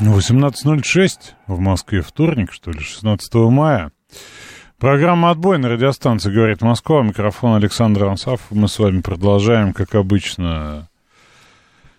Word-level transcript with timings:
18.06 0.00 1.10
в 1.48 1.58
Москве 1.58 2.02
вторник, 2.02 2.52
что 2.52 2.70
ли, 2.70 2.78
16 2.78 3.34
мая. 3.34 3.90
Программа 4.78 5.30
«Отбой» 5.30 5.58
на 5.58 5.68
радиостанции 5.68 6.30
«Говорит 6.30 6.62
Москва». 6.62 7.02
Микрофон 7.02 7.56
Александр 7.56 8.04
Ансаф. 8.04 8.42
Мы 8.50 8.68
с 8.68 8.78
вами 8.78 9.00
продолжаем, 9.00 9.72
как 9.72 9.96
обычно, 9.96 10.88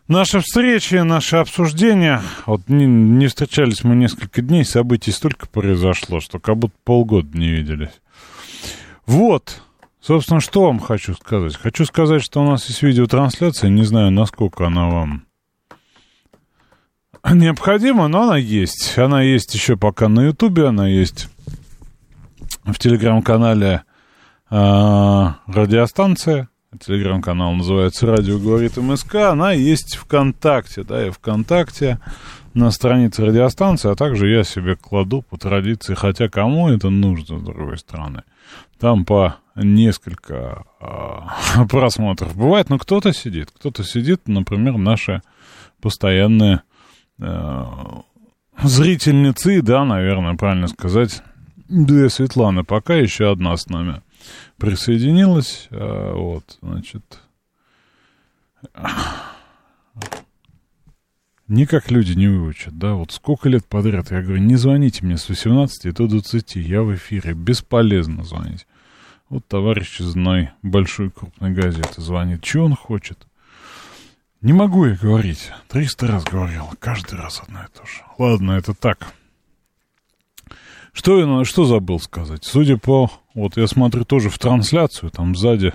наши 0.07 0.40
встречи, 0.40 0.95
наши 0.95 1.35
обсуждения. 1.35 2.21
Вот 2.45 2.70
не, 2.70 2.85
не 2.85 3.27
встречались 3.27 3.84
мы 3.84 3.95
несколько 3.95 4.41
дней, 4.41 4.63
событий 4.63 5.12
столько 5.12 5.48
произошло, 5.48 6.21
что 6.21 6.40
как 6.40 6.55
будто 6.55 6.76
полгода 6.85 7.38
не 7.38 7.49
виделись. 7.49 7.99
Вот, 9.05 9.62
собственно, 9.99 10.40
что 10.40 10.63
вам 10.63 10.79
хочу 10.79 11.16
сказать. 11.16 11.57
Хочу 11.57 11.84
сказать, 11.84 12.23
что 12.23 12.41
у 12.41 12.45
нас 12.45 12.66
есть 12.70 12.81
видеотрансляция, 12.81 13.70
не 13.70 13.84
знаю, 13.84 14.12
насколько 14.12 14.66
она 14.66 14.88
вам 14.88 15.28
необходима, 17.25 18.07
но 18.07 18.23
она 18.23 18.37
есть. 18.37 18.98
Она 18.98 19.21
есть 19.21 19.53
еще 19.53 19.77
пока 19.77 20.07
на 20.07 20.21
Ютубе, 20.25 20.67
она 20.67 20.87
есть 20.87 21.29
в 22.63 22.77
телеграм-канале 22.77 23.84
э, 24.49 25.27
радиостанция. 25.48 26.49
Телеграм-канал 26.79 27.53
называется 27.53 28.05
«Радио 28.05 28.37
говорит 28.37 28.77
МСК». 28.77 29.15
Она 29.15 29.53
есть 29.53 29.95
ВКонтакте, 29.95 30.84
да, 30.84 31.07
и 31.07 31.09
ВКонтакте 31.09 31.99
на 32.53 32.70
странице 32.70 33.26
радиостанции, 33.26 33.91
а 33.91 33.95
также 33.95 34.29
я 34.29 34.43
себе 34.43 34.76
кладу 34.76 35.23
по 35.23 35.37
традиции, 35.37 35.95
хотя 35.95 36.29
кому 36.29 36.70
это 36.70 36.89
нужно, 36.89 37.39
с 37.39 37.43
другой 37.43 37.79
стороны. 37.79 38.23
Там 38.79 39.04
по 39.04 39.37
несколько 39.55 40.63
э, 40.79 41.65
просмотров 41.70 42.35
бывает, 42.35 42.70
но 42.70 42.77
кто-то 42.77 43.13
сидит, 43.13 43.49
кто-то 43.51 43.83
сидит, 43.83 44.27
например, 44.27 44.77
наши 44.77 45.21
постоянные 45.81 46.61
зрительницы, 48.63 49.62
да, 49.62 49.85
наверное, 49.85 50.35
правильно 50.35 50.67
сказать, 50.67 51.21
две 51.67 52.09
Светланы, 52.09 52.63
пока 52.63 52.95
еще 52.95 53.31
одна 53.31 53.55
с 53.55 53.67
нами 53.67 54.01
присоединилась, 54.57 55.67
э, 55.70 56.13
вот, 56.13 56.57
значит, 56.61 57.20
никак 61.48 61.91
люди 61.91 62.13
не 62.13 62.27
выучат, 62.27 62.77
да, 62.77 62.93
вот 62.93 63.11
сколько 63.11 63.49
лет 63.49 63.65
подряд. 63.65 64.11
Я 64.11 64.22
говорю, 64.22 64.41
не 64.41 64.56
звоните 64.56 65.06
мне 65.06 65.17
с 65.17 65.29
18 65.29 65.94
до 65.94 66.07
20, 66.07 66.56
я 66.56 66.81
в 66.81 66.94
эфире, 66.95 67.33
бесполезно 67.33 68.23
звонить. 68.23 68.67
Вот 69.29 69.45
товарищ 69.47 70.01
из 70.01 70.11
одной 70.11 70.50
большой 70.63 71.11
крупной 71.11 71.51
газеты 71.51 72.01
звонит, 72.01 72.44
что 72.44 72.66
он 72.66 72.75
хочет? 72.75 73.28
Не 74.41 74.53
могу 74.53 74.85
я 74.85 74.95
говорить. 74.95 75.51
Триста 75.68 76.07
раз 76.07 76.23
говорил. 76.23 76.69
Каждый 76.79 77.19
раз 77.19 77.41
одно 77.41 77.59
и 77.59 77.78
то 77.78 77.85
же. 77.85 78.03
Ладно, 78.18 78.53
это 78.53 78.73
так. 78.73 79.13
Что 80.94 81.19
я 81.19 81.45
что 81.45 81.66
забыл 81.66 82.00
сказать? 82.00 82.45
Судя 82.45 82.77
по... 82.77 83.11
Вот 83.33 83.57
я 83.57 83.67
смотрю 83.67 84.05
тоже 84.05 84.29
в 84.29 84.39
трансляцию, 84.39 85.11
там 85.11 85.35
сзади 85.35 85.73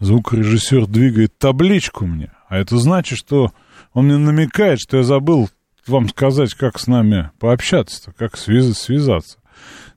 звукорежиссер 0.00 0.86
двигает 0.86 1.36
табличку 1.38 2.06
мне. 2.06 2.32
А 2.48 2.58
это 2.58 2.76
значит, 2.76 3.18
что 3.18 3.52
он 3.92 4.06
мне 4.06 4.18
намекает, 4.18 4.80
что 4.80 4.96
я 4.98 5.02
забыл 5.04 5.48
вам 5.86 6.08
сказать, 6.08 6.54
как 6.54 6.78
с 6.78 6.86
нами 6.86 7.30
пообщаться, 7.38 8.12
как 8.16 8.36
связ, 8.36 8.78
связаться. 8.78 9.38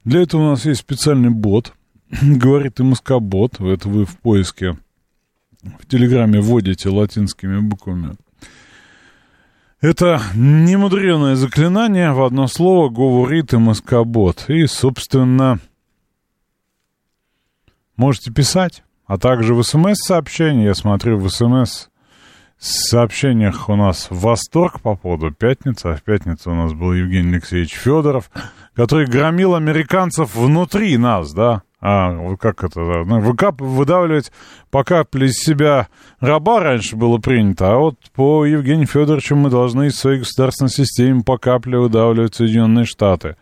Для 0.04 0.22
этого 0.22 0.42
у 0.42 0.50
нас 0.52 0.66
есть 0.66 0.82
специальный 0.82 1.32
бот. 1.32 1.74
Говорит 2.22 2.80
МСК-бот. 2.80 3.60
Это 3.60 3.90
вы 3.90 4.06
в 4.06 4.18
поиске 4.20 4.78
в 5.80 5.86
Телеграме 5.88 6.40
вводите 6.40 6.90
латинскими 6.90 7.60
буквами. 7.60 8.16
Это 9.82 10.22
немудреное 10.36 11.36
заклинание 11.36 12.12
в 12.12 12.24
одно 12.24 12.48
слово 12.48 12.90
говорит 12.90 13.54
МСК-бот. 13.54 14.46
И, 14.48 14.66
собственно, 14.66 15.60
можете 17.96 18.32
писать, 18.32 18.84
а 19.06 19.18
также 19.18 19.54
в 19.54 19.62
СМС-сообщения. 19.62 20.66
Я 20.66 20.74
смотрю 20.74 21.18
в 21.18 21.30
СМС 21.30 21.88
сообщениях 22.58 23.70
у 23.70 23.76
нас 23.76 24.08
восторг 24.10 24.82
по 24.82 24.96
поводу 24.96 25.32
пятницы. 25.32 25.88
А 25.88 25.96
в 25.96 26.04
пятницу 26.04 26.52
у 26.52 26.56
нас 26.56 26.74
был 26.74 26.94
Евгений 26.94 27.34
Алексеевич 27.34 27.74
Федоров, 27.74 28.32
который 28.74 29.06
громил 29.06 29.56
американцев 29.56 30.36
внутри 30.36 30.98
нас, 30.98 31.34
да, 31.34 31.64
а, 31.88 32.36
как 32.38 32.64
это, 32.64 32.80
ну, 32.80 33.20
выкап, 33.20 33.62
выдавливать 33.62 34.32
по 34.72 34.84
капле 34.84 35.28
из 35.28 35.34
себя 35.34 35.88
раба 36.20 36.60
раньше 36.60 36.96
было 36.96 37.20
принято, 37.20 37.72
а 37.72 37.78
вот 37.78 37.98
по 38.16 38.44
Евгению 38.44 38.88
Федоровичу 38.88 39.36
мы 39.36 39.52
должны 39.52 39.88
из 39.88 39.96
своей 39.96 40.18
государственной 40.18 40.72
системы 40.72 41.22
по 41.22 41.38
капле 41.38 41.78
выдавливать 41.78 42.34
Соединенные 42.34 42.86
Штаты, 42.86 43.36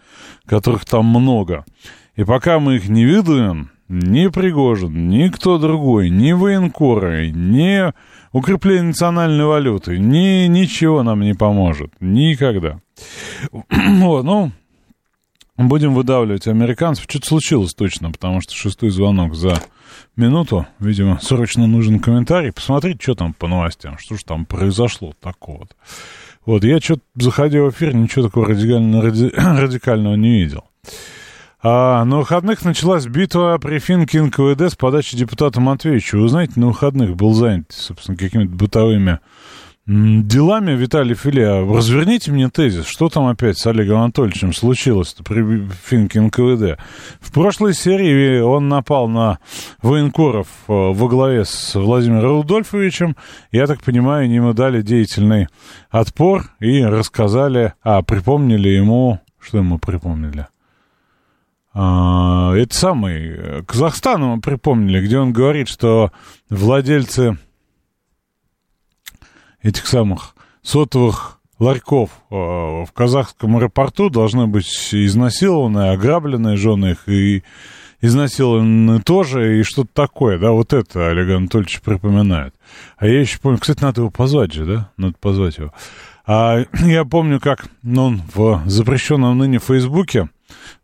которых 0.45 0.83
там 0.83 1.05
много. 1.05 1.63
И 2.17 2.25
пока 2.25 2.59
мы 2.59 2.75
их 2.75 2.89
не 2.89 3.05
видуем, 3.05 3.71
ни 3.87 4.27
Пригожин, 4.27 5.07
ни 5.07 5.29
кто 5.29 5.57
другой, 5.57 6.09
ни 6.09 6.33
военкоры, 6.33 7.31
ни 7.31 7.93
укрепление 8.33 8.87
национальной 8.87 9.45
валюты, 9.45 9.97
ни 9.97 10.47
ничего 10.47 11.01
нам 11.03 11.21
не 11.21 11.33
поможет. 11.33 11.93
Никогда. 12.01 12.81
Вот, 13.71 14.23
ну, 14.25 14.51
Будем 15.57 15.93
выдавливать 15.93 16.47
американцев. 16.47 17.05
Что-то 17.07 17.27
случилось 17.27 17.75
точно, 17.75 18.11
потому 18.11 18.41
что 18.41 18.55
шестой 18.55 18.89
звонок 18.89 19.35
за 19.35 19.61
минуту. 20.15 20.65
Видимо, 20.79 21.19
срочно 21.21 21.67
нужен 21.67 21.99
комментарий. 21.99 22.51
Посмотреть, 22.51 23.01
что 23.01 23.13
там 23.13 23.33
по 23.33 23.47
новостям, 23.47 23.99
что 23.99 24.15
же 24.15 24.25
там 24.25 24.45
произошло 24.45 25.13
такого. 25.21 25.65
-то. 25.65 25.71
Вот, 26.45 26.63
я 26.63 26.79
что-то, 26.79 27.03
заходя 27.15 27.61
в 27.61 27.69
эфир, 27.69 27.93
ничего 27.93 28.25
такого 28.25 28.47
радикального, 28.47 29.03
ради, 29.03 29.31
радикального 29.35 30.15
не 30.15 30.43
видел. 30.43 30.63
А 31.61 32.03
на 32.03 32.17
выходных 32.17 32.65
началась 32.65 33.05
битва 33.05 33.57
при 33.61 33.79
финке 33.79 34.21
НКВД 34.21 34.71
с 34.71 34.75
подачи 34.75 35.15
депутата 35.15 35.61
Матвеевича. 35.61 36.17
Вы 36.17 36.27
знаете, 36.27 36.53
на 36.57 36.67
выходных 36.67 37.15
был 37.15 37.33
занят, 37.33 37.67
собственно, 37.69 38.17
какими-то 38.17 38.51
бытовыми 38.51 39.19
делами, 39.85 40.71
Виталий 40.71 41.13
Филе, 41.13 41.65
разверните 41.65 42.31
мне 42.31 42.49
тезис, 42.49 42.85
что 42.85 43.09
там 43.09 43.27
опять 43.27 43.57
с 43.57 43.67
Олегом 43.67 44.01
Анатольевичем 44.01 44.53
случилось 44.53 45.13
при 45.13 45.67
Финке 45.85 46.21
НКВД. 46.21 46.79
В 47.19 47.33
прошлой 47.33 47.73
серии 47.73 48.39
он 48.39 48.69
напал 48.69 49.09
на 49.09 49.39
военкоров 49.81 50.47
э, 50.67 50.71
во 50.71 51.07
главе 51.09 51.43
с 51.43 51.75
Владимиром 51.75 52.37
Рудольфовичем. 52.37 53.17
Я 53.51 53.67
так 53.67 53.81
понимаю, 53.81 54.31
ему 54.31 54.53
дали 54.53 54.81
деятельный 54.81 55.47
отпор 55.89 56.45
и 56.61 56.81
рассказали, 56.83 57.73
а, 57.83 58.03
припомнили 58.03 58.69
ему, 58.69 59.19
что 59.37 59.57
ему 59.57 59.79
припомнили? 59.79 60.47
А, 61.73 62.53
это 62.55 62.73
самый 62.73 63.33
э, 63.35 63.63
Казахстан 63.63 64.21
ему 64.21 64.39
припомнили, 64.39 65.05
где 65.05 65.17
он 65.17 65.33
говорит, 65.33 65.67
что 65.67 66.13
владельцы 66.49 67.37
этих 69.63 69.87
самых 69.87 70.35
сотовых 70.61 71.39
ларьков 71.59 72.11
э, 72.29 72.35
в 72.35 72.89
казахском 72.93 73.57
аэропорту 73.57 74.09
должны 74.09 74.47
быть 74.47 74.67
изнасилованы, 74.91 75.91
ограблены 75.91 76.57
жены 76.57 76.91
их 76.91 77.09
и 77.09 77.43
изнасилованы 78.01 79.01
тоже, 79.01 79.59
и 79.59 79.63
что-то 79.63 79.89
такое, 79.93 80.37
да, 80.37 80.51
вот 80.51 80.73
это 80.73 81.09
Олег 81.09 81.29
Анатольевич 81.29 81.81
припоминает. 81.81 82.53
А 82.97 83.07
я 83.07 83.21
еще 83.21 83.39
помню, 83.39 83.59
кстати, 83.59 83.81
надо 83.81 84.01
его 84.01 84.09
позвать 84.11 84.53
же, 84.53 84.65
да, 84.65 84.91
надо 84.97 85.15
позвать 85.19 85.57
его. 85.57 85.73
А 86.25 86.63
я 86.85 87.05
помню, 87.05 87.39
как 87.39 87.65
он 87.83 88.21
в 88.33 88.61
запрещенном 88.65 89.37
ныне 89.37 89.59
Фейсбуке 89.59 90.29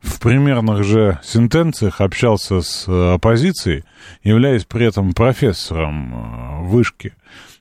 в 0.01 0.19
примерных 0.21 0.83
же 0.83 1.19
сентенциях 1.23 1.99
общался 2.01 2.61
с 2.61 2.87
оппозицией, 2.87 3.83
являясь 4.23 4.65
при 4.65 4.85
этом 4.85 5.13
профессором 5.13 6.13
э, 6.13 6.67
вышки. 6.67 7.13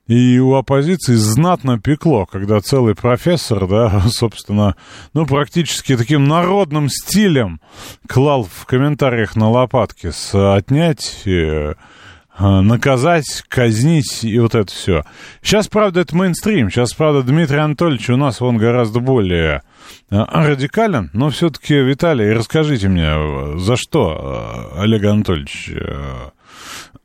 И 0.09 0.39
у 0.39 0.55
оппозиции 0.55 1.15
знатно 1.15 1.79
пекло, 1.79 2.25
когда 2.25 2.61
целый 2.61 2.95
профессор, 2.95 3.69
да, 3.69 4.01
собственно, 4.09 4.75
ну, 5.13 5.27
практически 5.27 5.97
таким 5.97 6.25
народным 6.25 6.89
стилем 6.89 7.61
клал 8.09 8.45
в 8.45 8.65
комментариях 8.65 9.37
на 9.37 9.51
лопатки 9.51 10.11
с 10.11 10.35
отнять, 10.35 11.25
а, 11.27 12.63
наказать, 12.63 13.45
казнить 13.49 14.25
и 14.25 14.39
вот 14.39 14.55
это 14.55 14.73
все. 14.73 15.05
Сейчас, 15.43 15.69
правда, 15.69 16.01
это 16.01 16.17
мейнстрим. 16.17 16.71
Сейчас, 16.71 16.95
правда, 16.95 17.23
Дмитрий 17.23 17.59
Анатольевич 17.59 18.09
у 18.09 18.17
нас 18.17 18.41
он 18.41 18.57
гораздо 18.57 19.01
более 19.01 19.63
радикален, 20.09 21.11
но 21.13 21.29
все-таки, 21.29 21.75
Виталий, 21.75 22.33
расскажите 22.33 22.89
мне, 22.89 23.59
за 23.59 23.77
что 23.77 24.73
Олег 24.75 25.05
Анатольевич 25.05 25.71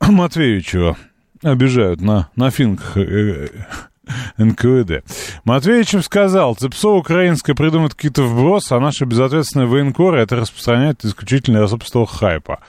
Матвеевича 0.00 0.96
обижают 1.44 2.00
на, 2.00 2.28
на 2.36 2.50
финках 2.50 2.96
э, 2.96 3.48
НКВД. 4.38 5.04
Матвеевичев 5.44 6.04
сказал, 6.04 6.54
Цепсо 6.54 6.90
украинское 6.90 7.54
придумает 7.54 7.94
какие-то 7.94 8.22
вбросы, 8.22 8.72
а 8.72 8.80
наши 8.80 9.04
безответственные 9.04 9.66
военкоры 9.66 10.20
это 10.20 10.36
распространяют 10.36 11.04
исключительно 11.04 11.64
из 11.64 11.70
собственного 11.70 12.06
хайпа. 12.06 12.60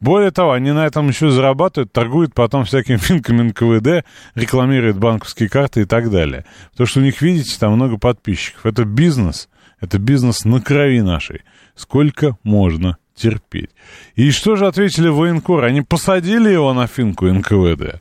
Более 0.00 0.30
того, 0.30 0.52
они 0.52 0.72
на 0.72 0.86
этом 0.86 1.08
еще 1.08 1.30
зарабатывают, 1.30 1.92
торгуют 1.92 2.34
потом 2.34 2.64
всякими 2.64 2.96
финками 2.96 3.42
НКВД, 3.42 4.06
рекламируют 4.34 4.98
банковские 4.98 5.48
карты 5.48 5.82
и 5.82 5.84
так 5.84 6.10
далее. 6.10 6.44
Потому 6.72 6.86
что 6.86 7.00
у 7.00 7.02
них, 7.02 7.22
видите, 7.22 7.56
там 7.58 7.72
много 7.74 7.98
подписчиков. 7.98 8.66
Это 8.66 8.84
бизнес, 8.84 9.48
это 9.80 9.98
бизнес 9.98 10.44
на 10.44 10.60
крови 10.60 11.00
нашей. 11.00 11.42
Сколько 11.74 12.36
можно 12.42 12.98
терпеть? 13.14 13.70
И 14.14 14.30
что 14.30 14.56
же 14.56 14.66
ответили 14.66 15.08
военкоры? 15.08 15.68
Они 15.68 15.82
посадили 15.82 16.50
его 16.50 16.72
на 16.74 16.86
финку 16.86 17.26
НКВД. 17.26 18.00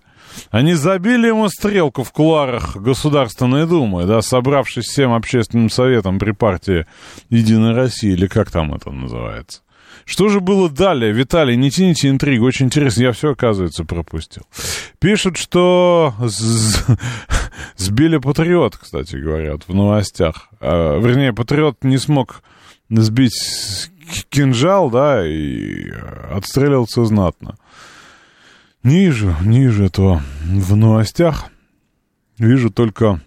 Они 0.49 0.73
забили 0.73 1.27
ему 1.27 1.49
стрелку 1.49 2.03
в 2.03 2.11
куларах 2.11 2.75
Государственной 2.75 3.67
Думы, 3.67 4.05
да, 4.05 4.21
собравшись 4.21 4.85
всем 4.85 5.13
общественным 5.13 5.69
советом 5.69 6.19
при 6.19 6.31
партии 6.31 6.85
«Единая 7.29 7.73
Россия», 7.73 8.13
или 8.13 8.27
как 8.27 8.51
там 8.51 8.73
это 8.73 8.91
называется. 8.91 9.61
Что 10.05 10.29
же 10.29 10.39
было 10.39 10.69
далее? 10.69 11.11
Виталий, 11.11 11.55
не 11.55 11.69
тяните 11.69 12.09
интригу, 12.09 12.45
очень 12.45 12.67
интересно. 12.67 13.03
Я 13.03 13.11
все, 13.11 13.31
оказывается, 13.31 13.83
пропустил. 13.83 14.43
Пишут, 14.99 15.37
что 15.37 16.13
сбили 17.77 18.17
патриот, 18.17 18.77
кстати, 18.77 19.15
говорят, 19.15 19.63
в 19.67 19.73
новостях. 19.73 20.49
А, 20.59 20.99
вернее, 20.99 21.33
патриот 21.33 21.83
не 21.83 21.97
смог 21.97 22.41
сбить 22.89 23.89
кинжал, 24.29 24.89
да, 24.89 25.25
и 25.25 25.91
отстрелился 26.31 27.05
знатно. 27.05 27.55
Ниже, 28.83 29.35
ниже 29.43 29.85
этого 29.85 30.21
в 30.43 30.75
новостях 30.75 31.49
вижу 32.39 32.71
только 32.71 33.21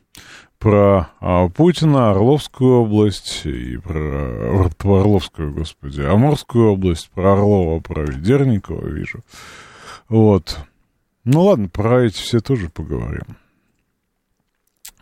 про 0.58 1.10
а, 1.20 1.48
Путина, 1.48 2.10
Орловскую 2.10 2.82
область 2.82 3.46
и 3.46 3.76
про, 3.76 4.68
про 4.76 5.00
Орловскую, 5.00 5.52
господи, 5.52 6.00
Амурскую 6.00 6.72
область, 6.72 7.10
про 7.10 7.34
Орлова, 7.34 7.80
про 7.80 8.04
Ведерникова 8.04 8.86
вижу. 8.88 9.24
Вот. 10.08 10.58
Ну 11.24 11.42
ладно, 11.42 11.68
про 11.68 12.04
эти 12.04 12.16
все 12.16 12.40
тоже 12.40 12.68
поговорим 12.68 13.36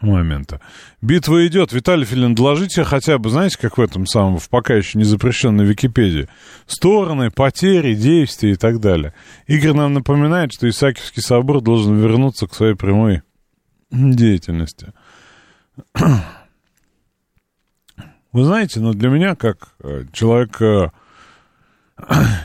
момента. 0.03 0.61
Битва 1.01 1.47
идет. 1.47 1.73
Виталий 1.73 2.05
Филин, 2.05 2.35
доложите 2.35 2.85
хотя 2.85 3.19
бы, 3.19 3.31
знаете, 3.31 3.59
как 3.59 3.79
в 3.79 3.81
этом 3.81 4.07
самом, 4.07 4.39
в 4.39 4.49
пока 4.49 4.75
еще 4.75 4.99
не 4.99 5.05
запрещенной 5.05 5.65
Википедии, 5.65 6.29
стороны, 6.67 7.31
потери, 7.31 7.95
действия 7.95 8.53
и 8.53 8.57
так 8.57 8.81
далее. 8.81 9.15
Игорь 9.47 9.73
нам 9.73 9.95
напоминает, 9.95 10.53
что 10.53 10.69
Исаакиевский 10.69 11.23
собор 11.23 11.61
должен 11.61 11.97
вернуться 11.97 12.47
к 12.47 12.55
своей 12.55 12.75
прямой 12.75 13.23
деятельности. 13.91 14.93
Вы 18.33 18.45
знаете, 18.45 18.81
но 18.81 18.93
ну, 18.93 18.95
для 18.95 19.11
меня, 19.11 19.35
как 19.35 19.75
э, 19.83 20.05
человека 20.13 20.93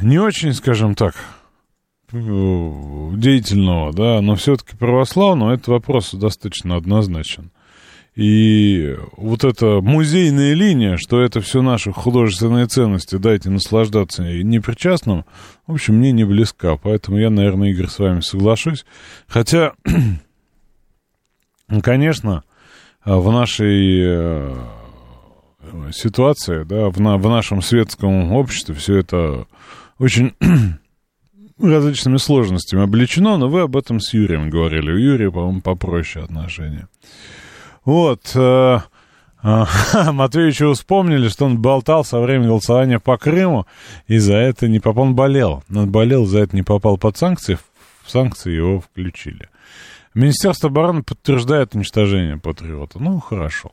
не 0.02 0.20
очень, 0.20 0.54
скажем 0.54 0.96
так, 0.96 1.16
деятельного, 2.12 3.94
да, 3.94 4.22
но 4.22 4.36
все-таки 4.36 4.78
православного, 4.78 5.54
этот 5.54 5.68
вопрос 5.68 6.14
достаточно 6.14 6.76
однозначен. 6.76 7.52
И 8.16 8.98
вот 9.16 9.44
эта 9.44 9.80
музейная 9.80 10.54
линия, 10.54 10.98
что 10.98 11.22
это 11.22 11.40
все 11.40 11.62
наши 11.62 11.92
художественные 11.92 12.66
ценности, 12.66 13.18
дайте 13.18 13.52
наслаждаться 13.52 14.24
непричастным, 14.24 15.24
в 15.68 15.74
общем, 15.74 15.98
мне 15.98 16.12
не 16.12 16.24
близка. 16.24 16.78
Поэтому 16.78 17.20
я, 17.20 17.30
наверное, 17.30 17.70
Игорь, 17.70 17.88
с 17.88 18.00
вами 18.00 18.22
соглашусь. 18.22 18.86
Хотя, 19.28 19.74
конечно, 21.84 22.44
в 23.06 23.32
нашей 23.32 24.02
э, 24.04 24.56
ситуации, 25.94 26.64
да, 26.64 26.90
в, 26.90 27.00
на, 27.00 27.18
в 27.18 27.30
нашем 27.30 27.62
светском 27.62 28.32
обществе 28.32 28.74
все 28.74 28.98
это 28.98 29.46
очень 30.00 30.34
различными 31.60 32.18
сложностями 32.18 32.84
обличено, 32.84 33.38
но 33.38 33.48
вы 33.50 33.62
об 33.62 33.76
этом 33.76 34.00
с 34.00 34.14
Юрием 34.14 34.50
говорили. 34.50 34.92
У 34.92 34.98
Юрия, 34.98 35.32
по-моему, 35.32 35.62
попроще 35.62 36.24
отношения. 36.24 36.88
Вот. 37.84 38.32
Э, 38.36 38.80
э, 39.44 39.66
Матвеевичу 40.12 40.74
вспомнили, 40.74 41.30
что 41.30 41.46
он 41.46 41.62
болтал 41.62 42.04
со 42.04 42.20
времени 42.20 42.48
голосования 42.48 43.00
по 43.00 43.18
Крыму, 43.18 43.66
и 44.08 44.18
за 44.18 44.36
это 44.36 44.68
не 44.68 44.80
попал, 44.80 45.06
он 45.06 45.16
болел. 45.16 45.64
Он 45.74 45.90
болел, 45.90 46.26
за 46.26 46.40
это 46.40 46.56
не 46.56 46.64
попал 46.64 46.98
под 46.98 47.18
санкции, 47.18 47.58
в 48.04 48.10
санкции 48.10 48.52
его 48.52 48.82
включили. 48.82 49.50
Министерство 50.14 50.70
обороны 50.70 51.04
подтверждает 51.04 51.76
уничтожение 51.76 52.38
патриота. 52.38 53.00
Ну, 53.00 53.20
хорошо. 53.20 53.72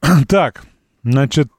Так, 0.28 0.64
значит, 1.02 1.50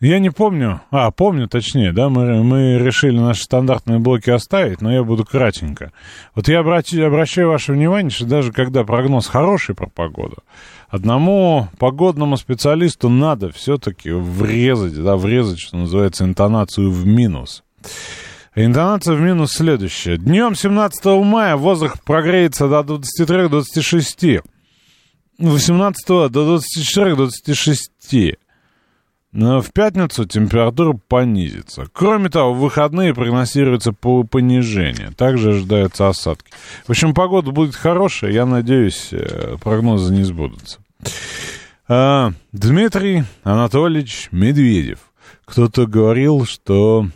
я 0.00 0.18
не 0.18 0.30
помню, 0.30 0.80
а, 0.90 1.10
помню 1.10 1.48
точнее, 1.48 1.92
да, 1.92 2.08
мы, 2.08 2.42
мы 2.42 2.78
решили 2.78 3.18
наши 3.18 3.44
стандартные 3.44 3.98
блоки 4.00 4.30
оставить, 4.30 4.80
но 4.80 4.92
я 4.92 5.02
буду 5.02 5.24
кратенько. 5.24 5.92
Вот 6.34 6.48
я 6.48 6.60
обрати, 6.60 7.00
обращаю 7.00 7.48
ваше 7.48 7.72
внимание, 7.72 8.10
что 8.10 8.26
даже 8.26 8.52
когда 8.52 8.84
прогноз 8.84 9.26
хороший 9.26 9.74
про 9.74 9.86
погоду, 9.86 10.38
одному 10.88 11.68
погодному 11.78 12.36
специалисту 12.36 13.08
надо 13.08 13.50
все-таки 13.52 14.10
врезать, 14.10 15.00
да, 15.02 15.16
врезать, 15.16 15.60
что 15.60 15.76
называется, 15.76 16.24
интонацию 16.24 16.90
в 16.90 17.06
минус. 17.06 17.62
Интонация 18.56 19.14
в 19.16 19.20
минус 19.20 19.52
следующая. 19.52 20.16
Днем 20.16 20.54
17 20.54 21.04
мая 21.24 21.56
воздух 21.56 22.00
прогреется 22.04 22.68
до 22.68 22.80
23-26. 22.80 24.42
18 25.38 26.06
до 26.30 26.56
24-26. 26.56 28.36
В 29.34 29.72
пятницу 29.72 30.26
температура 30.26 30.96
понизится. 31.08 31.88
Кроме 31.92 32.28
того, 32.28 32.54
в 32.54 32.60
выходные 32.60 33.12
прогнозируется 33.12 33.92
по 33.92 34.22
понижение. 34.22 35.10
Также 35.10 35.50
ожидаются 35.50 36.08
осадки. 36.08 36.52
В 36.86 36.90
общем, 36.90 37.14
погода 37.14 37.50
будет 37.50 37.74
хорошая. 37.74 38.30
Я 38.30 38.46
надеюсь, 38.46 39.08
э, 39.10 39.56
прогнозы 39.60 40.14
не 40.14 40.22
сбудутся. 40.22 40.78
А, 41.88 42.30
Дмитрий 42.52 43.24
Анатольевич 43.42 44.28
Медведев. 44.30 45.00
Кто-то 45.44 45.88
говорил, 45.88 46.44
что... 46.44 47.08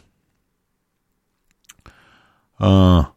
А, 2.58 3.10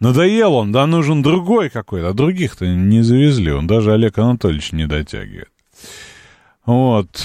надоел 0.00 0.54
он, 0.54 0.72
да 0.72 0.84
нужен 0.88 1.22
другой 1.22 1.70
какой-то. 1.70 2.08
А 2.08 2.12
других-то 2.12 2.66
не 2.66 3.02
завезли. 3.02 3.52
Он 3.52 3.68
даже 3.68 3.92
Олег 3.92 4.18
Анатольевич 4.18 4.72
не 4.72 4.88
дотягивает. 4.88 5.52
Вот... 6.64 7.24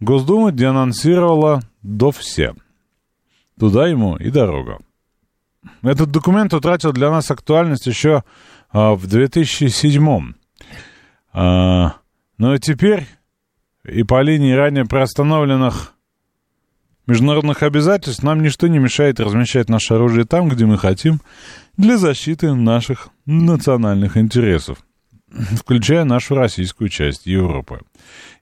Госдума 0.00 0.52
денонсировала 0.52 1.62
до 1.82 2.10
все. 2.10 2.54
Туда 3.58 3.88
ему 3.88 4.16
и 4.16 4.30
дорога. 4.30 4.78
Этот 5.82 6.10
документ 6.10 6.52
утратил 6.52 6.92
для 6.92 7.10
нас 7.10 7.30
актуальность 7.30 7.86
еще 7.86 8.22
а, 8.70 8.94
в 8.94 9.06
2007 9.06 10.34
а, 11.32 11.96
но 12.38 12.56
теперь 12.58 13.06
и 13.84 14.02
по 14.02 14.22
линии 14.22 14.52
ранее 14.52 14.84
приостановленных 14.84 15.94
международных 17.06 17.62
обязательств 17.62 18.22
нам 18.22 18.42
ничто 18.42 18.66
не 18.66 18.78
мешает 18.78 19.20
размещать 19.20 19.68
наше 19.68 19.94
оружие 19.94 20.24
там, 20.24 20.48
где 20.48 20.66
мы 20.66 20.78
хотим, 20.78 21.20
для 21.76 21.98
защиты 21.98 22.54
наших 22.54 23.08
национальных 23.26 24.16
интересов 24.16 24.78
включая 25.30 26.04
нашу 26.04 26.34
российскую 26.34 26.88
часть 26.88 27.26
Европы. 27.26 27.80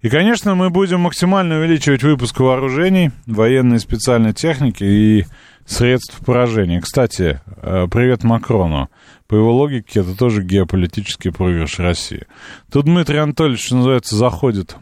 И, 0.01 0.09
конечно, 0.09 0.55
мы 0.55 0.71
будем 0.71 1.01
максимально 1.01 1.59
увеличивать 1.59 2.03
выпуск 2.03 2.39
вооружений, 2.41 3.11
военной 3.27 3.81
специальной 3.81 4.35
техники 4.35 4.85
и 4.85 5.27
средств 5.65 6.19
поражения. 6.25 6.81
Кстати, 6.81 7.41
э, 7.47 7.87
привет 7.91 8.23
Макрону. 8.23 8.91
По 9.27 9.35
его 9.35 9.55
логике, 9.55 10.01
это 10.01 10.15
тоже 10.17 10.43
геополитический 10.43 11.33
проигрыш 11.33 11.79
России. 11.79 12.27
Тут 12.71 12.85
Дмитрий 12.85 13.19
Анатольевич, 13.19 13.65
что 13.65 13.77
называется, 13.77 14.17
заходит 14.17 14.77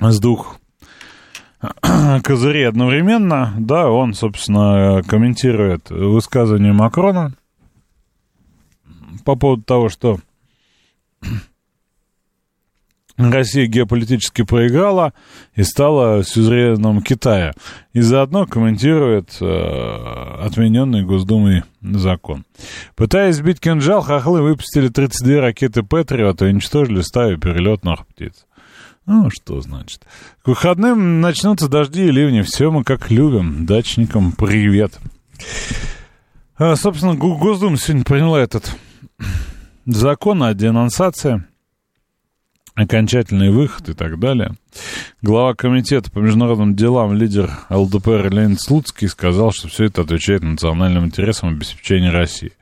с 0.00 0.18
двух 0.18 0.56
козырей 2.24 2.68
одновременно. 2.68 3.54
Да, 3.56 3.88
он, 3.88 4.14
собственно, 4.14 5.02
комментирует 5.06 5.90
высказывание 5.90 6.72
Макрона 6.72 7.34
по 9.24 9.36
поводу 9.36 9.62
того, 9.62 9.88
что 9.88 10.18
Россия 13.16 13.66
геополитически 13.66 14.42
проиграла 14.42 15.12
и 15.54 15.62
стала 15.62 16.24
сюзереном 16.24 17.00
Китая. 17.00 17.52
И 17.92 18.00
заодно 18.00 18.46
комментирует 18.46 19.36
э, 19.40 20.36
отмененный 20.40 21.04
Госдумой 21.04 21.62
закон. 21.80 22.44
Пытаясь 22.96 23.36
сбить 23.36 23.60
кинжал, 23.60 24.02
хохлы 24.02 24.42
выпустили 24.42 24.88
32 24.88 25.40
ракеты 25.40 25.82
«Патриот» 25.84 26.42
и 26.42 26.46
уничтожили 26.46 27.02
стаю 27.02 27.38
перелетных 27.38 28.06
птиц. 28.08 28.46
Ну, 29.06 29.28
что 29.30 29.60
значит. 29.60 30.00
К 30.42 30.48
выходным 30.48 31.20
начнутся 31.20 31.68
дожди 31.68 32.06
и 32.06 32.10
ливни. 32.10 32.40
Все 32.40 32.70
мы 32.70 32.84
как 32.84 33.10
любим. 33.10 33.66
Дачникам 33.66 34.32
привет. 34.32 34.98
А, 36.56 36.74
собственно, 36.74 37.14
Госдума 37.14 37.76
сегодня 37.76 38.04
приняла 38.04 38.40
этот 38.40 38.74
закон 39.86 40.42
о 40.42 40.54
денонсации 40.54 41.44
окончательный 42.74 43.50
выход 43.50 43.88
и 43.88 43.94
так 43.94 44.18
далее. 44.18 44.54
Глава 45.22 45.54
комитета 45.54 46.10
по 46.10 46.18
международным 46.18 46.74
делам, 46.74 47.14
лидер 47.14 47.50
ЛДПР 47.70 48.30
Леонид 48.30 48.60
Слуцкий 48.60 49.08
сказал, 49.08 49.52
что 49.52 49.68
все 49.68 49.84
это 49.84 50.02
отвечает 50.02 50.42
национальным 50.42 51.04
интересам 51.04 51.50
обеспечения 51.50 52.10
России. 52.10 52.52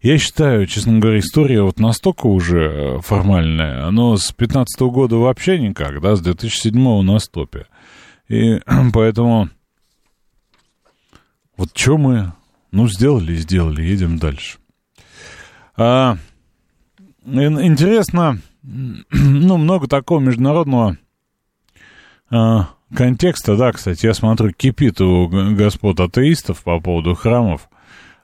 Я 0.00 0.18
считаю, 0.18 0.66
честно 0.66 0.98
говоря, 0.98 1.20
история 1.20 1.62
вот 1.62 1.78
настолько 1.78 2.26
уже 2.26 2.60
э, 2.60 3.00
формальная, 3.02 3.86
оно 3.86 4.16
с 4.16 4.32
15 4.32 4.80
-го 4.80 4.90
года 4.90 5.16
вообще 5.16 5.60
никак, 5.60 6.00
да, 6.00 6.16
с 6.16 6.20
2007 6.20 7.02
на 7.02 7.18
стопе. 7.20 7.66
И 8.28 8.60
поэтому 8.92 9.48
вот 11.56 11.70
что 11.74 11.98
мы, 11.98 12.32
ну, 12.72 12.88
сделали 12.88 13.34
и 13.34 13.36
сделали, 13.36 13.82
едем 13.82 14.18
дальше. 14.18 14.58
А, 15.76 16.16
интересно, 17.24 18.40
ну, 18.62 19.56
много 19.56 19.88
такого 19.88 20.20
международного 20.20 20.96
а, 22.30 22.70
контекста, 22.94 23.56
да, 23.56 23.72
кстати, 23.72 24.06
я 24.06 24.14
смотрю, 24.14 24.52
кипит 24.52 25.00
у 25.00 25.28
господ 25.28 26.00
атеистов 26.00 26.62
по 26.62 26.80
поводу 26.80 27.14
храмов. 27.14 27.68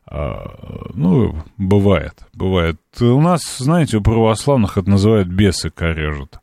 А, 0.07 0.91
ну, 0.95 1.37
бывает, 1.59 2.15
бывает. 2.33 2.81
У 3.01 3.21
нас, 3.21 3.59
знаете, 3.59 3.99
у 3.99 4.03
православных 4.03 4.79
это 4.79 4.89
называют 4.89 5.29
бесы 5.29 5.71
корежат. 5.71 6.41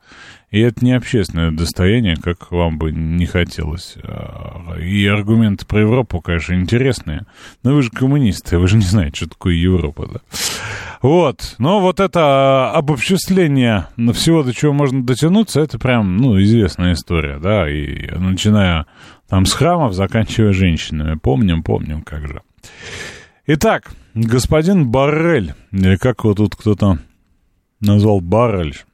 И 0.52 0.60
это 0.60 0.86
не 0.86 0.94
общественное 0.94 1.52
достояние, 1.52 2.16
как 2.16 2.52
вам 2.52 2.78
бы 2.78 2.92
не 2.92 3.26
хотелось. 3.26 3.96
А, 4.04 4.78
и 4.80 5.06
аргументы 5.06 5.66
про 5.66 5.82
Европу, 5.82 6.22
конечно, 6.22 6.54
интересные. 6.54 7.26
Но 7.64 7.74
вы 7.74 7.82
же 7.82 7.90
коммунисты, 7.90 8.58
вы 8.58 8.68
же 8.68 8.78
не 8.78 8.86
знаете, 8.86 9.18
что 9.18 9.30
такое 9.30 9.56
Европа, 9.56 10.08
да? 10.14 10.20
Вот. 11.02 11.56
Но 11.58 11.82
вот 11.82 12.00
это 12.00 12.72
обобществление 12.72 13.88
всего, 14.14 14.44
до 14.44 14.54
чего 14.54 14.74
можно 14.74 15.04
дотянуться, 15.04 15.62
это 15.62 15.78
прям, 15.78 16.18
ну, 16.18 16.42
известная 16.42 16.94
история, 16.94 17.38
да, 17.40 17.70
и 17.70 18.10
начиная 18.18 18.86
там 19.28 19.46
с 19.46 19.54
храмов, 19.54 19.94
заканчивая 19.94 20.54
женщинами. 20.54 21.18
Помним, 21.18 21.64
помним, 21.64 22.02
как 22.02 22.28
же. 22.28 22.42
Итак, 23.48 23.92
господин 24.14 24.90
Баррель, 24.90 25.54
или 25.72 25.98
как 25.98 26.24
его 26.24 26.34
тут 26.34 26.56
кто-то 26.56 27.00
назвал 27.80 28.22
Баррель, 28.22 28.76
а, 28.76 28.86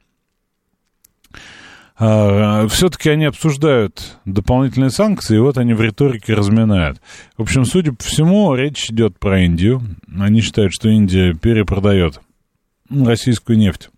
все-таки 1.96 3.10
они 3.10 3.26
обсуждают 3.26 4.18
дополнительные 4.24 4.90
санкции, 4.90 5.36
и 5.36 5.40
вот 5.40 5.58
они 5.58 5.74
в 5.74 5.80
риторике 5.80 6.34
разминают. 6.34 7.00
В 7.36 7.42
общем, 7.42 7.64
судя 7.64 7.92
по 7.92 8.02
всему, 8.02 8.54
речь 8.54 8.90
идет 8.90 9.18
про 9.18 9.44
Индию. 9.44 9.82
Они 10.18 10.40
считают, 10.40 10.72
что 10.72 10.88
Индия 10.88 11.34
перепродает 11.34 12.20
российскую 12.90 13.58
нефть. 13.58 13.90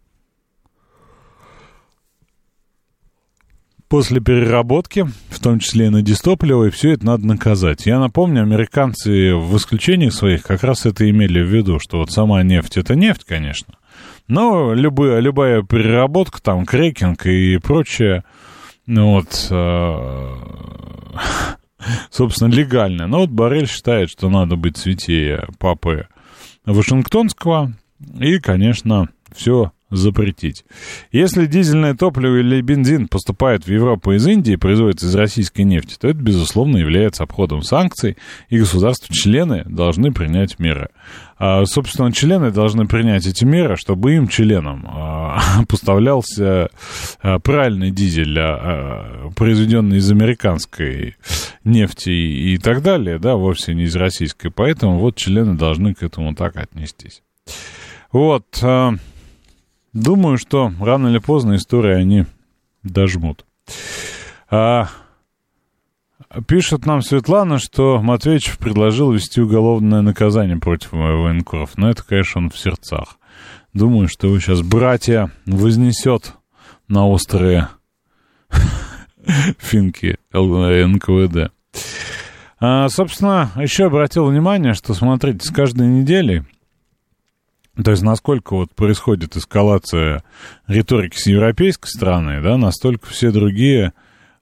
После 3.89 4.21
переработки, 4.21 5.07
в 5.29 5.39
том 5.39 5.61
числе 5.61 5.87
и 5.87 5.89
на 5.89 6.03
дистопливо, 6.03 6.65
и 6.65 6.71
все 6.71 6.93
это 6.93 7.07
надо 7.07 7.27
наказать. 7.27 7.87
Я 7.87 8.01
напомню, 8.01 8.43
американцы 8.43 9.35
в 9.37 9.57
исключениях 9.57 10.13
своих 10.13 10.43
как 10.43 10.65
раз 10.65 10.85
это 10.85 11.09
имели 11.09 11.41
в 11.41 11.47
виду, 11.47 11.79
что 11.79 11.99
вот 11.99 12.11
сама 12.11 12.43
нефть 12.43 12.77
это 12.77 12.97
нефть, 12.97 13.25
конечно, 13.25 13.75
но 14.29 14.73
любая, 14.75 15.21
любая 15.21 15.63
переработка, 15.63 16.43
там, 16.43 16.65
крекинг 16.67 17.27
и 17.27 17.59
прочее, 17.59 18.25
ну 18.87 19.13
вот, 19.13 19.49
э, 19.51 20.35
собственно, 22.11 22.53
легальная. 22.53 23.07
Но 23.07 23.21
вот 23.21 23.31
Барель 23.31 23.69
считает, 23.69 24.11
что 24.11 24.29
надо 24.31 24.57
быть 24.57 24.77
святее 24.77 25.47
папы 25.59 26.09
Вашингтонского 26.65 27.73
и, 28.19 28.39
конечно, 28.39 29.09
все 29.35 29.73
запретить. 29.97 30.65
Если 31.13 31.47
дизельное 31.47 31.95
топливо 31.95 32.37
или 32.37 32.61
бензин 32.61 33.09
поступает 33.09 33.67
в 33.67 33.71
Европу 33.71 34.13
из 34.13 34.27
Индии 34.27 34.55
и 34.55 34.57
производится 34.57 35.07
из 35.07 35.15
российской 35.15 35.63
нефти, 35.63 35.97
то 36.01 36.09
это, 36.09 36.19
безусловно, 36.19 36.77
является 36.79 37.23
обходом 37.23 37.63
санкций, 37.63 38.17
и 38.49 38.59
государства-члены 38.59 39.65
должны 39.67 40.13
принять 40.13 40.59
меры. 40.59 40.89
А, 41.37 41.65
собственно, 41.67 42.13
члены 42.13 42.51
должны 42.51 42.87
принять 42.87 43.27
эти 43.27 43.45
меры, 43.45 43.77
чтобы 43.77 44.15
им, 44.15 44.29
членам, 44.29 44.87
а, 44.89 45.41
поставлялся 45.69 46.71
а, 47.21 47.39
правильный 47.41 47.91
дизель, 47.91 48.39
а, 48.39 49.31
произведенный 49.37 49.99
из 49.99 50.11
американской 50.11 51.17
нефти 51.65 52.11
и 52.11 52.59
так 52.59 52.83
далее, 52.83 53.19
да, 53.19 53.35
вовсе 53.35 53.75
не 53.75 53.85
из 53.85 53.97
российской. 53.97 54.51
Поэтому 54.51 54.99
вот 54.99 55.17
члены 55.17 55.55
должны 55.55 55.95
к 55.95 56.03
этому 56.03 56.35
так 56.35 56.57
отнестись. 56.57 57.23
Вот. 58.13 58.47
Думаю, 59.95 60.39
что 60.39 60.73
рано 60.81 61.09
или 61.09 61.19
поздно 61.19 61.55
истории 61.55 61.95
они 61.95 62.27
дожмут. 62.83 63.47
А, 64.51 64.89
пишет 66.49 66.85
нам 66.85 67.01
Светлана, 67.01 67.59
что 67.59 68.03
Матвеевич 68.03 68.59
предложил 68.59 69.13
вести 69.13 69.41
уголовное 69.41 70.03
наказание 70.03 70.57
против 70.57 70.91
военкоров. 70.93 71.79
Но 71.79 71.91
это, 71.91 72.03
конечно, 72.05 72.41
он 72.43 72.51
в 72.51 72.59
сердцах. 72.59 73.19
Думаю, 73.73 74.09
что 74.09 74.27
его 74.27 74.41
сейчас 74.41 74.63
братья 74.63 75.31
вознесет 75.47 76.35
на 76.89 77.07
острые 77.07 77.69
финки 79.59 80.19
НКВД. 80.33 81.53
А, 82.59 82.89
собственно, 82.89 83.53
еще 83.57 83.87
обратил 83.87 84.27
внимание, 84.27 84.75
что, 84.75 84.93
смотрите, 84.93 85.47
с 85.47 85.53
каждой 85.53 85.87
недели 85.87 86.45
то 87.83 87.91
есть 87.91 88.03
насколько 88.03 88.55
вот 88.55 88.75
происходит 88.75 89.37
эскалация 89.37 90.23
риторики 90.67 91.17
с 91.17 91.27
европейской 91.27 91.89
стороны, 91.89 92.41
да, 92.41 92.57
настолько 92.57 93.07
все 93.09 93.33
другие 93.33 93.93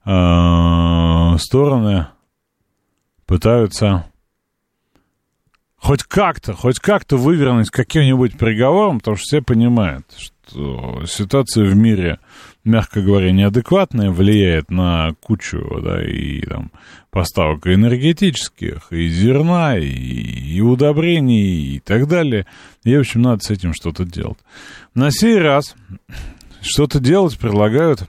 э, 0.05 1.37
стороны 1.39 2.07
пытаются 3.25 4.05
хоть 5.77 6.03
как-то, 6.03 6.53
хоть 6.53 6.79
как-то 6.79 7.17
вывернуть 7.17 7.69
каким-нибудь 7.69 8.37
приговором, 8.37 8.99
потому 8.99 9.17
что 9.17 9.23
все 9.25 9.41
понимают, 9.41 10.05
что 10.15 11.05
ситуация 11.05 11.65
в 11.65 11.75
мире 11.75 12.19
мягко 12.63 13.01
говоря, 13.01 13.31
неадекватное, 13.31 14.09
влияет 14.09 14.71
на 14.71 15.13
кучу, 15.21 15.81
да, 15.83 16.03
и 16.03 16.41
там 16.41 16.71
поставок 17.09 17.67
энергетических, 17.67 18.91
и 18.91 19.07
зерна, 19.07 19.77
и, 19.77 19.87
и 19.87 20.61
удобрений, 20.61 21.75
и 21.75 21.79
так 21.79 22.07
далее. 22.07 22.45
И, 22.83 22.95
в 22.95 22.99
общем, 22.99 23.21
надо 23.21 23.43
с 23.43 23.49
этим 23.49 23.73
что-то 23.73 24.05
делать. 24.05 24.39
На 24.95 25.11
сей 25.11 25.37
раз 25.37 25.75
что-то 26.61 26.99
делать 26.99 27.37
предлагают 27.37 28.03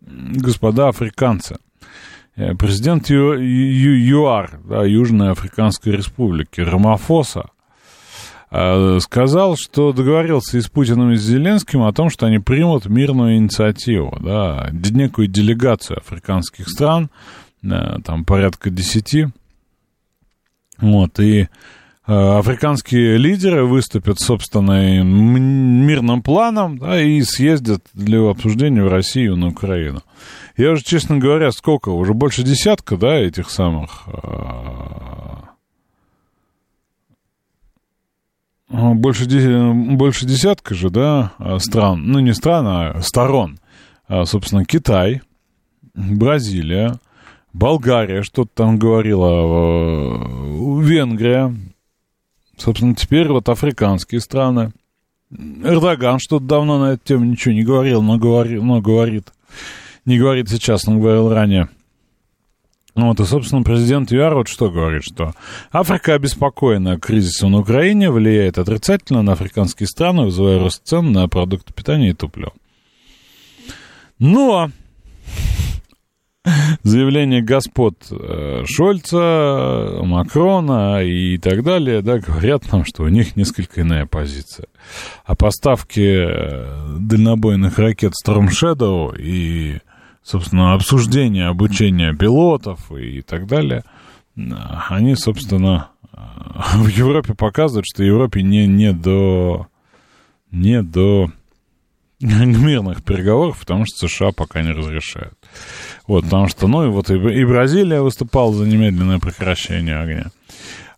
господа 0.00 0.88
африканцы. 0.88 1.58
Э, 2.36 2.54
президент 2.54 3.10
ЮАР, 3.10 4.60
да, 4.64 4.84
Южной 4.84 5.32
Африканской 5.32 5.92
Республики, 5.92 6.60
Рамафоса, 6.60 7.50
сказал, 8.50 9.56
что 9.56 9.92
договорился 9.92 10.58
и 10.58 10.60
с 10.60 10.68
Путиным, 10.68 11.12
и 11.12 11.16
с 11.16 11.22
Зеленским 11.22 11.82
о 11.82 11.92
том, 11.92 12.10
что 12.10 12.26
они 12.26 12.40
примут 12.40 12.86
мирную 12.86 13.36
инициативу, 13.36 14.18
да, 14.20 14.70
некую 14.72 15.28
делегацию 15.28 15.98
африканских 15.98 16.68
стран, 16.68 17.10
э, 17.62 17.68
там 18.04 18.24
порядка 18.24 18.70
десяти, 18.70 19.28
вот, 20.78 21.20
и 21.20 21.42
э, 21.42 21.48
африканские 22.06 23.18
лидеры 23.18 23.64
выступят, 23.64 24.18
собственно, 24.18 25.00
мирным 25.00 26.20
планом, 26.20 26.76
да, 26.78 27.00
и 27.00 27.22
съездят 27.22 27.84
для 27.94 28.28
обсуждения 28.28 28.82
в 28.82 28.88
Россию 28.88 29.36
на 29.36 29.48
Украину. 29.48 30.02
Я 30.56 30.72
уже, 30.72 30.82
честно 30.82 31.18
говоря, 31.18 31.52
сколько, 31.52 31.90
уже 31.90 32.14
больше 32.14 32.42
десятка, 32.42 32.96
да, 32.96 33.14
этих 33.14 33.48
самых 33.48 34.08
больше, 38.70 39.26
больше 39.26 40.26
десятка 40.26 40.74
же, 40.74 40.90
да, 40.90 41.32
стран, 41.58 42.06
ну 42.06 42.20
не 42.20 42.32
стран, 42.32 42.66
а 42.66 43.02
сторон. 43.02 43.58
А, 44.08 44.24
собственно, 44.24 44.64
Китай, 44.64 45.22
Бразилия, 45.94 46.98
Болгария, 47.52 48.22
что-то 48.22 48.50
там 48.54 48.78
говорила, 48.78 50.80
Венгрия, 50.80 51.54
собственно, 52.56 52.94
теперь 52.94 53.28
вот 53.28 53.48
африканские 53.48 54.20
страны. 54.20 54.72
Эрдоган 55.32 56.18
что-то 56.18 56.44
давно 56.44 56.78
на 56.78 56.92
эту 56.92 57.04
тему 57.04 57.24
ничего 57.24 57.54
не 57.54 57.62
говорил, 57.62 58.02
но, 58.02 58.18
говори, 58.18 58.60
но 58.60 58.80
говорит. 58.80 59.32
Не 60.04 60.18
говорит 60.18 60.48
сейчас, 60.48 60.86
но 60.86 60.98
говорил 60.98 61.32
ранее. 61.32 61.68
Вот, 62.94 63.20
и, 63.20 63.24
собственно, 63.24 63.62
президент 63.62 64.10
ЮАР 64.10 64.34
вот 64.34 64.48
что 64.48 64.70
говорит, 64.70 65.04
что 65.04 65.32
Африка 65.72 66.14
обеспокоена 66.14 66.98
кризисом 66.98 67.52
на 67.52 67.58
Украине, 67.58 68.10
влияет 68.10 68.58
отрицательно 68.58 69.22
на 69.22 69.32
африканские 69.32 69.86
страны, 69.86 70.24
вызывая 70.24 70.58
рост 70.58 70.82
цен 70.84 71.12
на 71.12 71.28
продукты 71.28 71.72
питания 71.72 72.10
и 72.10 72.14
топливо. 72.14 72.52
Но 74.18 74.70
заявление 76.82 77.42
господ 77.42 77.96
э, 78.10 78.64
Шольца, 78.66 80.00
Макрона 80.02 81.02
и 81.02 81.38
так 81.38 81.62
далее, 81.62 82.02
да, 82.02 82.18
говорят 82.18 82.70
нам, 82.72 82.84
что 82.84 83.02
у 83.04 83.08
них 83.08 83.36
несколько 83.36 83.82
иная 83.82 84.06
позиция. 84.06 84.66
А 85.24 85.34
поставки 85.34 86.00
э, 86.00 86.96
дальнобойных 86.98 87.78
ракет 87.78 88.12
Storm 88.24 88.48
Shadow 88.48 89.16
и, 89.18 89.80
собственно, 90.22 90.74
обсуждение 90.74 91.48
обучения 91.48 92.14
пилотов 92.14 92.92
и 92.92 93.22
так 93.22 93.46
далее, 93.46 93.84
они, 94.88 95.14
собственно, 95.16 95.90
в 96.74 96.88
Европе 96.88 97.34
показывают, 97.34 97.86
что 97.86 98.02
Европе 98.02 98.42
не, 98.42 98.66
не 98.66 98.92
до 98.92 99.66
не 100.50 100.82
до 100.82 101.30
мирных 102.20 103.02
переговоров, 103.02 103.60
потому 103.60 103.86
что 103.86 104.08
США 104.08 104.32
пока 104.32 104.62
не 104.62 104.72
разрешают. 104.72 105.34
Вот, 106.06 106.24
потому 106.24 106.48
что, 106.48 106.68
ну, 106.68 106.84
и 106.84 106.88
вот 106.88 107.10
и, 107.10 107.14
и 107.14 107.44
Бразилия 107.44 108.02
выступала 108.02 108.52
за 108.52 108.66
немедленное 108.66 109.18
прекращение 109.18 109.96
огня. 109.98 110.26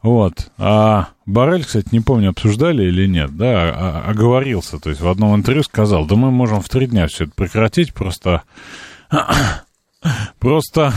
Вот. 0.02 0.50
А 0.58 1.10
Барель, 1.26 1.64
кстати, 1.64 1.88
не 1.92 2.00
помню, 2.00 2.30
обсуждали 2.30 2.84
или 2.84 3.06
нет, 3.06 3.36
да, 3.36 3.72
а, 3.72 4.04
оговорился. 4.08 4.80
То 4.80 4.90
есть 4.90 5.00
в 5.00 5.08
одном 5.08 5.36
интервью 5.36 5.62
сказал, 5.62 6.06
да 6.06 6.16
мы 6.16 6.32
можем 6.32 6.60
в 6.60 6.68
три 6.68 6.86
дня 6.86 7.06
все 7.06 7.24
это 7.24 7.32
прекратить, 7.34 7.94
просто... 7.94 8.42
Просто 10.38 10.92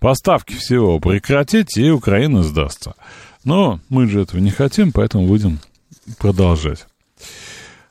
поставки 0.00 0.54
всего 0.54 0.98
прекратить, 0.98 1.76
и 1.76 1.90
Украина 1.90 2.42
сдастся. 2.42 2.94
Но 3.44 3.80
мы 3.88 4.08
же 4.08 4.22
этого 4.22 4.40
не 4.40 4.50
хотим, 4.50 4.92
поэтому 4.92 5.26
будем 5.26 5.58
продолжать. 6.18 6.86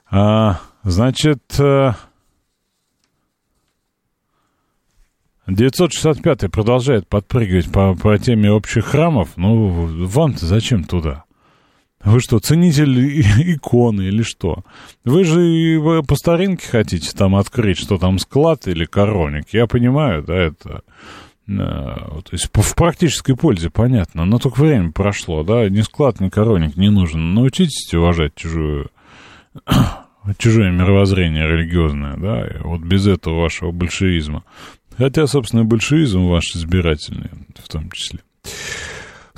А, 0.10 0.60
значит, 0.84 1.41
965-й 5.48 6.50
продолжает 6.50 7.08
подпрыгивать 7.08 7.72
по, 7.72 7.96
по 7.96 8.18
теме 8.18 8.51
общих 8.51 8.86
храмов. 8.86 9.30
Ну, 9.36 10.06
вам-то 10.08 10.46
зачем 10.46 10.84
туда? 10.84 11.25
Вы 12.03 12.20
что, 12.20 12.39
ценитель 12.39 13.22
иконы 13.55 14.03
или 14.03 14.24
что? 14.24 14.63
Вы 15.03 15.24
же 15.24 16.03
по 16.03 16.15
старинке 16.15 16.67
хотите 16.67 17.12
там 17.15 17.36
открыть, 17.36 17.77
что 17.77 17.98
там 17.98 18.20
склад 18.20 18.67
или 18.67 18.86
короник. 18.86 19.46
Я 19.51 19.67
понимаю, 19.67 20.24
да, 20.24 20.36
это... 20.36 20.81
Э, 21.48 21.51
то 22.24 22.29
есть 22.31 22.50
в 22.53 22.75
практической 22.75 23.36
пользе 23.36 23.70
понятно, 23.70 24.25
но 24.25 24.39
только 24.39 24.62
время 24.62 24.91
прошло, 24.91 25.43
да, 25.43 25.67
ни 25.70 25.81
склад, 25.81 26.20
ни 26.20 26.29
короник 26.29 26.77
не 26.77 26.89
нужен. 26.89 27.34
Научитесь 27.34 27.93
уважать 27.93 28.36
чужую, 28.36 28.89
чужое 30.38 30.72
мировоззрение 30.72 31.48
религиозное, 31.48 32.15
да, 32.17 32.48
и 32.48 32.58
вот 32.63 32.81
без 32.81 33.08
этого 33.08 33.41
вашего 33.41 33.72
большевизма. 33.72 34.43
Хотя, 34.98 35.27
собственно, 35.27 35.65
большевизм 35.65 36.27
ваш 36.27 36.55
избирательный 36.55 37.31
в 37.58 37.67
том 37.67 37.89
числе. 37.91 38.20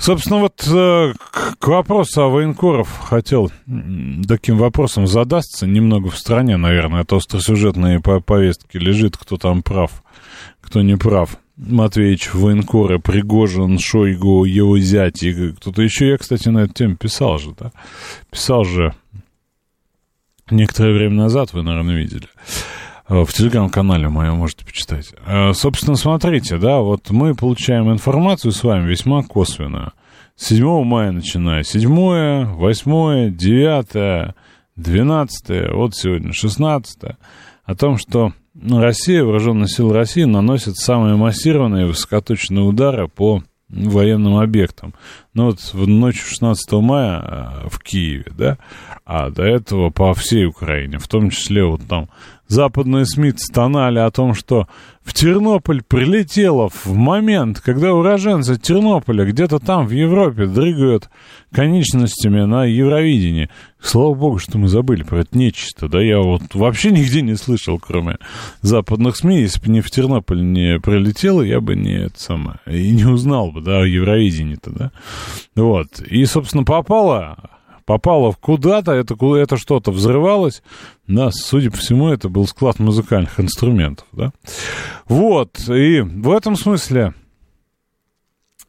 Собственно, 0.04 0.40
вот 0.40 0.62
э, 0.66 1.14
к 1.58 1.66
вопросу 1.66 2.24
о 2.24 2.28
военкоров 2.28 2.94
хотел 3.08 3.50
таким 4.28 4.58
вопросом 4.58 5.06
задастся 5.06 5.66
немного 5.66 6.10
в 6.10 6.18
стране, 6.18 6.58
наверное, 6.58 7.00
от 7.00 7.12
остросюжетной 7.14 8.00
повестки 8.00 8.76
лежит, 8.76 9.16
кто 9.16 9.38
там 9.38 9.62
прав, 9.62 10.04
кто 10.60 10.82
не 10.82 10.98
прав. 10.98 11.38
Матвеевич, 11.56 12.34
военкоры, 12.34 12.98
Пригожин, 12.98 13.78
Шойгу, 13.78 14.44
его 14.44 14.78
зять 14.78 15.22
и 15.22 15.52
кто-то 15.52 15.80
еще. 15.80 16.10
Я, 16.10 16.18
кстати, 16.18 16.50
на 16.50 16.64
эту 16.64 16.74
тему 16.74 16.96
писал 16.96 17.38
же, 17.38 17.54
да? 17.58 17.72
Писал 18.30 18.66
же 18.66 18.94
некоторое 20.50 20.92
время 20.92 21.14
назад, 21.14 21.54
вы, 21.54 21.62
наверное, 21.62 21.96
видели. 21.96 22.28
Э, 23.08 23.24
в 23.24 23.32
телеграм-канале 23.32 24.08
моем 24.08 24.36
можете 24.36 24.64
почитать. 24.64 25.12
Э, 25.26 25.52
собственно, 25.52 25.96
смотрите, 25.96 26.56
да, 26.56 26.80
вот 26.80 27.10
мы 27.10 27.34
получаем 27.34 27.92
информацию 27.92 28.52
с 28.52 28.62
вами 28.64 28.88
весьма 28.88 29.22
косвенную. 29.22 29.92
С 30.36 30.46
7 30.48 30.84
мая 30.84 31.12
начиная. 31.12 31.62
7, 31.62 32.54
8, 32.54 33.36
9, 33.36 34.34
12, 34.76 35.72
вот 35.72 35.94
сегодня 35.94 36.32
16. 36.32 36.98
О 37.64 37.74
том, 37.76 37.98
что 37.98 38.32
Россия, 38.54 39.22
вооруженные 39.22 39.68
силы 39.68 39.94
России 39.94 40.24
наносят 40.24 40.76
самые 40.76 41.16
массированные 41.16 41.86
высокоточные 41.86 42.64
удары 42.64 43.08
по 43.08 43.42
военным 43.68 44.36
объектам. 44.36 44.94
Ну 45.32 45.46
вот 45.46 45.60
в 45.60 45.86
ночь 45.86 46.22
16 46.22 46.72
мая 46.72 47.22
э, 47.22 47.68
в 47.68 47.80
Киеве, 47.80 48.26
да, 48.36 48.58
а 49.04 49.30
до 49.30 49.42
этого 49.42 49.90
по 49.90 50.14
всей 50.14 50.46
Украине, 50.46 50.98
в 50.98 51.08
том 51.08 51.30
числе 51.30 51.64
вот 51.64 51.86
там 51.88 52.08
западные 52.48 53.06
СМИ 53.06 53.32
стонали 53.36 53.98
о 53.98 54.10
том, 54.10 54.34
что 54.34 54.68
в 55.02 55.12
Тернополь 55.12 55.82
прилетело 55.82 56.68
в 56.68 56.94
момент, 56.94 57.60
когда 57.60 57.92
уроженцы 57.92 58.58
Тернополя 58.58 59.24
где-то 59.24 59.58
там 59.58 59.86
в 59.86 59.90
Европе 59.90 60.46
дрыгают 60.46 61.10
конечностями 61.52 62.44
на 62.44 62.64
Евровидении. 62.64 63.50
Слава 63.80 64.14
богу, 64.14 64.38
что 64.38 64.58
мы 64.58 64.68
забыли 64.68 65.02
про 65.02 65.20
это 65.20 65.36
нечисто, 65.36 65.88
да, 65.88 66.00
я 66.00 66.18
вот 66.20 66.54
вообще 66.54 66.90
нигде 66.90 67.20
не 67.20 67.36
слышал, 67.36 67.78
кроме 67.78 68.16
западных 68.62 69.16
СМИ, 69.16 69.42
если 69.42 69.60
бы 69.60 69.70
не 69.70 69.82
в 69.82 69.90
Тернополь 69.90 70.42
не 70.42 70.80
прилетело, 70.80 71.42
я 71.42 71.60
бы 71.60 71.76
не 71.76 72.04
это 72.06 72.18
самое, 72.18 72.58
и 72.66 72.90
не 72.90 73.04
узнал 73.04 73.52
бы, 73.52 73.60
да, 73.60 73.80
о 73.80 73.86
Евровидении-то, 73.86 74.70
да. 74.70 74.92
Вот, 75.54 76.00
и, 76.00 76.24
собственно, 76.24 76.64
попало 76.64 77.53
попало 77.84 78.34
куда-то, 78.40 78.92
это, 78.92 79.14
это 79.36 79.56
что-то 79.56 79.90
взрывалось. 79.90 80.62
Да, 81.06 81.30
судя 81.30 81.70
по 81.70 81.76
всему, 81.76 82.08
это 82.08 82.28
был 82.28 82.46
склад 82.46 82.78
музыкальных 82.78 83.38
инструментов, 83.40 84.06
да. 84.12 84.32
Вот, 85.06 85.68
и 85.68 86.00
в 86.00 86.30
этом 86.30 86.56
смысле 86.56 87.14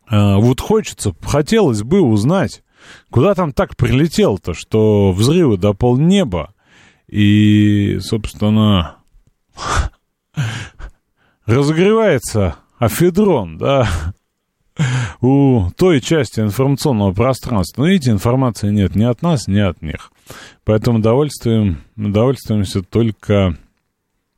э, 0.09 0.35
вот 0.35 0.59
хочется, 0.59 1.15
хотелось 1.21 1.83
бы 1.83 2.01
узнать, 2.01 2.63
куда 3.09 3.33
там 3.33 3.53
так 3.53 3.75
прилетело-то, 3.75 4.53
что 4.53 5.11
взрывы 5.11 5.57
до 5.57 5.73
полнеба, 5.73 6.53
и, 7.07 7.99
собственно, 8.01 8.97
разогревается 11.45 12.55
афедрон, 12.77 13.57
да, 13.57 13.87
у 15.21 15.69
той 15.77 16.01
части 16.01 16.39
информационного 16.39 17.13
пространства. 17.13 17.83
Но 17.83 17.87
видите, 17.87 18.11
информации 18.11 18.71
нет 18.71 18.95
ни 18.95 19.03
от 19.03 19.21
нас, 19.21 19.47
ни 19.47 19.59
от 19.59 19.81
них. 19.81 20.11
Поэтому 20.63 20.99
довольствуем, 20.99 21.83
довольствуемся 21.95 22.81
только 22.81 23.57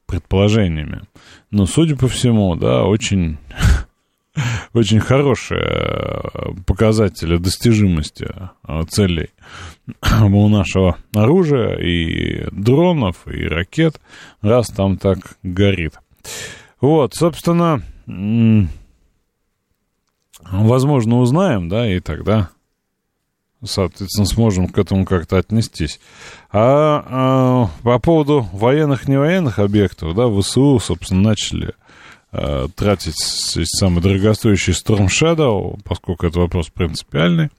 предположениями. 0.06 1.02
Но, 1.52 1.66
судя 1.66 1.96
по 1.96 2.08
всему, 2.08 2.56
да, 2.56 2.84
очень, 2.84 3.38
очень 4.74 5.00
хорошие 5.00 5.62
э, 5.62 6.30
показатели 6.66 7.38
достижимости 7.38 8.28
э, 8.68 8.84
целей 8.90 9.30
у 10.22 10.48
нашего 10.50 10.98
оружия 11.14 11.76
и 11.76 12.48
дронов, 12.52 13.28
и 13.28 13.44
ракет, 13.48 14.00
раз 14.42 14.68
там 14.68 14.98
так 14.98 15.38
горит. 15.44 16.00
Вот, 16.80 17.16
собственно, 17.16 17.82
возможно, 20.52 21.20
узнаем, 21.20 21.70
да, 21.70 21.92
и 21.92 22.00
тогда, 22.00 22.50
соответственно, 23.64 24.26
сможем 24.26 24.68
к 24.68 24.78
этому 24.78 25.06
как-то 25.06 25.38
отнестись. 25.38 26.00
А, 26.52 27.06
а 27.08 27.70
по 27.84 28.00
поводу 28.00 28.48
военных, 28.54 29.08
невоенных 29.08 29.60
объектов, 29.60 30.16
да, 30.16 30.30
ВСУ, 30.30 30.80
собственно, 30.80 31.22
начали 31.22 31.74
а, 32.32 32.68
тратить 32.70 33.16
самый 33.18 34.02
дорогостоящий 34.02 34.74
Storm 34.74 35.08
Shadow, 35.08 35.80
поскольку 35.84 36.28
это 36.28 36.40
вопрос 36.40 36.70
принципиальный, 36.70 37.50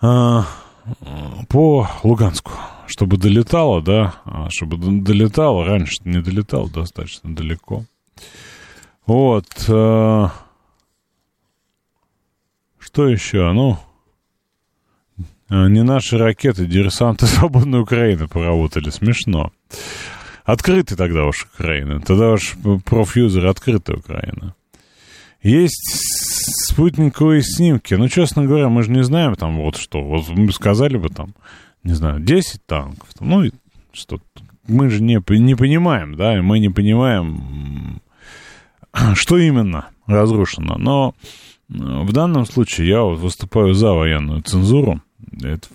а, 0.00 0.46
по 1.48 1.88
Луганску, 2.02 2.52
чтобы 2.86 3.16
долетало, 3.16 3.80
да, 3.82 4.14
а, 4.24 4.48
чтобы 4.50 4.76
долетало, 4.76 5.64
раньше 5.64 5.98
не 6.04 6.20
долетало 6.20 6.68
достаточно 6.68 7.34
далеко. 7.34 7.84
Вот, 9.06 9.46
а, 9.68 10.30
что 12.92 13.08
еще? 13.08 13.52
Ну, 13.52 13.78
э, 15.48 15.68
не 15.68 15.82
наши 15.82 16.18
ракеты, 16.18 16.66
диверсанты 16.66 17.26
свободной 17.26 17.80
Украины 17.80 18.28
поработали. 18.28 18.90
Смешно. 18.90 19.50
Открытый 20.44 20.96
тогда 20.96 21.24
уж 21.24 21.48
Украина. 21.54 22.00
Тогда 22.00 22.32
уж 22.32 22.54
профьюзер 22.84 23.46
открытая 23.46 23.96
Украина. 23.96 24.54
Есть 25.42 25.80
спутниковые 26.68 27.42
снимки. 27.42 27.94
Ну, 27.94 28.08
честно 28.08 28.44
говоря, 28.44 28.68
мы 28.68 28.82
же 28.82 28.90
не 28.90 29.02
знаем 29.02 29.36
там 29.36 29.56
вот 29.56 29.76
что. 29.76 30.02
Вот 30.02 30.28
мы 30.28 30.52
сказали 30.52 30.96
бы 30.96 31.08
там 31.08 31.34
не 31.84 31.94
знаю, 31.94 32.20
10 32.20 32.64
танков. 32.66 33.08
Ну, 33.20 33.50
что 33.92 34.20
мы 34.68 34.88
же 34.90 35.02
не, 35.02 35.20
не 35.38 35.54
понимаем, 35.54 36.14
да, 36.14 36.40
мы 36.42 36.60
не 36.60 36.68
понимаем, 36.68 38.00
что 39.14 39.38
именно 39.38 39.88
разрушено. 40.06 40.76
Но 40.78 41.14
в 41.72 42.12
данном 42.12 42.44
случае 42.44 42.88
я 42.88 43.02
вот 43.02 43.18
выступаю 43.18 43.74
за 43.74 43.92
военную 43.92 44.42
цензуру. 44.42 45.00
Это 45.42 45.66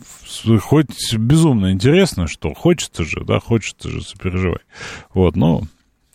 хоть 0.60 1.16
безумно 1.16 1.72
интересно, 1.72 2.28
что 2.28 2.54
хочется 2.54 3.04
же, 3.04 3.24
да, 3.26 3.40
хочется 3.40 3.90
же 3.90 4.02
сопереживать. 4.02 4.62
Вот, 5.14 5.36
но, 5.36 5.64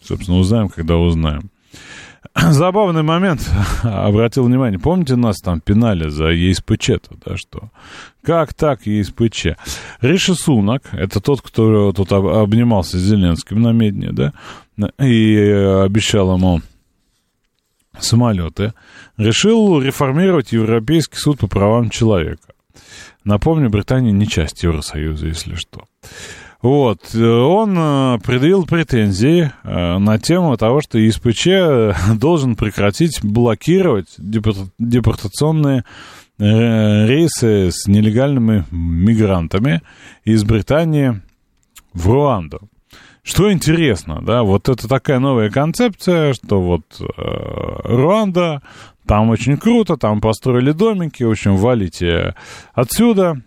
собственно, 0.00 0.38
узнаем, 0.38 0.68
когда 0.68 0.96
узнаем. 0.96 1.50
Забавный 2.34 3.02
момент, 3.02 3.50
обратил 3.82 4.44
внимание, 4.44 4.78
помните, 4.78 5.16
нас 5.16 5.40
там 5.40 5.60
пинали 5.60 6.08
за 6.08 6.26
ЕСПЧ-то, 6.26 7.16
да, 7.26 7.36
что? 7.36 7.70
Как 8.22 8.54
так 8.54 8.86
ЕСПЧ? 8.86 9.46
Риши 10.00 10.34
Сунак, 10.34 10.82
это 10.92 11.20
тот, 11.20 11.42
кто 11.42 11.92
тут 11.92 12.12
обнимался 12.12 12.98
с 12.98 13.02
Зеленским 13.02 13.60
на 13.60 13.72
Медне, 13.72 14.12
да, 14.12 14.32
и 15.00 15.36
обещал 15.84 16.36
ему 16.36 16.60
самолеты, 17.98 18.74
решил 19.16 19.80
реформировать 19.80 20.52
Европейский 20.52 21.18
суд 21.18 21.38
по 21.38 21.46
правам 21.46 21.90
человека. 21.90 22.54
Напомню, 23.24 23.70
Британия 23.70 24.12
не 24.12 24.26
часть 24.26 24.62
Евросоюза, 24.62 25.26
если 25.26 25.54
что. 25.54 25.84
Вот, 26.62 27.12
он 27.12 27.76
э, 27.76 28.18
предъявил 28.24 28.64
претензии 28.66 29.50
э, 29.64 29.98
на 29.98 30.18
тему 30.20 30.56
того, 30.56 30.80
что 30.80 30.96
ИСПЧ 30.96 32.14
должен 32.20 32.54
прекратить 32.54 33.18
блокировать 33.24 34.14
депортационные 34.16 35.84
э, 36.38 37.06
рейсы 37.06 37.72
с 37.72 37.88
нелегальными 37.88 38.64
мигрантами 38.70 39.82
из 40.24 40.44
Британии 40.44 41.20
в 41.94 42.08
Руанду. 42.08 42.60
Что 43.22 43.52
интересно, 43.52 44.20
да, 44.20 44.42
вот 44.42 44.68
это 44.68 44.88
такая 44.88 45.20
новая 45.20 45.48
концепция, 45.48 46.32
что 46.32 46.60
вот 46.60 46.82
э, 47.00 47.04
Руанда, 47.84 48.62
там 49.06 49.30
очень 49.30 49.56
круто, 49.56 49.96
там 49.96 50.20
построили 50.20 50.72
домики, 50.72 51.22
в 51.22 51.30
общем, 51.30 51.56
валите 51.56 52.34
отсюда. 52.74 53.40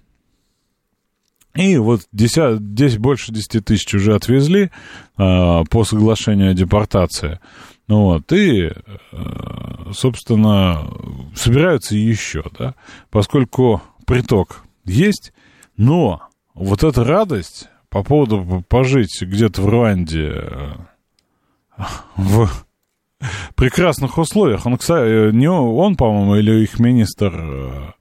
И 1.55 1.77
вот 1.77 2.01
10, 2.11 2.59
здесь 2.59 2.97
больше 2.97 3.31
10 3.31 3.63
тысяч 3.65 3.93
уже 3.93 4.15
отвезли 4.15 4.71
э, 5.17 5.63
по 5.69 5.83
соглашению 5.83 6.51
о 6.51 6.53
депортации. 6.53 7.39
Ну 7.87 8.03
вот, 8.03 8.31
и, 8.31 8.71
э, 8.71 9.91
собственно, 9.93 10.87
собираются 11.35 11.95
еще, 11.95 12.43
да, 12.57 12.75
поскольку 13.09 13.81
приток 14.05 14.63
есть, 14.85 15.33
но 15.77 16.21
вот 16.53 16.83
эта 16.83 17.03
радость 17.03 17.69
по 17.95 18.03
поводу 18.03 18.61
пожить 18.67 19.21
где-то 19.21 19.61
в 19.61 19.69
Руанде 19.69 20.33
э, 20.33 20.73
в 22.17 22.49
прекрасных 23.55 24.17
условиях. 24.17 24.65
Он, 24.65 24.77
кстати, 24.77 25.33
не 25.33 25.49
он, 25.49 25.95
по-моему, 25.95 26.35
или 26.35 26.61
их 26.61 26.77
министр 26.77 27.33
э, 27.33 27.91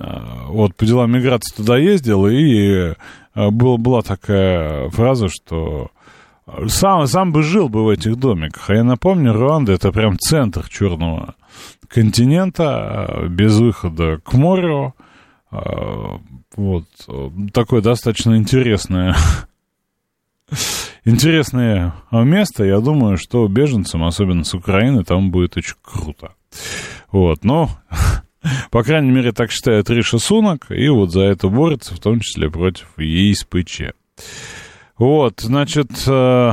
э, 0.00 0.46
вот 0.48 0.74
по 0.74 0.84
делам 0.84 1.12
миграции 1.12 1.54
туда 1.54 1.78
ездил, 1.78 2.26
и 2.26 2.94
был, 3.36 3.78
была 3.78 4.02
такая 4.02 4.90
фраза, 4.90 5.28
что 5.28 5.92
сам, 6.66 7.06
сам 7.06 7.30
бы 7.30 7.44
жил 7.44 7.68
бы 7.68 7.84
в 7.84 7.90
этих 7.90 8.16
домиках. 8.16 8.70
А 8.70 8.74
я 8.74 8.82
напомню, 8.82 9.34
Руанда 9.34 9.70
это 9.70 9.92
прям 9.92 10.18
центр 10.18 10.68
черного 10.68 11.36
континента, 11.86 13.28
без 13.28 13.56
выхода 13.56 14.18
к 14.18 14.32
морю, 14.32 14.96
вот. 16.56 16.84
Такое 17.52 17.80
достаточно 17.80 18.36
интересное 18.36 19.16
интересное 21.04 21.94
место. 22.10 22.64
Я 22.64 22.80
думаю, 22.80 23.16
что 23.16 23.46
беженцам, 23.48 24.04
особенно 24.04 24.44
с 24.44 24.54
Украины, 24.54 25.04
там 25.04 25.30
будет 25.30 25.56
очень 25.56 25.76
круто. 25.82 26.34
Вот, 27.10 27.44
но, 27.44 27.68
по 28.70 28.82
крайней 28.82 29.10
мере, 29.10 29.32
так 29.32 29.50
считает 29.50 29.90
Риша 29.90 30.18
Сунок, 30.18 30.70
и 30.70 30.88
вот 30.88 31.12
за 31.12 31.22
это 31.22 31.48
борется, 31.48 31.94
в 31.94 32.00
том 32.00 32.20
числе 32.20 32.50
против 32.50 32.88
ЕСПЧ. 32.98 33.94
Вот, 34.98 35.40
значит, 35.40 35.90
э, 36.06 36.52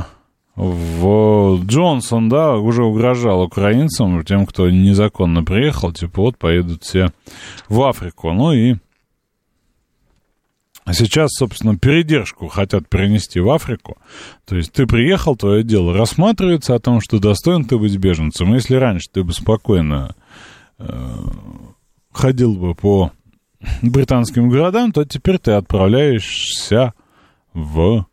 в 0.55 1.65
Джонсон, 1.65 2.29
да, 2.29 2.57
уже 2.57 2.83
угрожал 2.83 3.43
украинцам, 3.43 4.23
тем, 4.25 4.45
кто 4.45 4.69
незаконно 4.69 5.43
приехал, 5.43 5.93
типа, 5.93 6.21
вот 6.21 6.37
поедут 6.37 6.83
все 6.83 7.11
в 7.67 7.81
Африку. 7.83 8.33
Ну 8.33 8.53
и 8.53 8.75
а 10.89 10.93
сейчас, 10.93 11.29
собственно, 11.37 11.77
передержку 11.77 12.47
хотят 12.47 12.89
перенести 12.89 13.39
в 13.39 13.51
Африку. 13.51 13.99
То 14.45 14.55
есть 14.55 14.73
ты 14.73 14.87
приехал, 14.87 15.35
твое 15.35 15.61
дело 15.61 15.93
рассматривается 15.93 16.73
о 16.73 16.79
том, 16.79 16.99
что 16.99 17.19
достоин 17.19 17.63
ты 17.65 17.77
быть 17.77 17.95
беженцем. 17.95 18.55
Если 18.55 18.73
раньше 18.73 19.07
ты 19.13 19.23
бы 19.23 19.31
спокойно 19.31 20.15
э, 20.79 20.87
ходил 22.11 22.55
бы 22.55 22.73
по 22.73 23.11
британским 23.83 24.49
городам, 24.49 24.91
то 24.91 25.05
теперь 25.05 25.37
ты 25.37 25.51
отправляешься 25.51 26.95
в 27.53 28.07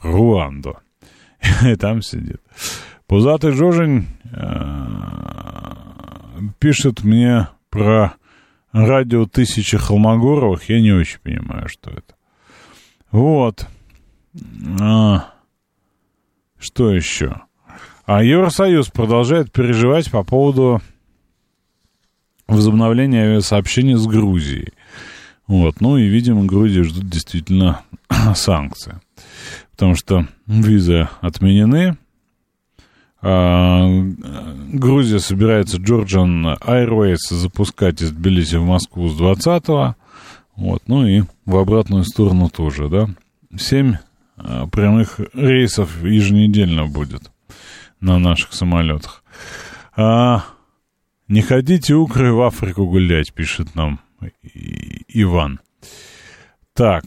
Руанду. 0.00 0.78
И 1.62 1.76
там 1.76 2.00
сидит. 2.00 2.40
Пузатый 3.06 3.52
Жожень 3.52 4.06
э, 4.32 5.72
пишет 6.58 7.04
мне 7.04 7.48
про 7.68 8.14
радио 8.72 9.26
тысячи 9.26 9.76
Холмогоровых, 9.76 10.68
я 10.68 10.80
не 10.80 10.92
очень 10.92 11.18
понимаю, 11.20 11.68
что 11.68 11.90
это. 11.90 12.14
Вот. 13.10 13.66
А, 14.80 15.32
что 16.58 16.90
еще? 16.92 17.42
А 18.06 18.22
Евросоюз 18.22 18.88
продолжает 18.88 19.52
переживать 19.52 20.10
по 20.10 20.24
поводу 20.24 20.80
возобновления 22.48 23.24
авиасообщения 23.24 23.96
с 23.96 24.06
Грузией. 24.06 24.72
Вот. 25.46 25.80
Ну 25.80 25.98
и, 25.98 26.06
видимо, 26.06 26.44
Грузии 26.44 26.82
ждут 26.82 27.08
действительно 27.08 27.82
санкции. 28.34 29.00
Потому 29.72 29.94
что 29.94 30.26
визы 30.46 31.08
отменены, 31.20 31.96
Грузия 33.22 35.20
собирается 35.20 35.76
Georgian 35.76 36.58
Airways 36.60 37.18
запускать 37.30 38.02
из 38.02 38.10
Тбилиси 38.10 38.56
в 38.56 38.64
Москву 38.64 39.08
с 39.08 39.20
20-го. 39.20 39.94
Вот, 40.56 40.82
ну 40.88 41.06
и 41.06 41.22
в 41.46 41.56
обратную 41.56 42.04
сторону 42.04 42.50
тоже, 42.50 42.88
да. 42.88 43.08
Семь 43.56 43.94
а, 44.36 44.66
прямых 44.66 45.20
рейсов 45.34 46.02
еженедельно 46.02 46.86
будет 46.86 47.30
на 48.00 48.18
наших 48.18 48.52
самолетах. 48.52 49.22
А, 49.96 50.44
не 51.28 51.42
ходите, 51.42 51.94
укры, 51.94 52.32
в 52.32 52.42
Африку 52.42 52.86
гулять, 52.86 53.32
пишет 53.32 53.74
нам 53.74 54.00
Иван. 55.08 55.60
Так, 56.74 57.04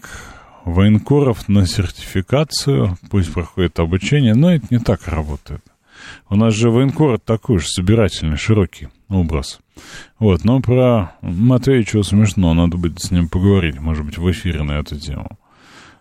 военкоров 0.64 1.50
на 1.50 1.66
сертификацию, 1.66 2.98
пусть 3.10 3.34
проходит 3.34 3.80
обучение, 3.80 4.34
но 4.34 4.54
это 4.54 4.68
не 4.70 4.80
так 4.80 5.08
работает. 5.08 5.62
У 6.30 6.36
нас 6.36 6.54
же 6.54 6.70
военкор 6.70 7.20
такой 7.20 7.60
же 7.60 7.68
собирательный, 7.68 8.38
широкий 8.38 8.90
образ. 9.10 9.60
Вот, 10.20 10.44
но 10.44 10.62
про 10.62 11.16
Матвеича 11.22 12.04
смешно, 12.04 12.54
надо 12.54 12.78
будет 12.78 13.00
с 13.02 13.12
ним 13.12 13.28
поговорить, 13.30 13.80
может 13.80 14.06
быть, 14.06 14.18
в 14.18 14.32
эфире 14.32 14.64
на 14.64 14.74
эту 14.74 15.00
тему. 15.00 15.38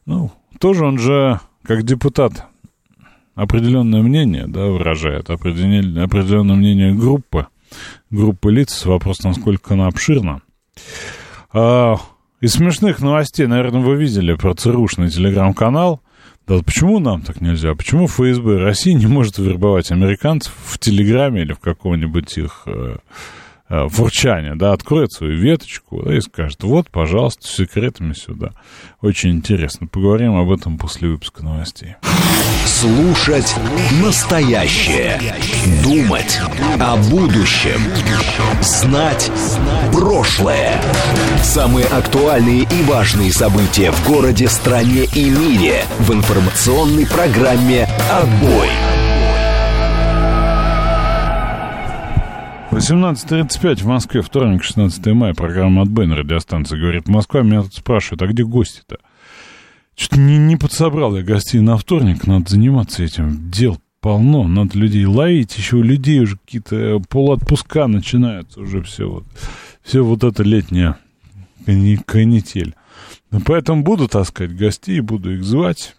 Ну, 0.06 0.30
тоже 0.58 0.84
он 0.84 0.98
же, 0.98 1.40
как 1.62 1.82
депутат, 1.82 2.46
определенное 3.34 4.02
мнение, 4.02 4.46
да, 4.46 4.66
выражает, 4.66 5.30
определенное, 5.30 6.56
мнение 6.56 6.94
группы, 6.94 7.46
группы 8.10 8.52
лиц, 8.52 8.84
вопрос, 8.84 9.22
насколько 9.24 9.74
она 9.74 9.88
обширна. 9.88 10.42
А, 11.52 11.96
из 12.40 12.52
смешных 12.52 13.00
новостей, 13.00 13.46
наверное, 13.46 13.80
вы 13.80 13.96
видели 13.96 14.34
про 14.34 14.54
ЦРУшный 14.54 15.10
телеграм-канал, 15.10 16.00
да 16.46 16.62
почему 16.62 16.98
нам 16.98 17.22
так 17.22 17.40
нельзя? 17.40 17.74
Почему 17.74 18.06
ФСБ 18.06 18.58
России 18.58 18.92
не 18.92 19.06
может 19.06 19.38
вербовать 19.38 19.90
американцев 19.90 20.52
в 20.66 20.78
Телеграме 20.78 21.42
или 21.42 21.52
в 21.52 21.58
каком-нибудь 21.58 22.36
их 22.36 22.62
э, 22.66 22.96
фурчане, 23.68 24.54
да, 24.54 24.72
откроет 24.72 25.12
свою 25.12 25.38
веточку 25.38 26.02
да, 26.02 26.16
и 26.16 26.20
скажет, 26.20 26.62
вот, 26.62 26.90
пожалуйста, 26.90 27.46
с 27.46 27.50
секретами 27.50 28.12
сюда. 28.12 28.52
Очень 29.00 29.30
интересно. 29.30 29.86
Поговорим 29.86 30.36
об 30.36 30.50
этом 30.50 30.78
после 30.78 31.08
выпуска 31.08 31.42
новостей. 31.42 31.96
Слушать 32.66 33.54
настоящее. 34.02 35.18
Думать 35.82 36.38
о 36.80 36.96
будущем. 36.96 37.80
Знать 38.60 39.30
прошлое. 39.92 40.80
Самые 41.42 41.86
актуальные 41.86 42.62
и 42.62 42.82
важные 42.84 43.32
события 43.32 43.90
в 43.90 44.06
городе, 44.06 44.48
стране 44.48 45.04
и 45.14 45.30
мире 45.30 45.84
в 45.98 46.12
информационной 46.12 47.06
программе 47.06 47.88
«Отбой». 48.10 48.68
17.35 52.78 53.82
в 53.82 53.86
Москве, 53.86 54.20
вторник, 54.20 54.64
16 54.64 55.06
мая, 55.06 55.32
программа 55.32 55.82
от 55.82 55.88
Бен, 55.88 56.12
радиостанция 56.12 56.78
«Говорит 56.78 57.06
Москва». 57.06 57.42
Меня 57.42 57.62
тут 57.62 57.74
спрашивают, 57.74 58.22
а 58.22 58.26
где 58.26 58.42
гости-то? 58.42 58.98
Что-то 59.94 60.18
не, 60.18 60.38
не 60.38 60.56
подсобрал 60.56 61.16
я 61.16 61.22
гостей 61.22 61.60
на 61.60 61.76
вторник, 61.76 62.26
надо 62.26 62.50
заниматься 62.50 63.04
этим. 63.04 63.50
Дел 63.50 63.78
полно, 64.00 64.48
надо 64.48 64.76
людей 64.76 65.06
ловить, 65.06 65.56
еще 65.56 65.76
у 65.76 65.82
людей 65.82 66.20
уже 66.20 66.36
какие-то 66.36 67.00
полуотпуска 67.08 67.86
начинаются 67.86 68.60
уже 68.60 68.82
все 68.82 69.08
вот. 69.08 69.24
Все 69.82 70.02
вот 70.02 70.24
это 70.24 70.42
летняя 70.42 70.98
канитель. 72.06 72.74
Поэтому 73.46 73.84
буду 73.84 74.08
таскать 74.08 74.54
гостей, 74.54 74.98
буду 74.98 75.34
их 75.34 75.44
звать. 75.44 75.94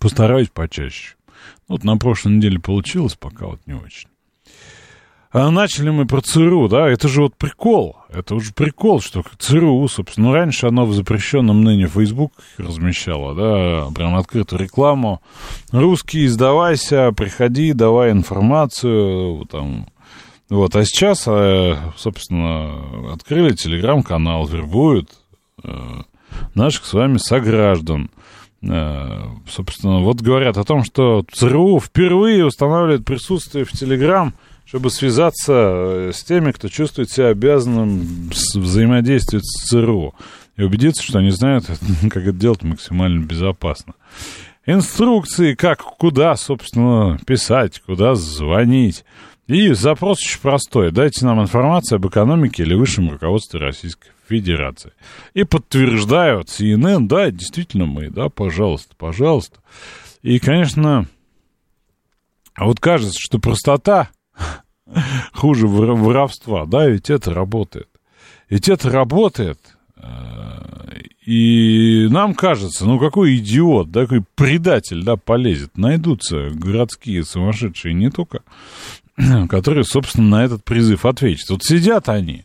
Постараюсь 0.00 0.48
почаще. 0.48 1.14
Вот 1.68 1.84
на 1.84 1.96
прошлой 1.96 2.32
неделе 2.32 2.58
получилось, 2.58 3.14
пока 3.14 3.46
вот 3.46 3.60
не 3.66 3.74
очень. 3.74 4.08
А 5.30 5.50
начали 5.50 5.90
мы 5.90 6.06
про 6.06 6.22
ЦРУ, 6.22 6.68
да, 6.68 6.88
это 6.88 7.06
же 7.06 7.22
вот 7.22 7.36
прикол, 7.36 7.96
это 8.08 8.34
уже 8.34 8.54
прикол, 8.54 9.02
что 9.02 9.22
ЦРУ, 9.38 9.86
собственно, 9.88 10.28
ну, 10.28 10.34
раньше 10.34 10.66
оно 10.66 10.86
в 10.86 10.94
запрещенном 10.94 11.62
ныне 11.62 11.86
Facebook 11.86 12.32
размещало, 12.56 13.34
да, 13.34 13.90
прям 13.94 14.16
открытую 14.16 14.62
рекламу. 14.62 15.20
Русский, 15.70 16.26
сдавайся, 16.28 17.12
приходи, 17.12 17.74
давай 17.74 18.10
информацию, 18.10 19.44
там, 19.50 19.88
вот, 20.48 20.74
а 20.76 20.84
сейчас, 20.86 21.24
э, 21.26 21.76
собственно, 21.98 23.12
открыли 23.12 23.54
телеграм-канал, 23.54 24.46
вербуют 24.46 25.10
э, 25.62 25.78
наших 26.54 26.86
с 26.86 26.94
вами 26.94 27.18
сограждан. 27.18 28.10
Э, 28.62 29.24
собственно, 29.46 29.98
вот 29.98 30.22
говорят 30.22 30.56
о 30.56 30.64
том, 30.64 30.84
что 30.84 31.22
ЦРУ 31.30 31.80
впервые 31.80 32.46
устанавливает 32.46 33.04
присутствие 33.04 33.66
в 33.66 33.72
Телеграм, 33.72 34.32
чтобы 34.68 34.90
связаться 34.90 36.10
с 36.12 36.22
теми, 36.24 36.52
кто 36.52 36.68
чувствует 36.68 37.10
себя 37.10 37.28
обязанным 37.28 38.30
взаимодействовать 38.54 39.46
с 39.46 39.68
ЦРУ 39.68 40.14
и 40.56 40.62
убедиться, 40.62 41.02
что 41.02 41.20
они 41.20 41.30
знают, 41.30 41.64
как 42.10 42.22
это 42.24 42.32
делать 42.32 42.62
максимально 42.62 43.24
безопасно. 43.24 43.94
Инструкции, 44.66 45.54
как, 45.54 45.80
куда, 45.80 46.36
собственно, 46.36 47.18
писать, 47.26 47.80
куда 47.80 48.14
звонить, 48.14 49.06
и 49.46 49.72
запрос 49.72 50.18
очень 50.18 50.40
простой. 50.42 50.92
Дайте 50.92 51.24
нам 51.24 51.40
информацию 51.40 51.96
об 51.96 52.06
экономике 52.06 52.62
или 52.62 52.74
высшем 52.74 53.10
руководстве 53.10 53.60
Российской 53.60 54.10
Федерации. 54.28 54.92
И 55.32 55.44
подтверждают 55.44 56.48
CNN, 56.48 57.06
да, 57.06 57.30
действительно 57.30 57.86
мы, 57.86 58.10
да, 58.10 58.28
пожалуйста, 58.28 58.94
пожалуйста. 58.98 59.60
И, 60.20 60.38
конечно, 60.38 61.06
вот 62.58 62.80
кажется, 62.80 63.18
что 63.18 63.38
простота 63.38 64.10
хуже 65.32 65.66
воровства, 65.66 66.66
да, 66.66 66.86
ведь 66.86 67.10
это 67.10 67.32
работает. 67.32 67.88
Ведь 68.48 68.68
это 68.68 68.90
работает, 68.90 69.58
э, 69.96 70.02
и 71.26 72.08
нам 72.10 72.34
кажется, 72.34 72.86
ну 72.86 72.98
какой 72.98 73.36
идиот, 73.36 73.90
да, 73.90 74.02
какой 74.02 74.24
предатель, 74.34 75.02
да, 75.02 75.16
полезет. 75.16 75.76
Найдутся 75.76 76.48
городские 76.50 77.24
сумасшедшие 77.24 77.92
не 77.92 78.10
только 78.10 78.40
которые, 79.48 79.84
собственно, 79.84 80.28
на 80.28 80.44
этот 80.44 80.64
призыв 80.64 81.04
ответят. 81.04 81.50
Вот 81.50 81.64
сидят 81.64 82.08
они 82.08 82.44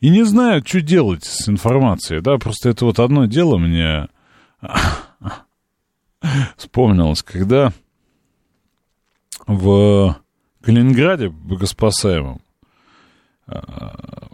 и 0.00 0.08
не 0.08 0.22
знают, 0.24 0.66
что 0.68 0.80
делать 0.80 1.24
с 1.24 1.48
информацией, 1.48 2.20
да, 2.20 2.38
просто 2.38 2.70
это 2.70 2.84
вот 2.84 2.98
одно 2.98 3.26
дело 3.26 3.58
мне 3.58 4.08
вспомнилось, 6.56 7.22
когда 7.22 7.72
в 9.46 10.16
Калининграде 10.62 11.28
богоспасаемом, 11.28 12.40
а, 13.46 14.28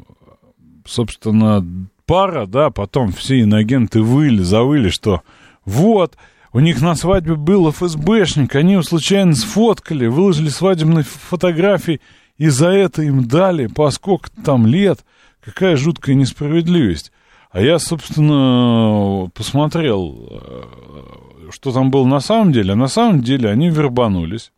собственно, 0.84 1.64
пара, 2.04 2.46
да, 2.46 2.70
потом 2.70 3.12
все 3.12 3.40
иноагенты 3.40 4.00
выли, 4.00 4.42
завыли, 4.42 4.88
что 4.88 5.22
вот, 5.64 6.16
у 6.52 6.60
них 6.60 6.80
на 6.80 6.94
свадьбе 6.94 7.34
был 7.34 7.70
ФСБшник, 7.70 8.54
они 8.54 8.72
его 8.72 8.82
случайно 8.82 9.34
сфоткали, 9.34 10.06
выложили 10.06 10.48
свадебные 10.48 11.04
фотографии, 11.04 12.00
и 12.38 12.48
за 12.48 12.68
это 12.68 13.02
им 13.02 13.26
дали 13.26 13.66
по 13.66 13.90
сколько 13.90 14.30
там 14.44 14.66
лет. 14.66 15.04
Какая 15.40 15.76
жуткая 15.76 16.16
несправедливость. 16.16 17.12
А 17.50 17.60
я, 17.60 17.78
собственно, 17.78 19.30
посмотрел, 19.30 20.28
э, 20.30 21.50
что 21.52 21.72
там 21.72 21.90
было 21.90 22.04
на 22.04 22.20
самом 22.20 22.52
деле. 22.52 22.72
А 22.72 22.76
на 22.76 22.88
самом 22.88 23.22
деле 23.22 23.48
они 23.48 23.70
вербанулись. 23.70 24.50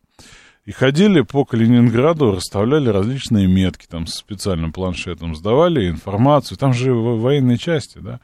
И 0.68 0.72
ходили 0.72 1.22
по 1.22 1.46
Калининграду, 1.46 2.32
расставляли 2.32 2.90
различные 2.90 3.46
метки, 3.46 3.86
там 3.86 4.06
с 4.06 4.16
специальным 4.16 4.72
планшетом 4.72 5.34
сдавали 5.34 5.88
информацию. 5.88 6.58
Там 6.58 6.74
же 6.74 6.92
военные 6.92 7.56
части, 7.56 7.98
да. 7.98 8.20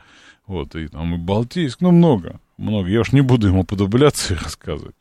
Вот, 0.47 0.77
и 0.77 0.89
там 0.89 1.15
и 1.15 1.19
Балтийск, 1.19 1.81
ну, 1.81 1.91
много 1.91 2.39
много. 2.59 2.89
Я 2.89 3.01
уж 3.01 3.13
не 3.13 3.21
буду 3.21 3.49
ему 3.49 3.65
подобляться 3.65 4.35
и 4.35 4.37
рассказывать. 4.37 4.95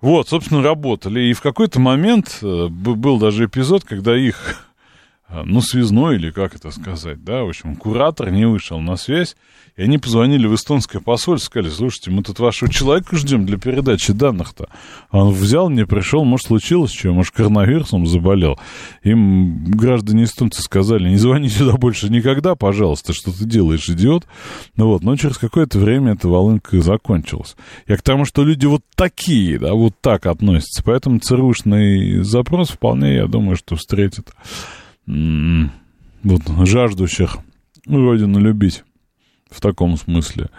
Вот, 0.00 0.28
собственно, 0.28 0.62
работали. 0.62 1.20
И 1.20 1.32
в 1.32 1.40
какой-то 1.40 1.80
момент 1.80 2.38
э, 2.42 2.68
был 2.68 3.18
даже 3.18 3.46
эпизод, 3.46 3.84
когда 3.84 4.16
их, 4.16 4.67
ну, 5.28 5.60
связной 5.60 6.16
или 6.16 6.30
как 6.30 6.54
это 6.54 6.70
сказать, 6.70 7.22
да, 7.22 7.44
в 7.44 7.48
общем, 7.48 7.76
куратор 7.76 8.30
не 8.30 8.46
вышел 8.46 8.80
на 8.80 8.96
связь, 8.96 9.36
и 9.76 9.82
они 9.82 9.98
позвонили 9.98 10.46
в 10.46 10.54
эстонское 10.54 11.00
посольство, 11.00 11.46
сказали, 11.46 11.70
слушайте, 11.70 12.10
мы 12.10 12.22
тут 12.22 12.40
вашего 12.40 12.70
человека 12.70 13.16
ждем 13.16 13.46
для 13.46 13.58
передачи 13.58 14.12
данных-то. 14.12 14.68
А 15.10 15.18
он 15.18 15.32
взял, 15.32 15.70
не 15.70 15.86
пришел, 15.86 16.24
может, 16.24 16.48
случилось 16.48 16.92
что, 16.92 17.12
может, 17.12 17.32
коронавирусом 17.32 18.06
заболел. 18.06 18.58
Им 19.02 19.64
граждане 19.66 20.24
эстонцы 20.24 20.62
сказали, 20.62 21.08
не 21.08 21.16
звони 21.16 21.48
сюда 21.48 21.76
больше 21.76 22.08
никогда, 22.08 22.56
пожалуйста, 22.56 23.12
что 23.12 23.30
ты 23.30 23.44
делаешь, 23.44 23.88
идиот. 23.88 24.26
Ну 24.76 24.88
вот, 24.88 25.02
но 25.02 25.14
через 25.16 25.38
какое-то 25.38 25.78
время 25.78 26.14
эта 26.14 26.26
волынка 26.28 26.80
закончилась. 26.80 27.54
Я 27.86 27.96
к 27.96 28.02
тому, 28.02 28.24
что 28.24 28.44
люди 28.44 28.66
вот 28.66 28.82
такие, 28.96 29.58
да, 29.58 29.74
вот 29.74 29.94
так 30.00 30.26
относятся. 30.26 30.82
Поэтому 30.82 31.20
ЦРУшный 31.20 32.24
запрос 32.24 32.70
вполне, 32.70 33.14
я 33.16 33.26
думаю, 33.26 33.56
что 33.56 33.76
встретит 33.76 34.32
вот 35.08 36.42
жаждущих 36.66 37.38
родину 37.86 38.38
любить 38.38 38.84
в 39.50 39.60
таком 39.60 39.96
смысле. 39.96 40.50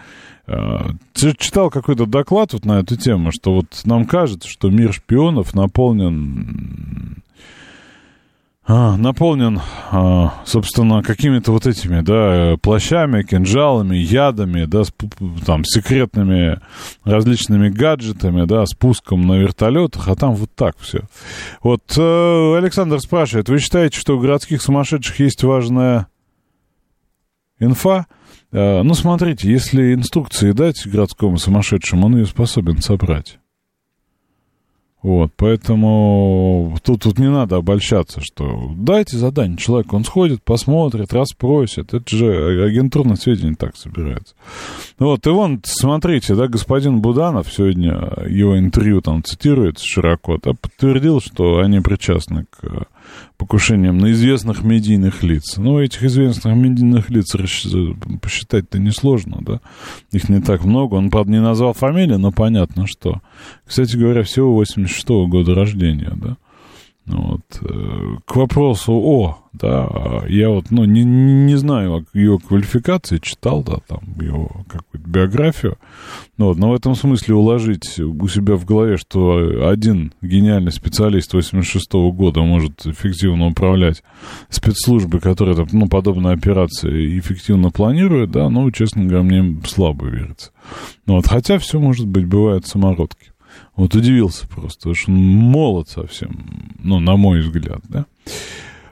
А, 0.47 0.89
читал 1.13 1.69
какой-то 1.69 2.07
доклад 2.07 2.53
вот 2.53 2.65
на 2.65 2.79
эту 2.79 2.95
тему, 2.97 3.31
что 3.31 3.53
вот 3.53 3.81
нам 3.85 4.05
кажется, 4.05 4.49
что 4.49 4.69
мир 4.69 4.93
шпионов 4.93 5.53
наполнен 5.53 7.21
наполнен, 8.69 9.59
а, 9.89 10.43
собственно, 10.45 11.01
какими-то 11.01 11.51
вот 11.51 11.65
этими, 11.65 12.01
да, 12.01 12.55
плащами, 12.61 13.23
кинжалами, 13.23 13.97
ядами, 13.97 14.65
да, 14.65 14.83
с, 14.83 14.93
там, 15.43 15.63
секретными 15.65 16.59
различными 17.03 17.69
гаджетами, 17.69 18.45
да, 18.45 18.67
спуском 18.67 19.25
на 19.25 19.39
вертолетах, 19.39 20.07
а 20.07 20.15
там 20.15 20.35
вот 20.35 20.51
так 20.53 20.77
все. 20.77 21.01
Вот 21.63 21.81
э, 21.97 22.57
Александр 22.57 22.99
спрашивает, 22.99 23.49
вы 23.49 23.57
считаете, 23.57 23.99
что 23.99 24.15
у 24.15 24.19
городских 24.19 24.61
сумасшедших 24.61 25.19
есть 25.19 25.43
важная 25.43 26.05
инфа? 27.57 28.05
Э, 28.51 28.83
ну, 28.83 28.93
смотрите, 28.93 29.51
если 29.51 29.95
инструкции 29.95 30.51
дать 30.51 30.85
городскому 30.85 31.39
сумасшедшему, 31.39 32.05
он 32.05 32.17
ее 32.17 32.27
способен 32.27 32.83
собрать. 32.83 33.39
Вот, 35.01 35.31
поэтому 35.37 36.77
тут, 36.83 37.03
тут 37.03 37.19
не 37.19 37.29
надо 37.29 37.55
обольщаться, 37.55 38.19
что 38.21 38.69
дайте 38.75 39.15
задание 39.15 39.57
человеку, 39.57 39.95
он 39.95 40.03
сходит, 40.03 40.43
посмотрит, 40.43 41.13
расспросит. 41.13 41.93
Это 41.93 42.03
же 42.15 42.65
агентурное 42.65 43.15
сведения 43.15 43.55
так 43.55 43.77
собирается. 43.77 44.35
Вот, 44.97 45.25
и 45.25 45.29
вон, 45.29 45.61
смотрите, 45.63 46.35
да, 46.35 46.49
господин 46.49 46.99
Буданов 46.99 47.51
сегодня, 47.51 48.11
его 48.27 48.59
интервью 48.59 48.99
там 49.01 49.23
цитируется 49.23 49.85
широко, 49.85 50.37
да, 50.43 50.51
подтвердил, 50.53 51.21
что 51.21 51.59
они 51.59 51.79
причастны 51.79 52.45
к 52.49 52.87
покушением 53.37 53.97
на 53.97 54.11
известных 54.11 54.63
медийных 54.63 55.23
лиц. 55.23 55.57
Ну, 55.57 55.79
этих 55.79 56.03
известных 56.03 56.55
медийных 56.55 57.09
лиц 57.09 57.35
посчитать-то 58.21 58.79
несложно, 58.79 59.39
да. 59.41 59.61
Их 60.11 60.29
не 60.29 60.41
так 60.41 60.63
много. 60.63 60.95
Он, 60.95 61.09
правда, 61.09 61.31
не 61.31 61.41
назвал 61.41 61.73
фамилии, 61.73 62.15
но 62.15 62.31
понятно, 62.31 62.87
что. 62.87 63.21
Кстати 63.65 63.95
говоря, 63.95 64.23
всего 64.23 64.53
86 64.53 65.07
-го 65.09 65.27
года 65.27 65.55
рождения, 65.55 66.11
да. 66.15 66.37
Вот. 67.09 67.41
Э, 67.61 68.17
к 68.25 68.35
вопросу 68.35 68.93
о, 68.93 69.39
да, 69.51 70.23
я 70.27 70.49
вот, 70.49 70.69
ну, 70.69 70.85
не, 70.85 71.03
не 71.03 71.55
знаю 71.55 72.05
его 72.13 72.37
квалификации, 72.37 73.17
читал, 73.17 73.63
да, 73.63 73.77
там, 73.87 74.01
его 74.21 74.63
какую-то 74.67 75.09
биографию, 75.09 75.77
ну, 76.37 76.47
вот, 76.47 76.57
но 76.59 76.69
в 76.69 76.75
этом 76.75 76.93
смысле 76.93 77.33
уложить 77.33 77.99
у 77.99 78.27
себя 78.27 78.55
в 78.57 78.65
голове, 78.65 78.97
что 78.97 79.67
один 79.67 80.13
гениальный 80.21 80.71
специалист 80.71 81.33
86 81.33 81.91
-го 81.93 82.11
года 82.11 82.41
может 82.41 82.85
эффективно 82.85 83.47
управлять 83.47 84.03
спецслужбы, 84.49 85.19
которые, 85.19 85.55
там, 85.55 85.67
ну, 85.71 85.87
подобные 85.87 86.35
операции 86.35 87.17
эффективно 87.17 87.71
планируют, 87.71 88.29
да, 88.29 88.49
ну, 88.49 88.69
честно 88.69 89.05
говоря, 89.05 89.23
мне 89.23 89.59
слабо 89.65 90.05
верится. 90.05 90.51
Ну, 91.07 91.15
вот, 91.15 91.27
хотя 91.27 91.57
все, 91.57 91.79
может 91.79 92.05
быть, 92.05 92.27
бывают 92.27 92.67
самородки. 92.67 93.31
Вот 93.75 93.95
удивился 93.95 94.47
просто, 94.47 94.79
потому 94.79 94.95
что 94.95 95.11
он 95.11 95.17
молод 95.17 95.89
совсем, 95.89 96.75
ну, 96.79 96.99
на 96.99 97.15
мой 97.15 97.41
взгляд, 97.41 97.81
да. 97.87 98.05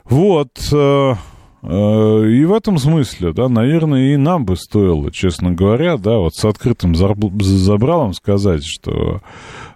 Вот. 0.04 0.50
Э, 0.72 1.14
э, 1.62 2.30
и 2.30 2.44
в 2.44 2.52
этом 2.52 2.78
смысле, 2.78 3.32
да, 3.32 3.48
наверное, 3.48 4.14
и 4.14 4.16
нам 4.16 4.44
бы 4.44 4.56
стоило, 4.56 5.10
честно 5.12 5.52
говоря, 5.52 5.96
да, 5.96 6.18
вот 6.18 6.34
с 6.34 6.44
открытым 6.44 6.94
забралом 6.94 8.14
сказать, 8.14 8.64
что 8.64 9.20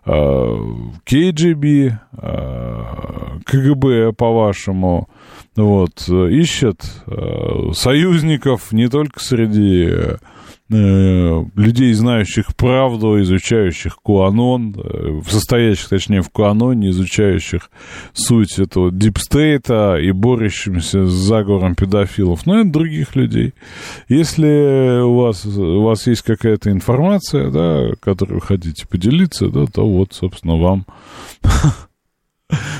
КГБ, 0.05 2.01
КГБ, 3.45 4.13
по-вашему, 4.15 5.09
вот, 5.55 6.09
ищет 6.09 6.83
союзников 7.75 8.73
не 8.73 8.89
только 8.89 9.21
среди 9.21 9.93
Э, 9.93 10.17
людей, 10.73 11.93
знающих 11.93 12.57
правду, 12.57 13.21
изучающих 13.21 13.97
Куанон, 14.03 14.75
э, 14.77 15.21
состоящих, 15.29 15.89
точнее, 15.89 16.23
в 16.23 16.31
Куаноне, 16.31 16.91
изучающих 16.91 17.71
суть 18.13 18.59
этого 18.59 18.91
дипстейта 18.91 19.97
и 19.97 20.13
борющимся 20.13 21.07
с 21.07 21.13
заговором 21.13 21.75
педофилов, 21.75 22.47
но 22.47 22.61
и 22.61 22.65
других 22.65 23.17
людей. 23.17 23.55
Если 24.09 25.03
у 25.03 25.15
вас, 25.15 25.45
у 25.45 25.83
вас 25.83 26.07
есть 26.07 26.23
какая-то 26.23 26.71
информация, 26.71 27.51
да, 27.51 27.91
которой 28.01 28.35
вы 28.35 28.41
хотите 28.41 28.87
поделиться, 28.87 29.49
да, 29.49 29.67
то 29.67 29.89
вот, 29.89 30.13
собственно, 30.15 30.57
вам 30.57 30.87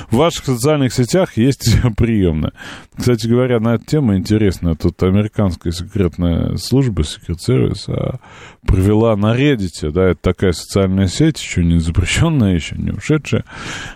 в 0.09 0.15
ваших 0.15 0.45
социальных 0.45 0.93
сетях 0.93 1.37
есть 1.37 1.77
приемная. 1.97 2.53
Кстати 2.95 3.27
говоря, 3.27 3.59
на 3.59 3.75
эту 3.75 3.85
тему 3.85 4.15
интересно. 4.15 4.75
Тут 4.75 5.01
американская 5.03 5.73
секретная 5.73 6.57
служба, 6.57 7.03
секрет-сервис, 7.03 7.85
а, 7.89 8.19
провела 8.65 9.15
на 9.15 9.35
Reddit, 9.35 9.91
да, 9.91 10.09
это 10.09 10.21
такая 10.21 10.51
социальная 10.51 11.07
сеть, 11.07 11.41
еще 11.41 11.63
не 11.63 11.79
запрещенная, 11.79 12.53
еще 12.53 12.75
не 12.75 12.91
ушедшая, 12.91 13.45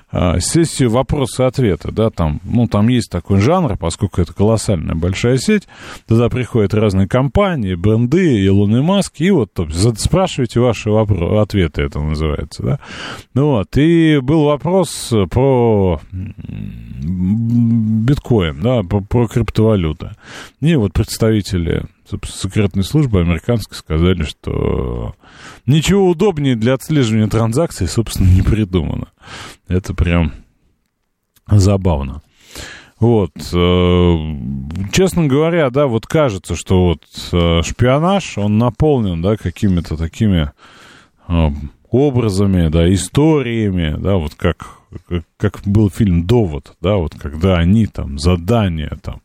а, 0.10 0.40
сессию 0.40 0.90
вопроса-ответа, 0.90 1.92
да, 1.92 2.10
там, 2.10 2.40
ну, 2.44 2.68
там 2.68 2.88
есть 2.88 3.12
такой 3.12 3.40
жанр, 3.42 3.78
поскольку 3.78 4.22
это 4.22 4.34
колоссальная 4.34 4.96
большая 4.96 5.38
сеть, 5.38 5.68
туда 6.08 6.30
приходят 6.30 6.74
разные 6.74 7.08
компании, 7.08 7.76
бренды, 7.76 8.40
Илон 8.46 8.78
и 8.78 8.82
Маск, 8.82 9.16
и 9.18 9.32
вот 9.32 9.54
то, 9.54 9.68
спрашивайте 9.98 10.60
ваши 10.60 10.90
вопросы, 10.90 11.42
ответы, 11.42 11.82
это 11.82 12.00
называется, 12.00 12.64
да. 12.64 12.80
Ну 13.34 13.48
вот, 13.48 13.78
и 13.78 14.20
был 14.22 14.46
вопрос 14.46 15.14
про 15.30 15.67
биткоин, 17.04 18.62
да, 18.62 18.84
про, 18.84 19.02
про 19.02 19.28
криптовалюты. 19.28 20.12
И 20.62 20.76
вот 20.76 20.94
представители 20.94 21.86
секретной 22.26 22.84
службы 22.84 23.22
американской 23.22 23.78
сказали, 23.78 24.24
что 24.24 25.16
ничего 25.66 26.10
удобнее 26.10 26.56
для 26.56 26.74
отслеживания 26.74 27.28
транзакций, 27.28 27.88
собственно, 27.88 28.30
не 28.30 28.42
придумано. 28.42 29.08
Это 29.68 29.94
прям 29.94 30.34
забавно. 31.48 32.22
Вот, 33.00 33.32
э, 33.54 34.36
честно 34.92 35.28
говоря, 35.28 35.70
да, 35.70 35.86
вот 35.86 36.08
кажется, 36.08 36.56
что 36.56 36.88
вот 36.88 37.04
э, 37.32 37.62
шпионаж, 37.62 38.40
он 38.40 38.58
наполнен, 38.58 39.22
да, 39.22 39.38
какими-то 39.38 39.98
такими 39.98 40.52
э, 41.28 41.50
образами, 41.92 42.70
да, 42.70 42.92
историями, 42.92 43.96
да, 44.00 44.16
вот 44.16 44.34
как, 44.34 44.77
как, 45.38 45.62
был 45.66 45.90
фильм 45.90 46.26
«Довод», 46.26 46.76
да, 46.82 46.96
вот 46.96 47.16
когда 47.16 47.58
они 47.58 47.88
там, 47.88 48.20
задания 48.20 48.98
там, 49.02 49.22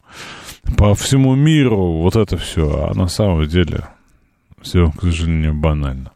по 0.77 0.95
всему 0.95 1.35
миру, 1.35 2.01
вот 2.01 2.17
это 2.17 2.37
все, 2.37 2.89
а 2.91 2.95
на 2.95 3.09
самом 3.09 3.47
деле 3.47 3.87
все, 4.61 4.91
к 4.91 5.03
сожалению, 5.03 5.55
банально. 5.55 6.13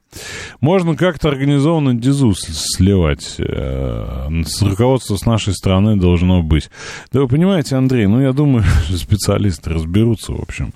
Можно 0.60 0.96
как-то 0.96 1.28
организованно 1.28 1.94
дизу 1.94 2.32
сливать. 2.34 3.36
Э, 3.38 4.28
руководство 4.60 5.16
с 5.16 5.26
нашей 5.26 5.52
стороны 5.52 5.96
должно 5.96 6.42
быть. 6.42 6.70
Да 7.12 7.20
вы 7.20 7.28
понимаете, 7.28 7.76
Андрей, 7.76 8.06
ну 8.06 8.20
я 8.20 8.32
думаю, 8.32 8.64
специалисты 8.88 9.70
разберутся, 9.70 10.32
в 10.32 10.40
общем. 10.40 10.72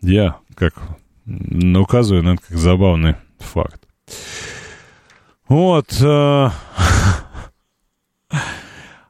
Я 0.00 0.36
как 0.54 0.74
указываю 1.26 2.22
на 2.22 2.34
это 2.34 2.42
как 2.46 2.56
забавный 2.56 3.16
факт. 3.38 3.82
Вот. 5.48 5.88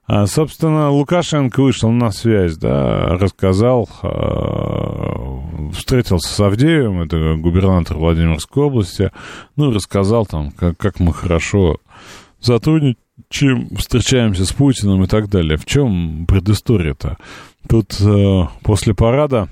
А, 0.07 0.27
собственно, 0.27 0.91
Лукашенко 0.91 1.63
вышел 1.63 1.91
на 1.91 2.11
связь, 2.11 2.59
да, 2.59 3.17
рассказал, 3.17 3.89
э, 4.03 5.71
встретился 5.73 6.29
с 6.29 6.41
Авдеевым, 6.41 7.03
это 7.03 7.37
губернатор 7.37 7.97
Владимирской 7.97 8.65
области, 8.65 9.11
ну, 9.57 9.71
рассказал 9.71 10.27
там, 10.27 10.51
как, 10.51 10.77
как 10.77 11.01
мы 11.01 11.15
хорошо 11.15 11.79
сотрудничаем, 12.39 13.75
встречаемся 13.77 14.45
с 14.45 14.53
Путиным 14.53 15.05
и 15.05 15.07
так 15.07 15.31
далее. 15.31 15.57
В 15.57 15.65
чем 15.65 16.27
предыстория-то? 16.27 17.17
Тут 17.67 17.99
э, 18.01 18.43
после 18.63 18.93
парада 18.95 19.49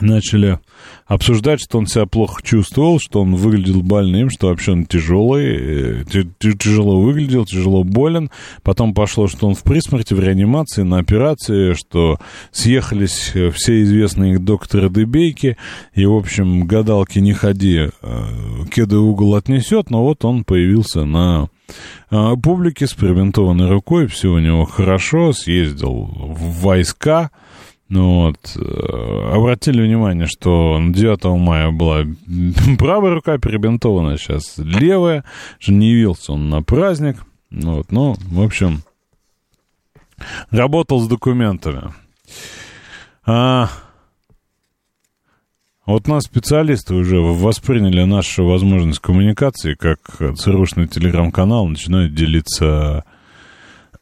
начали 0.00 0.58
обсуждать, 1.06 1.60
что 1.60 1.78
он 1.78 1.86
себя 1.86 2.06
плохо 2.06 2.42
чувствовал, 2.42 2.98
что 3.00 3.22
он 3.22 3.34
выглядел 3.34 3.82
больным, 3.82 4.30
что 4.30 4.48
вообще 4.48 4.72
он 4.72 4.86
тяжелый, 4.86 6.02
э, 6.02 6.04
тяжело 6.58 7.00
выглядел, 7.00 7.44
тяжело 7.46 7.84
болен. 7.84 8.30
Потом 8.62 8.94
пошло, 8.94 9.28
что 9.28 9.46
он 9.46 9.54
в 9.54 9.62
присмерти, 9.62 10.14
в 10.14 10.20
реанимации, 10.20 10.82
на 10.82 10.98
операции, 10.98 11.74
что 11.74 12.18
съехались 12.50 13.32
э, 13.34 13.50
все 13.50 13.82
известные 13.82 14.38
докторы 14.38 14.90
Дебейки, 14.90 15.56
и, 15.94 16.06
в 16.06 16.14
общем, 16.14 16.66
гадалки 16.66 17.18
не 17.18 17.32
ходи, 17.32 17.90
э, 18.02 18.24
кеды 18.72 18.98
угол 18.98 19.34
отнесет, 19.34 19.90
но 19.90 20.02
вот 20.02 20.24
он 20.24 20.44
появился 20.44 21.04
на 21.04 21.48
публике 22.10 22.86
с 22.86 22.94
привинтованной 22.94 23.68
рукой, 23.68 24.06
все 24.06 24.28
у 24.28 24.38
него 24.38 24.64
хорошо, 24.64 25.32
съездил 25.32 25.92
в 25.92 26.62
войска, 26.62 27.30
ну 27.88 28.26
вот, 28.26 28.56
э, 28.56 29.30
обратили 29.32 29.82
внимание, 29.82 30.26
что 30.26 30.80
9 30.80 31.24
мая 31.38 31.70
была 31.70 32.02
правая 32.78 33.14
рука 33.14 33.38
перебинтована, 33.38 34.18
сейчас 34.18 34.58
левая, 34.58 35.24
что 35.58 35.72
не 35.72 35.90
явился 35.90 36.32
он 36.32 36.50
на 36.50 36.62
праздник. 36.62 37.16
Ну 37.50 37.76
вот, 37.76 37.92
ну, 37.92 38.16
в 38.18 38.42
общем, 38.42 38.82
работал 40.50 41.00
с 41.00 41.06
документами. 41.06 41.92
А, 43.24 43.68
вот 45.84 46.08
нас 46.08 46.24
специалисты 46.24 46.94
уже 46.94 47.18
восприняли 47.20 48.02
нашу 48.02 48.46
возможность 48.46 48.98
коммуникации, 48.98 49.74
как 49.74 50.00
ЦРУшный 50.36 50.88
телеграм-канал 50.88 51.66
начинают 51.68 52.14
делиться 52.14 53.04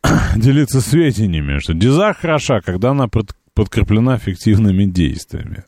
делиться 0.37 0.81
сведениями, 0.81 1.59
что 1.59 1.75
диза 1.75 2.15
хороша, 2.15 2.63
когда 2.63 2.91
она 2.93 3.09
подкреплена 3.55 4.19
фиктивными 4.19 4.85
действиями. 4.85 5.65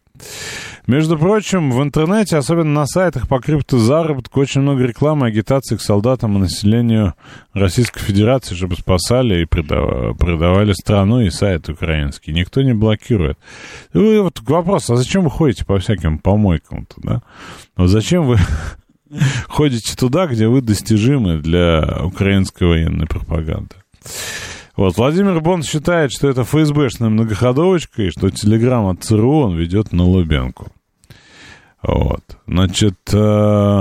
Между 0.87 1.19
прочим, 1.19 1.73
в 1.73 1.83
интернете, 1.83 2.37
особенно 2.37 2.73
на 2.73 2.87
сайтах 2.87 3.27
по 3.27 3.41
криптозаработку, 3.41 4.41
очень 4.41 4.61
много 4.61 4.85
рекламы, 4.85 5.27
агитации 5.27 5.77
к 5.77 5.83
солдатам 5.83 6.37
и 6.37 6.41
населению 6.41 7.15
Российской 7.53 8.01
Федерации, 8.01 8.55
чтобы 8.55 8.77
спасали 8.77 9.43
и 9.43 9.45
продавали 9.47 10.73
страну 10.73 11.23
и 11.23 11.31
сайт 11.31 11.69
украинский. 11.69 12.33
Никто 12.33 12.63
не 12.63 12.73
блокирует. 12.73 13.37
И 13.93 13.99
вот 13.99 14.41
вопрос, 14.43 14.89
а 14.91 14.97
зачем 14.97 15.25
вы 15.25 15.31
ходите 15.31 15.65
по 15.65 15.79
всяким 15.79 16.19
помойкам-то, 16.19 16.95
да? 17.03 17.23
Вот 17.77 17.89
зачем 17.89 18.27
вы 18.27 18.39
ходите 19.49 19.97
туда, 19.97 20.29
где 20.29 20.47
вы 20.47 20.61
достижимы 20.61 21.39
для 21.39 22.01
украинской 22.05 22.65
военной 22.65 23.07
пропаганды? 23.07 23.75
Вот, 24.77 24.99
Владимир 24.99 25.41
Бон 25.41 25.63
считает, 25.63 26.13
что 26.13 26.29
это 26.29 26.45
ФСБшная 26.45 27.09
многоходовочка, 27.09 28.03
и 28.03 28.11
что 28.11 28.29
телеграмм 28.29 28.87
от 28.87 29.03
ЦРУ 29.03 29.39
он 29.39 29.57
ведет 29.57 29.91
на 29.93 30.05
Лубенку. 30.05 30.67
Вот, 31.83 32.23
значит, 32.47 32.99
э, 33.11 33.81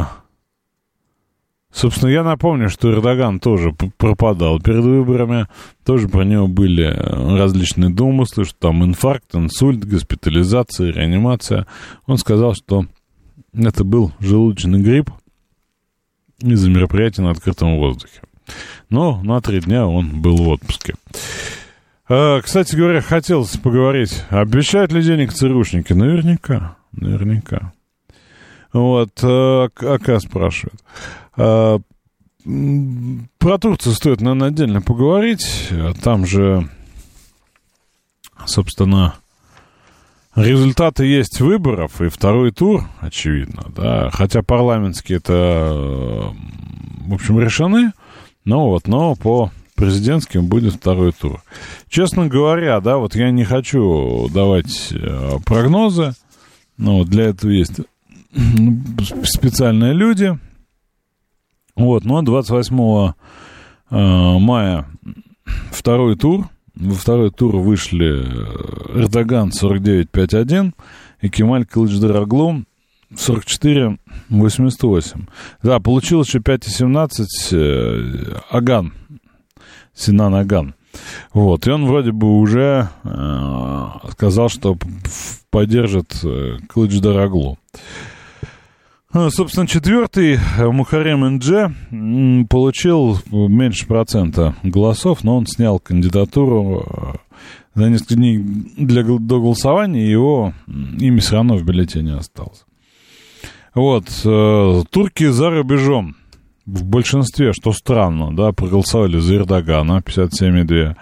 собственно, 1.74 2.10
я 2.10 2.24
напомню, 2.24 2.70
что 2.70 2.94
Эрдоган 2.94 3.42
тоже 3.42 3.74
пропадал 3.98 4.62
перед 4.62 4.86
выборами, 4.86 5.48
тоже 5.84 6.08
про 6.08 6.24
него 6.24 6.48
были 6.48 6.86
различные 6.86 7.90
домыслы, 7.90 8.46
что 8.46 8.58
там 8.58 8.86
инфаркт, 8.86 9.36
инсульт, 9.36 9.84
госпитализация, 9.84 10.94
реанимация. 10.94 11.68
Он 12.06 12.18
сказал, 12.18 12.54
что 12.54 12.86
это 13.54 13.84
был 13.84 14.14
желудочный 14.22 14.82
грипп 14.82 15.10
из-за 16.40 16.70
мероприятия 16.70 17.22
на 17.22 17.32
открытом 17.32 17.78
воздухе. 17.78 18.22
Но 18.90 19.22
на 19.24 19.42
три 19.42 19.60
дня 19.60 19.88
он 19.88 20.22
был 20.22 20.38
в 20.38 20.48
отпуске. 20.50 20.96
А, 22.08 22.42
кстати 22.42 22.76
говоря, 22.76 23.02
хотелось 23.02 23.58
поговорить, 23.58 24.24
обещают 24.30 24.92
ли 24.92 25.02
денег 25.02 25.34
ЦРУшники? 25.34 25.94
Наверняка, 25.94 26.78
наверняка. 26.92 27.74
Вот, 28.74 29.12
а, 29.24 29.70
АК 29.76 30.22
спрашивает. 30.22 30.84
А, 31.36 31.80
про 33.40 33.58
Турцию 33.58 33.96
стоит, 33.96 34.22
наверное, 34.22 34.50
отдельно 34.50 34.82
поговорить. 34.82 35.70
Там 36.04 36.28
же, 36.28 36.70
собственно, 38.46 39.16
результаты 40.36 41.06
есть 41.06 41.42
выборов, 41.42 42.02
и 42.02 42.10
второй 42.10 42.52
тур, 42.52 42.88
очевидно, 43.00 43.64
да, 43.76 44.12
хотя 44.12 44.44
парламентские 44.44 45.18
это, 45.18 46.34
в 47.08 47.14
общем, 47.14 47.40
решены. 47.40 47.94
Ну 48.46 48.68
вот, 48.68 48.88
но 48.88 49.16
по 49.16 49.52
президентским 49.76 50.48
будет 50.48 50.76
второй 50.76 51.12
тур. 51.12 51.44
Честно 51.90 52.28
говоря, 52.28 52.80
да, 52.80 52.98
вот 52.98 53.16
я 53.16 53.32
не 53.32 53.44
хочу 53.44 54.30
давать 54.34 54.92
э, 54.92 55.38
прогнозы, 55.46 56.14
но 56.78 57.00
вот 57.00 57.10
для 57.10 57.26
этого 57.26 57.52
есть 57.52 57.80
ну, 58.32 58.82
специальные 59.24 59.94
люди. 59.94 60.38
Вот, 61.76 62.06
но 62.06 62.22
28 62.22 62.76
э, 62.76 64.40
мая 64.40 64.88
второй 65.72 66.16
тур. 66.16 66.50
Во 66.76 66.94
второй 66.94 67.32
тур 67.32 67.56
вышли 67.56 68.26
Эрдоган 68.94 69.50
49-5-1 69.50 70.74
и 71.22 71.30
Кемаль 71.30 71.66
Кылычдараглу 73.14 73.98
44-88. 74.30 75.30
Да, 75.64 75.80
получилось 75.80 76.28
еще 76.28 76.40
5-17 76.40 77.26
э, 77.52 78.40
Аган, 78.50 78.94
Синан 79.94 80.36
Аган. 80.36 80.76
Вот, 81.34 81.68
и 81.68 81.72
он 81.72 81.86
вроде 81.86 82.12
бы 82.12 82.40
уже 82.40 82.90
э, 83.04 83.86
сказал, 84.12 84.50
что 84.50 84.78
поддержит 85.50 86.18
э, 86.24 86.58
Кылычдараглу. 86.68 87.58
Ну, 89.14 89.30
собственно, 89.30 89.68
четвертый 89.68 90.34
э, 90.36 90.66
Мухарем 90.70 91.26
Индже 91.26 91.74
получил 92.50 93.20
меньше 93.32 93.88
процента 93.88 94.56
голосов, 94.64 95.24
но 95.24 95.38
он 95.38 95.48
снял 95.48 95.80
кандидатуру 95.80 96.86
э, 96.86 97.14
за 97.76 97.90
несколько 97.90 98.16
дней 98.16 98.38
для, 98.38 99.04
до 99.04 99.40
голосования, 99.40 100.06
и 100.06 100.10
его 100.10 100.54
имя 100.68 101.22
все 101.22 101.36
равно 101.36 101.56
в 101.56 101.64
бюллетене 101.64 102.16
осталось. 102.16 102.66
Вот, 103.76 104.06
э, 104.24 104.84
турки 104.90 105.28
за 105.28 105.50
рубежом 105.50 106.16
в 106.66 106.86
большинстве, 106.86 107.52
что 107.52 107.74
странно, 107.74 108.36
да, 108.36 108.54
проголосовали 108.54 109.20
за 109.20 109.36
Эрдогана 109.36 110.02
57,2. 110.02 110.96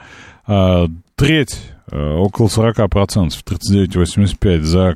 А 0.45 0.87
треть, 1.15 1.61
э, 1.91 2.13
около 2.15 2.47
40%, 2.47 3.43
39,85 3.43 4.63
за 4.63 4.95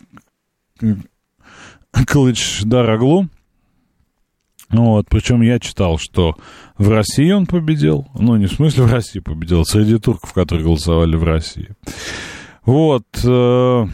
Кылыч 2.07 2.63
Дараглу. 2.63 3.27
Вот, 4.69 5.07
причем 5.09 5.41
я 5.41 5.59
читал, 5.59 5.97
что 5.97 6.35
в 6.77 6.89
России 6.89 7.31
он 7.31 7.45
победил. 7.45 8.07
Ну, 8.15 8.35
не 8.35 8.47
в 8.47 8.53
смысле 8.53 8.83
в 8.83 8.91
России 8.91 9.19
победил, 9.19 9.63
среди 9.65 9.97
турков, 9.97 10.33
которые 10.33 10.65
голосовали 10.65 11.15
в 11.15 11.23
России. 11.23 11.69
Вот, 12.65 13.05
э, 13.23 13.87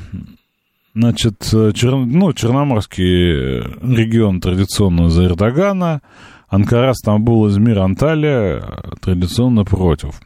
Значит, 0.95 1.49
э, 1.53 1.71
Чер... 1.73 1.95
ну, 1.95 2.33
Черноморский 2.33 3.61
регион 3.95 4.41
традиционно 4.41 5.09
за 5.09 5.25
Эрдогана, 5.25 6.01
Анкара, 6.47 6.93
Стамбул, 6.93 7.47
Измир, 7.47 7.79
Анталия 7.79 8.59
э, 8.59 8.91
традиционно 9.01 9.65
против. 9.65 10.21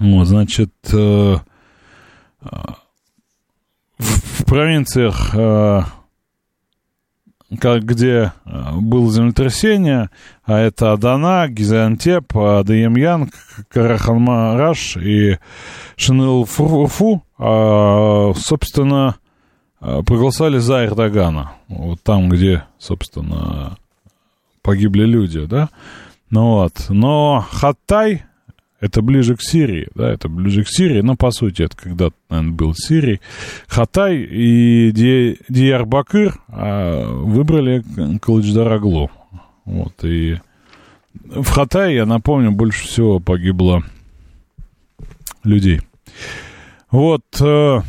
Вот, 0.00 0.26
значит, 0.26 0.74
э, 0.92 1.36
в, 3.98 4.44
провинциях, 4.46 5.34
где 7.50 8.32
было 8.74 9.10
землетрясение, 9.10 10.10
а 10.44 10.58
это 10.58 10.92
Адана, 10.92 11.46
Гизантеп, 11.48 12.36
Адыемьян, 12.36 13.30
Караханмараш 13.68 14.96
и 14.96 15.38
Шиныл-Фурфу, 15.96 17.22
а, 17.38 18.32
собственно, 18.34 19.16
а, 19.80 20.02
проголосовали 20.02 20.58
за 20.58 20.86
Эрдогана. 20.86 21.52
Вот 21.68 22.02
там, 22.02 22.28
где, 22.28 22.64
собственно, 22.78 23.76
погибли 24.62 25.04
люди, 25.04 25.46
да? 25.46 25.68
Ну 26.30 26.54
вот. 26.54 26.86
Но 26.88 27.46
Хаттай, 27.50 28.24
это 28.80 29.02
ближе 29.02 29.36
к 29.36 29.42
Сирии, 29.42 29.88
да, 29.94 30.10
это 30.12 30.28
ближе 30.28 30.64
к 30.64 30.68
Сирии, 30.68 31.00
но, 31.00 31.16
по 31.16 31.30
сути, 31.30 31.62
это 31.62 31.76
когда-то, 31.76 32.16
наверное, 32.28 32.54
был 32.54 32.74
Сирий. 32.74 33.20
Хатай 33.66 34.18
и 34.18 34.90
Ди, 34.92 35.38
Диарбакыр 35.48 36.38
а, 36.48 37.08
выбрали 37.08 37.82
Калычдараглу. 38.20 39.10
Вот, 39.64 40.04
и 40.04 40.38
в 41.24 41.48
Хатае, 41.48 41.96
я 41.96 42.06
напомню, 42.06 42.52
больше 42.52 42.86
всего 42.86 43.20
погибло 43.20 43.82
людей. 45.42 45.80
Вот 46.90 47.24
э, 47.40 47.80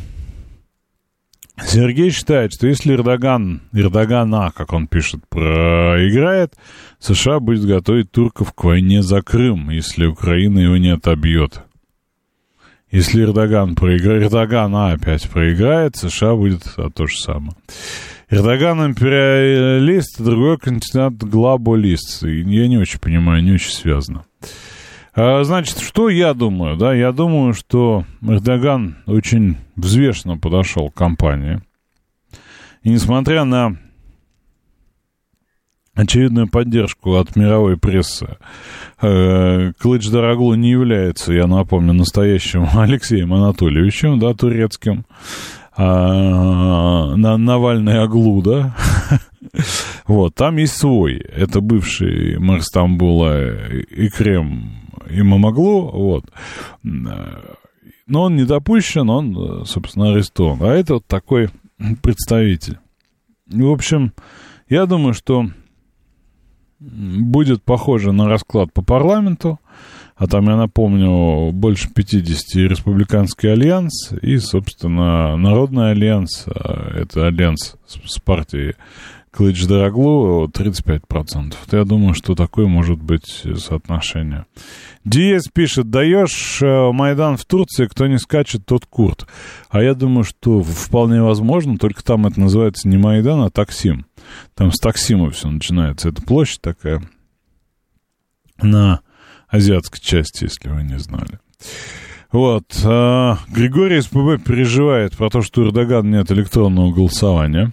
Сергей 1.66 2.10
считает, 2.10 2.52
что 2.52 2.66
если 2.66 2.94
Эрдоган, 2.94 3.62
Эрдогана, 3.72 4.52
как 4.54 4.72
он 4.72 4.86
пишет, 4.86 5.20
проиграет, 5.28 6.54
США 6.98 7.40
будет 7.40 7.64
готовить 7.64 8.10
турков 8.10 8.52
к 8.52 8.64
войне 8.64 9.02
за 9.02 9.22
Крым, 9.22 9.70
если 9.70 10.06
Украина 10.06 10.58
его 10.60 10.76
не 10.76 10.90
отобьет. 10.90 11.62
Если 12.90 13.22
Эрдоган 13.22 13.74
проиграет, 13.74 14.24
Эрдоган 14.24 14.74
опять 14.74 15.28
проиграет, 15.28 15.96
США 15.96 16.34
будет 16.34 16.62
а, 16.76 16.90
то 16.90 17.06
же 17.06 17.18
самое. 17.18 17.52
Эрдоган 18.30 18.86
империалист, 18.86 20.20
другой 20.20 20.58
кандидат 20.58 21.14
глобалист. 21.14 22.22
Я 22.22 22.68
не 22.68 22.78
очень 22.78 23.00
понимаю, 23.00 23.42
не 23.42 23.52
очень 23.52 23.72
связано. 23.72 24.24
А, 25.20 25.42
значит, 25.42 25.80
что 25.80 26.10
я 26.10 26.32
думаю? 26.32 26.76
Да, 26.76 26.94
я 26.94 27.10
думаю, 27.10 27.52
что 27.52 28.04
Эрдоган 28.22 28.98
очень 29.06 29.56
взвешенно 29.74 30.38
подошел 30.38 30.90
к 30.90 30.94
кампании. 30.94 31.60
И 32.84 32.90
несмотря 32.90 33.42
на 33.42 33.76
очевидную 35.94 36.48
поддержку 36.48 37.16
от 37.16 37.34
мировой 37.34 37.76
прессы, 37.76 38.36
э, 39.02 39.72
Клыч 39.80 40.08
Дороглу 40.08 40.54
не 40.54 40.70
является, 40.70 41.32
я 41.32 41.48
напомню, 41.48 41.94
настоящим 41.94 42.68
Алексеем 42.78 43.34
Анатольевичем, 43.34 44.20
да, 44.20 44.34
турецким, 44.34 45.04
а, 45.80 47.14
на 47.14 47.36
Навальный 47.36 48.02
Аглу, 48.02 48.42
да, 48.42 48.74
вот, 50.08 50.34
там 50.34 50.56
есть 50.56 50.76
свой, 50.76 51.18
это 51.18 51.60
бывший 51.60 52.36
мэр 52.38 52.62
Стамбула 52.62 53.48
Икрем 53.88 54.72
и 55.08 55.22
Мамаглу, 55.22 55.88
вот. 55.92 56.24
Но 56.82 58.22
он 58.22 58.34
не 58.34 58.44
допущен, 58.44 59.08
он, 59.08 59.64
собственно, 59.66 60.10
арестован. 60.10 60.58
А 60.62 60.74
это 60.74 60.94
вот 60.94 61.06
такой 61.06 61.50
представитель. 62.02 62.78
В 63.46 63.70
общем, 63.70 64.12
я 64.68 64.86
думаю, 64.86 65.14
что 65.14 65.46
будет 66.80 67.62
похоже 67.62 68.10
на 68.10 68.28
расклад 68.28 68.72
по 68.72 68.82
парламенту. 68.82 69.60
А 70.18 70.26
там, 70.26 70.48
я 70.48 70.56
напомню, 70.56 71.52
больше 71.52 71.88
50 71.94 72.56
республиканский 72.68 73.52
альянс 73.52 74.10
и, 74.20 74.38
собственно, 74.38 75.36
народный 75.36 75.92
альянс. 75.92 76.44
А 76.48 76.90
это 76.92 77.28
альянс 77.28 77.76
с 77.86 78.18
партией 78.18 78.74
Кылычдароглу 79.30 80.48
35%. 80.48 81.54
Я 81.70 81.84
думаю, 81.84 82.14
что 82.14 82.34
такое 82.34 82.66
может 82.66 83.00
быть 83.00 83.44
соотношение. 83.56 84.46
Диес 85.04 85.44
пишет, 85.52 85.90
даешь 85.90 86.60
э, 86.62 86.90
Майдан 86.92 87.36
в 87.36 87.44
Турции, 87.44 87.86
кто 87.86 88.08
не 88.08 88.18
скачет, 88.18 88.66
тот 88.66 88.86
Курт. 88.86 89.28
А 89.70 89.80
я 89.80 89.94
думаю, 89.94 90.24
что 90.24 90.62
вполне 90.62 91.22
возможно, 91.22 91.78
только 91.78 92.02
там 92.02 92.26
это 92.26 92.40
называется 92.40 92.88
не 92.88 92.96
Майдан, 92.96 93.42
а 93.42 93.50
Таксим. 93.50 94.06
Там 94.56 94.72
с 94.72 94.78
Таксима 94.80 95.30
все 95.30 95.48
начинается. 95.48 96.08
Это 96.08 96.20
площадь 96.22 96.60
такая 96.60 97.02
на 98.60 99.00
азиатской 99.48 100.00
части, 100.00 100.44
если 100.44 100.68
вы 100.68 100.82
не 100.82 100.98
знали. 100.98 101.38
Вот. 102.30 102.64
А, 102.84 103.38
Григорий 103.48 104.00
СПБ 104.00 104.44
переживает 104.44 105.16
про 105.16 105.30
то, 105.30 105.42
что 105.42 105.62
у 105.62 105.64
Эрдогана 105.66 106.18
нет 106.18 106.30
электронного 106.30 106.92
голосования. 106.92 107.72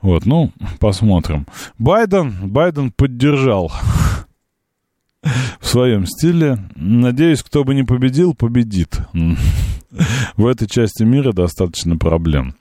Вот, 0.00 0.26
ну, 0.26 0.52
посмотрим. 0.78 1.46
Байден, 1.78 2.48
Байден 2.48 2.92
поддержал 2.92 3.72
в 5.60 5.66
своем 5.66 6.06
стиле. 6.06 6.58
Надеюсь, 6.76 7.42
кто 7.42 7.64
бы 7.64 7.74
не 7.74 7.82
победил, 7.82 8.34
победит. 8.34 9.00
В 10.36 10.46
этой 10.46 10.68
части 10.68 11.02
мира 11.02 11.32
достаточно 11.32 11.96
проблем. 11.96 12.54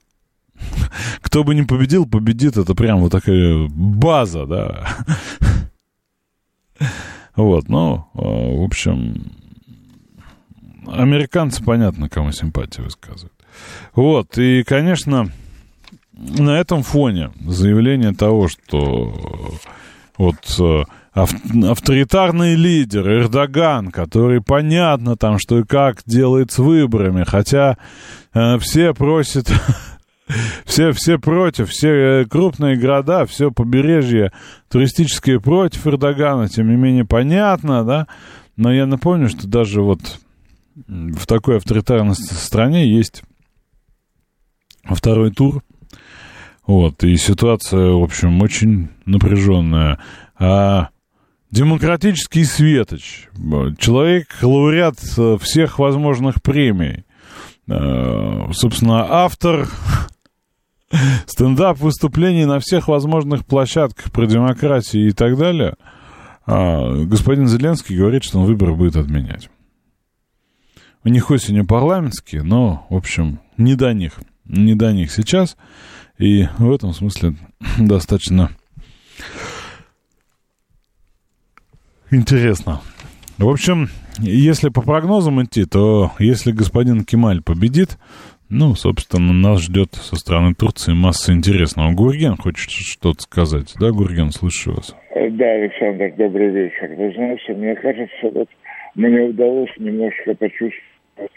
Кто 1.22 1.44
бы 1.44 1.54
не 1.54 1.64
победил, 1.64 2.08
победит. 2.08 2.58
Это 2.58 2.74
прям 2.74 3.02
вот 3.02 3.12
такая 3.12 3.68
база, 3.70 4.48
да. 4.48 4.98
Вот, 7.38 7.70
ну, 7.70 8.08
а, 8.16 8.20
в 8.20 8.64
общем, 8.64 9.32
американцы, 10.88 11.64
понятно, 11.64 12.10
кому 12.10 12.32
симпатии 12.32 12.82
высказывают. 12.82 13.34
Вот, 13.94 14.38
и, 14.38 14.64
конечно, 14.64 15.32
на 16.14 16.60
этом 16.60 16.82
фоне 16.82 17.32
заявление 17.46 18.14
того, 18.14 18.48
что 18.48 19.14
вот 20.18 20.36
э, 20.60 20.84
авторитарный 21.14 22.56
лидер 22.56 23.08
Эрдоган, 23.08 23.92
который 23.92 24.42
понятно 24.42 25.16
там, 25.16 25.38
что 25.38 25.60
и 25.60 25.64
как 25.64 26.02
делает 26.08 26.52
с 26.52 26.58
выборами, 26.58 27.24
хотя 27.24 27.78
э, 28.34 28.58
все 28.58 28.96
просят, 28.96 29.52
все, 30.66 30.92
все 30.92 31.18
против, 31.18 31.70
все 31.70 31.90
э, 31.90 32.26
крупные 32.26 32.78
города, 32.78 33.26
все 33.26 33.52
побережье 33.52 34.32
туристические 34.70 35.40
против 35.40 35.88
Эрдогана, 35.88 36.50
тем 36.50 36.70
не 36.70 36.76
менее 36.76 37.06
понятно, 37.06 37.84
да, 37.84 38.08
Но 38.56 38.74
я 38.74 38.86
напомню, 38.86 39.30
что 39.30 39.48
даже 39.48 39.82
вот 39.82 40.00
в 40.76 41.26
такой 41.26 41.58
авторитарной 41.58 42.16
стране 42.16 42.88
есть 42.88 43.24
второй 44.84 45.32
тур. 45.32 45.64
Вот, 46.66 47.04
и 47.04 47.16
ситуация, 47.16 47.92
в 47.92 48.04
общем, 48.04 48.42
очень 48.42 48.90
напряженная. 49.06 50.00
А 50.38 50.90
демократический 51.50 52.44
светоч, 52.44 53.28
человек, 53.78 54.28
лауреат 54.42 55.00
всех 55.42 55.80
возможных 55.80 56.42
премий, 56.42 57.06
э, 57.68 58.52
собственно, 58.52 59.06
автор 59.10 59.70
стендап-выступлений 61.26 62.46
на 62.46 62.60
всех 62.60 62.88
возможных 62.88 63.46
площадках 63.46 64.12
про 64.12 64.26
демократию 64.26 65.08
и 65.08 65.12
так 65.12 65.38
далее, 65.38 65.76
а 66.46 67.04
господин 67.04 67.48
Зеленский 67.48 67.98
говорит, 67.98 68.24
что 68.24 68.40
он 68.40 68.46
выборы 68.46 68.74
будет 68.74 68.96
отменять. 68.96 69.50
У 71.04 71.10
них 71.10 71.30
осенью 71.30 71.66
парламентские, 71.66 72.44
но, 72.44 72.86
в 72.90 72.96
общем, 72.96 73.40
не 73.58 73.76
до 73.76 73.94
них. 73.94 74.14
Не 74.46 74.76
до 74.76 74.94
них 74.94 75.12
сейчас. 75.12 75.58
И 76.18 76.48
в 76.58 76.72
этом 76.72 76.94
смысле 76.94 77.36
достаточно 77.78 78.52
интересно. 82.12 82.82
В 83.38 83.48
общем, 83.48 83.90
если 84.20 84.70
по 84.70 84.82
прогнозам 84.82 85.44
идти, 85.44 85.66
то 85.66 86.12
если 86.18 86.52
господин 86.52 87.06
Кемаль 87.06 87.42
победит, 87.42 87.98
ну, 88.50 88.76
собственно, 88.76 89.34
нас 89.34 89.64
ждет 89.64 89.94
со 89.94 90.16
стороны 90.16 90.54
Турции 90.54 90.94
масса 90.94 91.34
интересного. 91.34 91.94
Гурген 91.94 92.38
хочет 92.38 92.70
что-то 92.70 93.22
сказать. 93.22 93.74
Да, 93.80 93.92
Гурген, 93.92 94.32
слышу 94.32 94.74
вас. 94.74 94.96
Да, 95.14 95.46
Александр, 95.46 96.14
добрый 96.18 96.50
вечер. 96.50 96.94
Вы 96.96 97.12
знаете, 97.14 97.54
мне 97.54 97.76
кажется, 97.76 98.30
вот 98.34 98.50
мне 98.96 99.22
удалось 99.22 99.72
немножко 99.78 100.34
почувствовать 100.36 101.32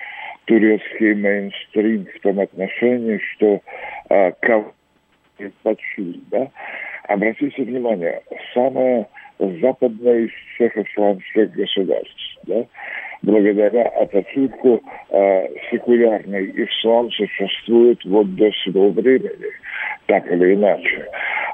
турецкий 0.45 1.15
мейнстрим 1.15 2.07
в 2.07 2.21
том 2.21 2.41
отношении, 2.41 3.21
что 3.35 3.61
а, 4.09 4.33
кого 4.41 4.73
предпочли, 5.37 6.23
да? 6.31 6.51
Обратите 7.09 7.63
внимание, 7.63 8.23
самое 8.55 9.07
западное 9.39 10.27
из 10.27 10.31
всех 10.55 10.77
исламских 10.77 11.53
государств, 11.53 12.39
да? 12.47 12.65
Благодаря 13.23 13.83
Ататюрку 13.89 14.81
э, 15.11 15.49
секулярный 15.71 16.51
ислам 16.65 17.11
существует 17.11 18.05
вот 18.05 18.35
до 18.35 18.51
сего 18.65 18.91
времени, 18.91 19.51
так 20.07 20.31
или 20.31 20.55
иначе. 20.55 21.07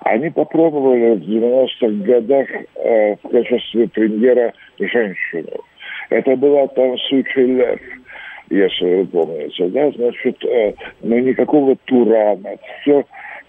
Они 0.02 0.30
попробовали 0.30 1.16
в 1.16 1.28
90-х 1.28 2.04
годах 2.04 2.48
э, 2.76 3.16
в 3.22 3.28
качестве 3.28 3.88
премьера 3.88 4.52
женщину. 4.78 5.60
Это 6.10 6.36
была 6.36 6.68
там 6.68 6.96
случай 6.98 7.46
Лев 7.46 7.80
если 8.50 8.84
вы 8.84 9.06
помните, 9.06 9.68
да, 9.68 9.90
значит, 9.90 10.44
э, 10.44 10.72
ну 11.02 11.18
никакого 11.18 11.76
Турана, 11.86 12.56
все 12.80 13.04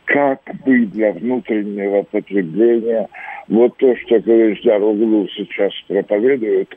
как 0.08 0.40
бы 0.66 0.86
для 0.86 1.12
внутреннего 1.12 2.04
потребления. 2.04 3.08
Вот 3.50 3.76
то, 3.78 3.96
что 3.98 4.22
Калеждар 4.22 4.82
Углу 4.82 5.28
сейчас 5.36 5.72
проповедует, 5.88 6.70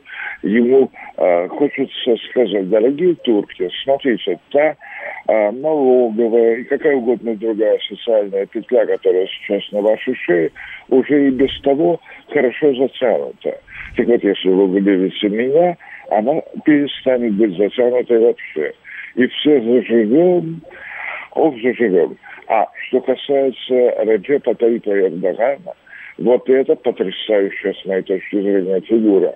ему 0.43 0.89
э, 1.17 1.47
хочется 1.47 2.15
сказать, 2.29 2.69
дорогие 2.69 3.15
турки, 3.15 3.69
смотрите, 3.83 4.37
та 4.51 4.75
э, 5.27 5.51
налоговая 5.51 6.57
и 6.57 6.63
какая 6.65 6.95
угодно 6.95 7.35
другая 7.35 7.77
социальная 7.87 8.45
петля, 8.45 8.85
которая 8.85 9.27
сейчас 9.27 9.63
на 9.71 9.81
вашей 9.81 10.15
шее, 10.15 10.51
уже 10.89 11.27
и 11.27 11.31
без 11.31 11.57
того 11.61 11.99
хорошо 12.29 12.73
затянута. 12.73 13.59
Так 13.95 14.07
вот, 14.07 14.23
если 14.23 14.49
вы 14.49 14.67
выберете 14.67 15.29
меня, 15.29 15.77
она 16.09 16.41
перестанет 16.65 17.33
быть 17.33 17.57
затянутой 17.57 18.19
вообще. 18.19 18.73
И 19.15 19.27
все 19.27 19.61
заживем, 19.61 20.61
ох, 21.31 21.55
заживем. 21.61 22.17
А 22.51 22.67
что 22.85 22.99
касается 22.99 24.03
Раджепа 24.03 24.53
Таипа 24.55 24.89
Эрдогана, 24.89 25.73
вот 26.17 26.49
это 26.49 26.75
потрясающая, 26.75 27.73
с 27.73 27.85
моей 27.85 28.01
точки 28.01 28.41
зрения, 28.41 28.81
фигура. 28.81 29.33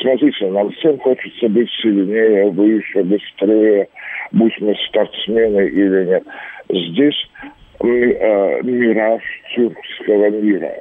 Смотрите, 0.00 0.46
нам 0.46 0.70
всем 0.70 0.98
хочется 0.98 1.46
быть 1.50 1.68
сильнее, 1.82 2.48
выше, 2.48 3.04
быстрее, 3.04 3.86
будь 4.32 4.58
мы 4.60 4.74
спортсмены 4.88 5.68
или 5.68 6.06
нет. 6.06 6.22
Здесь 6.70 7.30
э, 7.80 8.62
мираж 8.62 9.22
тюркского 9.54 10.30
мира. 10.30 10.72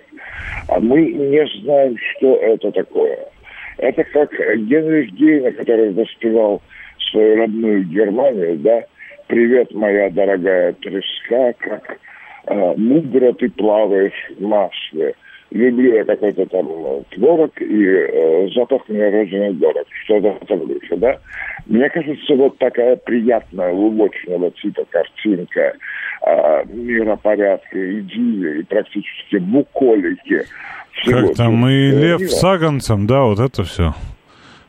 А 0.70 0.80
мы 0.80 1.02
не 1.02 1.46
знаем, 1.64 1.98
что 1.98 2.38
это 2.38 2.72
такое. 2.72 3.28
Это 3.78 4.06
как 4.06 4.32
Генрих 4.32 5.12
Гейна, 5.16 5.52
который 5.52 5.92
воспевал 5.92 6.62
свою 7.12 7.36
родную 7.36 7.84
Германию, 7.84 8.56
да, 8.60 8.86
«Привет, 9.28 9.74
моя 9.74 10.10
дорогая 10.10 10.74
треска, 10.74 11.54
как 11.60 11.98
э, 12.48 12.74
мудро 12.78 13.34
ты 13.34 13.50
плаваешь 13.50 14.32
в 14.38 14.42
масле». 14.42 15.14
Люблю 15.50 15.96
я 15.96 16.04
какой-то 16.04 16.46
там 16.48 16.68
э, 16.70 17.04
творог, 17.12 17.62
и 17.62 17.86
э, 17.86 18.50
запах 18.54 18.82
мне 18.90 19.10
родины 19.10 19.54
дорог. 19.54 19.86
Что-то 20.04 20.32
в 20.32 20.44
этом 20.44 20.68
духе, 20.68 20.96
да? 20.98 21.18
Мне 21.68 21.90
кажется, 21.90 22.36
вот 22.36 22.58
такая 22.58 22.98
приятная, 22.98 23.72
лубочного 23.72 24.52
типа 24.52 24.84
картинка 24.90 25.74
э, 26.26 26.64
миропорядка, 26.66 28.00
идиллии, 28.00 28.64
практически 28.64 29.38
буколики– 29.38 30.44
как 31.06 31.36
там, 31.36 31.68
и 31.68 31.92
Лев 31.92 32.22
с 32.22 32.40
Саганцем, 32.40 33.08
да, 33.08 33.22
вот 33.22 33.40
это 33.40 33.64
все. 33.64 33.94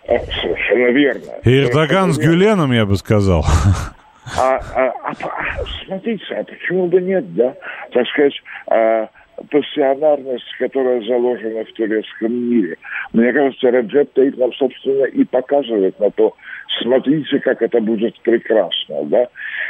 А, 0.07 0.19
совершенно 0.41 0.89
верно. 0.91 1.33
И 1.45 1.59
Эрдоган 1.59 2.13
с 2.13 2.19
Гюленом, 2.19 2.73
я 2.73 2.87
бы 2.87 2.97
сказал. 2.97 3.45
А, 4.37 4.61
а, 4.75 4.93
а, 5.05 5.13
а, 5.13 5.65
смотрите, 5.87 6.35
а 6.35 6.45
почему 6.45 6.87
бы 6.87 7.01
нет, 7.01 7.35
да? 7.35 7.55
Так 7.93 8.07
сказать, 8.09 8.35
а, 8.67 9.09
пассионарность, 9.51 10.53
которая 10.59 11.01
заложена 11.03 11.65
в 11.65 11.73
турецком 11.73 12.33
мире. 12.33 12.77
Мне 13.13 13.33
кажется, 13.33 13.71
Раджеп 13.71 14.13
Таип 14.13 14.37
нам, 14.37 14.53
собственно, 14.55 15.05
и 15.05 15.25
показывает 15.25 15.99
на 16.01 16.11
то, 16.11 16.35
смотрите, 16.83 17.39
как 17.41 17.63
это 17.63 17.81
будет 17.81 18.19
прекрасно, 18.21 19.05
да? 19.05 19.29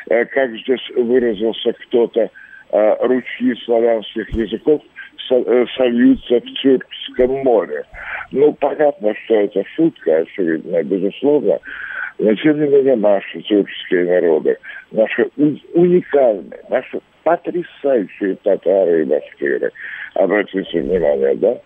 Э, 0.08 0.24
как 0.24 0.50
здесь 0.52 0.80
выразился 0.96 1.72
кто-то, 1.74 2.30
э, 2.72 2.96
ручьи 3.06 3.54
славянских 3.64 4.30
языков– 4.30 4.82
Э, 5.30 5.66
сольются 5.76 6.40
в 6.40 6.54
Тюркском 6.54 7.30
море. 7.44 7.84
Ну, 8.32 8.52
понятно, 8.54 9.14
что 9.24 9.34
это 9.34 9.62
шутка, 9.76 10.18
очевидно, 10.18 10.82
безусловно, 10.82 11.58
но 12.18 12.34
тем 12.34 12.60
не 12.60 12.68
менее 12.68 12.96
наши 12.96 13.40
тюркские 13.42 14.04
народы, 14.04 14.56
наши 14.90 15.28
уникальные, 15.74 16.60
наши 16.68 17.00
потрясающие 17.22 18.36
татары 18.36 19.02
и 19.02 19.04
башкиры, 19.04 19.70
обратите 20.14 20.80
внимание, 20.80 21.34
да, 21.36 21.60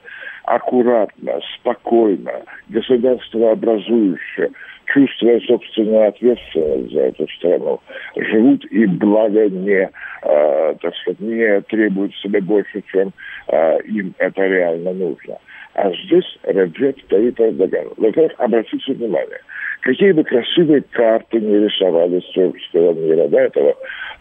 аккуратно, 0.44 1.40
спокойно, 1.54 2.42
государство 2.68 3.52
образующее, 3.52 4.50
чувствуя 4.92 5.40
собственную 5.40 6.08
ответственность 6.08 6.92
за 6.92 7.00
эту 7.00 7.28
страну, 7.28 7.80
живут 8.16 8.64
и 8.70 8.86
благо 8.86 9.48
не, 9.48 9.88
э, 10.22 10.74
так 10.80 10.94
сказать, 10.96 11.20
не 11.20 11.60
требуют 11.62 12.14
себе 12.16 12.40
больше, 12.40 12.82
чем 12.92 13.12
э, 13.48 13.80
им 13.84 14.14
это 14.18 14.42
реально 14.42 14.92
нужно. 14.92 15.38
А 15.74 15.90
здесь 16.04 16.38
Раджеп 16.42 17.00
Таип 17.08 17.40
Эрдоган. 17.40 17.88
Во-первых, 17.96 18.32
обратите 18.38 18.92
внимание, 18.92 19.38
какие 19.82 20.12
бы 20.12 20.24
красивые 20.24 20.82
карты 20.90 21.40
не 21.40 21.58
рисовали 21.58 22.20
с 22.20 22.32
тюркского 22.32 22.94
мира, 22.94 23.28
да, 23.28 23.42
этого 23.42 23.74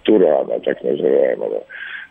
Турана, 0.04 0.60
так 0.60 0.84
называемого, 0.84 1.64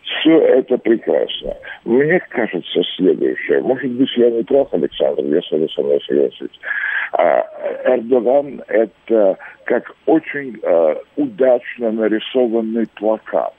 все 0.03 0.37
это 0.39 0.77
прекрасно. 0.77 1.55
Мне 1.85 2.19
кажется 2.29 2.81
следующее. 2.95 3.61
Может 3.61 3.91
быть, 3.91 4.09
я 4.17 4.29
не 4.31 4.43
прав, 4.43 4.73
Александр, 4.73 5.23
если 5.23 5.57
вы 5.57 5.69
со 5.69 5.81
мной 5.81 6.01
согласитесь. 6.05 6.59
А, 7.13 7.45
Эрдоган– 7.85 8.63
это 8.67 9.37
как 9.65 9.91
очень 10.05 10.59
а, 10.63 10.97
удачно 11.17 11.91
нарисованный 11.91 12.87
плакат. 12.95 13.53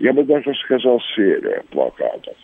Я 0.00 0.12
бы 0.12 0.24
даже 0.24 0.54
сказал 0.54 1.00
серия 1.14 1.62
плакатов. 1.70 2.34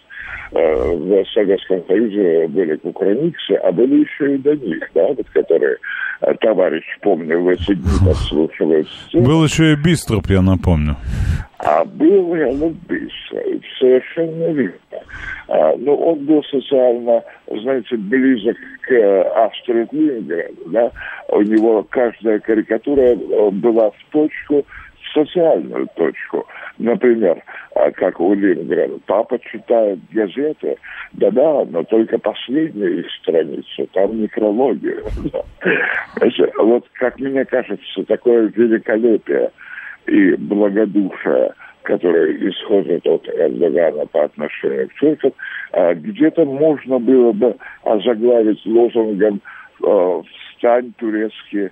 Э, 0.53 0.95
в 0.95 1.25
Советском 1.33 1.85
Союзе 1.87 2.47
были 2.49 2.77
кукрыниксы, 2.77 3.53
а 3.53 3.73
были 3.73 4.05
еще 4.05 4.35
и 4.35 4.39
до 4.39 4.55
них, 4.55 4.89
да, 4.95 5.09
вот 5.09 5.29
которые 5.31 5.77
товарищ, 6.41 6.85
помню, 7.03 7.41
в 7.43 7.49
эти 7.49 7.75
дни 7.75 7.91
подслушивают. 8.07 8.89
Был 9.13 9.45
еще 9.45 9.73
и 9.73 9.77
Бистроп, 9.77 10.27
я 10.29 10.43
напомню. 10.43 10.97
А 11.59 11.85
был 11.85 12.35
Леонид 12.35 12.77
Бистроп, 12.89 13.63
совершенно 13.79 14.53
верно. 14.53 14.77
А, 15.49 15.77
но 15.79 15.95
он 15.95 16.25
был 16.25 16.43
социально, 16.45 17.23
знаете, 17.47 17.97
близок 17.97 18.57
к 18.83 19.23
Астрид 19.47 19.93
Лингреду, 19.93 20.63
да, 20.67 20.91
у 21.29 21.41
него 21.43 21.87
каждая 21.89 22.41
карикатура 22.41 23.01
э, 23.01 23.51
была 23.51 23.91
в 23.91 24.05
точку 24.11 24.67
социальную 25.17 25.89
точку. 25.95 26.47
Например, 26.79 27.43
а, 27.75 27.91
как 27.91 28.21
у 28.21 28.35
Лингрена, 28.35 28.99
папа 29.07 29.39
читает 29.39 29.99
газеты, 30.13 30.77
да-да, 31.13 31.65
но 31.65 31.83
только 31.85 32.19
последнюю 32.19 33.01
их 33.01 33.07
страницу, 33.23 33.89
там 33.93 34.21
некрология. 34.21 35.03
Вот, 36.59 36.85
как 36.95 37.19
мне 37.19 37.45
кажется, 37.45 38.05
такое 38.07 38.53
великолепие 38.55 39.51
и 40.07 40.35
благодушие, 40.35 41.53
которое 41.83 42.33
исходит 42.51 43.07
от 43.07 43.29
Эрдогана 43.29 44.07
по 44.07 44.25
отношению 44.25 44.89
к 44.89 44.95
туркам, 44.95 45.33
где-то 45.73 46.45
можно 46.45 46.99
было 46.99 47.33
бы 47.33 47.57
озаглавить 47.85 48.65
лозунгом 48.67 49.41
а, 49.83 50.23
«Встань, 50.57 50.93
турецкий 50.99 51.71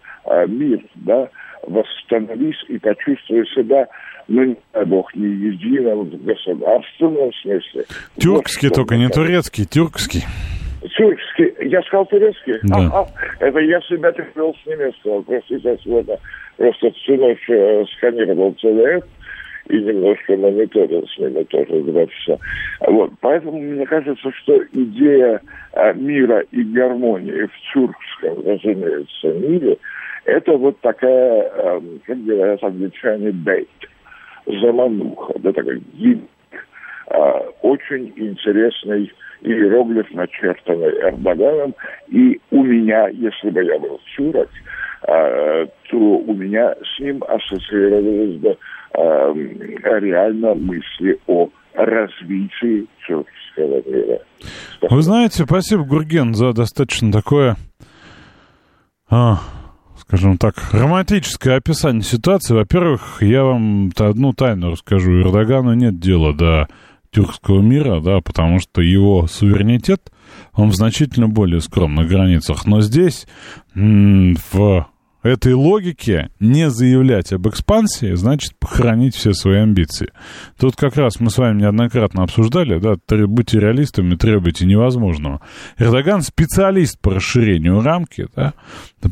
мир», 0.48 0.80
да, 0.94 1.28
восстановись 1.66 2.62
и 2.68 2.78
почувствуй 2.78 3.46
себя, 3.48 3.88
ну, 4.28 4.44
не 4.44 4.56
дай 4.72 4.84
бог, 4.84 5.14
не 5.14 5.26
единым 5.26 6.04
в 6.10 6.24
государственном 6.24 7.32
смысле. 7.42 7.84
Тюркский 8.18 8.68
вот, 8.68 8.74
только, 8.74 8.96
не 8.96 9.08
турецкий, 9.08 9.64
тюркский. 9.64 10.22
Тюркский, 10.96 11.68
я 11.68 11.80
сказал 11.82 12.06
турецкий? 12.06 12.54
Да. 12.62 12.76
Ага, 12.76 13.08
это 13.40 13.58
я 13.60 13.80
себя 13.82 14.12
перевел 14.12 14.54
с 14.62 14.66
немецкого, 14.66 15.22
простите, 15.22 15.78
сегодня 15.82 16.18
просто 16.56 16.90
всю 16.90 17.16
ночь 17.16 17.48
э, 17.48 17.84
сканировал 17.96 18.54
ЦВФ, 18.60 19.04
и 19.68 19.80
немножко 19.80 20.36
мониторил 20.36 21.06
с 21.06 21.18
ними 21.18 21.42
тоже 21.44 21.82
два 21.82 22.06
часа. 22.06 22.38
Вот. 22.86 23.12
Поэтому 23.20 23.58
мне 23.58 23.86
кажется, 23.86 24.30
что 24.32 24.60
идея 24.72 25.40
э, 25.72 25.94
мира 25.94 26.40
и 26.50 26.62
гармонии 26.62 27.46
в 27.46 27.72
тюркском, 27.72 28.46
разумеется, 28.46 29.28
мире– 29.28 29.76
это 30.24 30.56
вот 30.56 30.80
такая, 30.80 31.50
эм, 31.50 32.00
как 32.06 32.24
говорят 32.24 32.62
англичане, 32.62 33.30
бейт, 33.30 33.68
замануха, 34.46 35.34
да, 35.38 35.52
такой 35.52 35.80
гимн, 35.94 36.26
очень 37.60 38.12
интересный 38.16 39.12
иероглиф, 39.42 40.10
начертанный 40.12 40.98
Эрдоганом. 41.00 41.74
И 42.08 42.40
у 42.50 42.62
меня, 42.62 43.08
если 43.08 43.50
бы 43.50 43.62
я 43.62 43.78
был 43.78 44.00
чурок, 44.16 44.48
э, 45.06 45.66
то 45.90 45.98
у 45.98 46.34
меня 46.34 46.74
с 46.74 47.00
ним 47.00 47.22
ассоциировались 47.28 48.40
бы 48.40 48.56
эм, 48.94 49.58
реально 50.00 50.54
мысли 50.54 51.18
о 51.26 51.48
развитии 51.74 52.86
тюркского 53.06 53.82
мира. 53.88 54.20
Вы 54.82 55.02
знаете, 55.02 55.44
спасибо, 55.44 55.84
Гурген, 55.84 56.34
за 56.34 56.52
достаточно 56.52 57.10
такое 57.12 57.56
а, 59.10 59.38
скажем 59.96 60.38
так, 60.38 60.54
романтическое 60.72 61.56
описание 61.56 62.02
ситуации. 62.02 62.54
Во-первых, 62.54 63.18
я 63.22 63.44
вам 63.44 63.92
одну 63.96 64.32
тайну 64.32 64.70
расскажу. 64.70 65.20
Эрдогану 65.20 65.74
нет 65.74 65.98
дела 65.98 66.34
до 66.34 66.68
тюркского 67.10 67.60
мира, 67.60 68.00
да, 68.00 68.20
потому 68.20 68.58
что 68.58 68.80
его 68.82 69.26
суверенитет, 69.28 70.10
он 70.52 70.70
в 70.70 70.74
значительно 70.74 71.28
более 71.28 71.60
скромных 71.60 72.08
границах. 72.08 72.66
Но 72.66 72.80
здесь, 72.80 73.26
в 73.74 74.86
этой 75.24 75.54
логике 75.54 76.30
не 76.38 76.70
заявлять 76.70 77.32
об 77.32 77.48
экспансии 77.48 78.14
значит 78.14 78.52
похоронить 78.58 79.16
все 79.16 79.32
свои 79.32 79.58
амбиции. 79.58 80.10
Тут 80.58 80.76
как 80.76 80.96
раз 80.96 81.18
мы 81.18 81.30
с 81.30 81.38
вами 81.38 81.62
неоднократно 81.62 82.22
обсуждали, 82.22 82.78
да, 82.78 82.96
будьте 83.26 83.58
реалистами, 83.58 84.14
требуйте 84.14 84.66
невозможного. 84.66 85.40
Эрдоган 85.78 86.22
специалист 86.22 87.00
по 87.00 87.14
расширению 87.14 87.80
рамки, 87.80 88.28
да, 88.36 88.52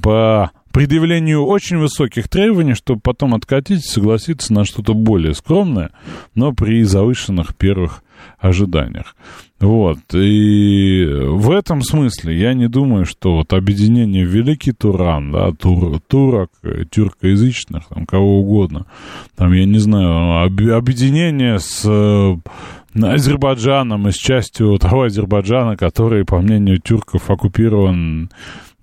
по 0.02 0.52
предъявлению 0.72 1.44
очень 1.44 1.78
высоких 1.78 2.28
требований, 2.28 2.74
чтобы 2.74 3.00
потом 3.00 3.34
откатить 3.34 3.84
и 3.84 3.88
согласиться 3.88 4.52
на 4.52 4.64
что-то 4.64 4.94
более 4.94 5.34
скромное, 5.34 5.90
но 6.34 6.52
при 6.52 6.82
завышенных 6.82 7.56
первых 7.56 8.02
ожиданиях. 8.38 9.16
Вот. 9.62 9.98
И 10.12 11.06
в 11.08 11.52
этом 11.52 11.82
смысле 11.82 12.36
я 12.36 12.52
не 12.52 12.68
думаю, 12.68 13.06
что 13.06 13.36
вот 13.36 13.52
объединение 13.52 14.24
Великий 14.24 14.72
Туран, 14.72 15.30
да, 15.30 15.52
тур, 15.52 16.00
турок, 16.00 16.50
тюркоязычных, 16.90 17.84
там, 17.86 18.04
кого 18.04 18.40
угодно, 18.40 18.86
там, 19.36 19.52
я 19.52 19.64
не 19.64 19.78
знаю, 19.78 20.44
об, 20.44 20.60
объединение 20.68 21.60
с 21.60 21.84
э, 21.88 22.36
Азербайджаном 23.00 24.08
и 24.08 24.10
с 24.10 24.16
частью 24.16 24.76
того 24.78 25.02
Азербайджана, 25.04 25.76
который, 25.76 26.24
по 26.24 26.40
мнению 26.40 26.80
тюрков, 26.80 27.30
оккупирован 27.30 28.30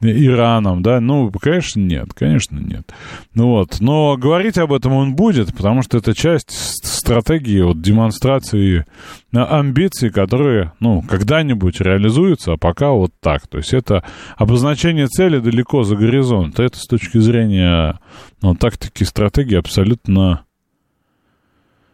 Ираном, 0.01 0.81
да, 0.81 0.99
ну, 1.01 1.31
конечно, 1.31 1.79
нет, 1.79 2.13
конечно, 2.13 2.57
нет. 2.57 2.89
Ну 3.33 3.49
вот, 3.49 3.79
но 3.79 4.15
говорить 4.17 4.57
об 4.57 4.71
этом 4.71 4.93
он 4.93 5.15
будет, 5.15 5.53
потому 5.55 5.81
что 5.81 5.97
это 5.97 6.13
часть 6.13 6.51
стратегии 6.51 7.61
вот 7.61 7.81
демонстрации 7.81 8.85
амбиций, 9.33 10.09
которые, 10.09 10.73
ну, 10.79 11.01
когда-нибудь 11.01 11.81
реализуются, 11.81 12.53
а 12.53 12.57
пока 12.57 12.91
вот 12.91 13.11
так. 13.19 13.47
То 13.47 13.57
есть 13.57 13.73
это 13.73 14.03
обозначение 14.37 15.07
цели 15.07 15.39
далеко 15.39 15.83
за 15.83 15.95
горизонт. 15.95 16.59
Это 16.59 16.77
с 16.77 16.85
точки 16.85 17.17
зрения 17.17 17.99
ну, 18.41 18.55
тактики, 18.55 19.03
стратегии 19.03 19.57
абсолютно 19.57 20.43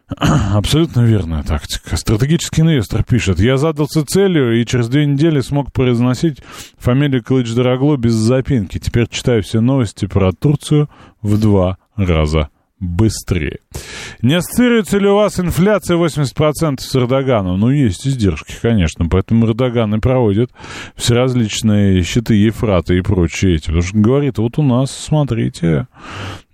Абсолютно 0.54 1.00
верная 1.00 1.42
тактика. 1.42 1.96
Стратегический 1.96 2.62
инвестор 2.62 3.02
пишет. 3.02 3.40
Я 3.40 3.56
задался 3.56 4.06
целью 4.06 4.60
и 4.60 4.64
через 4.64 4.88
две 4.88 5.04
недели 5.04 5.40
смог 5.40 5.72
произносить 5.72 6.38
фамилию 6.78 7.24
Кылыч 7.24 7.52
Дорогло 7.54 7.96
без 7.96 8.12
запинки. 8.12 8.78
Теперь 8.78 9.08
читаю 9.08 9.42
все 9.42 9.60
новости 9.60 10.06
про 10.06 10.32
Турцию 10.32 10.88
в 11.22 11.40
два 11.40 11.78
раза 11.96 12.50
быстрее. 12.78 13.60
Не 14.20 14.34
ассоциируется 14.34 14.98
ли 14.98 15.08
у 15.08 15.16
вас 15.16 15.40
инфляция 15.40 15.96
80% 15.96 16.80
с 16.80 16.96
Эрдоганом? 16.96 17.58
Ну, 17.58 17.70
есть 17.70 18.06
издержки, 18.06 18.54
конечно, 18.60 19.06
поэтому 19.08 19.46
Эрдоган 19.46 19.94
и 19.94 19.98
проводит 19.98 20.50
все 20.94 21.14
различные 21.14 22.02
щиты 22.02 22.34
Ефрата 22.34 22.92
и 22.94 23.00
прочие 23.00 23.56
эти. 23.56 23.66
Потому 23.66 23.82
что 23.82 23.98
говорит, 23.98 24.38
вот 24.38 24.58
у 24.58 24.62
нас, 24.62 24.90
смотрите, 24.90 25.86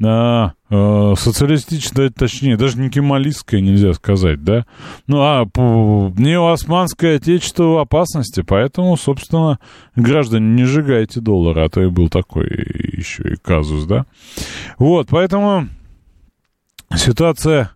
а, 0.05 0.53
а, 0.71 1.15
социалистическое, 1.17 2.11
точнее, 2.11 2.57
даже 2.57 2.79
не 2.79 2.89
кемалистское 2.89 3.61
нельзя 3.61 3.93
сказать, 3.93 4.45
да? 4.45 4.65
Ну, 5.09 5.21
а 5.23 5.45
неоосманское 5.57 7.17
отечество 7.17 7.65
в 7.65 7.79
опасности, 7.79 8.43
поэтому, 8.47 8.97
собственно, 8.97 9.59
граждане, 9.97 10.47
не 10.55 10.65
сжигайте 10.65 11.21
доллары, 11.21 11.65
а 11.65 11.69
то 11.69 11.83
и 11.83 11.89
был 11.89 12.09
такой 12.09 12.47
еще 12.47 13.33
и 13.33 13.37
казус, 13.37 13.87
да? 13.87 14.07
Вот, 14.79 15.09
поэтому 15.11 15.69
Ситуация 16.97 17.71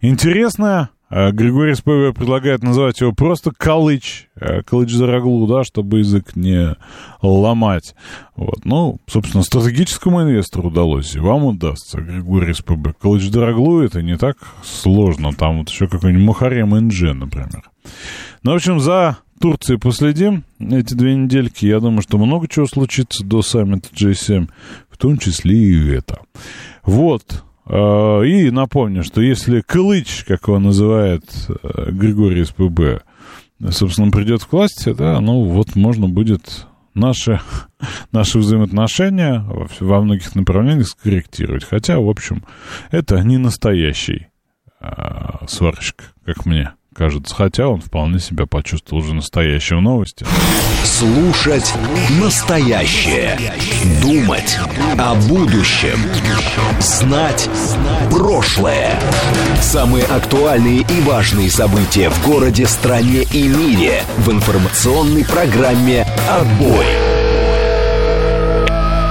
интересная. 0.00 0.90
А 1.10 1.30
Григорий 1.32 1.74
СПВ 1.74 2.14
предлагает 2.14 2.62
называть 2.62 3.00
его 3.00 3.12
просто 3.12 3.50
Калыч, 3.50 4.28
э, 4.36 4.62
Калыч 4.62 4.90
Зараглу, 4.90 5.46
да, 5.46 5.64
чтобы 5.64 6.00
язык 6.00 6.36
не 6.36 6.76
ломать. 7.22 7.94
Вот. 8.36 8.66
Ну, 8.66 9.00
собственно, 9.06 9.42
стратегическому 9.42 10.22
инвестору 10.22 10.68
удалось, 10.68 11.16
и 11.16 11.18
вам 11.18 11.44
удастся, 11.44 12.02
Григорий 12.02 12.52
СПБ. 12.52 12.92
Калыч 13.00 13.30
Зараглу 13.30 13.80
это 13.80 14.02
не 14.02 14.18
так 14.18 14.36
сложно, 14.62 15.32
там 15.32 15.60
вот 15.60 15.70
еще 15.70 15.88
какой-нибудь 15.88 16.26
Махарем 16.26 16.76
НЖ, 16.78 17.14
например. 17.14 17.70
Ну, 18.42 18.52
в 18.52 18.56
общем, 18.56 18.78
за 18.78 19.16
Турцией 19.40 19.78
последим 19.78 20.44
эти 20.60 20.92
две 20.92 21.14
недельки. 21.14 21.64
Я 21.64 21.80
думаю, 21.80 22.02
что 22.02 22.18
много 22.18 22.48
чего 22.48 22.66
случится 22.66 23.24
до 23.24 23.40
саммита 23.40 23.88
G7, 23.94 24.50
в 24.90 24.98
том 24.98 25.16
числе 25.16 25.56
и 25.56 25.88
это. 25.88 26.18
Вот, 26.84 27.44
Э, 27.47 27.47
и 27.68 28.50
напомню, 28.50 29.04
что 29.04 29.20
если 29.20 29.60
Кылыч, 29.60 30.24
как 30.26 30.48
его 30.48 30.58
называет 30.58 31.24
э, 31.48 31.90
Григорий 31.90 32.44
СПБ, 32.44 33.02
собственно, 33.70 34.10
придет 34.10 34.44
к 34.44 34.52
власти, 34.52 34.92
да, 34.92 35.20
ну 35.20 35.44
вот 35.44 35.76
можно 35.76 36.08
будет 36.08 36.66
наши, 36.94 37.40
наши 38.12 38.38
взаимоотношения 38.38 39.44
во 39.80 40.00
многих 40.00 40.34
направлениях 40.34 40.88
скорректировать. 40.88 41.64
Хотя, 41.64 41.98
в 41.98 42.08
общем, 42.08 42.44
это 42.90 43.20
не 43.20 43.36
настоящий 43.36 44.28
а, 44.80 45.46
сварщик, 45.46 46.14
как 46.24 46.46
мне 46.46 46.72
кажется. 46.98 47.34
Хотя 47.34 47.68
он 47.68 47.80
вполне 47.80 48.18
себя 48.18 48.46
почувствовал 48.46 49.02
уже 49.02 49.14
настоящим 49.14 49.82
новости. 49.82 50.26
Слушать 50.84 51.72
настоящее. 52.20 53.38
Думать 54.02 54.58
о 54.98 55.14
будущем. 55.28 55.98
Знать 56.80 57.48
прошлое. 58.10 58.98
Самые 59.60 60.04
актуальные 60.04 60.80
и 60.80 61.00
важные 61.02 61.50
события 61.50 62.10
в 62.10 62.26
городе, 62.26 62.66
стране 62.66 63.22
и 63.22 63.46
мире 63.46 64.02
в 64.18 64.30
информационной 64.30 65.24
программе 65.24 66.04
«Отбой». 66.28 66.86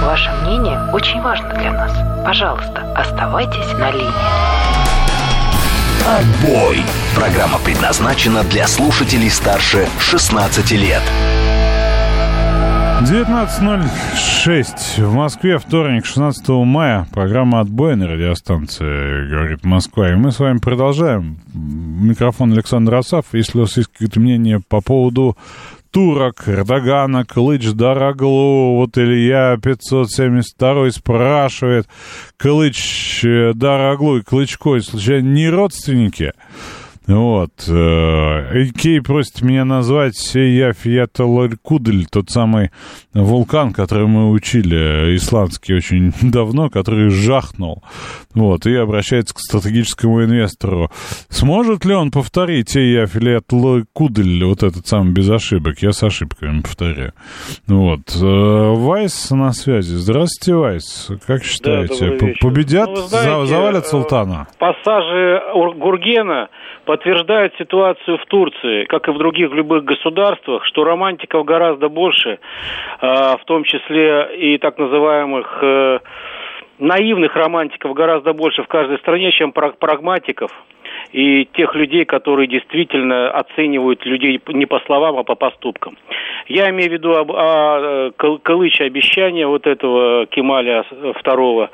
Ваше 0.02 0.30
мнение 0.42 0.78
очень 0.92 1.20
важно 1.22 1.48
для 1.54 1.72
нас. 1.72 1.92
Пожалуйста, 2.24 2.92
оставайтесь 2.94 3.72
на 3.78 3.90
линии. 3.90 4.87
Отбой! 6.06 6.78
Программа 7.14 7.58
предназначена 7.58 8.44
для 8.44 8.66
слушателей 8.66 9.30
старше 9.30 9.86
16 9.98 10.70
лет. 10.72 11.02
19.06 13.02 15.04
в 15.04 15.14
Москве, 15.14 15.58
вторник, 15.58 16.04
16 16.04 16.48
мая. 16.48 17.06
Программа 17.12 17.60
«Отбой» 17.60 17.94
на 17.94 18.08
радиостанции 18.08 19.30
«Говорит 19.30 19.64
Москва». 19.64 20.10
И 20.10 20.16
мы 20.16 20.32
с 20.32 20.40
вами 20.40 20.58
продолжаем. 20.58 21.38
Микрофон 21.54 22.52
Александр 22.52 22.96
Асав. 22.96 23.26
Если 23.32 23.58
у 23.58 23.60
вас 23.62 23.76
есть 23.76 23.90
какие-то 23.92 24.18
мнения 24.18 24.60
по 24.68 24.80
поводу 24.80 25.36
турок, 25.90 26.48
Эрдогана, 26.48 27.24
Клыч, 27.24 27.72
Дороглу, 27.72 28.76
вот 28.76 28.96
Илья 28.98 29.56
572 29.62 30.90
спрашивает, 30.90 31.86
Клыч, 32.36 33.24
э, 33.24 33.52
Дороглу 33.54 34.18
и 34.18 34.22
Клычко, 34.22 34.80
случайно 34.80 35.28
не 35.28 35.48
родственники? 35.48 36.32
Вот. 37.08 37.50
Э, 37.68 38.64
Кей 38.78 39.00
просит 39.00 39.40
меня 39.40 39.64
назвать 39.64 40.14
Сея 40.14 40.74
Фияталалькудль, 40.74 42.04
тот 42.04 42.28
самый 42.28 42.70
вулкан, 43.14 43.72
который 43.72 44.06
мы 44.06 44.30
учили, 44.30 45.16
исландский, 45.16 45.74
очень 45.74 46.12
давно, 46.22 46.68
который 46.68 47.08
жахнул. 47.08 47.82
Вот. 48.34 48.66
И 48.66 48.74
обращается 48.74 49.34
к 49.34 49.38
стратегическому 49.38 50.22
инвестору. 50.22 50.90
Сможет 51.30 51.86
ли 51.86 51.94
он 51.94 52.10
повторить 52.10 52.68
Сея 52.68 53.06
Фияталалькудль, 53.06 54.44
вот 54.44 54.62
этот 54.62 54.86
самый 54.86 55.14
без 55.14 55.30
ошибок? 55.30 55.78
Я 55.80 55.92
с 55.92 56.02
ошибками 56.02 56.60
повторяю. 56.60 57.14
Вот. 57.66 58.00
Э, 58.20 58.74
Вайс 58.74 59.30
на 59.30 59.52
связи. 59.52 59.94
Здравствуйте, 59.94 60.54
Вайс. 60.54 61.10
Как 61.26 61.42
считаете, 61.42 62.18
да, 62.20 62.26
победят, 62.42 62.90
ну, 62.90 62.96
знаете, 62.96 63.46
завалят 63.46 63.84
э, 63.84 63.88
султана? 63.88 64.46
Пассажи 64.58 65.40
Гургена 65.78 66.48
подтверждает 66.98 67.54
ситуацию 67.58 68.18
в 68.18 68.26
Турции, 68.26 68.84
как 68.84 69.08
и 69.08 69.12
в 69.12 69.18
других 69.18 69.52
любых 69.52 69.84
государствах, 69.84 70.64
что 70.64 70.84
романтиков 70.84 71.44
гораздо 71.44 71.88
больше, 71.88 72.38
а, 73.00 73.36
в 73.36 73.44
том 73.44 73.62
числе 73.64 74.28
и 74.36 74.58
так 74.58 74.78
называемых 74.78 75.58
э, 75.62 75.98
наивных 76.78 77.36
романтиков 77.36 77.94
гораздо 77.94 78.32
больше 78.32 78.64
в 78.64 78.66
каждой 78.66 78.98
стране, 78.98 79.30
чем 79.30 79.52
прагматиков 79.52 80.50
и 81.12 81.46
тех 81.52 81.74
людей, 81.76 82.04
которые 82.04 82.48
действительно 82.48 83.30
оценивают 83.30 84.04
людей 84.04 84.40
не 84.48 84.66
по 84.66 84.80
словам, 84.80 85.18
а 85.18 85.22
по 85.22 85.36
поступкам. 85.36 85.96
Я 86.48 86.70
имею 86.70 86.90
в 86.90 86.92
виду 86.92 87.14
об, 87.14 87.30
о, 87.30 88.10
о 88.10 88.38
Калыче 88.42 88.84
обещания 88.84 89.46
вот 89.46 89.66
этого 89.66 90.26
Кемаля 90.26 90.84
второго 91.14 91.70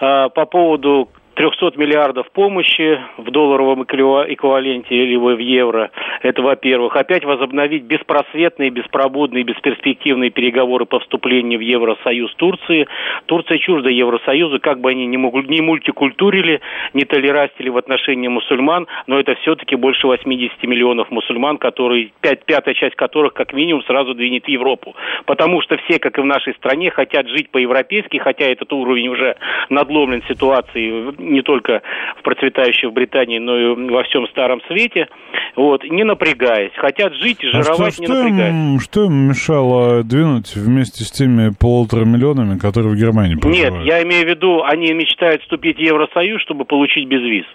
а, 0.00 0.28
по 0.30 0.46
поводу 0.46 1.08
300 1.36 1.72
миллиардов 1.76 2.30
помощи 2.30 2.98
в 3.18 3.30
долларовом 3.30 3.84
эквиваленте 3.84 4.94
или 4.94 5.16
в 5.16 5.38
евро. 5.38 5.90
Это 6.22 6.42
во-первых. 6.42 6.96
Опять 6.96 7.24
возобновить 7.24 7.84
беспросветные, 7.84 8.70
беспробудные, 8.70 9.44
бесперспективные 9.44 10.30
переговоры 10.30 10.86
по 10.86 10.98
вступлению 10.98 11.58
в 11.58 11.62
Евросоюз 11.62 12.34
Турции. 12.36 12.88
Турция 13.26 13.58
чужда 13.58 13.90
Евросоюза, 13.90 14.58
как 14.60 14.80
бы 14.80 14.90
они 14.90 15.06
ни, 15.06 15.16
не 15.16 15.60
мультикультурили, 15.60 16.60
не 16.94 17.04
толерастили 17.04 17.68
в 17.68 17.76
отношении 17.76 18.28
мусульман, 18.28 18.86
но 19.06 19.20
это 19.20 19.34
все-таки 19.36 19.76
больше 19.76 20.06
80 20.06 20.62
миллионов 20.62 21.10
мусульман, 21.10 21.58
которые, 21.58 22.12
пять, 22.22 22.46
пятая 22.46 22.74
часть 22.74 22.96
которых 22.96 23.34
как 23.34 23.52
минимум 23.52 23.82
сразу 23.82 24.14
двинет 24.14 24.46
в 24.46 24.48
Европу. 24.48 24.96
Потому 25.26 25.60
что 25.60 25.76
все, 25.84 25.98
как 25.98 26.16
и 26.16 26.22
в 26.22 26.24
нашей 26.24 26.54
стране, 26.54 26.90
хотят 26.90 27.28
жить 27.28 27.50
по-европейски, 27.50 28.16
хотя 28.16 28.46
этот 28.46 28.72
уровень 28.72 29.08
уже 29.08 29.36
надломлен 29.68 30.22
ситуацией 30.28 31.25
не 31.26 31.42
только 31.42 31.82
в 32.18 32.22
процветающей 32.22 32.88
в 32.88 32.92
Британии, 32.92 33.38
но 33.38 33.58
и 33.58 33.90
во 33.90 34.02
всем 34.04 34.26
Старом 34.28 34.60
Свете, 34.68 35.08
вот, 35.54 35.84
не 35.84 36.04
напрягаясь. 36.04 36.72
Хотят 36.76 37.14
жить 37.14 37.42
и 37.42 37.48
жировать, 37.48 37.68
а 37.68 37.90
что, 37.90 38.00
не 38.02 38.06
что 38.06 38.14
напрягаясь. 38.14 38.54
Им, 38.54 38.80
что 38.80 39.04
им 39.04 39.28
мешало 39.28 40.02
двинуть 40.02 40.54
вместе 40.56 41.04
с 41.04 41.10
теми 41.10 41.50
полутора 41.58 42.04
миллионами, 42.04 42.58
которые 42.58 42.92
в 42.94 42.96
Германии 42.96 43.36
проживают? 43.36 43.74
Нет, 43.74 43.86
я 43.86 44.02
имею 44.02 44.24
в 44.24 44.28
виду, 44.28 44.62
они 44.62 44.92
мечтают 44.92 45.42
вступить 45.42 45.76
в 45.76 45.80
Евросоюз, 45.80 46.42
чтобы 46.42 46.64
получить 46.64 47.08
безвиз. 47.08 47.46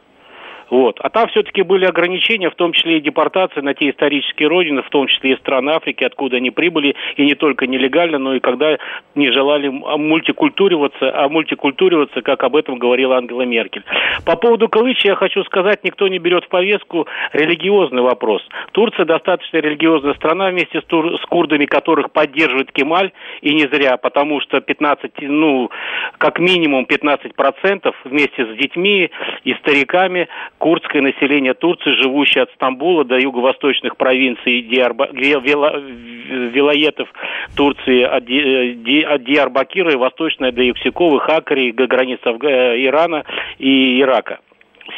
Вот. 0.72 1.00
А 1.02 1.10
там 1.10 1.28
все-таки 1.28 1.64
были 1.64 1.84
ограничения, 1.84 2.50
в 2.50 2.56
том 2.56 2.72
числе 2.72 2.98
и 2.98 3.02
депортации 3.02 3.60
на 3.60 3.74
те 3.74 3.90
исторические 3.90 4.48
родины, 4.48 4.82
в 4.82 4.90
том 4.90 5.08
числе 5.08 5.34
и 5.34 5.36
страны 5.36 5.72
Африки, 5.72 6.06
откуда 6.06 6.38
они 6.38 6.50
прибыли, 6.50 6.96
и 7.18 7.26
не 7.26 7.36
только 7.36 7.68
нелегально, 7.68 8.18
но 8.20 8.36
и 8.36 8.40
когда 8.40 8.78
не 9.14 9.32
желали 9.32 9.68
мультикультуриваться, 9.68 11.12
а 11.14 11.28
мультикультуриваться, 11.28 12.22
как 12.22 12.44
об 12.44 12.56
этом 12.56 12.80
говорила 12.80 13.18
Ангела 13.18 13.42
Меркель. 13.42 13.84
По 14.26 14.38
поводу 14.38 14.70
Калыча 14.70 15.10
я 15.10 15.16
хочу 15.16 15.44
сказать, 15.44 15.84
никто 15.84 16.08
не 16.08 16.20
берет 16.20 16.46
в 16.46 16.48
повестку 16.48 17.06
религиозный 17.34 18.02
вопрос. 18.02 18.42
Турция 18.72 19.04
достаточно 19.04 19.58
религиозная 19.58 20.14
страна 20.14 20.52
вместе 20.52 20.80
с, 20.80 20.86
тур, 20.86 21.20
с 21.20 21.26
курдами, 21.26 21.66
которых 21.66 22.14
поддерживает 22.14 22.72
Кемаль, 22.72 23.12
и 23.42 23.54
не 23.54 23.68
зря, 23.68 23.98
потому 23.98 24.40
что 24.40 24.62
15, 24.62 25.12
ну, 25.20 25.70
как 26.18 26.40
минимум 26.40 26.86
15% 26.90 27.94
вместе 28.06 28.46
с 28.46 28.58
детьми 28.58 29.12
и 29.44 29.54
стариками 29.56 30.30
курдское 30.62 31.02
население 31.02 31.56
Турции, 31.56 31.90
живущее 32.04 32.44
от 32.44 32.52
Стамбула 32.52 33.04
до 33.04 33.18
юго-восточных 33.18 33.98
провинций 33.98 34.62
Диарба... 34.62 35.10
вилоетов 35.12 37.10
Турции 37.58 38.04
от, 38.04 38.26
Ди... 38.26 39.02
от 39.02 39.24
Диарбакира 39.24 39.92
и 39.92 39.96
восточная 39.96 40.52
до 40.52 40.62
Юксиковы, 40.62 41.20
Хакари, 41.20 41.72
границ 41.72 42.20
Афга... 42.24 42.80
Ирана 42.80 43.24
и 43.58 44.00
Ирака, 44.00 44.40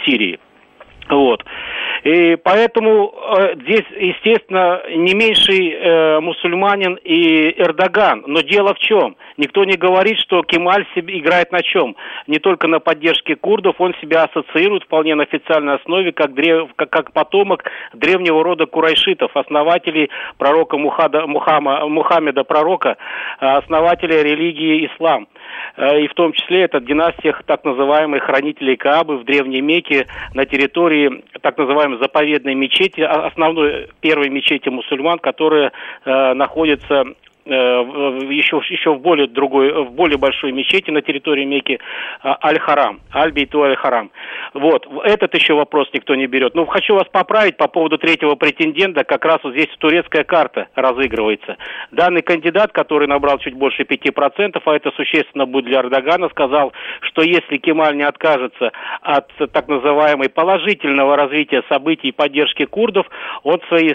Сирии. 0.05 0.37
Вот. 1.09 1.45
И 2.03 2.35
поэтому 2.35 3.13
э, 3.13 3.55
здесь, 3.61 3.85
естественно, 3.97 4.81
не 4.89 5.13
меньший 5.13 5.71
э, 5.71 6.19
мусульманин 6.19 6.95
и 7.03 7.53
Эрдоган. 7.61 8.23
Но 8.27 8.41
дело 8.41 8.73
в 8.73 8.79
чем? 8.79 9.15
Никто 9.37 9.63
не 9.63 9.77
говорит, 9.77 10.19
что 10.19 10.43
Кемаль 10.43 10.85
себе 10.95 11.17
играет 11.19 11.51
на 11.51 11.61
чем? 11.61 11.95
Не 12.27 12.39
только 12.39 12.67
на 12.67 12.79
поддержке 12.79 13.35
курдов, 13.35 13.75
он 13.79 13.93
себя 14.01 14.23
ассоциирует 14.23 14.83
вполне 14.83 15.15
на 15.15 15.23
официальной 15.23 15.75
основе 15.75 16.11
как, 16.11 16.33
древ, 16.33 16.69
как, 16.75 16.89
как 16.89 17.13
потомок 17.13 17.63
древнего 17.93 18.43
рода 18.43 18.65
курайшитов, 18.65 19.35
основателей 19.35 20.09
пророка 20.37 20.77
Мухада, 20.77 21.25
Мухама, 21.27 21.87
Мухаммеда 21.87 22.43
пророка, 22.43 22.97
э, 23.39 23.45
основателя 23.45 24.21
религии 24.21 24.87
ислам. 24.87 25.27
Э, 25.77 25.99
и 26.01 26.07
в 26.07 26.13
том 26.13 26.33
числе 26.33 26.63
это 26.63 26.79
династия 26.79 27.35
так 27.45 27.63
называемых 27.63 28.23
хранителей 28.23 28.75
Каабы 28.75 29.17
в 29.17 29.25
Древней 29.25 29.61
Мекке 29.61 30.07
на 30.33 30.45
территории 30.45 31.23
так 31.41 31.57
называемой 31.57 31.82
заповедной 31.99 32.55
мечети, 32.55 33.01
а, 33.01 33.27
основной 33.27 33.89
первой 34.01 34.29
мечети 34.29 34.69
мусульман, 34.69 35.19
которая 35.19 35.71
э, 36.05 36.33
находится 36.33 37.05
еще, 37.45 38.57
э, 38.57 38.73
еще 38.73 38.93
в 38.93 39.01
более 39.01 39.27
другой, 39.27 39.83
в 39.83 39.91
более 39.91 40.17
большой 40.17 40.51
мечети 40.51 40.91
на 40.91 41.01
территории 41.01 41.43
Мекки 41.45 41.79
а, 42.21 42.37
Аль-Харам, 42.43 43.01
Аль-Бейту 43.13 43.63
Аль-Харам. 43.63 44.11
Вот, 44.53 44.87
этот 45.03 45.33
еще 45.35 45.53
вопрос 45.53 45.89
никто 45.93 46.15
не 46.15 46.27
берет. 46.27 46.55
Но 46.55 46.65
хочу 46.65 46.95
вас 46.95 47.07
поправить 47.11 47.57
по 47.57 47.67
поводу 47.67 47.97
третьего 47.97 48.35
претендента, 48.35 49.03
как 49.03 49.25
раз 49.25 49.39
вот 49.43 49.53
здесь 49.53 49.67
турецкая 49.79 50.23
карта 50.23 50.67
разыгрывается. 50.75 51.57
Данный 51.91 52.21
кандидат, 52.21 52.71
который 52.71 53.07
набрал 53.07 53.39
чуть 53.39 53.55
больше 53.55 53.83
5%, 53.83 54.61
а 54.63 54.75
это 54.75 54.91
существенно 54.91 55.45
будет 55.45 55.65
для 55.65 55.79
Эрдогана, 55.79 56.29
сказал, 56.29 56.73
что 57.01 57.23
если 57.23 57.57
Кемаль 57.57 57.97
не 57.97 58.03
откажется 58.03 58.71
от 59.01 59.31
так 59.51 59.67
называемой 59.67 60.29
положительного 60.29 61.17
развития 61.17 61.63
событий 61.69 62.09
и 62.09 62.11
поддержки 62.11 62.65
курдов, 62.65 63.07
он 63.43 63.59
свои, 63.67 63.93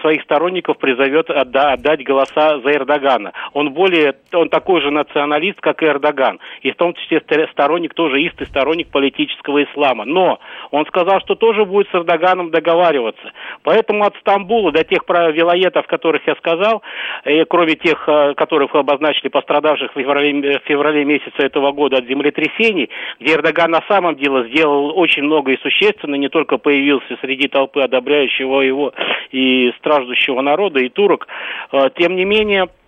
своих 0.00 0.22
сторонников 0.22 0.78
призовет 0.78 1.30
отдать 1.30 2.04
голоса 2.04 2.60
за 2.60 2.70
Эрдогана 2.72 2.89
Эрдогана. 2.90 3.32
Он 3.52 3.72
более, 3.72 4.14
он 4.32 4.48
такой 4.48 4.80
же 4.80 4.90
националист, 4.90 5.60
как 5.60 5.82
и 5.82 5.86
Эрдоган. 5.86 6.40
И 6.62 6.72
в 6.72 6.76
том 6.76 6.94
числе 6.94 7.22
сторонник, 7.52 7.94
тоже 7.94 8.20
истый 8.22 8.46
сторонник 8.46 8.90
политического 8.90 9.62
ислама. 9.62 10.04
Но 10.04 10.38
он 10.70 10.86
сказал, 10.86 11.20
что 11.20 11.34
тоже 11.34 11.64
будет 11.64 11.88
с 11.90 11.94
Эрдоганом 11.94 12.50
договариваться. 12.50 13.32
Поэтому 13.62 14.04
от 14.04 14.16
Стамбула 14.16 14.72
до 14.72 14.84
тех 14.84 15.02
вилоетов, 15.08 15.86
которых 15.86 16.26
я 16.26 16.34
сказал, 16.36 16.82
и 17.24 17.44
кроме 17.44 17.74
тех, 17.74 18.02
э, 18.08 18.34
которых 18.34 18.74
обозначили 18.74 19.28
пострадавших 19.28 19.92
в 19.92 19.98
феврале, 19.98 20.58
в 20.58 20.68
феврале 20.68 21.04
месяца 21.04 21.42
этого 21.42 21.72
года 21.72 21.98
от 21.98 22.06
землетрясений, 22.06 22.90
где 23.20 23.34
Эрдоган 23.34 23.70
на 23.70 23.82
самом 23.88 24.16
деле 24.16 24.48
сделал 24.48 24.98
очень 24.98 25.24
много 25.24 25.52
и 25.52 25.58
существенно, 25.58 26.14
не 26.14 26.28
только 26.28 26.58
появился 26.58 27.16
среди 27.20 27.48
толпы 27.48 27.82
одобряющего 27.82 28.60
его 28.60 28.92
и 29.30 29.72
страждущего 29.78 30.40
народа, 30.40 30.80
и 30.80 30.88
турок, 30.88 31.26
э, 31.72 31.90
тем 31.96 32.16
не 32.16 32.24
менее, 32.24 32.68
Э, 32.70 32.79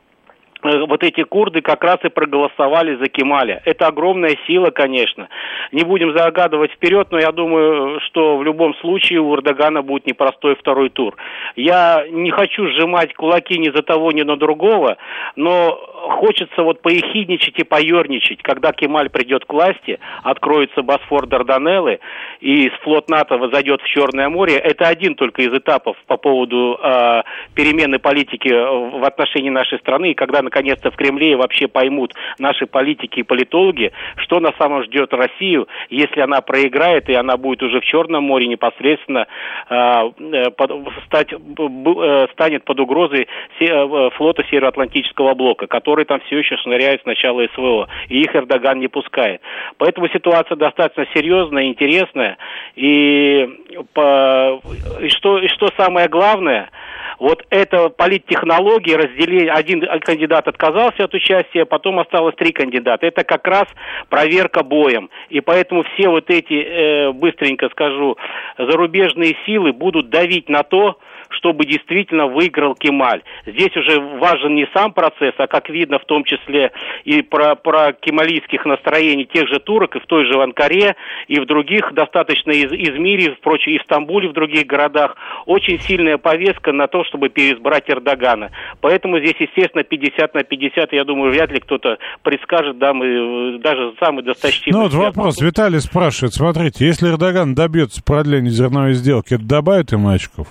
вот 0.62 1.02
эти 1.02 1.22
курды 1.24 1.60
как 1.60 1.82
раз 1.84 1.98
и 2.04 2.08
проголосовали 2.08 2.96
за 2.96 3.08
Кемаля. 3.08 3.62
Это 3.64 3.86
огромная 3.86 4.36
сила, 4.46 4.70
конечно. 4.70 5.28
Не 5.72 5.84
будем 5.84 6.16
загадывать 6.16 6.72
вперед, 6.72 7.08
но 7.10 7.18
я 7.18 7.32
думаю, 7.32 8.00
что 8.00 8.36
в 8.36 8.44
любом 8.44 8.74
случае 8.76 9.20
у 9.20 9.34
Эрдогана 9.34 9.82
будет 9.82 10.06
непростой 10.06 10.56
второй 10.56 10.90
тур. 10.90 11.16
Я 11.56 12.04
не 12.10 12.30
хочу 12.30 12.66
сжимать 12.68 13.14
кулаки 13.14 13.58
ни 13.58 13.70
за 13.70 13.82
того, 13.82 14.12
ни 14.12 14.22
на 14.22 14.36
другого, 14.36 14.96
но 15.36 15.78
хочется 16.20 16.62
вот 16.62 16.82
поехидничать 16.82 17.58
и 17.58 17.64
поерничать, 17.64 18.42
когда 18.42 18.72
Кемаль 18.72 19.10
придет 19.10 19.44
к 19.44 19.52
власти, 19.52 19.98
откроется 20.22 20.82
Босфор 20.82 21.26
Дарданеллы, 21.26 22.00
и 22.40 22.68
флот 22.82 23.08
НАТО 23.08 23.38
зайдет 23.52 23.80
в 23.82 23.86
Черное 23.86 24.28
море. 24.28 24.56
Это 24.56 24.88
один 24.88 25.14
только 25.14 25.42
из 25.42 25.52
этапов 25.52 25.96
по 26.06 26.16
поводу 26.16 26.78
э, 26.82 27.22
перемены 27.54 27.98
политики 27.98 28.48
в 28.48 29.04
отношении 29.04 29.50
нашей 29.50 29.78
страны, 29.78 30.10
и 30.10 30.14
когда 30.14 30.42
наконец-то 30.52 30.90
в 30.90 30.96
Кремле 30.96 31.32
и 31.32 31.34
вообще 31.34 31.66
поймут 31.66 32.12
наши 32.38 32.66
политики 32.66 33.20
и 33.20 33.22
политологи, 33.22 33.92
что 34.16 34.38
на 34.40 34.52
самом 34.58 34.84
ждет 34.84 35.12
Россию, 35.14 35.66
если 35.88 36.20
она 36.20 36.42
проиграет, 36.42 37.08
и 37.08 37.14
она 37.14 37.36
будет 37.36 37.62
уже 37.62 37.80
в 37.80 37.84
Черном 37.84 38.24
море 38.24 38.46
непосредственно 38.46 39.26
а, 39.68 40.10
э, 40.18 40.50
под, 40.50 40.70
стать, 41.06 41.32
э, 41.32 42.26
станет 42.32 42.64
под 42.64 42.80
угрозой 42.80 43.28
э, 43.60 44.10
флота 44.16 44.44
Североатлантического 44.50 45.34
блока, 45.34 45.66
который 45.66 46.04
там 46.04 46.20
все 46.26 46.38
еще 46.38 46.56
шныряет 46.58 47.02
с 47.02 47.06
начала 47.06 47.42
СВО, 47.54 47.88
и 48.08 48.20
их 48.20 48.36
Эрдоган 48.36 48.78
не 48.78 48.88
пускает. 48.88 49.40
Поэтому 49.78 50.08
ситуация 50.08 50.56
достаточно 50.56 51.06
серьезная, 51.14 51.64
интересная, 51.64 52.36
и, 52.76 53.48
по, 53.94 54.60
и 55.00 55.08
что, 55.08 55.38
и 55.38 55.48
что 55.48 55.68
самое 55.76 56.08
главное– 56.08 56.70
вот 57.22 57.44
это 57.50 57.88
политтехнологии, 57.88 58.94
разделение, 58.94 59.52
один 59.52 59.80
кандидат 60.00 60.41
отказался 60.48 61.04
от 61.04 61.14
участия, 61.14 61.64
потом 61.64 61.98
осталось 61.98 62.34
три 62.36 62.52
кандидата. 62.52 63.06
Это 63.06 63.24
как 63.24 63.46
раз 63.46 63.64
проверка 64.08 64.62
боем. 64.62 65.10
И 65.28 65.40
поэтому 65.40 65.82
все 65.82 66.08
вот 66.08 66.30
эти, 66.30 66.54
э, 66.54 67.12
быстренько 67.12 67.68
скажу, 67.70 68.16
зарубежные 68.58 69.36
силы 69.46 69.72
будут 69.72 70.10
давить 70.10 70.48
на 70.48 70.62
то, 70.62 70.98
чтобы 71.34 71.66
действительно 71.66 72.26
выиграл 72.26 72.74
Кемаль. 72.74 73.22
Здесь 73.46 73.76
уже 73.76 74.00
важен 74.00 74.54
не 74.54 74.66
сам 74.74 74.92
процесс, 74.92 75.34
а 75.38 75.46
как 75.46 75.68
видно 75.68 75.98
в 75.98 76.04
том 76.04 76.24
числе 76.24 76.72
и 77.04 77.22
про, 77.22 77.54
про 77.54 77.92
кемалийских 77.92 78.64
настроений 78.64 79.26
тех 79.26 79.48
же 79.48 79.58
турок 79.60 79.96
и 79.96 80.00
в 80.00 80.06
той 80.06 80.26
же 80.26 80.40
Анкаре, 80.42 80.96
и 81.28 81.40
в 81.40 81.46
других 81.46 81.92
достаточно 81.94 82.50
из, 82.50 82.72
Измире, 82.72 83.34
впрочем, 83.34 83.72
и 83.72 83.78
в 83.78 83.82
Стамбуле, 83.82 84.28
в 84.28 84.32
других 84.32 84.66
городах, 84.66 85.16
очень 85.46 85.78
сильная 85.80 86.18
повестка 86.18 86.72
на 86.72 86.86
то, 86.86 87.04
чтобы 87.04 87.28
переизбрать 87.28 87.88
Эрдогана. 87.88 88.50
Поэтому 88.80 89.18
здесь, 89.18 89.36
естественно, 89.38 89.84
50 89.84 90.34
на 90.34 90.42
50, 90.42 90.92
я 90.92 91.04
думаю, 91.04 91.32
вряд 91.32 91.50
ли 91.50 91.60
кто-то 91.60 91.98
предскажет, 92.22 92.78
да, 92.78 92.92
мы 92.92 93.58
даже 93.58 93.94
самый 94.00 94.22
досточтимый... 94.24 94.78
Ну 94.78 94.84
вот 94.84 94.94
вопрос, 94.94 95.40
Виталий 95.40 95.80
спрашивает, 95.80 96.34
смотрите, 96.34 96.86
если 96.86 97.08
Эрдоган 97.08 97.54
добьется 97.54 98.02
продления 98.02 98.50
зерновой 98.50 98.94
сделки, 98.94 99.34
это 99.34 99.44
добавит 99.44 99.92
ему 99.92 100.08
очков? 100.08 100.48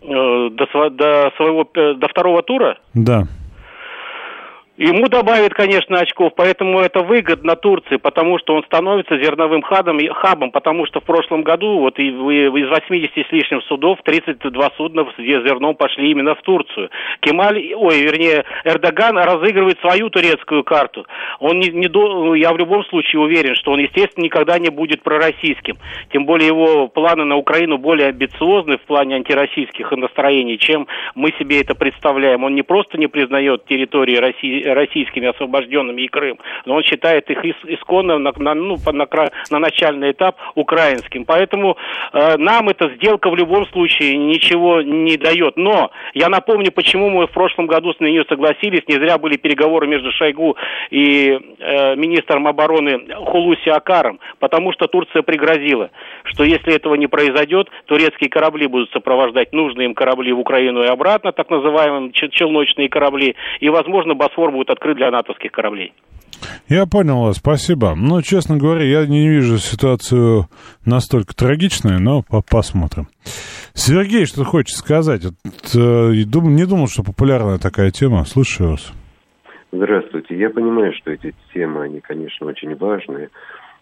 Э, 0.00 0.50
до, 0.50 0.66
своего 1.36 1.68
э, 1.74 1.94
до 1.94 2.08
второго 2.08 2.42
тура? 2.42 2.78
Да. 2.94 3.26
Ему 4.78 5.08
добавит, 5.08 5.54
конечно, 5.54 5.98
очков, 5.98 6.34
поэтому 6.36 6.78
это 6.78 7.00
выгодно 7.00 7.56
Турции, 7.56 7.96
потому 7.96 8.38
что 8.38 8.54
он 8.54 8.62
становится 8.62 9.18
зерновым 9.18 9.60
хабом, 9.60 9.98
хабом 10.14 10.52
потому 10.52 10.86
что 10.86 11.00
в 11.00 11.02
прошлом 11.02 11.42
году 11.42 11.80
вот 11.80 11.98
из 11.98 12.14
80 12.14 13.10
с 13.12 13.32
лишним 13.32 13.60
судов 13.62 13.98
32 14.04 14.70
судна 14.76 15.04
с 15.04 15.20
зерном 15.20 15.74
пошли 15.74 16.12
именно 16.12 16.36
в 16.36 16.42
Турцию. 16.42 16.90
Кемаль, 17.18 17.74
ой, 17.74 18.02
вернее, 18.02 18.44
Эрдоган 18.62 19.18
разыгрывает 19.18 19.80
свою 19.80 20.10
турецкую 20.10 20.62
карту. 20.62 21.06
Он 21.40 21.58
не, 21.58 21.70
не 21.70 21.88
до, 21.88 22.36
я 22.36 22.52
в 22.52 22.56
любом 22.56 22.84
случае 22.84 23.20
уверен, 23.20 23.56
что 23.56 23.72
он, 23.72 23.80
естественно, 23.80 24.26
никогда 24.26 24.60
не 24.60 24.68
будет 24.68 25.02
пророссийским. 25.02 25.74
Тем 26.12 26.24
более 26.24 26.46
его 26.46 26.86
планы 26.86 27.24
на 27.24 27.34
Украину 27.34 27.78
более 27.78 28.10
амбициозны 28.10 28.78
в 28.78 28.82
плане 28.82 29.16
антироссийских 29.16 29.90
настроений, 29.90 30.56
чем 30.56 30.86
мы 31.16 31.32
себе 31.32 31.62
это 31.62 31.74
представляем. 31.74 32.44
Он 32.44 32.54
не 32.54 32.62
просто 32.62 32.96
не 32.96 33.08
признает 33.08 33.64
территории 33.66 34.18
России, 34.18 34.67
российскими 34.74 35.28
освобожденными 35.28 36.02
и 36.02 36.08
Крым, 36.08 36.38
но 36.64 36.76
он 36.76 36.82
считает 36.82 37.30
их 37.30 37.44
исконно 37.44 38.18
на, 38.18 38.32
на, 38.36 38.54
ну, 38.54 38.76
на, 38.92 39.06
на 39.50 39.58
начальный 39.58 40.12
этап 40.12 40.36
украинским. 40.54 41.24
Поэтому 41.24 41.76
э, 42.12 42.36
нам 42.36 42.68
эта 42.68 42.88
сделка 42.96 43.30
в 43.30 43.36
любом 43.36 43.66
случае 43.66 44.16
ничего 44.16 44.82
не 44.82 45.16
дает. 45.16 45.56
Но 45.56 45.90
я 46.14 46.28
напомню, 46.28 46.72
почему 46.72 47.10
мы 47.10 47.26
в 47.26 47.30
прошлом 47.30 47.66
году 47.66 47.92
с 47.92 48.00
нее 48.00 48.24
согласились. 48.28 48.82
Не 48.86 48.94
зря 48.94 49.18
были 49.18 49.36
переговоры 49.36 49.86
между 49.86 50.10
Шойгу 50.12 50.56
и 50.90 51.38
э, 51.58 51.96
министром 51.96 52.46
обороны 52.46 53.14
Хулуси 53.14 53.68
Акаром, 53.68 54.20
потому 54.38 54.72
что 54.72 54.86
Турция 54.86 55.22
пригрозила, 55.22 55.90
что 56.24 56.44
если 56.44 56.74
этого 56.74 56.94
не 56.94 57.06
произойдет, 57.06 57.68
турецкие 57.86 58.30
корабли 58.30 58.66
будут 58.66 58.90
сопровождать 58.90 59.52
нужные 59.52 59.86
им 59.86 59.94
корабли 59.94 60.32
в 60.32 60.40
Украину 60.40 60.82
и 60.82 60.86
обратно, 60.86 61.32
так 61.32 61.50
называемые 61.50 62.12
челночные 62.12 62.88
корабли, 62.88 63.36
и, 63.60 63.68
возможно, 63.68 64.14
Босфор 64.14 64.50
будет 64.58 64.70
открыт 64.70 64.96
для 64.96 65.10
натовских 65.10 65.52
кораблей. 65.52 65.92
Я 66.68 66.86
понял 66.86 67.22
вас, 67.22 67.36
спасибо. 67.36 67.94
Ну, 67.96 68.20
честно 68.22 68.56
говоря, 68.56 68.84
я 68.84 69.06
не 69.06 69.28
вижу 69.28 69.58
ситуацию 69.58 70.46
настолько 70.84 71.34
трагичной, 71.34 71.98
но 71.98 72.22
посмотрим. 72.48 73.06
Сергей, 73.74 74.26
что 74.26 74.44
хочет 74.44 74.76
сказать? 74.76 75.22
Э, 75.24 75.28
не 76.12 76.66
думал, 76.66 76.88
что 76.88 77.02
популярная 77.02 77.58
такая 77.58 77.90
тема. 77.90 78.24
Слушаю 78.24 78.72
вас. 78.72 78.92
Здравствуйте. 79.72 80.36
Я 80.36 80.50
понимаю, 80.50 80.92
что 80.94 81.10
эти 81.10 81.34
темы, 81.54 81.84
они, 81.84 82.00
конечно, 82.00 82.46
очень 82.46 82.74
важные, 82.76 83.30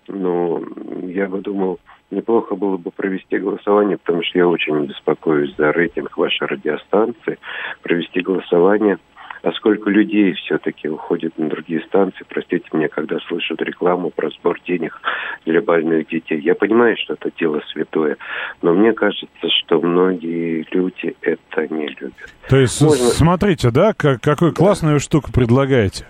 но 0.09 0.61
я 1.03 1.27
бы 1.27 1.41
думал, 1.41 1.79
неплохо 2.11 2.55
было 2.55 2.77
бы 2.77 2.91
провести 2.91 3.39
голосование, 3.39 3.97
потому 3.97 4.23
что 4.23 4.39
я 4.39 4.49
очень 4.49 4.87
беспокоюсь 4.87 5.55
за 5.57 5.73
рейтинг 5.73 6.17
вашей 6.17 6.47
радиостанции, 6.47 7.39
провести 7.83 8.21
голосование– 8.21 8.99
а 9.43 9.53
сколько 9.53 9.91
людей 9.91 10.33
все-таки 10.35 10.89
уходит 10.89 11.39
на 11.39 11.49
другие 11.49 11.81
станции, 11.83 12.25
простите 12.29 12.65
меня, 12.73 12.89
когда 12.89 13.19
слышат 13.29 13.61
рекламу 13.63 14.11
про 14.11 14.31
сбор 14.31 14.59
денег 14.67 15.01
для 15.45 15.61
больных 15.61 16.09
детей. 16.09 16.41
Я 16.41 16.55
понимаю, 16.55 16.97
что 16.99 17.15
это 17.15 17.31
дело 17.39 17.61
святое, 17.73 18.17
но 18.63 18.75
мне 18.75 18.93
кажется, 18.93 19.27
что 19.61 19.81
многие 19.81 20.67
люди 20.71 21.15
это 21.21 21.73
не 21.73 21.89
любят. 21.89 22.15
То 22.49 22.57
есть, 22.57 22.81
Можно... 22.81 23.07
смотрите, 23.07 23.71
да, 23.71 23.93
как, 23.93 24.21
какую 24.21 24.53
классную 24.55 25.01
штуку 25.01 25.33
предлагаете. 25.33 26.07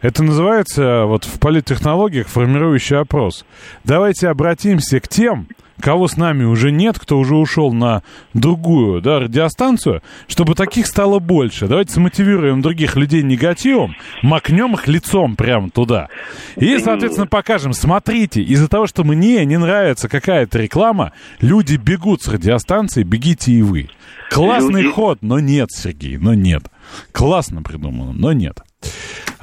Это 0.00 0.24
называется 0.24 1.04
вот 1.04 1.24
в 1.24 1.38
политтехнологиях 1.38 2.26
формирующий 2.26 2.98
опрос. 2.98 3.46
Давайте 3.84 4.28
обратимся 4.28 4.98
к 4.98 5.06
тем, 5.06 5.46
кого 5.82 6.06
с 6.08 6.16
нами 6.16 6.44
уже 6.44 6.70
нет, 6.70 6.98
кто 6.98 7.18
уже 7.18 7.34
ушел 7.34 7.72
на 7.72 8.02
другую 8.32 9.02
да, 9.02 9.18
радиостанцию, 9.18 10.02
чтобы 10.28 10.54
таких 10.54 10.86
стало 10.86 11.18
больше. 11.18 11.66
Давайте 11.66 11.92
смотивируем 11.92 12.62
других 12.62 12.96
людей 12.96 13.22
негативом, 13.22 13.96
макнем 14.22 14.74
их 14.74 14.86
лицом 14.86 15.36
прямо 15.36 15.68
туда. 15.70 16.08
И, 16.56 16.78
соответственно, 16.78 17.26
покажем, 17.26 17.72
смотрите, 17.72 18.42
из-за 18.42 18.68
того, 18.68 18.86
что 18.86 19.04
мне 19.04 19.44
не 19.44 19.58
нравится 19.58 20.08
какая-то 20.08 20.58
реклама, 20.58 21.12
люди 21.40 21.76
бегут 21.76 22.22
с 22.22 22.28
радиостанции, 22.28 23.02
бегите 23.02 23.52
и 23.52 23.62
вы. 23.62 23.90
Классный 24.30 24.82
люди... 24.82 24.94
ход, 24.94 25.18
но 25.20 25.40
нет, 25.40 25.68
Сергей, 25.72 26.16
но 26.16 26.32
нет. 26.32 26.62
Классно 27.10 27.62
придумано, 27.62 28.12
но 28.12 28.32
нет. 28.32 28.62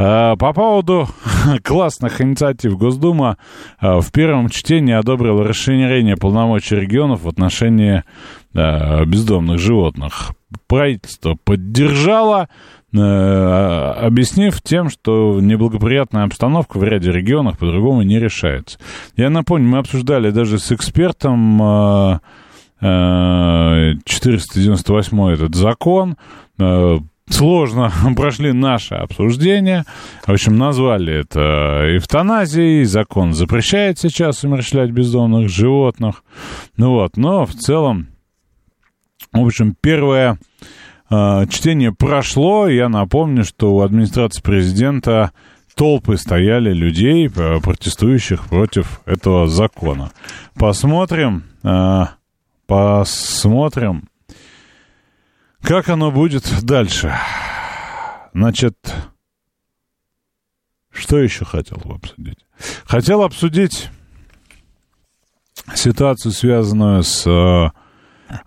А, 0.02 0.38
по 0.38 0.54
поводу 0.54 1.10
классных 1.64 2.22
инициатив 2.22 2.78
Госдума 2.78 3.38
а, 3.80 4.00
в 4.00 4.12
первом 4.12 4.50
чтении 4.50 4.94
одобрила 4.94 5.44
расширение 5.44 6.16
полномочий 6.16 6.76
регионов 6.76 7.24
в 7.24 7.28
отношении 7.28 8.04
бездомных 8.52 9.60
животных. 9.60 10.32
Правительство 10.66 11.38
поддержало, 11.44 12.50
объяснив 12.92 14.60
тем, 14.64 14.90
что 14.90 15.40
неблагоприятная 15.40 16.24
обстановка 16.24 16.80
в 16.80 16.84
ряде 16.84 17.12
регионов 17.12 17.60
по-другому 17.60 18.02
не 18.02 18.18
решается. 18.18 18.80
Я 19.16 19.30
напомню, 19.30 19.70
мы 19.70 19.78
обсуждали 19.78 20.32
даже 20.32 20.58
с 20.58 20.72
экспертом 20.72 22.20
498 22.80 25.30
этот 25.30 25.54
закон, 25.54 26.18
сложно 27.30 27.92
прошли 28.16 28.52
наше 28.52 28.96
обсуждение. 28.96 29.86
В 30.26 30.32
общем, 30.32 30.58
назвали 30.58 31.22
это 31.22 31.98
эвтаназией. 31.98 32.84
Закон 32.84 33.34
запрещает 33.34 34.00
сейчас 34.00 34.44
умерщвлять 34.44 34.92
бездомных 34.92 35.50
животных. 35.50 36.24
Ну 36.78 36.92
вот, 36.92 37.18
но 37.18 37.46
в 37.46 37.54
целом, 37.54 38.08
в 39.32 39.46
общем, 39.46 39.76
первое 39.80 40.40
э, 41.10 41.46
чтение 41.50 41.94
прошло. 41.94 42.68
Я 42.68 42.90
напомню, 42.90 43.44
что 43.44 43.76
у 43.76 43.82
администрации 43.82 44.42
президента 44.42 45.32
толпы 45.76 46.18
стояли 46.18 46.74
людей, 46.74 47.28
э, 47.28 47.60
протестующих 47.62 48.46
против 48.48 49.02
этого 49.06 49.48
закона. 49.48 50.12
Посмотрим, 50.56 51.44
э, 51.64 52.06
посмотрим, 52.68 54.09
как 55.62 55.89
оно 55.89 56.12
будет 56.12 56.43
дальше? 56.64 57.16
Значит, 58.34 58.76
что 60.91 61.18
еще 61.18 61.45
хотел 61.45 61.78
бы 61.78 61.95
обсудить? 61.95 62.39
Хотел 62.86 63.24
обсудить 63.24 63.89
ситуацию, 65.76 66.32
связанную 66.32 67.03
с 67.03 67.26
э, 67.26 67.70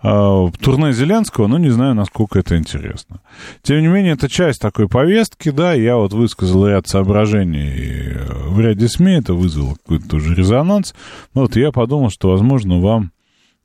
э, 0.03 0.47
турне 0.61 0.93
Зеленского, 0.93 1.47
но 1.47 1.57
не 1.57 1.69
знаю, 1.69 1.95
насколько 1.95 2.39
это 2.39 2.57
интересно. 2.57 3.21
Тем 3.61 3.81
не 3.81 3.87
менее, 3.87 4.13
это 4.13 4.29
часть 4.29 4.61
такой 4.61 4.87
повестки, 4.87 5.49
да, 5.49 5.73
я 5.73 5.97
вот 5.97 6.13
высказал 6.13 6.67
ряд 6.67 6.87
соображений 6.87 8.17
в 8.47 8.59
ряде 8.59 8.87
СМИ, 8.87 9.13
это 9.13 9.33
вызвало 9.33 9.75
какой-то 9.75 10.17
уже 10.17 10.35
резонанс, 10.35 10.93
вот 11.33 11.55
я 11.55 11.71
подумал, 11.71 12.09
что, 12.09 12.29
возможно, 12.29 12.79
вам 12.79 13.11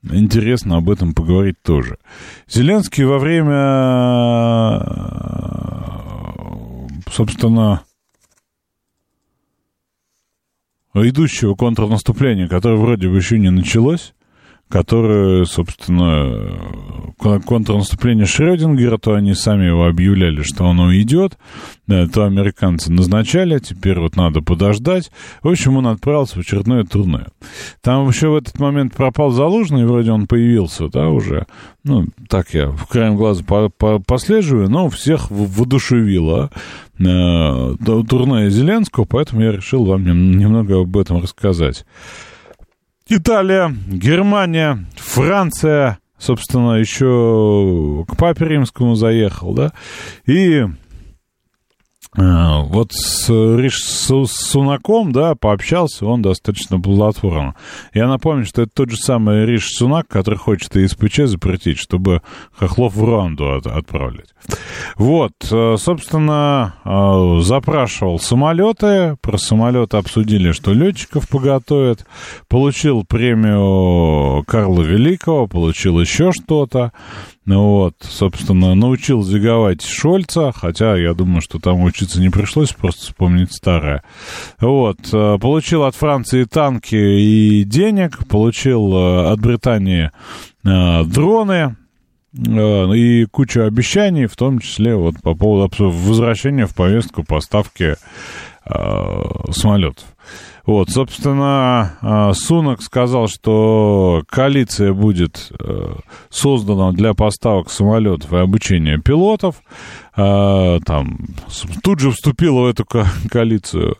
Интересно 0.03 0.76
об 0.76 0.90
этом 0.90 1.12
поговорить 1.14 1.61
тоже. 1.62 1.99
Зеленский 2.49 3.05
во 3.05 3.18
время 3.18 3.59
собственно, 7.11 7.82
идущего 10.94 11.55
контрнаступления, 11.55 12.49
которое 12.49 12.76
вроде 12.76 13.09
бы 13.09 13.16
еще 13.16 13.38
не 13.38 13.51
началось, 13.51 14.14
которое, 14.69 15.45
собственно, 15.45 16.59
контрнаступление 17.19 18.27
Шрёдингера, 18.27 18.99
то 18.99 19.14
они 19.14 19.35
сами 19.35 19.66
его 19.66 19.87
объявляли, 19.87 20.43
что 20.43 20.69
оно 20.69 20.95
идет, 20.95 21.39
то 21.87 22.25
американцы 22.25 22.93
назначали, 22.93 23.55
а 23.55 23.61
теперь 23.61 23.99
вот 23.99 24.16
надо 24.16 24.43
подождать. 24.43 25.11
В 25.43 25.49
общем, 25.49 25.77
он 25.77 25.87
отправился 25.87 26.37
в 26.37 26.41
очередное 26.41 26.85
турне. 26.85 27.27
Там 27.83 28.07
еще 28.09 28.29
в 28.29 28.37
этот 28.37 28.59
момент 28.59 28.95
пропал 28.95 29.31
Залужный, 29.31 29.87
вроде 29.87 30.12
он 30.12 30.27
появился, 30.27 30.89
да, 30.89 31.09
уже. 31.09 31.47
Ну, 31.85 32.07
так 32.29 32.53
я 32.53 32.69
в 32.69 32.87
краем 32.87 33.16
глаза 33.16 33.43
по 33.43 33.66
-по 33.66 34.03
послеживаю, 34.05 34.69
но 34.69 34.91
всех 34.91 35.31
воодушевило 35.31 36.51
э, 36.99 37.75
турне 37.85 38.51
Зеленского, 38.51 39.05
поэтому 39.05 39.43
я 39.43 39.53
решил 39.53 39.85
вам 39.85 40.05
немного 40.05 40.81
об 40.81 40.97
этом 40.97 41.23
рассказать. 41.23 41.87
Италия, 43.11 43.75
Германия, 43.87 44.85
Франция, 44.97 45.99
собственно, 46.19 46.75
еще 46.75 48.05
к 48.07 48.17
папе 48.17 48.47
римскому 48.47 48.97
заехал, 48.97 49.55
да, 49.55 49.73
и 50.27 50.67
вот 52.17 52.93
с, 52.93 53.29
с 53.29 54.51
Сунаком, 54.51 55.13
да, 55.13 55.35
пообщался 55.35 56.07
он 56.07 56.23
достаточно 56.23 56.81
плодотворно. 56.81 57.55
Я 57.93 58.09
напомню, 58.09 58.45
что 58.45 58.63
это 58.63 58.73
тот 58.75 58.91
же 58.91 58.97
самый 58.97 59.45
Риш 59.45 59.69
Сунак, 59.73 60.09
который 60.09 60.39
хочет 60.39 60.77
и 60.77 60.87
СПЧ 60.87 61.23
запретить, 61.25 61.79
чтобы 61.79 62.23
Хохлов 62.57 62.95
в 62.95 63.05
Руанду 63.05 63.57
от, 63.57 63.67
отправлять. 63.67 64.35
Вот, 64.97 65.33
э, 65.51 65.77
собственно, 65.79 66.75
э, 66.85 67.41
запрашивал 67.43 68.19
самолеты, 68.19 69.17
про 69.21 69.39
самолеты 69.39 69.97
обсудили, 69.97 70.53
что 70.53 70.73
летчиков 70.73 71.29
поготовят, 71.29 72.07
получил 72.49 73.05
премию 73.05 74.45
Карла 74.45 74.83
Великого, 74.83 75.47
получил 75.47 76.01
еще 76.01 76.33
что-то, 76.33 76.93
вот, 77.57 77.94
собственно, 78.01 78.74
научил 78.74 79.22
зиговать 79.22 79.82
Шольца, 79.82 80.53
хотя 80.55 80.96
я 80.96 81.14
думаю, 81.14 81.40
что 81.40 81.59
там 81.59 81.82
учиться 81.82 82.20
не 82.20 82.28
пришлось, 82.28 82.72
просто 82.72 83.07
вспомнить 83.07 83.55
старое. 83.55 84.03
Вот, 84.61 84.99
э, 85.12 85.38
получил 85.40 85.84
от 85.84 85.94
Франции 85.94 86.44
танки 86.44 86.94
и 86.94 87.64
денег, 87.64 88.26
получил 88.28 88.92
э, 88.94 89.32
от 89.32 89.40
Британии 89.40 90.11
э, 90.64 91.05
дроны, 91.05 91.76
и 92.34 93.24
кучу 93.30 93.62
обещаний, 93.62 94.26
в 94.26 94.36
том 94.36 94.59
числе 94.59 94.94
вот 94.94 95.14
по 95.22 95.34
поводу 95.34 95.90
возвращения 95.90 96.66
в 96.66 96.74
повестку 96.74 97.24
поставки 97.24 97.96
самолетов. 99.51 100.05
Вот, 100.69 100.91
собственно, 100.91 101.97
а, 102.03 102.35
Сунок 102.35 102.83
сказал, 102.83 103.27
что 103.27 104.23
коалиция 104.29 104.93
будет 104.93 105.51
э, 105.59 105.95
создана 106.29 106.93
для 106.93 107.14
поставок 107.14 107.71
самолетов 107.71 108.31
и 108.35 108.37
обучения 108.37 108.99
пилотов. 108.99 109.62
А, 110.21 110.81
там 110.85 111.16
тут 111.85 112.01
же 112.01 112.11
вступила 112.11 112.62
в 112.62 112.66
эту 112.66 112.85
коалицию 113.31 113.99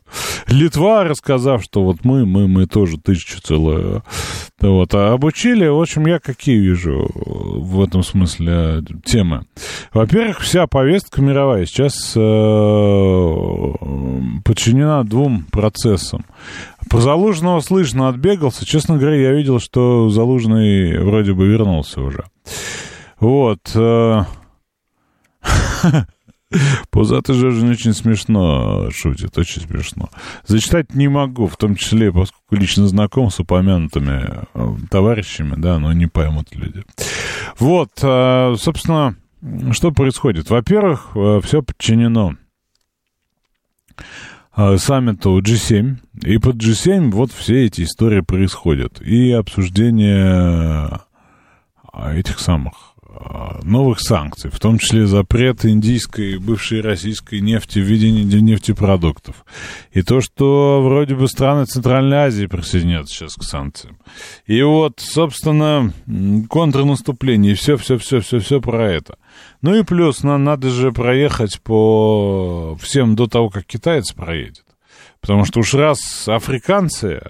Литва, 0.49 1.05
рассказав, 1.05 1.63
что 1.63 1.85
вот 1.85 1.99
мы, 2.03 2.27
мы, 2.27 2.49
мы 2.49 2.67
тоже 2.67 2.99
тысячу 2.99 3.41
целую. 3.41 4.03
Вот, 4.61 4.93
а 4.95 5.13
обучили, 5.13 5.69
в 5.69 5.81
общем, 5.81 6.07
я 6.07 6.19
какие 6.19 6.59
вижу 6.59 7.09
в 7.15 7.81
этом 7.81 8.03
смысле 8.03 8.83
темы. 9.05 9.45
Во-первых, 9.93 10.41
вся 10.41 10.67
повестка 10.67 11.23
мировая 11.23 11.67
сейчас 11.67 12.15
э, 12.17 12.21
подчинена 14.45 15.05
двум 15.05 15.45
процессам. 15.53 16.25
Про 16.91 17.01
Залужного 17.01 17.61
слышно 17.61 18.09
отбегался. 18.09 18.67
Честно 18.67 18.99
говоря, 18.99 19.17
я 19.17 19.33
видел, 19.35 19.61
что 19.61 20.11
Залужный 20.11 20.99
вроде 20.99 21.33
бы 21.33 21.47
вернулся 21.47 22.01
уже. 22.01 22.25
Вот. 23.21 23.61
Э, 23.77 24.25
Пузатый 26.91 27.35
же 27.35 27.49
очень 27.49 27.93
смешно 27.93 28.91
шутит, 28.91 29.37
очень 29.37 29.63
смешно. 29.63 30.09
Зачитать 30.47 30.95
не 30.95 31.09
могу, 31.09 31.47
в 31.47 31.57
том 31.59 31.77
числе, 31.77 32.11
поскольку 32.11 32.55
лично 32.55 32.89
знаком 32.89 33.31
с 33.31 33.39
упомянутыми 33.39 34.47
э, 34.55 34.77
товарищами, 34.91 35.55
да, 35.59 35.79
но 35.79 35.93
не 35.93 36.07
поймут 36.07 36.55
люди. 36.55 36.85
Вот, 37.59 37.91
э, 38.03 38.55
собственно, 38.59 39.17
что 39.73 39.93
происходит? 39.93 40.49
Во-первых, 40.49 41.11
все 41.45 41.63
подчинено 41.63 42.37
саммиту 44.79 45.39
G7, 45.41 45.99
и 46.25 46.39
под 46.39 46.57
G7 46.57 47.11
вот 47.13 47.31
все 47.31 47.67
эти 47.67 47.83
истории 47.83 48.21
происходят. 48.21 49.01
И 49.01 49.31
обсуждение 49.31 51.01
этих 51.95 52.41
самых 52.41 52.88
новых 53.63 54.01
санкций, 54.01 54.51
в 54.51 54.59
том 54.59 54.79
числе 54.79 55.07
запрет 55.07 55.65
индийской 55.65 56.33
и 56.33 56.39
бывшей 56.39 56.81
российской 56.81 57.41
нефти 57.41 57.79
в 57.79 57.83
виде 57.83 58.11
нефтепродуктов. 58.11 59.45
И 59.93 60.03
то, 60.03 60.21
что 60.21 60.83
вроде 60.83 61.15
бы 61.15 61.29
страны 61.29 61.65
Центральной 61.67 62.19
Азии 62.19 62.47
присоединятся 62.47 63.15
сейчас 63.15 63.35
к 63.35 63.43
санкциям. 63.43 63.99
И 64.47 64.63
вот, 64.63 65.01
собственно, 65.01 65.93
контрнаступление, 66.49 67.53
и 67.53 67.57
все-все-все-все-все 67.57 68.61
про 68.61 68.91
это. 68.91 69.17
Ну 69.63 69.75
и 69.75 69.83
плюс, 69.83 70.23
нам 70.23 70.45
надо 70.45 70.71
же 70.71 70.93
проехать 70.93 71.61
по 71.63 72.77
всем 72.81 73.17
до 73.17 73.27
того, 73.27 73.51
как 73.51 73.67
китаец 73.67 74.13
проедет. 74.13 74.65
Потому 75.21 75.45
что 75.45 75.61
уж 75.61 75.75
раз 75.75 76.29
африканцы 76.29 77.23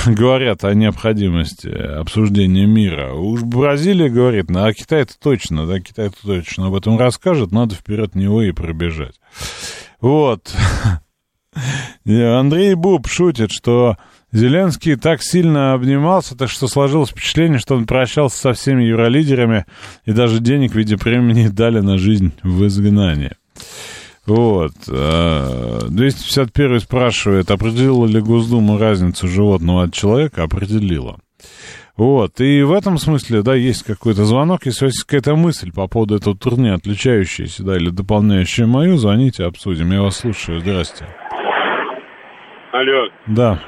говорят 0.06 0.64
о 0.64 0.74
необходимости 0.74 1.68
обсуждения 1.68 2.66
мира. 2.66 3.12
Уж 3.12 3.42
Бразилия 3.42 4.08
говорит, 4.08 4.46
а 4.54 4.72
Китай 4.72 5.02
это 5.02 5.18
точно, 5.18 5.66
да, 5.66 5.80
Китай 5.80 6.06
это 6.06 6.16
точно 6.22 6.68
об 6.68 6.74
этом 6.74 6.98
расскажет, 6.98 7.52
надо 7.52 7.74
вперед 7.74 8.14
него 8.14 8.42
и 8.42 8.52
пробежать. 8.52 9.20
Вот. 10.00 10.52
Андрей 12.06 12.74
Буб 12.74 13.08
шутит, 13.08 13.50
что 13.50 13.96
Зеленский 14.32 14.96
так 14.96 15.22
сильно 15.22 15.72
обнимался, 15.72 16.36
так 16.36 16.50
что 16.50 16.68
сложилось 16.68 17.10
впечатление, 17.10 17.58
что 17.58 17.74
он 17.74 17.86
прощался 17.86 18.38
со 18.38 18.52
всеми 18.52 18.84
евролидерами 18.84 19.66
и 20.04 20.12
даже 20.12 20.40
денег 20.40 20.72
в 20.72 20.76
виде 20.76 20.96
премии 20.96 21.48
дали 21.48 21.80
на 21.80 21.98
жизнь 21.98 22.32
в 22.42 22.66
изгнании. 22.66 23.32
Вот. 24.26 24.72
251 24.86 26.76
а, 26.76 26.80
спрашивает, 26.80 27.50
определила 27.50 28.06
ли 28.06 28.20
Госдума 28.20 28.78
разницу 28.78 29.26
животного 29.28 29.84
от 29.84 29.94
человека? 29.94 30.42
Определила. 30.44 31.18
Вот, 31.96 32.40
и 32.40 32.62
в 32.62 32.72
этом 32.72 32.96
смысле, 32.96 33.42
да, 33.42 33.54
есть 33.54 33.82
какой-то 33.82 34.24
звонок, 34.24 34.60
если 34.64 34.86
есть 34.86 35.04
какая-то 35.04 35.36
мысль 35.36 35.70
по 35.70 35.86
поводу 35.86 36.16
этого 36.16 36.34
турне, 36.34 36.72
отличающаяся, 36.72 37.62
да, 37.62 37.76
или 37.76 37.90
дополняющая 37.90 38.64
мою, 38.64 38.96
звоните, 38.96 39.44
обсудим. 39.44 39.92
Я 39.92 40.00
вас 40.00 40.16
слушаю. 40.16 40.60
Здрасте. 40.60 41.04
Алло. 42.72 43.08
Да. 43.26 43.60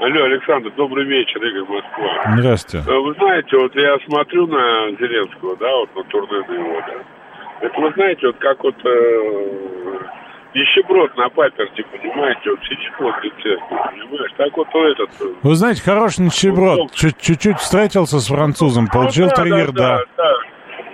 Алло, 0.00 0.24
Александр, 0.24 0.70
добрый 0.76 1.04
вечер, 1.06 1.42
Игорь 1.44 1.68
Москва. 1.68 2.36
Здрасте. 2.36 2.78
Э, 2.86 2.98
вы 2.98 3.14
знаете, 3.14 3.56
вот 3.56 3.74
я 3.74 3.96
смотрю 4.06 4.46
на 4.46 4.90
Зеленского, 5.00 5.56
да, 5.56 5.70
вот 5.78 5.96
на 5.96 6.04
турне 6.10 6.38
на 6.46 6.52
его, 6.54 6.80
да, 6.86 6.94
это 7.62 7.80
вы 7.80 7.92
знаете, 7.94 8.26
вот 8.26 8.36
как 8.38 8.62
вот 8.64 8.74
э, 8.84 9.92
нищеброд 10.54 11.16
на 11.16 11.28
паперте, 11.28 11.84
понимаете, 11.90 12.50
вот 12.50 12.60
сидит 12.64 12.92
возле 12.98 13.30
церкви, 13.42 13.76
понимаешь, 13.90 14.32
так 14.36 14.56
вот 14.56 14.68
этот... 14.68 15.10
Э, 15.20 15.24
вы 15.42 15.54
знаете, 15.54 15.82
хороший 15.82 16.24
нищеброд, 16.24 16.92
чуть-чуть 16.92 17.58
встретился 17.58 18.18
с 18.18 18.26
французом, 18.26 18.88
получил 18.88 19.26
ну, 19.26 19.30
да, 19.30 19.42
три 19.42 19.50
да, 19.50 19.66
да. 19.72 20.00
да. 20.16 20.32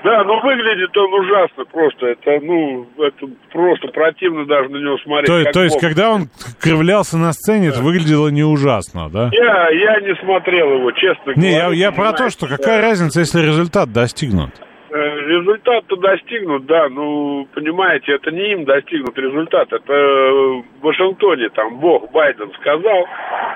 Да, 0.04 0.22
но 0.22 0.40
выглядит 0.40 0.96
он 0.96 1.12
ужасно 1.12 1.64
просто. 1.64 2.06
Это, 2.06 2.38
ну, 2.40 2.86
это 2.98 3.26
просто 3.50 3.88
противно 3.88 4.46
даже 4.46 4.68
на 4.68 4.76
него 4.76 4.96
смотреть. 4.98 5.46
То, 5.46 5.52
то 5.52 5.62
есть, 5.64 5.74
бог. 5.74 5.82
когда 5.82 6.10
он 6.12 6.28
кривлялся 6.60 7.18
на 7.18 7.32
сцене, 7.32 7.70
да. 7.70 7.74
это 7.74 7.82
выглядело 7.82 8.28
не 8.28 8.44
ужасно, 8.44 9.10
да? 9.10 9.28
Я, 9.32 9.70
я 9.70 10.00
не 10.00 10.14
смотрел 10.22 10.72
его, 10.78 10.92
честно 10.92 11.32
не, 11.34 11.50
говоря. 11.50 11.68
Не, 11.70 11.76
я, 11.76 11.86
я 11.88 11.92
про 11.92 12.12
то, 12.12 12.30
что 12.30 12.46
какая 12.46 12.80
да. 12.80 12.88
разница, 12.88 13.18
если 13.18 13.40
результат 13.40 13.92
достигнут? 13.92 14.50
Э, 14.90 14.94
результат-то 14.96 15.96
достигнут, 15.96 16.64
да, 16.64 16.88
ну, 16.88 17.46
понимаете, 17.54 18.14
это 18.14 18.30
не 18.30 18.52
им 18.52 18.64
достигнут 18.64 19.18
результат, 19.18 19.70
это 19.70 19.92
в 19.92 20.64
Вашингтоне, 20.80 21.50
там, 21.50 21.78
Бог, 21.78 22.10
Байден 22.10 22.50
сказал, 22.58 23.04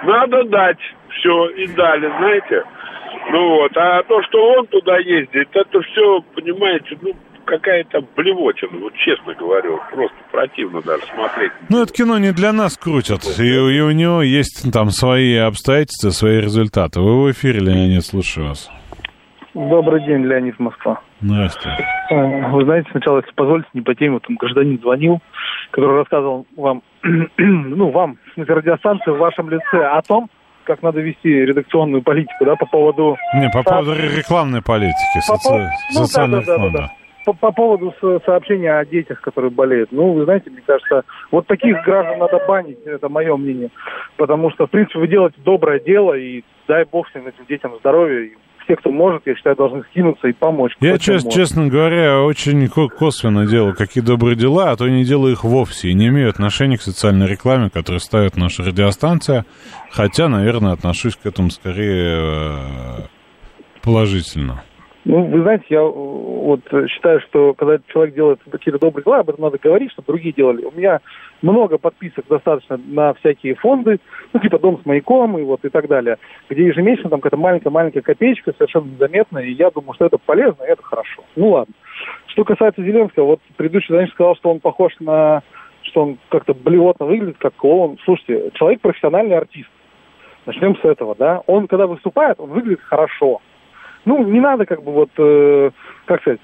надо 0.05 0.45
дать, 0.45 0.81
все, 1.09 1.47
и 1.57 1.67
дали, 1.69 2.07
знаете. 2.19 2.65
Ну 3.31 3.49
вот, 3.49 3.75
а 3.77 4.03
то, 4.03 4.23
что 4.25 4.39
он 4.59 4.67
туда 4.67 4.99
ездит, 4.99 5.49
это 5.53 5.81
все, 5.81 6.21
понимаете, 6.35 6.99
ну, 7.01 7.13
какая-то 7.47 8.01
блевотина, 8.15 8.79
вот 8.81 8.93
честно 8.95 9.33
говорю, 9.33 9.81
просто 9.91 10.17
противно 10.31 10.83
даже 10.83 11.05
смотреть. 11.15 11.53
Ну, 11.71 11.83
это 11.83 11.93
кино 11.95 12.19
не 12.19 12.33
для 12.33 12.53
нас 12.53 12.77
крутят, 12.77 13.23
и, 13.39 13.43
и 13.43 13.81
у 13.81 13.91
него 13.91 14.21
есть 14.21 14.71
там 14.71 14.91
свои 14.91 15.37
обстоятельства, 15.37 16.11
свои 16.11 16.43
результаты. 16.43 17.01
Вы 17.01 17.23
в 17.23 17.31
эфире, 17.31 17.61
Леонид, 17.61 18.05
слушаю 18.05 18.49
вас. 18.49 18.71
Добрый 19.55 20.05
день, 20.05 20.27
Леонид 20.27 20.59
Москва. 20.59 21.01
Здравствуйте. 21.23 21.85
Э, 22.11 22.51
Вы 22.51 22.65
знаете, 22.65 22.89
сначала, 22.91 23.19
если 23.19 23.33
позволите, 23.33 23.69
не 23.75 23.81
по 23.81 23.95
теме, 23.95 24.19
там 24.27 24.37
гражданин 24.37 24.79
звонил, 24.81 25.21
который 25.71 25.97
рассказывал 25.99 26.47
вам, 26.57 26.83
ну, 27.39 27.91
вам, 27.91 28.19
в 28.31 28.35
смысле, 28.35 28.55
радиостанции 28.57 29.11
в 29.11 29.19
вашем 29.19 29.49
лице 29.51 29.85
о 29.85 30.03
том, 30.03 30.29
как 30.65 30.83
надо 30.83 31.01
вести 31.01 31.29
редакционную 31.29 32.03
политику, 32.03 32.45
да, 32.45 32.57
по 32.57 32.67
поводу... 32.67 33.17
Не, 33.35 33.49
по 33.51 33.63
поводу 33.63 33.95
рекламной 33.95 34.63
политики, 34.63 35.17
По 35.29 35.37
соци... 35.37 35.71
ну, 35.95 36.01
социальных 36.05 36.45
да, 36.47 36.47
да, 36.47 36.57
да, 36.57 36.63
фондов. 36.63 36.81
да. 36.83 36.91
По, 37.25 37.33
по 37.35 37.53
поводу 37.53 37.95
со- 38.01 38.21
сообщения 38.25 38.73
о 38.73 38.85
детях, 38.85 39.21
которые 39.21 39.51
болеют. 39.53 39.93
Ну, 39.93 40.13
вы 40.13 40.25
знаете, 40.25 40.51
мне 40.51 40.63
кажется, 40.67 41.05
вот 41.31 41.47
таких 41.47 41.83
граждан 41.85 42.19
надо 42.19 42.41
банить, 42.49 42.79
это 42.85 43.09
мое 43.09 43.37
мнение. 43.37 43.71
Потому 44.17 44.51
что, 44.51 44.67
в 44.67 44.71
принципе, 44.71 44.99
вы 44.99 45.07
делаете 45.09 45.37
доброе 45.45 45.79
дело, 45.79 46.15
и 46.15 46.43
дай 46.67 46.85
бог 46.85 47.09
всем 47.09 47.27
этим 47.27 47.45
детям 47.49 47.73
здоровья. 47.79 48.25
И 48.27 48.33
все, 48.65 48.77
кто 48.77 48.91
может, 48.91 49.23
я 49.27 49.35
считаю, 49.35 49.57
должны 49.57 49.83
скинуться 49.91 50.29
и 50.29 50.33
помочь. 50.33 50.73
Я, 50.81 50.99
чест- 50.99 51.25
может. 51.25 51.33
честно 51.33 51.69
говоря, 51.69 52.23
очень 52.23 52.69
ко- 52.69 52.89
косвенно 52.89 53.47
делаю 53.47 53.75
какие 53.75 54.03
добрые 54.03 54.37
дела, 54.37 54.71
а 54.71 54.77
то 54.77 54.89
не 54.89 55.05
делаю 55.05 55.33
их 55.33 55.45
вовсе 55.45 55.89
и 55.89 55.95
не 55.95 56.09
имею 56.09 56.31
отношения 56.31 56.77
к 56.79 56.83
социальной 56.83 57.27
рекламе, 57.27 57.71
которую 57.71 58.01
ставит 58.01 58.37
наша 58.37 58.63
радиостанция, 58.63 59.45
хотя, 59.91 60.29
наверное, 60.29 60.73
отношусь 60.73 61.17
к 61.17 61.27
этому 61.27 61.51
скорее 61.51 62.17
э, 62.19 63.01
положительно. 63.83 64.63
Ну, 65.05 65.25
вы 65.25 65.43
знаете, 65.43 65.65
я 65.69 65.81
э, 65.81 65.83
вот 65.83 66.61
э, 66.71 66.87
считаю, 66.87 67.21
что 67.23 67.55
когда 67.55 67.79
человек 67.89 68.15
делает 68.15 68.41
какие-то 68.49 68.79
добрые 68.79 69.05
дела, 69.05 69.19
об 69.19 69.31
этом 69.31 69.43
надо 69.43 69.59
говорить, 69.59 69.91
чтобы 69.91 70.07
другие 70.07 70.33
делали. 70.33 70.65
У 70.65 70.71
меня 70.71 71.01
много 71.43 71.77
подписок 71.77 72.27
достаточно 72.29 72.79
на 72.87 73.13
всякие 73.15 73.57
фонды, 73.57 73.99
ну, 74.33 74.39
типа 74.39 74.61
«Дом 74.61 74.81
с 74.81 74.87
маяком» 74.87 75.37
и 75.39 75.43
вот 75.43 75.65
и 75.65 75.71
так 75.71 75.89
далее, 75.89 76.19
где 76.49 76.67
ежемесячно 76.67 77.11
там 77.11 77.21
какая-то 77.21 77.37
маленькая-маленькая 77.37 78.03
копеечка 78.03 78.53
совершенно 78.57 78.85
незаметная, 78.85 79.45
и 79.45 79.53
я 79.53 79.71
думаю, 79.71 79.95
что 79.95 80.07
это 80.07 80.19
полезно, 80.19 80.63
и 80.63 80.71
это 80.71 80.83
хорошо. 80.85 81.25
Ну, 81.35 81.51
ладно. 81.51 81.75
Что 82.29 82.45
касается 82.45 82.83
Зеленского, 82.83 83.25
вот 83.25 83.41
предыдущий 83.57 83.89
звонитель 83.89 84.15
сказал, 84.15 84.37
что 84.37 84.51
он 84.53 84.61
похож 84.61 84.93
на... 85.01 85.43
что 85.83 86.03
он 86.03 86.19
как-то 86.29 86.55
блевотно 86.55 87.07
выглядит, 87.07 87.39
как 87.39 87.55
клоун. 87.57 87.99
Слушайте, 88.05 88.51
человек 88.55 88.81
профессиональный 88.81 89.37
артист. 89.37 89.69
Начнем 90.47 90.77
с 90.77 90.85
этого, 90.85 91.17
да. 91.17 91.43
Он, 91.47 91.67
когда 91.67 91.89
выступает, 91.89 92.39
он 92.39 92.51
выглядит 92.51 92.83
хорошо. 92.83 93.41
Ну, 94.05 94.25
не 94.25 94.41
надо 94.41 94.67
как 94.67 94.83
бы 94.83 94.93
вот, 94.93 95.11
э, 95.19 95.71
как 96.07 96.21
сказать, 96.23 96.41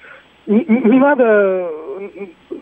не, 0.47 0.65
не 0.65 0.99
надо 0.99 1.23
э, 1.25 2.07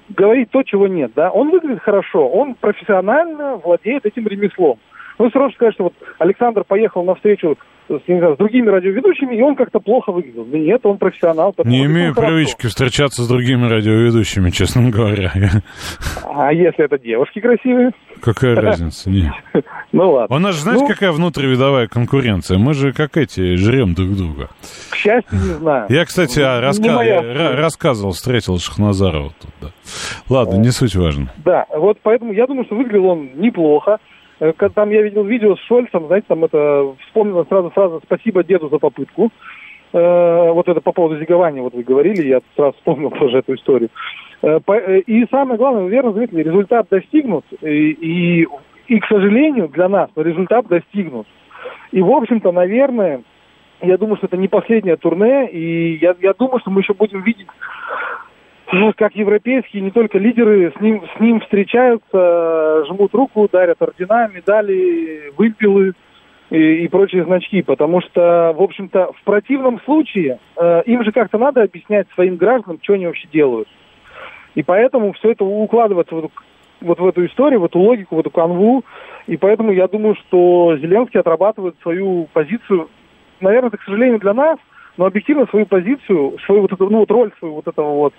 говорить 0.10 0.52
то, 0.52 0.64
чего 0.64 0.88
нет, 0.88 1.12
да. 1.16 1.32
Он 1.32 1.50
выглядит 1.50 1.82
хорошо, 1.82 2.28
он 2.28 2.56
профессионально 2.56 3.56
владеет 3.56 4.06
этим 4.06 4.28
ремеслом. 4.28 4.80
Ну, 5.20 5.30
сразу 5.32 5.54
сказать, 5.56 5.74
что 5.74 5.86
вот 5.86 5.94
Александр 6.20 6.64
поехал 6.64 7.04
на 7.04 7.16
встречу 7.16 7.58
с, 7.90 8.08
не 8.08 8.20
знаю, 8.20 8.36
с 8.36 8.38
другими 8.38 8.68
радиоведущими, 8.70 9.36
и 9.36 9.42
он 9.42 9.56
как-то 9.56 9.80
плохо 9.80 10.12
выглядел. 10.12 10.44
Да 10.46 10.58
нет, 10.58 10.86
он 10.86 10.98
профессионал. 10.98 11.56
Не 11.64 11.86
имею 11.86 12.14
хорошо. 12.14 12.34
привычки 12.34 12.68
встречаться 12.68 13.24
с 13.24 13.28
другими 13.28 13.66
радиоведущими, 13.68 14.50
честно 14.50 14.90
говоря. 14.90 15.32
А 16.26 16.52
если 16.54 16.84
это 16.86 17.00
девушки 17.00 17.40
красивые? 17.40 17.92
Какая 18.22 18.56
разница? 18.62 19.10
Не. 19.10 19.32
Ну 19.94 20.12
ладно. 20.12 20.36
У 20.36 20.40
нас 20.40 20.56
же, 20.56 20.62
знаете, 20.62 20.84
Ну, 20.84 20.90
какая 20.90 21.12
внутривидовая 21.14 21.88
конкуренция? 21.88 22.58
Мы 22.58 22.74
же, 22.74 22.92
как 22.92 23.16
эти, 23.18 23.56
жрем 23.56 23.94
друг 23.94 24.16
друга. 24.18 24.50
К 24.90 24.96
счастью, 24.96 25.32
не 25.40 25.54
знаю. 25.56 25.86
Я, 25.90 26.04
кстати, 26.06 26.40
а, 26.42 26.60
Не 26.60 26.68
раска- 26.68 26.94
моя 26.94 27.56
рассказывал, 27.56 28.12
встретил 28.12 28.60
Шахназарова 28.60 29.32
тут, 29.42 29.52
да. 29.62 29.68
Ладно, 30.30 30.58
не 30.58 30.72
суть 30.72 30.96
важно. 30.96 31.32
Да, 31.38 31.66
вот 31.76 32.00
поэтому 32.04 32.34
я 32.34 32.46
думаю, 32.48 32.66
что 32.66 32.76
выглядел 32.76 33.06
он 33.06 33.30
неплохо. 33.36 33.98
Э, 34.40 34.54
там 34.74 34.90
я 34.90 35.02
видел 35.02 35.24
видео 35.24 35.56
с 35.56 35.60
Шольцем, 35.62 36.08
знаете, 36.08 36.26
там 36.28 36.44
это 36.44 36.96
вспомнила 37.08 37.46
сразу 37.46 37.70
фраза 37.72 38.00
«спасибо 38.04 38.44
деду 38.44 38.70
за 38.70 38.78
попытку». 38.78 39.32
Э, 39.94 40.52
вот 40.52 40.68
это 40.68 40.82
по 40.82 40.92
поводу 40.92 41.20
зигования, 41.20 41.62
вот 41.62 41.74
вы 41.74 41.84
говорили, 41.84 42.28
я 42.28 42.42
сразу 42.56 42.74
вспомнил 42.78 43.10
тоже 43.12 43.40
эту 43.40 43.56
историю. 43.56 43.90
Э, 44.42 44.60
и 45.00 45.26
самое 45.32 45.58
главное, 45.58 45.84
вы 45.84 45.90
верно 45.90 46.12
заметили, 46.12 46.44
результат 46.44 46.88
достигнут, 46.90 47.46
и, 47.62 47.92
и, 47.92 48.48
и, 48.88 49.00
к 49.00 49.08
сожалению, 49.08 49.70
для 49.70 49.90
нас, 49.90 50.10
результат 50.16 50.68
достигнут. 50.68 51.28
И, 51.92 52.02
в 52.02 52.12
общем-то, 52.12 52.52
наверное, 52.52 53.22
я 53.82 53.98
думаю, 53.98 54.18
что 54.18 54.28
это 54.28 54.38
не 54.38 54.48
последнее 54.48 54.98
турне, 54.98 55.50
и 55.50 55.98
я, 55.98 56.16
я 56.22 56.34
думаю, 56.34 56.60
что 56.60 56.72
мы 56.72 56.82
еще 56.82 56.94
будем 56.94 57.22
видеть 57.22 57.48
как 58.98 59.16
европейские, 59.16 59.82
не 59.82 59.92
только 59.92 60.18
лидеры 60.18 60.74
с 60.78 60.82
ним, 60.82 61.04
с 61.16 61.20
ним 61.20 61.40
встречаются, 61.40 62.86
жмут 62.88 63.14
руку, 63.14 63.48
дарят 63.52 63.82
ордена, 63.82 64.30
медали, 64.34 65.32
выпилы 65.38 65.94
и, 66.50 66.84
и 66.84 66.88
прочие 66.90 67.24
значки, 67.24 67.62
потому 67.62 68.02
что, 68.02 68.54
в 68.58 68.62
общем-то, 68.62 69.14
в 69.14 69.24
противном 69.24 69.80
случае 69.82 70.40
э, 70.58 70.84
им 70.86 71.04
же 71.04 71.12
как-то 71.12 71.38
надо 71.38 71.64
объяснять 71.64 72.08
своим 72.14 72.36
гражданам, 72.36 72.80
что 72.82 72.94
они 72.94 73.06
вообще 73.06 73.28
делают. 73.32 73.70
И 74.56 74.64
поэтому 74.64 75.14
все 75.14 75.32
это 75.32 75.46
укладывается 75.46 76.16
в 76.16 76.20
эту, 76.20 76.32
вот 76.82 77.00
в 77.00 77.08
эту 77.08 77.26
историю, 77.26 77.62
в 77.62 77.66
эту 77.66 77.80
логику, 77.80 78.16
в 78.16 78.20
эту 78.20 78.32
канву. 78.32 78.84
И 79.28 79.38
поэтому 79.38 79.72
я 79.72 79.88
думаю, 79.88 80.16
что 80.16 80.76
Зеленский 80.78 81.20
отрабатывает 81.20 81.76
свою 81.82 82.28
позицию, 82.34 82.90
наверное, 83.40 83.70
это, 83.70 83.78
к 83.78 83.84
сожалению, 83.84 84.20
для 84.20 84.34
нас, 84.34 84.58
но 84.98 85.06
объективно 85.06 85.46
свою 85.48 85.68
позицию, 85.68 86.38
свою 86.46 86.64
вот 86.64 86.74
эту, 86.74 86.90
ну, 86.90 87.00
вот 87.00 87.12
роль 87.12 87.32
свою 87.40 87.56
вот 87.56 87.68
этого 87.68 87.94
вот 87.94 88.14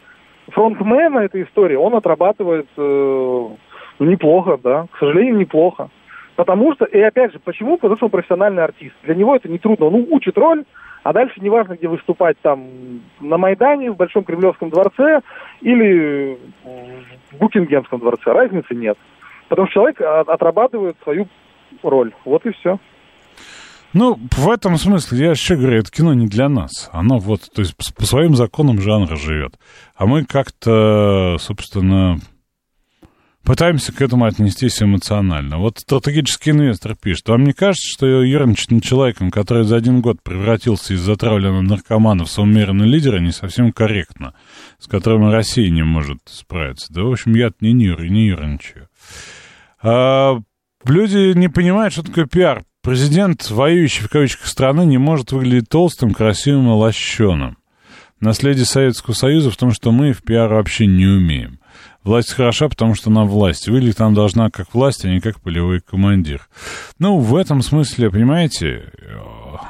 фронтмена 0.50 1.20
этой 1.20 1.42
истории, 1.44 1.76
он 1.76 1.94
отрабатывает 1.94 2.66
э, 2.76 3.48
неплохо, 3.98 4.58
да, 4.62 4.86
к 4.90 4.98
сожалению, 4.98 5.36
неплохо. 5.36 5.90
Потому 6.36 6.72
что, 6.74 6.84
и 6.84 7.00
опять 7.00 7.32
же, 7.32 7.40
почему? 7.40 7.78
Потому 7.78 7.96
что 7.96 8.06
он 8.06 8.10
профессиональный 8.10 8.62
артист. 8.62 8.94
Для 9.02 9.16
него 9.16 9.34
это 9.34 9.48
не 9.48 9.58
трудно. 9.58 9.86
Он 9.86 10.06
учит 10.10 10.38
роль, 10.38 10.64
а 11.02 11.12
дальше 11.12 11.40
неважно, 11.40 11.74
где 11.74 11.88
выступать, 11.88 12.36
там, 12.42 12.68
на 13.20 13.38
Майдане, 13.38 13.90
в 13.90 13.96
Большом 13.96 14.22
Кремлевском 14.22 14.70
дворце 14.70 15.20
или 15.62 16.38
в 17.32 17.38
Букингемском 17.38 17.98
дворце. 17.98 18.30
Разницы 18.30 18.74
нет. 18.74 18.96
Потому 19.48 19.66
что 19.66 19.74
человек 19.74 20.00
а, 20.00 20.20
отрабатывает 20.20 20.96
свою 21.02 21.26
роль. 21.82 22.12
Вот 22.24 22.46
и 22.46 22.52
все. 22.52 22.78
Ну, 23.94 24.18
в 24.32 24.50
этом 24.50 24.76
смысле, 24.76 25.24
я 25.24 25.30
еще 25.30 25.56
говорю, 25.56 25.78
это 25.78 25.90
кино 25.90 26.12
не 26.12 26.26
для 26.26 26.48
нас. 26.48 26.90
Оно 26.92 27.18
вот, 27.18 27.48
то 27.52 27.62
есть 27.62 27.74
по 27.94 28.04
своим 28.04 28.36
законам 28.36 28.80
жанра 28.80 29.16
живет. 29.16 29.58
А 29.96 30.06
мы 30.06 30.24
как-то, 30.24 31.36
собственно, 31.40 32.20
пытаемся 33.48 33.94
к 33.94 34.02
этому 34.02 34.26
отнестись 34.26 34.82
эмоционально. 34.82 35.56
Вот 35.56 35.78
стратегический 35.78 36.50
инвестор 36.50 36.96
пишет, 36.96 37.30
вам 37.30 37.44
не 37.44 37.54
кажется, 37.54 37.88
что 37.90 38.22
ерничать 38.22 38.70
над 38.70 38.84
человеком, 38.84 39.30
который 39.30 39.64
за 39.64 39.76
один 39.76 40.02
год 40.02 40.22
превратился 40.22 40.92
из 40.92 41.00
затравленного 41.00 41.62
наркомана 41.62 42.26
в 42.26 42.30
самоуверенного 42.30 42.86
лидера, 42.86 43.20
не 43.20 43.32
совсем 43.32 43.72
корректно, 43.72 44.34
с 44.78 44.86
которым 44.86 45.30
Россия 45.30 45.70
не 45.70 45.82
может 45.82 46.18
справиться? 46.26 46.92
Да, 46.92 47.04
в 47.04 47.10
общем, 47.10 47.34
я 47.34 47.50
не, 47.62 47.72
нер, 47.72 48.02
не 48.02 48.26
ерничаю. 48.26 48.88
А, 49.82 50.38
люди 50.84 51.32
не 51.32 51.48
понимают, 51.48 51.94
что 51.94 52.02
такое 52.02 52.26
пиар. 52.26 52.64
Президент, 52.88 53.50
воюющий 53.50 54.02
в 54.02 54.08
кавычках 54.08 54.46
страны, 54.46 54.86
не 54.86 54.96
может 54.96 55.30
выглядеть 55.30 55.68
толстым, 55.68 56.14
красивым 56.14 56.68
и 56.68 56.70
лощеным. 56.70 57.58
Наследие 58.18 58.64
Советского 58.64 59.12
Союза 59.12 59.50
в 59.50 59.58
том, 59.58 59.72
что 59.72 59.92
мы 59.92 60.14
в 60.14 60.22
пиар 60.22 60.50
вообще 60.54 60.86
не 60.86 61.04
умеем. 61.04 61.58
Власть 62.02 62.32
хороша, 62.32 62.66
потому 62.66 62.94
что 62.94 63.10
она 63.10 63.24
власть. 63.24 63.68
Выглядеть 63.68 64.00
она 64.00 64.14
должна 64.14 64.48
как 64.48 64.72
власть, 64.72 65.04
а 65.04 65.10
не 65.10 65.20
как 65.20 65.42
полевой 65.42 65.82
командир. 65.82 66.48
Ну, 66.98 67.18
в 67.18 67.36
этом 67.36 67.60
смысле, 67.60 68.10
понимаете, 68.10 68.90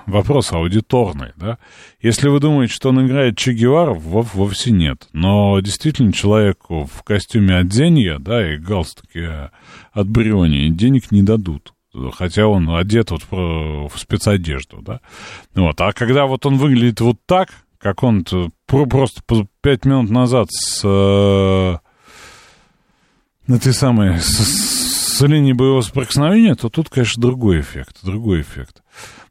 вопрос 0.07 0.53
аудиторный, 0.53 1.33
да? 1.35 1.59
Если 2.01 2.29
вы 2.29 2.39
думаете, 2.39 2.73
что 2.73 2.91
он 2.91 3.05
играет 3.05 3.37
Че 3.37 3.53
Гевара, 3.53 3.95
вов- 3.95 4.35
вовсе 4.35 4.71
нет. 4.71 5.09
Но 5.13 5.59
действительно 5.59 6.13
человеку 6.13 6.85
в 6.85 7.03
костюме 7.03 7.59
от 7.59 7.73
Зенья, 7.73 8.21
да, 8.21 8.55
и 8.55 8.59
галстуке 8.59 9.51
от 9.93 10.09
Бриони 10.09 10.69
денег 10.69 11.11
не 11.11 11.25
дадут. 11.25 11.73
Хотя 12.15 12.47
он 12.47 12.69
одет 12.71 13.11
вот 13.11 13.23
в 13.31 13.89
в 13.89 13.99
спецодежду, 13.99 14.83
да. 14.83 15.01
Вот. 15.55 15.81
А 15.81 15.93
когда 15.93 16.27
вот 16.27 16.45
он 16.47 16.57
выглядит 16.59 17.01
вот 17.01 17.17
так, 17.27 17.49
как 17.79 18.03
он 18.03 18.25
про- 18.67 18.87
просто 18.87 19.23
пять 19.63 19.85
минут 19.85 20.11
назад 20.11 20.49
с 20.51 20.83
э, 20.85 21.77
этой 23.53 23.73
самой 23.73 24.19
с, 24.19 25.17
с 25.17 25.21
линии 25.27 25.53
боевого 25.55 25.81
соприкосновения, 25.81 26.55
то 26.55 26.69
тут, 26.69 26.91
конечно, 26.91 27.23
другой 27.23 27.61
эффект, 27.61 27.99
другой 28.05 28.43
эффект. 28.43 28.83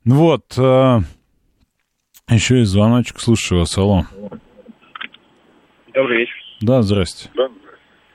Вот, 0.03 0.53
э, 0.57 0.99
еще 2.29 2.59
есть 2.59 2.71
звоночек, 2.71 3.19
слушаю 3.19 3.59
вас, 3.59 3.77
алло. 3.77 4.05
Добрый 5.93 6.19
вечер. 6.19 6.35
Да, 6.61 6.81
здрасте. 6.81 7.29
Э, 7.37 7.47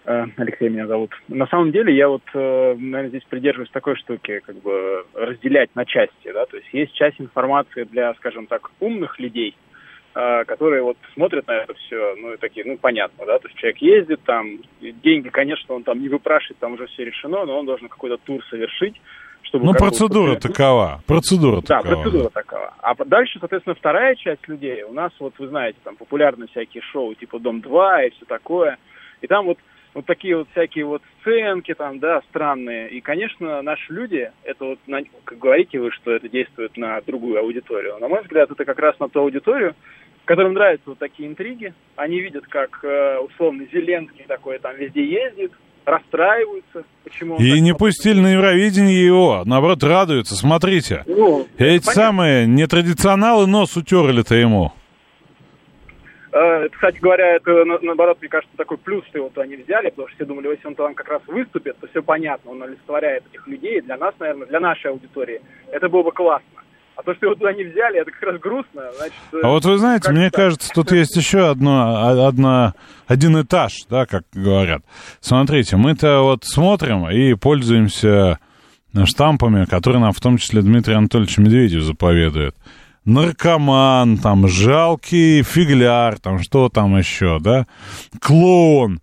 Алексей 0.05 0.69
меня 0.69 0.87
зовут. 0.87 1.13
На 1.29 1.47
самом 1.47 1.71
деле 1.71 1.95
я 1.95 2.09
вот, 2.09 2.23
э, 2.35 2.75
наверное, 2.75 3.09
здесь 3.09 3.25
придерживаюсь 3.29 3.71
такой 3.71 3.97
штуки, 3.97 4.41
как 4.45 4.57
бы 4.57 5.05
разделять 5.15 5.71
на 5.77 5.85
части, 5.85 6.33
да, 6.33 6.45
то 6.47 6.57
есть 6.57 6.69
есть 6.73 6.93
часть 6.95 7.21
информации 7.21 7.85
для, 7.85 8.13
скажем 8.15 8.47
так, 8.47 8.71
умных 8.81 9.21
людей, 9.21 9.55
э, 10.15 10.45
которые 10.45 10.83
вот 10.83 10.97
смотрят 11.15 11.47
на 11.47 11.53
это 11.53 11.75
все, 11.75 12.15
ну, 12.19 12.33
и 12.33 12.37
такие, 12.37 12.67
ну, 12.67 12.77
понятно, 12.79 13.25
да, 13.27 13.39
то 13.39 13.47
есть 13.47 13.59
человек 13.59 13.79
ездит 13.79 14.21
там, 14.25 14.59
деньги, 14.81 15.29
конечно, 15.29 15.75
он 15.75 15.85
там 15.85 16.01
не 16.01 16.09
выпрашивает, 16.09 16.59
там 16.59 16.73
уже 16.75 16.87
все 16.87 17.05
решено, 17.05 17.45
но 17.45 17.59
он 17.61 17.67
должен 17.67 17.89
какой-то 17.89 18.17
тур 18.19 18.43
совершить, 18.51 19.01
Чтобы 19.45 19.67
Ну, 19.67 19.75
процедура 19.75 20.31
вот- 20.31 20.41
такова. 20.41 21.03
Процедура 21.07 21.61
Да, 21.61 21.83
такова. 21.83 21.95
процедура 22.03 22.29
такова. 22.31 22.75
А 22.81 22.95
дальше, 23.05 23.39
соответственно, 23.39 23.75
вторая 23.75 24.15
часть 24.15 24.49
людей. 24.49 24.83
У 24.85 24.95
нас, 24.95 25.13
вот 25.19 25.35
вы 25.39 25.49
знаете, 25.49 25.79
там 25.85 25.97
популярны 25.97 26.47
всякие 26.47 26.81
шоу 26.85 27.15
типа 27.15 27.39
«Дом-2» 27.39 28.07
и 28.07 28.11
все 28.11 28.25
такое. 28.25 28.79
И 29.21 29.27
там 29.27 29.45
вот, 29.47 29.59
вот 29.95 30.07
такие 30.07 30.37
вот 30.37 30.49
всякие 30.53 30.85
вот 30.87 31.03
сценки 31.21 31.75
там, 31.75 31.99
да, 31.99 32.21
странные. 32.31 32.89
И, 32.91 33.01
конечно, 33.01 33.61
наши 33.63 33.93
люди, 33.93 34.31
это 34.45 34.65
вот, 34.65 34.79
на- 34.87 35.03
как 35.25 35.39
говорите 35.39 35.79
вы, 35.79 35.91
что 35.93 36.13
это 36.13 36.29
действует 36.29 36.77
на 36.77 37.01
другую 37.03 37.39
аудиторию. 37.39 37.99
На 38.01 38.09
мой 38.09 38.23
взгляд, 38.23 38.51
это 38.51 38.65
как 38.65 38.79
раз 38.79 38.99
на 39.01 39.09
ту 39.09 39.21
аудиторию, 39.21 39.75
которым 40.25 40.55
нравятся 40.55 40.91
вот 40.91 40.99
такие 40.99 41.29
интриги. 41.29 41.75
Они 41.97 42.21
видят, 42.21 42.47
как 42.47 42.81
э, 42.85 43.19
условно 43.19 43.65
Зеленский 43.73 44.25
такой 44.27 44.59
там 44.59 44.77
везде 44.77 45.05
ездит, 45.05 45.53
расстраиваются, 45.85 46.85
почему 47.05 47.37
И 47.39 47.61
не 47.61 47.75
пустили 47.75 48.21
на 48.21 48.33
Евровидение 48.35 49.05
его. 49.05 49.43
Наоборот, 49.45 49.83
радуются. 49.83 50.37
Смотрите. 50.37 51.03
Ну, 51.07 51.47
Эти 51.59 51.85
понятно. 51.85 51.93
самые 51.93 52.47
нетрадиционалы 52.47 53.47
нос 53.47 53.77
утерли-то 53.77 54.35
ему. 54.35 54.73
Э, 56.33 56.69
Кстати 56.71 56.99
говоря, 56.99 57.37
это 57.37 57.65
на- 57.65 57.79
наоборот, 57.83 58.17
мне 58.21 58.29
кажется, 58.31 58.57
такой 58.57 58.79
плюс, 58.79 59.05
что 59.07 59.19
его 59.19 59.29
туда 59.29 59.47
не 59.47 59.57
взяли, 59.57 59.91
потому 59.91 60.09
что 60.09 60.17
все 60.17 60.25
думали, 60.25 60.49
если 60.49 60.67
он 60.67 60.75
там 60.75 60.95
как 60.95 61.09
раз 61.09 61.21
выступит, 61.27 61.77
то 61.79 61.87
все 61.89 62.03
понятно, 62.03 62.53
он 62.53 62.63
олицетворяет 62.63 63.25
этих 63.31 63.47
людей. 63.47 63.81
Для 63.83 63.97
нас, 63.99 64.15
наверное, 64.19 64.47
для 64.47 64.61
нашей 64.61 64.91
аудитории 64.93 65.41
это 65.71 65.89
было 65.89 66.03
бы 66.05 66.13
классно. 66.13 66.49
А 66.95 67.03
то, 67.03 67.15
что 67.15 67.27
его 67.27 67.35
туда 67.35 67.53
не 67.55 67.65
взяли, 67.65 68.01
это 68.01 68.11
как 68.11 68.23
раз 68.23 68.41
грустно. 68.41 68.83
Значит, 68.97 69.15
э, 69.33 69.41
А 69.43 69.49
вот 69.49 69.65
вы 69.65 69.79
знаете, 69.79 70.11
мне 70.13 70.31
так? 70.31 70.35
кажется, 70.35 70.71
тут 70.75 70.93
есть 70.93 71.17
еще 71.17 71.49
одно, 71.49 71.97
а- 71.99 72.29
одна, 72.29 72.75
один 73.07 73.41
этаж, 73.41 73.73
да, 73.91 74.07
как 74.07 74.25
говорят. 74.33 74.83
Смотрите, 75.21 75.77
мы-то 75.77 76.21
вот 76.21 76.45
смотрим 76.45 77.09
и 77.11 77.35
пользуемся 77.35 78.39
штампами, 79.07 79.65
которые 79.65 80.01
нам 80.03 80.13
в 80.13 80.21
том 80.21 80.37
числе 80.37 80.61
Дмитрий 80.61 80.95
Анатольевич 80.95 81.39
Медведев 81.39 81.83
заповедует. 81.83 82.55
Наркоман, 83.05 84.19
там, 84.19 84.47
жалкий 84.47 85.43
фигляр, 85.43 86.19
там, 86.19 86.39
что 86.39 86.69
там 86.69 86.97
еще, 86.97 87.41
да, 87.41 87.67
клоун. 88.21 89.01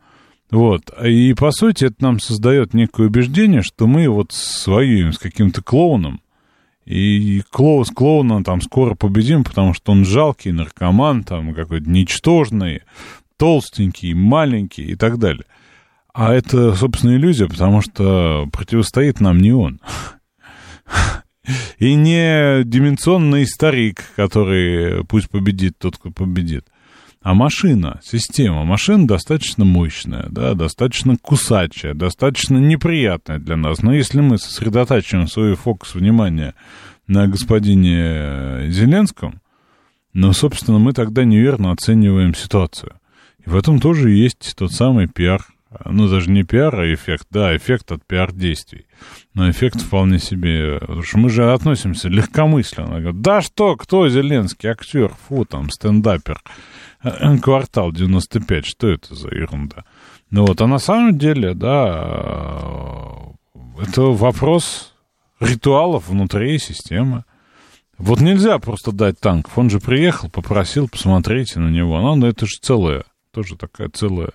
Вот. 0.52 0.90
И, 1.04 1.34
по 1.34 1.52
сути, 1.52 1.86
это 1.86 1.96
нам 2.00 2.20
создает 2.20 2.74
некое 2.74 3.08
убеждение, 3.08 3.62
что 3.62 3.88
мы 3.88 4.08
вот 4.08 4.32
своюем 4.32 5.14
с 5.14 5.20
каким-то 5.20 5.62
клоуном, 5.62 6.22
и 6.86 7.44
клоун 7.52 7.86
с 7.86 7.90
клоуном 7.90 8.44
там 8.44 8.62
скоро 8.62 8.96
победим, 8.96 9.44
потому 9.44 9.74
что 9.74 9.92
он 9.92 10.06
жалкий, 10.06 10.52
наркоман, 10.52 11.24
там 11.24 11.54
какой-то 11.54 11.90
ничтожный, 11.90 12.82
толстенький, 13.38 14.14
маленький 14.14 14.86
и 14.86 14.96
так 14.96 15.20
далее. 15.20 15.46
А 16.14 16.34
это, 16.34 16.74
собственно, 16.74 17.12
иллюзия, 17.16 17.48
потому 17.48 17.82
что 17.82 18.48
противостоит 18.52 19.20
нам 19.20 19.40
не 19.40 19.52
он. 19.52 19.80
И 21.80 21.96
не 21.96 22.64
дименsionный 22.64 23.46
старик, 23.48 24.04
который 24.16 25.04
пусть 25.06 25.30
победит 25.30 25.78
тот, 25.78 25.98
кто 25.98 26.12
победит, 26.12 26.66
а 27.22 27.34
машина, 27.34 28.00
система. 28.04 28.64
Машина 28.64 29.06
достаточно 29.06 29.66
мощная, 29.66 30.28
да, 30.30 30.54
достаточно 30.54 31.18
кусачая, 31.18 31.94
достаточно 31.94 32.58
неприятная 32.58 33.40
для 33.40 33.58
нас. 33.58 33.82
Но 33.82 33.94
если 33.94 34.22
мы 34.22 34.38
сосредотачиваем 34.38 35.28
свой 35.28 35.56
фокус 35.56 35.96
внимания 35.96 36.56
на 37.08 37.28
господине 37.28 38.70
Зеленском, 38.70 39.42
ну, 40.14 40.32
собственно, 40.34 40.80
мы 40.80 40.94
тогда 40.94 41.26
неверно 41.26 41.72
оцениваем 41.72 42.34
ситуацию. 42.34 42.94
И 43.46 43.50
в 43.50 43.56
этом 43.56 43.80
тоже 43.80 44.12
есть 44.12 44.56
тот 44.58 44.72
самый 44.72 45.08
пиар 45.08 45.46
ну, 45.86 46.08
даже 46.10 46.30
не 46.32 46.44
пиар, 46.44 46.80
а 46.80 46.94
эффект, 46.94 47.28
да, 47.30 47.56
эффект 47.56 47.92
от 47.92 48.06
пиар-действий. 48.06 48.88
Но 49.34 49.50
эффект 49.50 49.82
вполне 49.82 50.20
себе, 50.20 50.80
потому 50.80 51.04
что 51.04 51.18
мы 51.20 51.30
же 51.30 51.54
относимся 51.54 52.10
легкомысленно. 52.10 53.00
Говорят, 53.00 53.22
да 53.22 53.42
что, 53.42 53.76
кто 53.76 54.10
Зеленский, 54.10 54.70
актер, 54.70 55.14
фу, 55.28 55.46
там, 55.46 55.70
стендапер, 55.70 56.42
Э, 57.04 57.38
квартал 57.42 57.92
95, 57.92 58.66
что 58.66 58.88
это 58.88 59.16
за 59.16 59.30
ерунда? 59.30 59.86
Ну 60.32 60.46
вот, 60.46 60.62
а 60.62 60.68
на 60.68 60.78
самом 60.78 61.18
деле, 61.18 61.54
да, 61.54 63.00
это 63.82 64.02
вопрос 64.02 64.94
ритуалов 65.40 66.08
внутри 66.08 66.60
системы. 66.60 67.24
Вот 67.98 68.22
нельзя 68.22 68.60
просто 68.60 68.92
дать 68.92 69.20
танк. 69.20 69.50
Он 69.56 69.70
же 69.70 69.80
приехал, 69.80 70.30
попросил, 70.30 70.88
посмотрите 70.88 71.60
на 71.60 71.70
него. 71.70 72.00
Ну, 72.16 72.28
это 72.28 72.46
же 72.46 72.58
целое, 72.62 73.04
тоже 73.34 73.58
такая 73.58 73.90
целая 73.90 74.32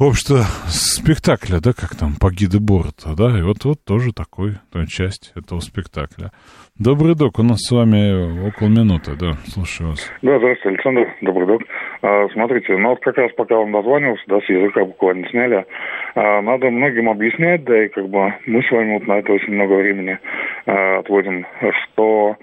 общество 0.00 0.44
спектакля, 0.68 1.60
да, 1.62 1.72
как 1.72 1.94
там, 1.94 2.16
Пагиды 2.18 2.58
Борта, 2.58 3.12
да, 3.16 3.38
и 3.38 3.42
вот, 3.42 3.64
вот 3.64 3.84
тоже 3.84 4.12
такой, 4.12 4.52
то, 4.72 4.86
часть 4.86 5.32
этого 5.36 5.60
спектакля. 5.60 6.32
Добрый 6.78 7.14
док, 7.14 7.38
у 7.38 7.42
нас 7.42 7.60
с 7.60 7.70
вами 7.70 8.48
около 8.48 8.68
минуты, 8.68 9.12
да, 9.20 9.32
слушаю 9.44 9.90
вас. 9.90 10.10
Да, 10.22 10.38
здравствуйте, 10.38 10.68
Александр, 10.70 11.14
добрый 11.20 11.46
док. 11.46 11.62
А, 12.00 12.28
смотрите, 12.32 12.76
ну 12.78 12.90
вот 12.90 13.00
как 13.00 13.18
раз 13.18 13.30
пока 13.36 13.58
он 13.58 13.72
дозванивался, 13.72 14.24
да, 14.28 14.40
с 14.40 14.48
языка 14.48 14.86
буквально 14.86 15.28
сняли, 15.28 15.66
а, 16.14 16.40
надо 16.40 16.70
многим 16.70 17.10
объяснять, 17.10 17.64
да, 17.64 17.84
и 17.84 17.88
как 17.88 18.08
бы 18.08 18.32
мы 18.46 18.62
с 18.62 18.70
вами 18.70 18.94
вот 18.94 19.06
на 19.06 19.18
это 19.18 19.32
очень 19.32 19.52
много 19.52 19.74
времени 19.74 20.18
а, 20.64 21.00
отводим, 21.00 21.46
что 21.60 22.36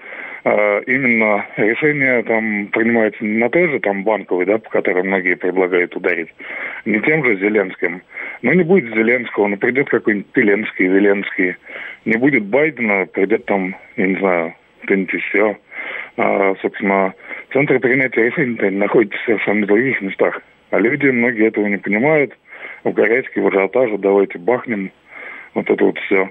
именно 0.86 1.46
решение 1.56 2.22
там 2.22 2.68
принимается 2.68 3.24
не 3.24 3.38
на 3.38 3.50
той 3.50 3.68
же 3.68 3.80
там 3.80 4.04
банковой, 4.04 4.46
да, 4.46 4.58
по 4.58 4.70
которой 4.70 5.02
многие 5.02 5.34
предлагают 5.34 5.96
ударить, 5.96 6.32
не 6.84 7.00
тем 7.00 7.24
же 7.24 7.36
Зеленским. 7.36 8.02
Но 8.42 8.52
не 8.52 8.62
будет 8.62 8.94
Зеленского, 8.94 9.48
но 9.48 9.56
придет 9.56 9.88
какой-нибудь 9.88 10.30
Пеленский, 10.32 10.86
Веленский. 10.86 11.56
Не 12.04 12.16
будет 12.16 12.44
Байдена, 12.44 13.06
придет 13.06 13.46
там, 13.46 13.74
я 13.96 14.06
не 14.06 14.16
знаю, 14.16 14.54
кто-нибудь 14.84 15.12
еще. 15.12 15.56
А, 16.16 16.54
собственно, 16.62 17.14
центр 17.52 17.78
принятия 17.80 18.24
решений 18.24 18.70
находится 18.70 19.18
совершенно 19.24 19.64
в 19.64 19.68
других 19.68 20.00
местах. 20.02 20.40
А 20.70 20.78
люди, 20.78 21.06
многие 21.06 21.48
этого 21.48 21.66
не 21.66 21.78
понимают. 21.78 22.36
В 22.84 22.92
горячке, 22.92 23.40
в 23.40 23.48
ажиотаже, 23.48 23.98
давайте 23.98 24.38
бахнем. 24.38 24.92
Вот 25.54 25.68
это 25.68 25.84
вот 25.84 25.98
все. 25.98 26.30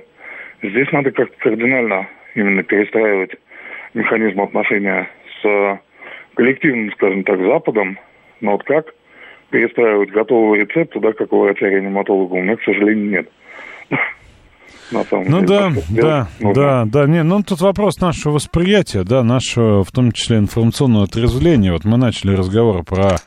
Здесь 0.62 0.92
надо 0.92 1.12
как 1.12 1.36
кардинально 1.38 2.08
именно 2.36 2.64
перестраивать 2.64 3.36
механизм 3.98 4.42
отношения 4.42 5.10
с 5.42 5.80
коллективным, 6.36 6.92
скажем 6.94 7.24
так, 7.24 7.40
Западом. 7.40 8.00
Но 8.42 8.54
вот 8.54 8.64
как 8.64 8.94
перестраивать 9.50 10.12
готовый 10.12 10.60
рецепт 10.62 10.94
туда, 10.94 11.14
как 11.14 11.32
у 11.34 11.40
врача-реаниматолога, 11.40 12.34
у 12.34 12.42
меня, 12.42 12.56
к 12.56 12.64
сожалению, 12.64 13.10
нет. 13.10 13.30
На 14.92 15.04
самом 15.04 15.26
Ну 15.28 15.40
деле, 15.40 15.48
да, 15.48 15.72
да, 15.90 16.28
нужно. 16.40 16.64
да, 16.64 16.86
да, 16.86 17.08
не, 17.08 17.24
ну 17.24 17.44
тут 17.44 17.60
вопрос 17.60 18.00
нашего 18.00 18.34
восприятия, 18.34 19.04
да, 19.04 19.22
нашего, 19.24 19.84
в 19.84 19.92
том 19.92 20.14
числе, 20.14 20.38
информационного 20.38 21.06
отрезвления. 21.06 21.74
Вот 21.74 21.84
мы 21.84 21.98
начали 21.98 22.34
разговор 22.34 22.84
про 22.86 23.18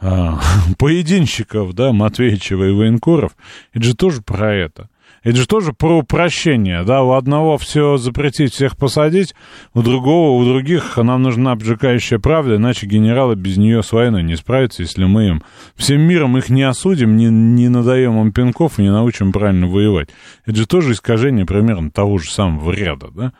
а, 0.00 0.38
поединщиков, 0.78 1.72
да, 1.74 1.92
Матвеичева 1.92 2.68
и 2.68 2.72
Военкоров. 2.72 3.32
Это 3.72 3.84
же 3.84 3.96
тоже 3.96 4.22
про 4.22 4.54
это. 4.54 4.88
Это 5.22 5.36
же 5.36 5.46
тоже 5.46 5.72
про 5.72 5.98
упрощение, 5.98 6.82
да, 6.82 7.02
у 7.02 7.12
одного 7.12 7.56
все 7.56 7.96
запретить, 7.96 8.52
всех 8.52 8.76
посадить, 8.76 9.34
у 9.72 9.82
другого, 9.82 10.40
у 10.40 10.44
других. 10.44 10.96
Нам 10.96 11.22
нужна 11.22 11.52
обжигающая 11.52 12.18
правда, 12.18 12.56
иначе 12.56 12.86
генералы 12.86 13.36
без 13.36 13.56
нее 13.56 13.82
с 13.82 13.92
войной 13.92 14.24
не 14.24 14.36
справятся, 14.36 14.82
если 14.82 15.04
мы 15.04 15.28
им 15.28 15.42
всем 15.76 16.00
миром 16.00 16.36
их 16.36 16.48
не 16.48 16.64
осудим, 16.64 17.16
не, 17.16 17.26
не 17.26 17.68
надаем 17.68 18.20
им 18.20 18.32
пинков 18.32 18.78
и 18.78 18.82
не 18.82 18.90
научим 18.90 19.30
правильно 19.32 19.68
воевать. 19.68 20.08
Это 20.44 20.56
же 20.56 20.66
тоже 20.66 20.92
искажение 20.92 21.46
примерно 21.46 21.90
того 21.90 22.18
же 22.18 22.30
самого 22.30 22.72
ряда, 22.72 23.08
да, 23.14 23.32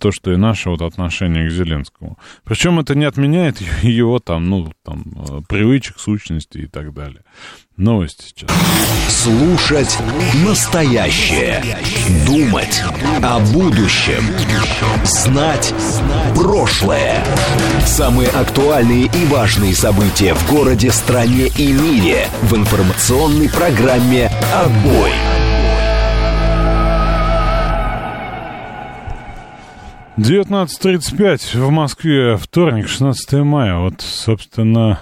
то, 0.00 0.12
что 0.12 0.32
и 0.32 0.36
наше 0.36 0.70
вот 0.70 0.82
отношение 0.82 1.48
к 1.48 1.50
Зеленскому. 1.50 2.18
Причем 2.44 2.78
это 2.78 2.94
не 2.94 3.04
отменяет 3.04 3.60
его 3.82 4.18
там, 4.18 4.48
ну, 4.48 4.72
там, 4.84 5.04
э, 5.16 5.40
привычек, 5.48 5.98
сущности 5.98 6.58
и 6.58 6.66
так 6.66 6.94
далее. 6.94 7.22
Новости 7.76 8.26
сейчас. 8.26 8.50
Слушать 9.08 9.98
настоящее. 10.44 11.64
Думать 12.26 12.82
о 13.22 13.40
будущем. 13.52 14.22
Знать 15.04 15.74
прошлое. 16.36 17.24
Самые 17.86 18.28
актуальные 18.28 19.06
и 19.06 19.26
важные 19.26 19.74
события 19.74 20.34
в 20.34 20.50
городе, 20.50 20.92
стране 20.92 21.48
и 21.56 21.72
мире 21.72 22.26
в 22.42 22.54
информационной 22.54 23.48
программе 23.48 24.30
«Отбой». 24.54 25.31
Девятнадцать 30.16 30.80
тридцать 30.80 31.16
пять 31.16 31.54
в 31.54 31.70
Москве, 31.70 32.36
вторник, 32.36 32.86
16 32.86 33.32
мая. 33.44 33.76
Вот, 33.76 34.02
собственно, 34.02 35.00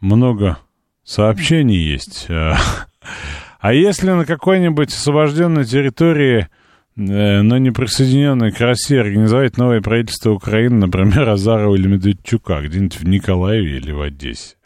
много 0.00 0.58
сообщений 1.04 1.78
есть. 1.78 2.26
А, 2.28 2.56
А 3.62 3.72
если 3.72 4.10
на 4.10 4.26
какой-нибудь 4.26 4.88
освобожденной 4.88 5.64
территории, 5.64 6.48
э, 6.96 7.42
но 7.42 7.58
не 7.58 7.70
присоединенной 7.70 8.50
к 8.50 8.58
России, 8.60 8.98
организовать 8.98 9.56
новое 9.56 9.80
правительство 9.80 10.32
Украины, 10.32 10.86
например, 10.86 11.28
Азарова 11.28 11.76
или 11.76 11.86
Медведчука, 11.86 12.60
где-нибудь 12.60 12.98
в 12.98 13.04
Николаеве 13.04 13.76
или 13.76 13.92
в 13.92 14.00
Одессе, 14.00 14.56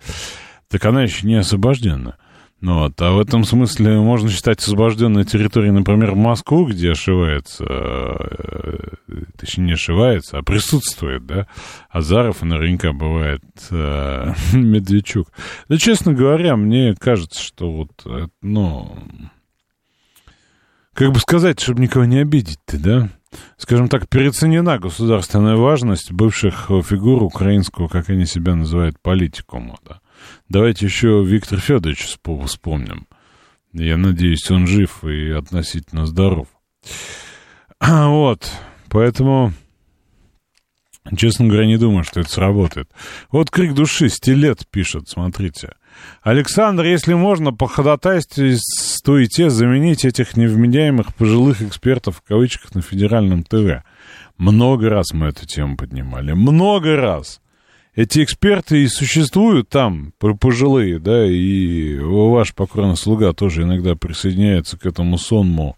так 0.71 0.83
она 0.87 1.03
еще 1.03 1.27
не 1.27 1.35
освобождена. 1.35 2.17
Ну, 2.61 2.81
вот. 2.81 3.01
А 3.03 3.13
в 3.13 3.21
этом 3.21 3.45
смысле 3.45 4.01
можно 4.01 4.31
считать 4.31 4.61
освобожденной 4.61 5.25
территорией, 5.25 5.73
например, 5.73 6.15
Москву, 6.15 6.67
где 6.67 6.93
ошивается, 6.93 7.65
э, 7.69 9.19
точнее, 9.37 9.65
не 9.65 9.73
ошивается, 9.73 10.39
а 10.39 10.43
присутствует, 10.43 11.27
да, 11.27 11.47
Азаров 11.91 12.43
и 12.43 12.47
наверняка 12.47 12.93
бывает 12.93 13.43
э, 13.71 14.33
Медведчук. 14.55 15.29
Да, 15.69 15.77
честно 15.77 16.15
говоря, 16.15 16.57
мне 16.57 16.95
кажется, 16.99 17.43
что 17.43 17.71
вот, 17.71 17.91
э, 18.07 18.29
ну, 18.41 18.99
как 20.95 21.13
бы 21.13 21.21
сказать, 21.21 21.61
чтобы 21.61 21.83
никого 21.83 22.07
не 22.07 22.21
обидеть-то, 22.21 22.79
да? 22.79 23.11
Скажем 23.59 23.91
так, 23.91 24.09
переоценена 24.09 24.79
государственная 24.79 25.57
важность 25.57 26.11
бывших 26.11 26.69
фигур 26.69 27.23
украинского, 27.23 27.89
как 27.89 28.09
они 28.09 28.25
себя 28.25 28.55
называют, 28.55 28.97
политикума, 29.03 29.77
да. 29.87 30.01
Давайте 30.49 30.87
еще 30.87 31.25
Виктор 31.25 31.61
Федорович 31.61 32.17
вспомним. 32.45 33.07
Я 33.73 33.97
надеюсь, 33.97 34.51
он 34.51 34.67
жив 34.67 35.05
и 35.05 35.31
относительно 35.31 36.07
здоров. 36.07 36.49
Вот, 37.81 38.51
поэтому, 38.89 39.53
честно 41.15 41.47
говоря, 41.47 41.67
не 41.67 41.77
думаю, 41.77 42.05
что 42.05 42.21
это 42.21 42.31
сработает. 42.31 42.89
Вот 43.31 43.51
крик 43.51 43.75
души, 43.75 44.09
стилет 44.09 44.67
пишет, 44.71 45.09
смотрите. 45.09 45.75
Александр, 46.23 46.85
если 46.85 47.15
можно, 47.15 47.53
по 47.53 47.67
ходатайствуйте 47.67 49.51
заменить 49.51 50.05
этих 50.05 50.37
невменяемых 50.37 51.15
пожилых 51.15 51.63
экспертов 51.63 52.19
в 52.19 52.23
кавычках 52.23 52.75
на 52.75 52.83
федеральном 52.83 53.45
ТВ. 53.45 53.83
Много 54.39 54.89
раз 54.89 55.13
мы 55.13 55.29
эту 55.29 55.47
тему 55.47 55.77
поднимали. 55.77 56.33
Много 56.33 56.97
раз 56.97 57.41
эти 57.97 58.23
эксперты 58.23 58.83
и 58.83 58.89
существуют 58.89 59.71
там, 59.71 60.13
пожилые, 60.19 60.99
да, 60.99 61.27
и 61.27 61.99
ваш 61.99 62.55
покорный 62.55 62.97
слуга 62.97 63.33
тоже 63.33 63.63
иногда 63.63 63.97
присоединяется 63.97 64.79
к 64.79 64.85
этому 64.85 65.17
сонму 65.17 65.77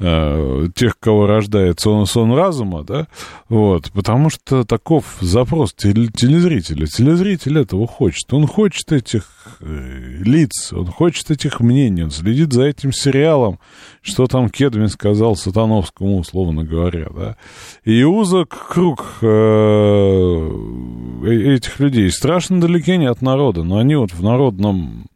э, 0.00 0.68
тех, 0.74 0.98
кого 0.98 1.26
рождает 1.26 1.78
сон, 1.80 2.32
разума, 2.32 2.82
да, 2.82 3.06
вот, 3.48 3.92
потому 3.92 4.30
что 4.30 4.64
таков 4.64 5.04
запрос 5.20 5.74
телезрителя. 5.74 6.86
Телезритель 6.86 7.58
этого 7.58 7.86
хочет. 7.86 8.32
Он 8.32 8.46
хочет 8.46 8.90
этих 8.92 9.24
э, 9.60 10.22
лиц, 10.24 10.72
он 10.72 10.86
хочет 10.86 11.30
этих 11.30 11.60
мнений, 11.60 12.04
он 12.04 12.10
следит 12.10 12.52
за 12.52 12.64
этим 12.64 12.92
сериалом, 12.92 13.58
что 14.02 14.26
там 14.26 14.48
Кедвин 14.48 14.88
сказал 14.88 15.36
Сатановскому, 15.36 16.18
условно 16.18 16.64
говоря, 16.64 17.08
да. 17.14 17.36
И 17.84 18.02
узок 18.02 18.68
круг 18.70 19.18
э 19.22 20.50
этих 21.22 21.78
людей 21.80 22.10
страшно 22.10 22.60
далеки 22.60 22.96
не 22.96 23.06
от 23.06 23.22
народа, 23.22 23.62
но 23.62 23.78
они 23.78 23.96
вот 23.96 24.12
в 24.12 24.22
народном 24.22 25.06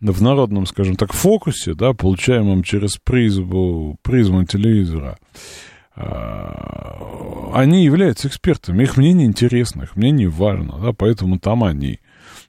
в 0.00 0.22
народном, 0.22 0.66
скажем 0.66 0.96
так, 0.96 1.12
фокусе, 1.12 1.74
да, 1.74 1.92
получаемом 1.92 2.62
через 2.62 2.96
призму, 2.96 3.98
призму 4.02 4.44
телевизора, 4.44 5.18
а, 5.94 7.50
они 7.54 7.84
являются 7.84 8.28
экспертами, 8.28 8.82
их 8.82 8.96
мнение 8.96 9.26
интересно, 9.26 9.84
их 9.84 9.96
мнение 9.96 10.28
важно, 10.28 10.78
да, 10.78 10.92
поэтому 10.92 11.38
там 11.38 11.64
они. 11.64 12.00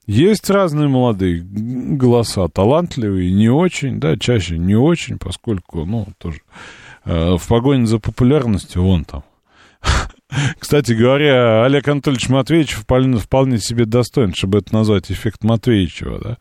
Есть 0.05 0.49
разные 0.49 0.87
молодые 0.87 1.41
голоса, 1.41 2.47
талантливые, 2.47 3.31
не 3.33 3.49
очень, 3.49 3.99
да, 3.99 4.17
чаще 4.17 4.57
не 4.57 4.75
очень, 4.75 5.17
поскольку, 5.17 5.85
ну, 5.85 6.07
тоже 6.17 6.41
э, 7.05 7.35
в 7.37 7.47
погоне 7.47 7.85
за 7.85 7.99
популярностью 7.99 8.83
вон 8.83 9.05
там 9.05 9.23
кстати 10.59 10.91
говоря, 10.91 11.63
Олег 11.63 11.87
Анатольевич 11.87 12.27
Матвеевич 12.29 12.73
вполне, 12.73 13.17
вполне 13.17 13.59
себе 13.59 13.85
достоин, 13.85 14.33
чтобы 14.33 14.59
это 14.59 14.73
назвать 14.73 15.11
эффект 15.11 15.43
Матвеевичева, 15.43 16.19
да. 16.19 16.37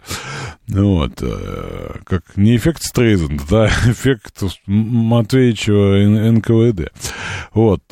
Ну 0.68 0.96
вот, 0.96 1.22
э, 1.22 1.98
как 2.04 2.36
не 2.36 2.56
эффект 2.56 2.82
Стрейзен, 2.82 3.40
да, 3.48 3.66
эффект 3.86 4.42
Матвеевичева 4.66 6.30
НКВД. 6.32 6.92
Вот. 7.52 7.82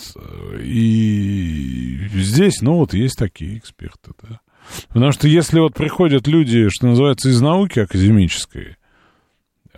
И 0.61 2.09
здесь, 2.15 2.61
ну 2.61 2.75
вот, 2.75 2.95
есть 2.95 3.17
такие 3.17 3.59
эксперты, 3.59 4.13
да. 4.23 4.41
Потому 4.89 5.13
что 5.13 5.29
если 5.29 5.61
вот 5.61 5.75
приходят 5.75 6.27
люди, 6.27 6.69
что 6.71 6.87
называется, 6.87 7.29
из 7.29 7.41
науки 7.41 7.81
академической, 7.81 8.71
а, 8.71 8.84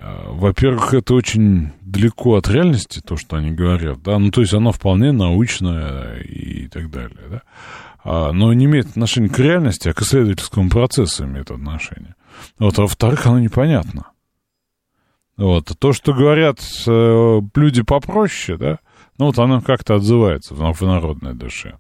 во-первых, 0.03 0.95
это 0.95 1.15
очень 1.15 1.73
далеко 1.81 2.37
от 2.37 2.49
реальности, 2.49 3.01
то, 3.05 3.17
что 3.17 3.37
они 3.37 3.51
говорят, 3.51 4.03
да, 4.03 4.19
ну, 4.19 4.31
то 4.31 4.41
есть 4.43 4.53
оно 4.55 4.73
вполне 4.73 5.13
научное 5.13 6.21
и 6.21 6.69
так 6.69 6.91
далее, 6.91 7.19
да, 7.31 7.43
а, 8.05 8.33
но 8.33 8.53
не 8.53 8.67
имеет 8.67 8.89
отношения 8.89 9.29
к 9.29 9.39
реальности, 9.39 9.89
а 9.89 9.95
к 9.95 10.03
исследовательскому 10.03 10.69
процессу 10.71 11.25
имеет 11.25 11.51
отношение. 11.51 12.15
Вот, 12.59 12.79
а 12.79 12.83
во-вторых, 12.83 13.27
оно 13.27 13.41
непонятно. 13.41 14.07
Вот, 15.37 15.73
то, 15.79 15.93
что 15.93 16.15
говорят 16.15 16.61
э, 16.87 17.41
люди 17.55 17.83
попроще, 17.83 18.59
да, 18.59 18.79
ну, 19.19 19.27
вот 19.27 19.39
оно 19.39 19.61
как-то 19.61 19.97
отзывается 19.97 20.55
в, 20.55 20.73
в 20.73 20.83
народной 20.83 21.35
душе. 21.35 21.79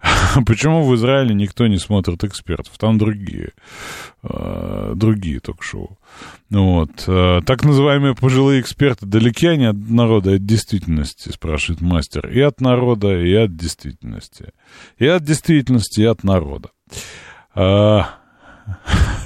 Почему 0.46 0.84
в 0.84 0.94
Израиле 0.94 1.34
никто 1.34 1.66
не 1.66 1.78
смотрит 1.78 2.22
экспертов? 2.24 2.78
Там 2.78 2.98
другие, 2.98 3.52
э, 4.22 4.92
другие 4.94 5.40
ток-шоу. 5.40 5.98
Вот. 6.50 7.04
Э, 7.06 7.40
так 7.44 7.64
называемые 7.64 8.14
пожилые 8.14 8.60
эксперты 8.60 9.06
далеки 9.06 9.46
они 9.46 9.64
от 9.66 9.76
народа 9.76 10.34
от 10.34 10.44
действительности, 10.44 11.30
спрашивает 11.30 11.80
мастер. 11.80 12.28
И 12.28 12.40
от 12.40 12.60
народа, 12.60 13.20
и 13.20 13.34
от 13.34 13.56
действительности. 13.56 14.52
И 14.98 15.06
от 15.06 15.24
действительности, 15.24 16.00
и 16.00 16.04
от 16.04 16.22
народа. 16.24 16.70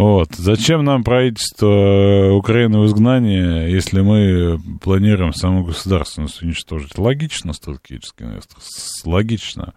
Вот. 0.00 0.34
Зачем 0.34 0.82
нам 0.82 1.04
правительство 1.04 1.66
э, 1.66 2.30
Украины 2.30 2.78
в 2.78 2.86
изгнании, 2.86 3.70
если 3.70 4.00
мы 4.00 4.58
планируем 4.80 5.34
саму 5.34 5.62
государственность 5.62 6.40
уничтожить? 6.40 6.96
Логично, 6.96 7.52
стратегический 7.52 8.24
инвестор. 8.24 8.62
Логично. 9.04 9.74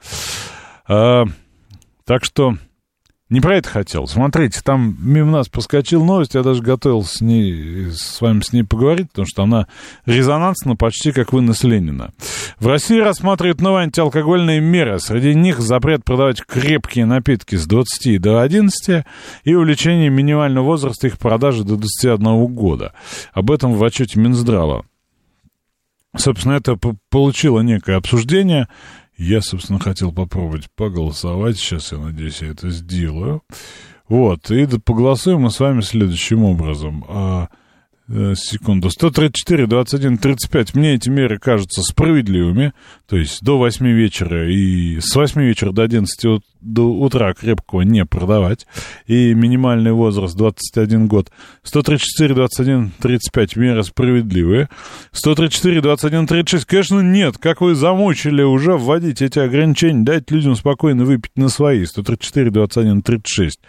А, 0.88 1.26
так 2.06 2.24
что 2.24 2.56
не 3.34 3.41
про 3.41 3.57
это 3.57 3.68
хотел. 3.68 4.05
Смотрите, 4.05 4.61
там 4.64 4.95
мимо 4.99 5.31
нас 5.31 5.49
проскочил 5.49 6.05
новость, 6.05 6.35
я 6.35 6.43
даже 6.43 6.61
готовился 6.61 7.18
с 7.18 7.22
ней, 7.22 7.89
с 7.91 8.22
вами 8.22 8.41
с 8.41 8.53
ней 8.53 8.61
поговорить, 8.61 9.10
потому 9.10 9.26
что 9.26 9.41
она 9.41 9.68
резонансна 10.05 10.76
почти 10.76 11.11
как 11.11 11.34
вынос 11.34 11.64
Ленина. 11.64 12.11
В 12.60 12.68
России 12.68 12.99
рассматривают 12.99 13.60
новые 13.60 13.85
антиалкогольные 13.85 14.61
меры. 14.61 14.99
Среди 14.99 15.34
них 15.34 15.60
запрет 15.60 16.05
продавать 16.05 16.45
крепкие 16.45 17.05
напитки 17.05 17.55
с 17.55 17.65
20 17.65 18.22
до 18.22 18.39
11 18.39 19.03
и 19.45 19.55
увеличение 19.55 20.11
минимального 20.11 20.65
возраста 20.65 21.07
их 21.07 21.18
продажи 21.18 21.64
до 21.64 21.76
21 21.76 22.45
года. 22.53 22.93
Об 23.34 23.49
этом 23.49 23.73
в 23.73 23.84
отчете 23.84 24.19
Минздрава. 24.19 24.85
Собственно, 26.15 26.53
это 26.53 26.77
получило 27.10 27.61
некое 27.61 27.95
обсуждение. 27.95 28.68
Я, 29.18 29.41
собственно, 29.41 29.80
хотел 29.80 30.11
попробовать 30.11 30.69
поголосовать. 30.76 31.57
Сейчас, 31.57 31.91
я 31.91 31.99
надеюсь, 31.99 32.41
я 32.41 32.49
это 32.49 32.69
сделаю. 32.69 33.41
Вот, 34.07 34.52
и 34.52 34.68
поголосуем 34.80 35.41
мы 35.41 35.52
с 35.52 35.60
вами 35.60 35.81
следующим 35.81 36.44
образом. 36.44 37.06
А, 37.07 37.48
э, 38.07 38.34
секунду. 38.35 38.90
134, 38.90 39.65
21, 39.68 40.18
35. 40.18 40.76
Мне 40.76 40.95
эти 40.95 41.10
меры 41.10 41.40
кажутся 41.40 41.81
справедливыми. 41.81 42.73
То 43.07 43.18
есть 43.18 43.41
до 43.44 43.57
8 43.57 43.88
вечера 43.88 44.52
и 44.52 44.99
с 44.99 45.15
8 45.15 45.41
вечера 45.41 45.72
до 45.72 45.84
11 45.84 46.41
до 46.64 46.84
утра 46.84 47.34
крепкого 47.34 47.81
не 47.81 48.06
продавать. 48.06 48.65
И 49.07 49.34
минимальный 49.34 49.91
возраст 49.91 50.35
21 50.35 51.07
год. 51.07 51.31
134, 51.64 52.34
21, 52.34 52.91
35 52.99 53.56
меры 53.56 53.84
справедливые. 53.84 54.69
134, 55.11 55.81
21, 55.81 56.27
36, 56.27 56.65
конечно, 56.65 56.99
нет. 57.02 57.38
Как 57.38 57.61
вы 57.61 57.76
замучили 57.76 58.41
уже 58.41 58.77
вводить 58.77 59.22
эти 59.22 59.40
ограничения, 59.40 60.03
дать 60.03 60.31
людям 60.31 60.56
спокойно 60.56 61.06
выпить 61.06 61.35
на 61.35 61.49
свои. 61.49 61.85
134, 61.85 62.49
21, 62.49 63.02
36. 63.02 63.60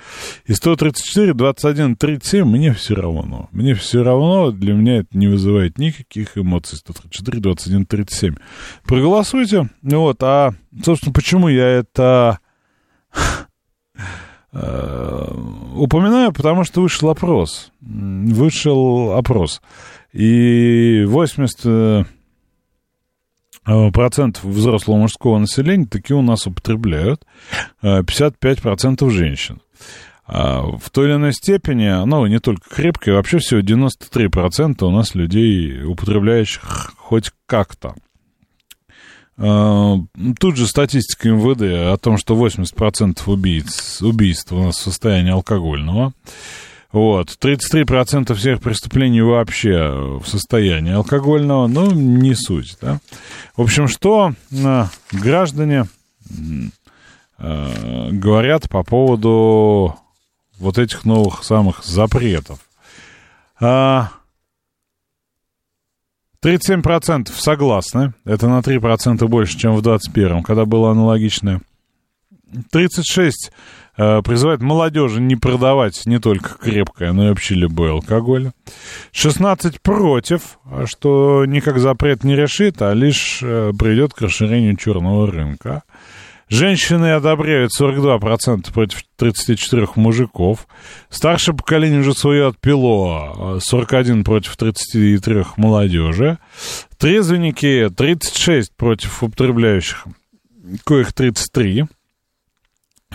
И 0.46 0.54
134, 0.54 1.34
21, 1.34 1.96
37 1.96 2.44
мне 2.44 2.72
все 2.72 2.94
равно. 2.94 3.48
Мне 3.52 3.74
все 3.74 4.02
равно, 4.02 4.50
для 4.50 4.74
меня 4.74 4.98
это 4.98 5.16
не 5.16 5.26
вызывает 5.26 5.78
никаких 5.78 6.38
эмоций. 6.38 6.78
134, 6.78 7.40
21, 7.40 7.86
37. 7.86 8.34
Проголосуйте. 8.84 9.68
Вот, 9.82 10.22
а, 10.22 10.54
собственно, 10.82 11.12
почему 11.12 11.48
я 11.48 11.66
это 11.66 12.38
упоминаю, 15.74 16.32
потому 16.32 16.64
что 16.64 16.82
вышел 16.82 17.10
опрос. 17.10 17.72
Вышел 17.80 19.12
опрос. 19.12 19.60
И 20.12 21.04
80 21.06 21.60
э, 21.64 22.04
процентов 23.92 24.44
взрослого 24.44 24.98
мужского 24.98 25.38
населения 25.38 25.86
таки 25.86 26.14
у 26.14 26.22
нас 26.22 26.46
употребляют, 26.46 27.24
55% 27.82 29.06
э, 29.06 29.10
женщин. 29.10 29.60
А 30.26 30.62
в 30.62 30.88
той 30.90 31.06
или 31.06 31.14
иной 31.16 31.32
степени, 31.32 32.06
ну, 32.06 32.26
не 32.26 32.38
только 32.38 32.68
крепкие, 32.70 33.16
вообще 33.16 33.38
всего 33.38 33.60
93% 33.60 34.84
у 34.84 34.90
нас 34.90 35.14
людей, 35.14 35.82
употребляющих 35.82 36.94
хоть 36.96 37.32
как-то. 37.46 37.94
Э, 39.36 39.94
тут 40.38 40.56
же 40.56 40.66
статистика 40.66 41.28
МВД 41.30 41.92
о 41.92 41.96
том, 41.96 42.18
что 42.18 42.34
80% 42.34 43.20
убийц, 43.26 44.02
убийств 44.02 44.52
у 44.52 44.62
нас 44.62 44.76
в 44.76 44.82
состоянии 44.82 45.32
алкогольного. 45.32 46.12
Вот. 46.92 47.36
33% 47.40 48.32
всех 48.34 48.60
преступлений 48.60 49.20
вообще 49.20 50.20
в 50.22 50.28
состоянии 50.28 50.92
алкогольного, 50.92 51.66
ну, 51.66 51.90
не 51.90 52.34
суть, 52.34 52.76
да. 52.80 53.00
В 53.56 53.62
общем, 53.62 53.88
что 53.88 54.34
э, 54.52 54.84
граждане 55.10 55.86
э, 57.38 58.10
говорят 58.12 58.68
по 58.70 58.84
поводу 58.84 59.96
вот 60.58 60.78
этих 60.78 61.04
новых 61.04 61.42
самых 61.42 61.84
запретов. 61.84 62.60
А, 63.60 64.10
37% 66.44 67.30
согласны, 67.34 68.12
это 68.26 68.48
на 68.48 68.58
3% 68.58 69.26
больше, 69.28 69.58
чем 69.58 69.74
в 69.76 69.80
2021, 69.80 70.42
когда 70.42 70.66
было 70.66 70.90
аналогичное. 70.90 71.62
36 72.70 73.50
э, 73.96 74.22
призывает 74.22 74.60
молодежи 74.60 75.22
не 75.22 75.36
продавать 75.36 76.04
не 76.04 76.18
только 76.18 76.50
крепкое, 76.58 77.12
но 77.12 77.24
и 77.24 77.28
вообще 77.30 77.54
любой 77.54 77.92
алкоголь. 77.92 78.52
16 79.12 79.80
против, 79.80 80.58
что 80.84 81.46
никак 81.46 81.78
запрет 81.78 82.24
не 82.24 82.36
решит, 82.36 82.82
а 82.82 82.92
лишь 82.92 83.40
э, 83.42 83.72
приведет 83.78 84.12
к 84.12 84.20
расширению 84.20 84.76
черного 84.76 85.26
рынка. 85.26 85.82
Женщины 86.48 87.12
одобряют 87.12 87.72
42% 87.78 88.72
против 88.72 89.02
34 89.16 89.88
мужиков. 89.96 90.66
Старшее 91.08 91.56
поколение 91.56 92.00
уже 92.00 92.12
свое 92.12 92.48
отпило. 92.48 93.58
41 93.60 94.24
против 94.24 94.56
33 94.56 95.44
молодежи. 95.56 96.38
Трезвенники 96.98 97.90
36 97.96 98.74
против 98.76 99.22
употребляющих. 99.22 100.06
Коих 100.84 101.12
33. 101.12 101.86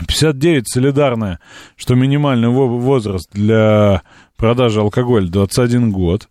59 0.07 0.67
солидарная, 0.67 1.39
что 1.75 1.93
минимальный 1.93 2.47
возраст 2.47 3.29
для 3.33 4.01
продажи 4.37 4.79
алкоголя 4.79 5.27
21 5.27 5.91
год. 5.91 6.29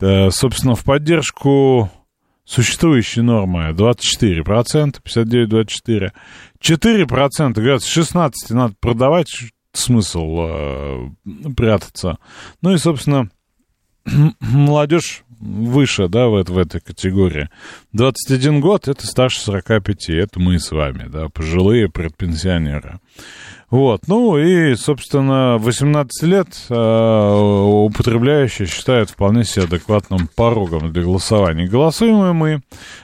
Собственно, 0.00 0.74
в 0.74 0.82
поддержку 0.84 1.90
существующей 2.46 3.20
нормы 3.20 3.70
24%, 3.70 5.00
59-24%. 5.04 6.12
4% 6.60 7.52
говорят, 7.52 7.82
с 7.82 7.86
16 7.86 8.50
надо 8.50 8.74
продавать, 8.80 9.30
смысл 9.72 10.38
э, 10.40 11.08
прятаться. 11.56 12.18
Ну 12.62 12.72
и, 12.72 12.78
собственно, 12.78 13.30
молодежь 14.40 15.24
выше, 15.40 16.08
да, 16.08 16.28
в, 16.28 16.42
в 16.42 16.58
этой 16.58 16.80
категории. 16.80 17.48
21 17.92 18.60
год— 18.60 18.88
это 18.88 19.06
старше 19.06 19.40
45, 19.40 20.10
это 20.10 20.40
мы 20.40 20.58
с 20.58 20.70
вами, 20.70 21.06
да, 21.08 21.28
пожилые 21.28 21.88
предпенсионеры. 21.88 23.00
Вот, 23.68 24.02
ну 24.06 24.38
и, 24.38 24.76
собственно, 24.76 25.58
18 25.58 26.22
лет 26.22 26.46
э, 26.68 26.74
употребляющие 26.74 28.68
считают 28.68 29.10
вполне 29.10 29.44
себе 29.44 29.64
адекватным 29.64 30.28
порогом 30.34 30.92
для 30.92 31.02
голосования. 31.02 31.66
Голосуем 31.66 32.36
мы 32.36 32.60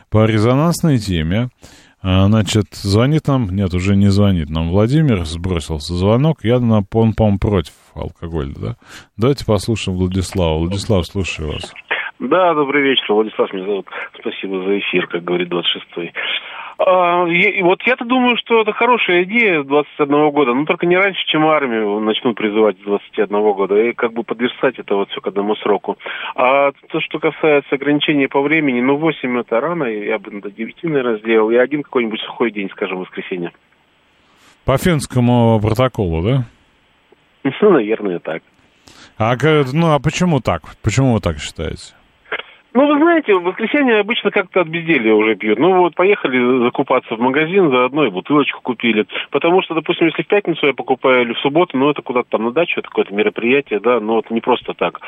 по 0.09 0.25
резонансной 0.25 0.99
теме. 0.99 1.51
А, 2.01 2.27
значит, 2.27 2.67
звонит 2.75 3.29
нам, 3.29 3.55
нет, 3.55 3.75
уже 3.75 3.97
не 3.97 4.09
звонит 4.09 4.51
нам 4.51 4.71
Владимир, 4.71 5.25
сбросился 5.25 5.95
звонок, 5.95 6.45
я, 6.45 6.57
он, 6.57 6.85
по-моему, 6.85 7.39
против 7.39 7.75
алкоголя, 7.95 8.55
да? 8.57 8.77
Давайте 9.17 9.45
послушаем 9.45 9.99
Владислава. 9.99 10.59
Владислав, 10.59 11.07
слушаю 11.07 11.53
вас. 11.53 11.73
Да, 12.23 12.55
добрый 12.55 12.83
вечер, 12.83 13.05
Владислав 13.09 13.53
меня 13.53 13.65
зовут. 13.65 13.89
Спасибо 14.17 14.63
за 14.63 14.79
эфир, 14.79 15.09
как 15.09 15.25
говорит 15.25 15.49
26-й. 15.49 16.13
А, 16.79 17.27
и, 17.27 17.63
вот 17.63 17.83
я-то 17.85 18.05
думаю, 18.05 18.37
что 18.37 18.61
это 18.61 18.73
хорошая 18.73 19.25
идея 19.25 19.65
21 19.65 20.31
года, 20.31 20.55
но 20.55 20.65
только 20.65 20.87
не 20.87 20.97
раньше, 20.97 21.21
чем 21.27 21.45
армию 21.47 21.99
начнут 21.99 22.37
призывать 22.37 22.79
с 22.79 22.85
21 22.85 23.27
года, 23.55 23.75
и 23.77 23.93
как 23.93 24.13
бы 24.13 24.23
подверстать 24.23 24.79
это 24.79 24.95
вот 24.95 25.11
все 25.11 25.21
к 25.21 25.27
одному 25.27 25.57
сроку. 25.57 25.99
А 26.37 26.71
то, 26.91 27.01
что 27.01 27.19
касается 27.19 27.75
ограничений 27.75 28.29
по 28.29 28.41
времени, 28.41 28.81
ну, 28.81 28.99
8 28.99 29.41
это 29.41 29.61
рано, 29.61 29.85
я 29.87 30.21
бы 30.21 30.31
до 30.41 30.49
9, 30.49 30.77
наверное, 30.85 31.19
сделал, 31.19 31.51
и 31.51 31.57
один 31.57 31.83
какой-нибудь 31.83 32.21
сухой 32.21 32.53
день, 32.53 32.71
скажем, 32.71 33.01
воскресенье. 33.01 33.51
По 34.65 34.79
финскому 34.79 35.59
протоколу, 35.61 36.23
да? 36.23 36.45
Ну, 37.43 37.71
наверное, 37.71 38.21
так. 38.21 38.45
А, 39.19 39.35
ну, 39.73 39.93
а 39.93 39.99
почему 39.99 40.39
так? 40.39 40.63
Почему 40.85 41.15
вы 41.15 41.21
так 41.21 41.39
считаете? 41.39 41.95
Ну, 42.75 42.87
вы 42.87 42.99
знаете, 42.99 43.35
в 43.35 43.43
воскресенье 43.43 44.01
обычно 44.01 44.31
как-то 44.31 44.63
от 44.63 44.69
безделья 44.69 45.13
уже 45.15 45.37
пьют. 45.37 45.59
Ну, 45.59 45.77
вот 45.79 45.95
поехали 45.95 46.65
закупаться 46.65 47.17
в 47.17 47.21
магазин, 47.21 47.71
заодно 47.71 48.07
и 48.07 48.11
бутылочку 48.11 48.61
купили. 48.63 49.07
Потому 49.31 49.63
что, 49.63 49.75
допустим, 49.75 50.07
если 50.07 50.23
в 50.23 50.27
пятницу 50.27 50.67
я 50.67 50.73
покупаю 50.73 51.23
или 51.23 51.35
в 51.35 51.39
субботу, 51.41 51.77
ну, 51.77 51.91
это 51.91 52.01
куда-то 52.01 52.31
там 52.31 52.45
на 52.45 52.53
дачу, 52.53 52.81
это 52.81 52.89
какое-то 52.89 53.15
мероприятие, 53.15 53.79
да, 53.81 54.01
но 54.01 54.21
это 54.21 54.33
не 54.33 54.41
просто 54.41 54.73
так. 54.73 55.01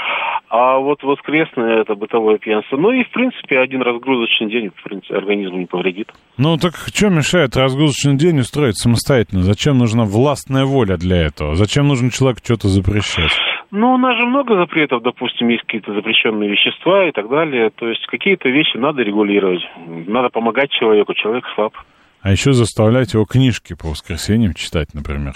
А 0.51 0.79
вот 0.79 1.03
воскресное 1.03 1.81
это 1.81 1.95
бытовое 1.95 2.37
пьянство. 2.37 2.77
Ну, 2.77 2.91
и, 2.93 3.03
в 3.03 3.11
принципе, 3.11 3.59
один 3.59 3.81
разгрузочный 3.81 4.51
день, 4.51 4.71
в 4.75 4.83
принципе, 4.83 5.17
организму 5.17 5.59
не 5.59 5.67
повредит. 5.67 6.13
Ну, 6.37 6.59
так 6.59 6.75
что 6.75 7.09
мешает 7.09 7.57
разгрузочный 7.57 8.17
день 8.17 8.41
устроить 8.41 8.77
самостоятельно? 8.77 9.43
Зачем 9.43 9.79
нужна 9.79 10.05
властная 10.05 10.67
воля 10.67 10.99
для 10.99 11.17
этого? 11.17 11.55
Зачем 11.55 11.89
нужно 11.89 12.11
человеку 12.11 12.41
что-то 12.45 12.69
запрещать? 12.69 13.33
Ну, 13.71 13.95
у 13.95 13.97
нас 13.99 14.17
же 14.17 14.27
много 14.27 14.57
запретов, 14.57 15.03
допустим, 15.03 15.49
есть 15.49 15.63
какие-то 15.63 15.93
запрещенные 15.93 16.51
вещества 16.51 17.09
и 17.09 17.13
так 17.13 17.29
далее. 17.29 17.71
То 17.71 17.89
есть 17.89 18.07
какие-то 18.07 18.49
вещи 18.49 18.77
надо 18.77 19.03
регулировать. 19.03 19.63
Надо 19.87 20.29
помогать 20.29 20.71
человеку, 20.71 21.15
человек 21.15 21.45
слаб. 21.55 21.75
А 22.23 22.31
еще 22.31 22.53
заставлять 22.53 23.15
его 23.15 23.25
книжки 23.25 23.75
по 23.75 23.89
воскресеньям 23.89 24.55
читать, 24.55 24.89
например. 24.95 25.35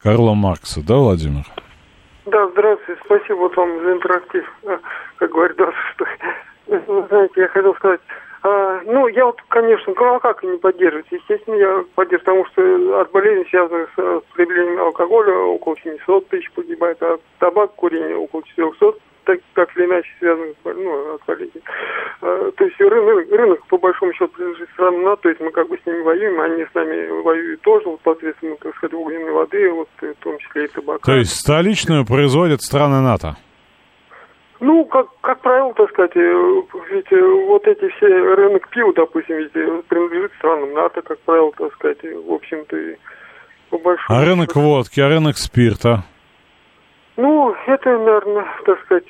Карла 0.00 0.34
Маркса, 0.34 0.80
да, 0.86 0.96
Владимир? 0.96 1.44
Да, 2.26 2.48
здравствуйте, 2.50 3.00
спасибо 3.04 3.36
вот 3.38 3.56
вам 3.56 3.82
за 3.82 3.92
интерактив. 3.92 4.44
А, 4.66 4.78
как 5.16 5.30
говорит, 5.30 5.56
да, 5.56 5.70
что... 5.94 6.04
Знаете, 7.08 7.40
я 7.40 7.48
хотел 7.48 7.74
сказать, 7.76 8.00
ну, 8.84 9.08
я 9.08 9.26
вот, 9.26 9.40
конечно, 9.48 9.92
а 9.96 10.20
как 10.20 10.42
не 10.42 10.58
поддерживать? 10.58 11.06
Естественно, 11.10 11.54
я 11.54 11.84
поддерживаю, 11.94 12.44
потому 12.44 12.46
что 12.46 13.00
от 13.00 13.10
болезней, 13.10 13.46
связанных 13.48 13.90
с 13.96 14.22
потреблением 14.30 14.80
алкоголя, 14.80 15.34
около 15.36 15.76
700 15.82 16.28
тысяч 16.28 16.50
погибает, 16.52 17.02
а 17.02 17.18
табак, 17.38 17.74
курение 17.74 18.16
около 18.16 18.42
400 18.42 18.94
так, 19.26 19.40
так 19.54 19.76
или 19.76 19.86
иначе 19.86 20.08
связаны 20.18 20.54
ну, 20.64 21.14
от 21.14 21.24
болезней. 21.26 21.62
А, 22.22 22.50
то 22.52 22.64
есть 22.64 22.80
рынок, 22.80 23.30
рынок, 23.30 23.66
по 23.66 23.76
большому 23.76 24.12
счету, 24.12 24.28
принадлежит 24.28 24.70
странам 24.70 25.02
НАТО, 25.02 25.22
то 25.22 25.28
есть 25.28 25.40
мы 25.40 25.50
как 25.50 25.68
бы 25.68 25.78
с 25.78 25.86
ними 25.86 26.02
воюем, 26.02 26.40
они 26.40 26.64
с 26.64 26.74
нами 26.74 27.08
воюют 27.22 27.60
тоже, 27.62 27.86
вот 27.88 28.00
посредством, 28.00 28.56
так 28.58 28.74
сказать, 28.76 28.94
огненной 28.94 29.32
воды, 29.32 29.70
вот 29.70 29.88
в 30.00 30.14
том 30.22 30.38
числе 30.38 30.66
и 30.66 30.68
табака. 30.68 31.04
То 31.04 31.16
есть 31.16 31.32
столичную 31.32 32.06
производят 32.06 32.62
страны 32.62 33.00
НАТО? 33.00 33.36
Ну, 34.60 34.84
как, 34.86 35.06
как 35.20 35.40
правило, 35.40 35.74
так 35.74 35.90
сказать, 35.90 36.16
э, 36.16 36.62
ведь 36.90 37.12
э, 37.12 37.46
вот 37.46 37.66
эти 37.66 37.88
все 37.96 38.06
рынок 38.06 38.68
пива, 38.70 38.92
допустим, 38.94 39.36
ведь 39.36 39.54
э, 39.54 39.82
принадлежит 39.86 40.32
странам 40.38 40.72
НАТО, 40.72 41.02
как 41.02 41.18
правило, 41.20 41.52
так 41.56 41.74
сказать, 41.74 41.98
в 42.02 42.32
общем-то, 42.32 42.76
по 43.70 43.78
большому... 43.78 44.18
А 44.18 44.24
рынок 44.24 44.56
водки, 44.56 45.00
а 45.00 45.08
рынок 45.08 45.36
спирта? 45.36 46.04
Ну, 47.16 47.54
это, 47.66 47.90
наверное, 47.90 48.46
так 48.64 48.80
сказать... 48.84 49.08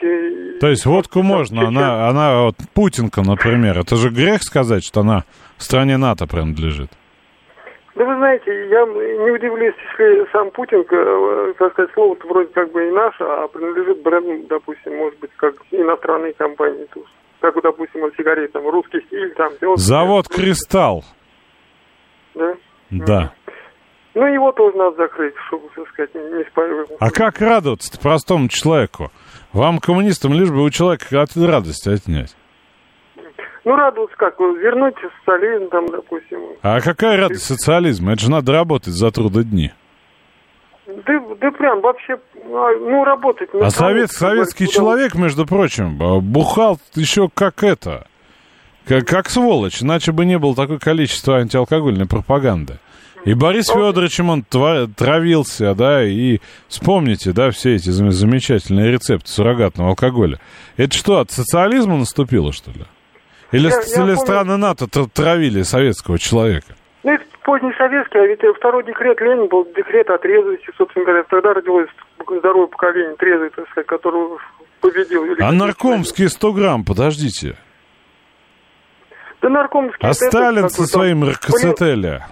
То 0.60 0.68
есть 0.68 0.84
водку 0.84 1.22
можно, 1.22 1.62
сейчас... 1.62 1.68
она, 1.68 2.08
она 2.08 2.42
вот 2.42 2.56
Путинка, 2.74 3.22
например, 3.22 3.78
это 3.78 3.94
же 3.96 4.10
грех 4.10 4.42
сказать, 4.42 4.84
что 4.84 5.00
она 5.00 5.24
стране 5.58 5.96
НАТО 5.96 6.26
принадлежит? 6.26 6.90
Да 7.96 8.04
вы 8.04 8.14
знаете, 8.16 8.68
я 8.68 8.84
не 8.84 9.30
удивлюсь, 9.30 9.74
если 9.98 10.30
сам 10.30 10.50
Путин, 10.50 10.84
э, 10.90 11.54
так 11.58 11.72
сказать, 11.72 11.90
слово-то 11.94 12.28
вроде 12.28 12.52
как 12.52 12.70
бы 12.70 12.86
и 12.86 12.90
наше, 12.90 13.24
а 13.24 13.48
принадлежит 13.48 14.02
бренду, 14.02 14.46
допустим, 14.48 14.96
может 14.98 15.18
быть, 15.18 15.30
как 15.36 15.54
иностранные 15.70 16.34
компании. 16.34 16.86
Как, 17.40 17.54
допустим, 17.62 18.02
вот 18.02 18.12
сигарет, 18.14 18.52
там, 18.52 18.68
русский 18.68 19.00
стиль, 19.06 19.32
там... 19.34 19.50
Завод 19.76 20.28
«Кристалл». 20.28 21.04
Да? 22.34 22.54
Да. 22.90 23.32
Ну, 24.14 24.26
его 24.26 24.52
тоже 24.52 24.76
надо 24.76 24.96
закрыть, 24.96 25.34
чтобы, 25.46 25.68
так 25.74 25.88
сказать, 25.88 26.14
не 26.14 26.44
спаивать. 26.50 26.90
А 27.00 27.10
как 27.10 27.40
радоваться 27.40 27.98
простому 27.98 28.48
человеку? 28.48 29.10
Вам, 29.54 29.78
коммунистам, 29.78 30.34
лишь 30.34 30.50
бы 30.50 30.62
у 30.62 30.70
человека 30.70 31.22
от 31.22 31.34
радости 31.34 31.88
отнять. 31.88 32.36
Ну, 33.66 33.74
радоваться 33.74 34.16
как? 34.16 34.38
Вернуть 34.38 34.94
социализм 35.18 35.68
там, 35.70 35.86
допустим. 35.88 36.38
А 36.62 36.80
какая 36.80 37.16
радость 37.16 37.46
социализма? 37.46 38.12
Это 38.12 38.22
же 38.22 38.30
надо 38.30 38.52
работать 38.52 38.94
за 38.94 39.10
труды 39.10 39.42
дни. 39.42 39.72
Да, 40.86 41.20
да 41.40 41.50
прям 41.50 41.80
вообще, 41.80 42.14
а, 42.14 42.78
ну, 42.78 43.02
работать... 43.02 43.48
А 43.60 43.70
совет, 43.70 44.12
советский 44.12 44.68
человек, 44.68 45.16
между 45.16 45.46
прочим, 45.46 45.98
бухал 46.22 46.78
еще 46.94 47.28
как 47.28 47.64
это, 47.64 48.06
как, 48.86 49.04
как 49.04 49.28
сволочь, 49.28 49.82
иначе 49.82 50.12
бы 50.12 50.24
не 50.26 50.38
было 50.38 50.54
такое 50.54 50.78
количество 50.78 51.38
антиалкогольной 51.38 52.06
пропаганды. 52.06 52.78
И 53.24 53.34
Борис 53.34 53.66
ну, 53.66 53.74
Федоровичем 53.74 54.30
он 54.30 54.44
травился, 54.44 55.74
да, 55.74 56.04
и 56.04 56.38
вспомните, 56.68 57.32
да, 57.32 57.50
все 57.50 57.74
эти 57.74 57.90
замечательные 57.90 58.92
рецепты 58.92 59.28
суррогатного 59.28 59.90
алкоголя. 59.90 60.38
Это 60.76 60.96
что, 60.96 61.18
от 61.18 61.32
социализма 61.32 61.96
наступило, 61.96 62.52
что 62.52 62.70
ли? 62.70 62.84
Или, 63.52 63.66
Я- 63.68 63.70
с- 63.82 63.96
я 63.96 64.02
или 64.04 64.14
помню- 64.14 64.16
страны 64.26 64.56
НАТО 64.56 64.86
травили 65.12 65.62
советского 65.62 66.18
человека? 66.18 66.74
Ну, 67.04 67.12
это 67.12 67.24
поздний 67.44 67.72
советский, 67.78 68.18
а 68.18 68.26
ведь 68.26 68.40
второй 68.56 68.84
декрет 68.84 69.20
Ленин 69.20 69.46
был 69.48 69.64
декрет 69.76 70.10
о 70.10 70.18
трезвости, 70.18 70.66
собственно 70.76 71.04
говоря. 71.04 71.22
Тогда 71.30 71.54
родилось 71.54 71.88
здоровое 72.28 72.66
поколение 72.66 73.14
трезвое, 73.16 73.50
так 73.50 73.68
сказать, 73.70 73.86
которое 73.86 74.38
победил. 74.80 75.24
А 75.40 75.52
наркомские 75.52 76.28
100 76.28 76.52
грамм, 76.52 76.84
подождите. 76.84 77.56
Да 79.42 79.48
наркомские... 79.48 80.10
А 80.10 80.12
Сталин 80.14 80.68
со 80.68 80.84
своим 80.86 81.22
РКЦТЛя. 81.28 82.26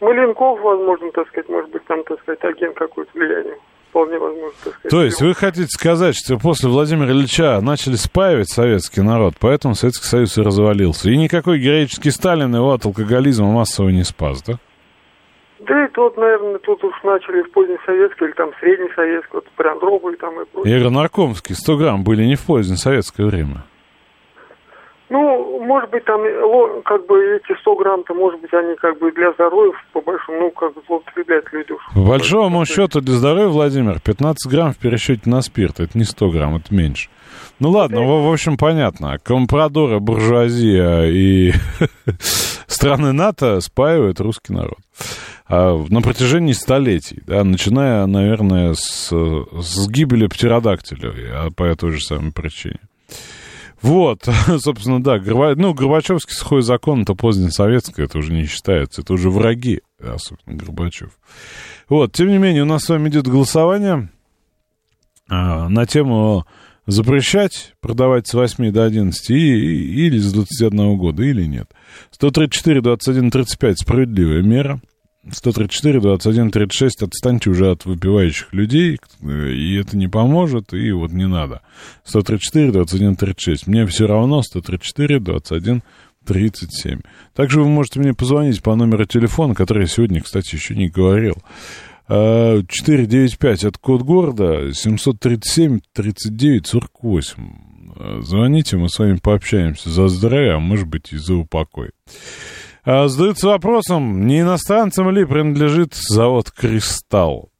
Маленков, 0.00 0.60
возможно, 0.60 1.10
так 1.12 1.26
сказать, 1.28 1.48
может 1.48 1.70
быть, 1.70 1.84
там, 1.86 2.02
так 2.04 2.20
сказать, 2.20 2.44
агент 2.44 2.76
какой-то 2.76 3.10
влияния. 3.14 3.56
Вполне 3.94 4.18
возможно, 4.18 4.50
так 4.64 4.74
сказать. 4.74 4.90
То 4.90 5.04
есть 5.04 5.22
вы 5.22 5.34
хотите 5.34 5.68
сказать, 5.68 6.16
что 6.16 6.36
после 6.36 6.68
Владимира 6.68 7.12
Ильича 7.12 7.60
начали 7.60 7.94
спаивать 7.94 8.50
советский 8.50 9.02
народ, 9.02 9.34
поэтому 9.38 9.76
Советский 9.76 10.06
Союз 10.06 10.36
и 10.36 10.42
развалился. 10.42 11.10
И 11.10 11.16
никакой 11.16 11.60
героический 11.60 12.10
Сталин 12.10 12.52
его 12.52 12.72
от 12.72 12.84
алкоголизма 12.84 13.52
массово 13.52 13.90
не 13.90 14.02
спас, 14.02 14.42
да? 14.42 14.54
Да 15.60 15.84
и 15.84 15.88
тут, 15.92 16.16
наверное, 16.16 16.58
тут 16.58 16.82
уж 16.82 16.92
начали 17.04 17.42
в 17.42 17.52
поздний 17.52 17.78
советский 17.86 18.24
или 18.24 18.32
там 18.32 18.50
средний 18.58 18.90
советский, 18.96 19.30
вот 19.32 19.46
при 19.56 19.68
Андропове 19.68 20.16
там 20.16 20.42
и 20.42 20.44
прочее. 20.44 20.72
Я 20.72 20.80
говорю, 20.80 20.96
наркомские 20.96 21.54
100 21.54 21.76
грамм 21.76 22.02
были 22.02 22.24
не 22.24 22.34
в 22.34 22.44
позднее 22.44 22.76
советское 22.76 23.24
время. 23.24 23.62
Ну, 25.10 25.60
может 25.60 25.90
быть, 25.90 26.04
там, 26.04 26.20
как 26.84 27.06
бы, 27.06 27.36
эти 27.36 27.58
100 27.60 27.76
грамм-то, 27.76 28.14
может 28.14 28.40
быть, 28.40 28.52
они, 28.54 28.74
как 28.76 28.98
бы, 28.98 29.12
для 29.12 29.32
здоровья, 29.32 29.72
по 29.92 30.00
большому, 30.00 30.38
ну, 30.40 30.50
как 30.50 30.72
бы, 30.74 30.82
злоупотребляют 30.86 31.52
люди. 31.52 31.74
По 31.94 32.00
большому 32.00 32.64
счету 32.64 33.00
для 33.00 33.14
здоровья, 33.14 33.48
Владимир, 33.48 34.00
15 34.00 34.50
грамм 34.50 34.72
в 34.72 34.78
пересчете 34.78 35.28
на 35.28 35.42
спирт. 35.42 35.80
Это 35.80 35.96
не 35.98 36.04
100 36.04 36.30
грамм, 36.30 36.56
это 36.56 36.74
меньше. 36.74 37.10
Ну 37.60 37.70
ладно, 37.70 38.02
в, 38.02 38.24
в 38.24 38.32
общем, 38.32 38.56
понятно. 38.56 39.18
Компрадоры, 39.22 40.00
буржуазия 40.00 41.04
и 41.04 41.52
страны 42.66 43.12
НАТО 43.12 43.60
спаивают 43.60 44.20
русский 44.20 44.52
народ. 44.52 44.78
А 45.46 45.76
на 45.88 46.00
протяжении 46.00 46.52
столетий, 46.52 47.22
да, 47.26 47.44
начиная, 47.44 48.06
наверное, 48.06 48.74
с, 48.74 49.10
с 49.10 49.88
гибели 49.88 50.26
птеродактиля, 50.26 51.50
по 51.56 51.74
той 51.76 51.92
же 51.92 52.00
самой 52.00 52.32
причине. 52.32 52.80
Вот, 53.84 54.26
собственно, 54.60 55.02
да, 55.02 55.18
Горба... 55.18 55.54
ну, 55.56 55.74
Горбачевский 55.74 56.34
сухой 56.34 56.62
закон, 56.62 57.02
это 57.02 57.14
позднесоветское, 57.14 58.06
это 58.06 58.18
уже 58.18 58.32
не 58.32 58.46
считается, 58.46 59.02
это 59.02 59.12
уже 59.12 59.28
враги, 59.28 59.82
особенно 60.00 60.56
Горбачев. 60.56 61.10
Вот, 61.88 62.12
тем 62.12 62.28
не 62.28 62.38
менее, 62.38 62.62
у 62.62 62.66
нас 62.66 62.84
с 62.84 62.88
вами 62.88 63.10
идет 63.10 63.28
голосование 63.28 64.08
а, 65.28 65.68
на 65.68 65.84
тему 65.86 66.46
запрещать 66.86 67.74
продавать 67.80 68.26
с 68.26 68.34
8 68.34 68.70
до 68.72 68.84
11 68.84 69.30
и, 69.30 69.34
и- 69.34 70.06
или 70.06 70.18
с 70.18 70.32
21 70.32 70.96
года, 70.96 71.22
или 71.22 71.44
нет. 71.44 71.70
134, 72.10 72.80
21, 72.80 73.30
35 73.30 73.78
справедливая 73.80 74.42
мера. 74.42 74.80
134, 75.30 76.00
21, 76.00 76.50
36 76.50 77.02
отстаньте 77.02 77.50
уже 77.50 77.70
от 77.70 77.84
выпивающих 77.86 78.52
людей, 78.52 78.98
и 79.22 79.76
это 79.76 79.96
не 79.96 80.08
поможет, 80.08 80.74
и 80.74 80.92
вот 80.92 81.12
не 81.12 81.26
надо. 81.26 81.62
134, 82.04 82.72
21, 82.72 83.16
36. 83.16 83.66
Мне 83.66 83.86
все 83.86 84.06
равно 84.06 84.42
134, 84.42 85.20
21, 85.20 85.82
37. 86.26 87.00
Также 87.34 87.60
вы 87.60 87.68
можете 87.68 88.00
мне 88.00 88.14
позвонить 88.14 88.62
по 88.62 88.74
номеру 88.74 89.06
телефона, 89.06 89.54
который 89.54 89.82
я 89.82 89.86
сегодня, 89.86 90.20
кстати, 90.20 90.54
еще 90.54 90.74
не 90.74 90.88
говорил. 90.88 91.36
А, 92.06 92.60
495 92.68 93.64
от 93.64 93.78
код 93.78 94.02
города, 94.02 94.72
737 94.72 95.80
39 95.92 96.66
48. 96.66 97.48
А, 97.96 98.20
Звоните, 98.20 98.76
мы 98.76 98.88
с 98.88 98.98
вами 98.98 99.18
пообщаемся 99.22 99.88
за 99.88 100.08
здравие, 100.08 100.54
а 100.54 100.58
может 100.58 100.86
быть 100.86 101.12
и 101.12 101.16
за 101.16 101.34
упокой. 101.34 101.90
А, 102.84 103.08
Задаются 103.08 103.48
вопросом, 103.48 104.26
не 104.26 104.40
иностранцам 104.40 105.10
ли 105.10 105.24
принадлежит 105.24 105.94
завод 105.94 106.50
«Кристалл»? 106.50 107.50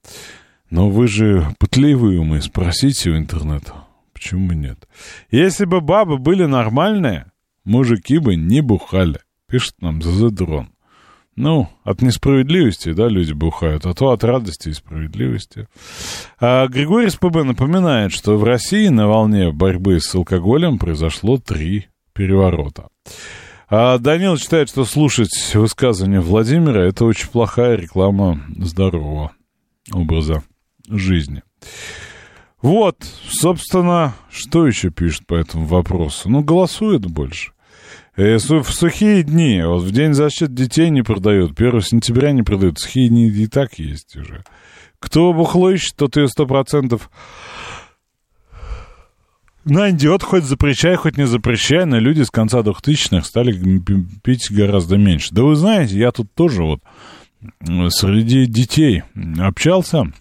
Но 0.68 0.90
вы 0.90 1.08
же 1.08 1.48
пытливые 1.58 2.20
умы, 2.20 2.42
спросите 2.42 3.10
у 3.10 3.16
интернета. 3.16 3.72
Почему 4.12 4.52
нет? 4.52 4.86
Если 5.30 5.64
бы 5.64 5.80
бабы 5.80 6.18
были 6.18 6.44
нормальные, 6.44 7.30
мужики 7.64 8.18
бы 8.18 8.36
не 8.36 8.60
бухали, 8.60 9.20
пишет 9.48 9.74
нам 9.80 10.02
ЗЗ 10.02 10.30
Дрон. 10.30 10.70
Ну, 11.36 11.68
от 11.84 12.02
несправедливости, 12.02 12.92
да, 12.92 13.08
люди 13.08 13.32
бухают, 13.32 13.86
а 13.86 13.94
то 13.94 14.10
от 14.10 14.22
радости 14.22 14.68
и 14.68 14.72
справедливости. 14.72 15.68
А 16.38 16.68
Григорий 16.68 17.08
СПБ 17.08 17.44
напоминает, 17.44 18.12
что 18.12 18.36
в 18.36 18.44
России 18.44 18.88
на 18.88 19.08
волне 19.08 19.50
борьбы 19.50 20.00
с 20.00 20.14
алкоголем 20.14 20.78
произошло 20.78 21.38
три 21.38 21.86
переворота. 22.12 22.88
А 23.76 23.98
Данил 23.98 24.38
считает, 24.38 24.68
что 24.68 24.84
слушать 24.84 25.50
высказывания 25.52 26.20
Владимира– 26.20 26.80
это 26.86 27.04
очень 27.04 27.26
плохая 27.26 27.74
реклама 27.74 28.40
здорового 28.56 29.32
образа 29.92 30.44
жизни. 30.88 31.42
Вот, 32.62 32.98
собственно, 33.28 34.14
что 34.30 34.68
еще 34.68 34.90
пишет 34.90 35.26
по 35.26 35.34
этому 35.34 35.66
вопросу? 35.66 36.28
Ну, 36.30 36.44
голосует 36.44 37.04
больше. 37.04 37.50
Э, 38.14 38.36
В 38.36 38.70
сухие 38.70 39.24
дни, 39.24 39.60
вот 39.64 39.82
в 39.82 39.90
День 39.90 40.14
защиты 40.14 40.52
детей 40.52 40.88
не 40.90 41.02
продают, 41.02 41.60
1 41.60 41.80
сентября 41.80 42.30
не 42.30 42.44
продают, 42.44 42.78
сухие 42.78 43.08
дни 43.08 43.26
и 43.26 43.48
так 43.48 43.80
есть 43.80 44.14
уже. 44.14 44.44
Кто 45.00 45.32
бухло 45.32 45.70
ищет, 45.70 45.96
тот 45.96 46.16
ее 46.16 46.28
сто 46.28 46.46
процентов 46.46 47.10
найдет, 49.64 50.22
хоть 50.22 50.44
запрещай, 50.44 50.96
хоть 50.96 51.16
не 51.16 51.26
запрещай, 51.26 51.84
но 51.84 51.98
люди 51.98 52.22
с 52.22 52.30
конца 52.30 52.60
2000-х 52.60 53.24
стали 53.24 53.80
пить 54.22 54.50
гораздо 54.50 54.96
меньше. 54.96 55.28
Да 55.32 55.42
вы 55.42 55.56
знаете, 55.56 55.98
я 55.98 56.10
тут 56.12 56.32
тоже 56.34 56.62
вот 56.62 56.80
среди 57.92 58.46
детей 58.46 59.02
общался 59.38 60.12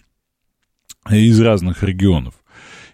из 1.10 1.40
разных 1.40 1.82
регионов. 1.82 2.34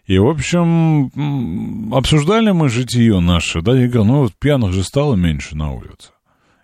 И, 0.07 0.19
в 0.19 0.27
общем, 0.27 1.93
обсуждали 1.95 2.51
мы 2.51 2.69
житие 2.69 3.21
наше, 3.21 3.63
да, 3.63 3.79
я 3.79 3.87
говорю, 3.87 4.05
ну 4.05 4.19
вот 4.23 4.33
пьяных 4.35 4.73
же 4.73 4.83
стало 4.83 5.15
меньше 5.15 5.57
на 5.57 5.73
улице. 5.73 6.11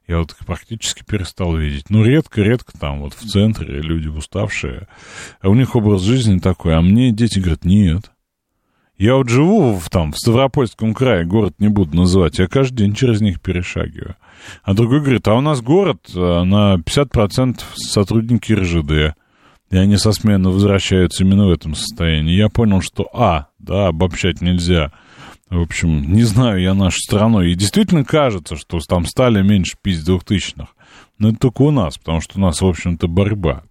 Я 0.09 0.19
вот 0.19 0.37
практически 0.47 1.03
перестал 1.05 1.57
видеть. 1.57 1.91
Ну, 1.91 2.05
редко-редко 2.05 2.79
там 2.79 3.01
вот 3.01 3.15
в 3.15 3.29
центре 3.29 3.81
люди 3.81 4.07
уставшие. 4.07 4.87
А 5.41 5.49
у 5.49 5.55
них 5.55 5.75
образ 5.75 6.03
жизни 6.03 6.39
такой. 6.39 6.77
А 6.77 6.81
мне 6.81 7.11
дети 7.11 7.41
говорят, 7.41 7.65
нет. 7.65 8.13
Я 8.99 9.17
вот 9.17 9.29
живу 9.29 9.75
в, 9.75 9.91
там, 9.91 10.13
в 10.13 10.19
Ставропольском 10.19 10.95
крае, 10.95 11.27
город 11.27 11.55
не 11.59 11.69
буду 11.69 11.97
называть, 11.97 12.39
я 12.39 12.47
каждый 12.47 12.79
день 12.79 12.95
через 12.95 13.21
них 13.21 13.41
перешагиваю. 13.41 14.17
А 14.63 14.75
другой 14.75 15.01
говорит, 15.01 15.29
а 15.29 15.35
у 15.35 15.41
нас 15.41 15.61
город 15.61 15.99
а, 16.15 16.45
на 16.45 16.77
50% 16.77 17.61
сотрудники 17.75 18.53
РЖД. 18.53 19.17
И 19.71 19.77
они 19.77 19.97
со 19.97 20.13
смены 20.13 20.49
возвращаются 20.51 21.25
именно 21.25 21.47
в 21.49 21.51
этом 21.51 21.75
состоянии. 21.75 22.35
Я 22.35 22.49
понял, 22.49 22.81
что, 22.81 23.09
а, 23.13 23.49
да, 23.59 23.89
обобщать 23.89 24.41
нельзя. 24.41 24.93
В 25.51 25.61
общем, 25.61 26.13
не 26.13 26.23
знаю 26.23 26.61
я 26.61 26.75
нашу 26.75 26.99
страну. 27.01 27.43
И 27.43 27.55
действительно 27.55 28.05
кажется, 28.05 28.57
что 28.57 28.79
там 28.81 29.05
стали 29.07 29.43
меньше 29.43 29.77
пить 29.81 30.05
двухтысячных. 30.05 30.69
Но 31.19 31.31
это 31.31 31.39
только 31.39 31.63
у 31.63 31.71
нас, 31.71 31.99
потому 31.99 32.21
что 32.21 32.39
у 32.39 32.41
нас, 32.41 32.61
в 32.61 32.67
общем-то, 32.67 33.09
борьба. 33.09 33.65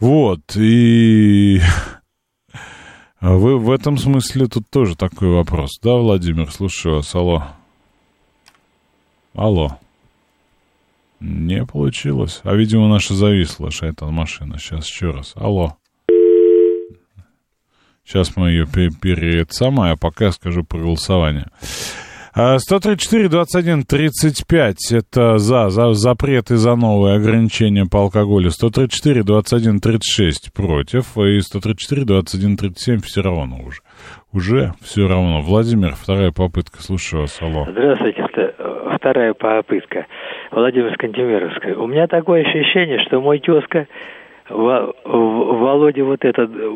Вот, 0.00 0.56
и 0.56 1.60
вы 3.20 3.58
в 3.58 3.70
этом 3.70 3.98
смысле 3.98 4.46
тут 4.46 4.68
тоже 4.70 4.96
такой 4.96 5.28
вопрос. 5.28 5.78
Да, 5.82 5.94
Владимир, 5.94 6.50
слушаю 6.52 6.96
вас. 6.96 7.14
Алло. 7.14 7.44
Алло. 9.34 9.78
Не 11.20 11.64
получилось. 11.64 12.40
А, 12.44 12.54
видимо, 12.54 12.88
наша 12.88 13.14
зависла, 13.14 13.70
шайтан 13.70 14.12
машина. 14.12 14.58
Сейчас 14.58 14.86
еще 14.86 15.10
раз. 15.10 15.32
Алло. 15.34 15.76
Сейчас 18.04 18.36
мы 18.36 18.50
ее 18.50 18.66
перед 18.66 19.52
самой, 19.52 19.92
а 19.92 19.96
пока 19.96 20.32
скажу 20.32 20.64
про 20.64 20.78
голосование. 20.78 21.48
А, 22.40 22.56
134, 22.60 23.28
21, 23.28 23.82
35 23.82 24.92
это 24.92 25.38
за, 25.38 25.70
за 25.70 25.92
запрет 25.94 26.52
и 26.52 26.54
за 26.54 26.76
новые 26.76 27.16
ограничения 27.16 27.84
по 27.84 27.98
алкоголю. 27.98 28.50
134, 28.50 29.24
21, 29.24 29.80
36 29.80 30.52
против. 30.54 31.18
И 31.18 31.40
134, 31.40 32.04
21, 32.04 32.56
37 32.56 33.00
все 33.00 33.22
равно 33.22 33.56
уже. 33.66 33.80
Уже 34.32 34.72
все 34.82 35.08
равно. 35.08 35.40
Владимир, 35.40 35.96
вторая 36.00 36.30
попытка. 36.30 36.80
Слушаю 36.80 37.22
вас. 37.22 37.36
Алло. 37.42 37.66
Здравствуйте, 37.68 38.22
вто- 38.22 38.96
вторая 38.96 39.34
попытка. 39.34 40.06
Владимир 40.52 40.94
Скандемировская. 40.94 41.74
У 41.74 41.88
меня 41.88 42.06
такое 42.06 42.42
ощущение, 42.42 43.00
что 43.04 43.20
мой 43.20 43.40
тезка 43.40 43.88
Володя 44.50 46.04
вот 46.04 46.24
этот 46.24 46.50
э, 46.50 46.70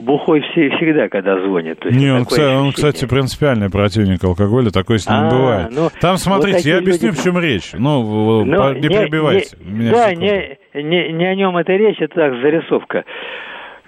бухой 0.00 0.40
все, 0.40 0.70
всегда, 0.76 1.08
когда 1.08 1.38
звонит. 1.40 1.84
Не, 1.84 2.10
он, 2.12 2.24
кстати, 2.24 2.56
он, 2.56 2.72
кстати, 2.72 3.06
принципиальный 3.06 3.70
противник 3.70 4.22
алкоголя, 4.24 4.70
такое 4.70 4.98
с 4.98 5.08
ним 5.08 5.18
А, 5.18 5.30
бывает. 5.30 5.68
ну, 5.70 5.88
Там, 6.00 6.12
вот 6.12 6.20
смотрите, 6.20 6.56
такие 6.58 6.74
я 6.74 6.78
объясню, 6.80 7.08
люди- 7.10 7.20
в 7.20 7.24
чем 7.24 7.38
речь. 7.38 7.72
Ну, 7.74 8.44
Ну, 8.44 8.56
по- 8.56 8.74
не, 8.74 8.88
перебивайте. 8.88 9.56
не- 9.60 9.72
меня 9.80 9.90
да, 9.92 10.08
секунду. 10.10 10.24
не, 10.74 10.82
не, 10.82 11.12
не 11.12 11.24
о 11.26 11.34
нем 11.34 11.56
это 11.56 11.72
речь, 11.72 12.00
это 12.00 12.14
так, 12.14 12.32
зарисовка. 12.40 13.04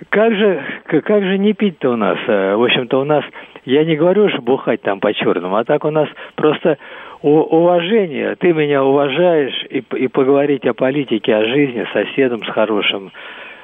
Как 0.09 0.35
же, 0.35 0.63
как 0.87 1.23
же 1.23 1.39
не 1.39 1.53
пить-то 1.53 1.91
у 1.93 1.97
нас? 1.97 2.19
Э, 2.27 2.57
В 2.57 2.65
общем-то, 2.65 3.01
у 3.01 3.05
нас, 3.05 3.25
я 3.65 3.85
не 3.85 3.97
говорю, 3.97 4.29
что 4.31 4.43
бухать 4.43 4.83
там 4.83 4.99
по-черному, 5.01 5.57
а 5.57 5.65
так 5.65 5.85
у 5.85 5.91
нас 5.91 6.09
просто 6.35 6.77
уважение, 7.23 8.35
ты 8.37 8.53
меня 8.53 8.85
уважаешь, 8.85 9.65
и, 9.71 9.83
и 9.97 10.09
поговорить 10.09 10.67
о 10.67 10.75
политике, 10.75 11.35
о 11.35 11.47
жизни 11.47 11.85
с 11.85 11.93
соседом, 11.93 12.45
с 12.45 12.49
хорошим, 12.49 13.13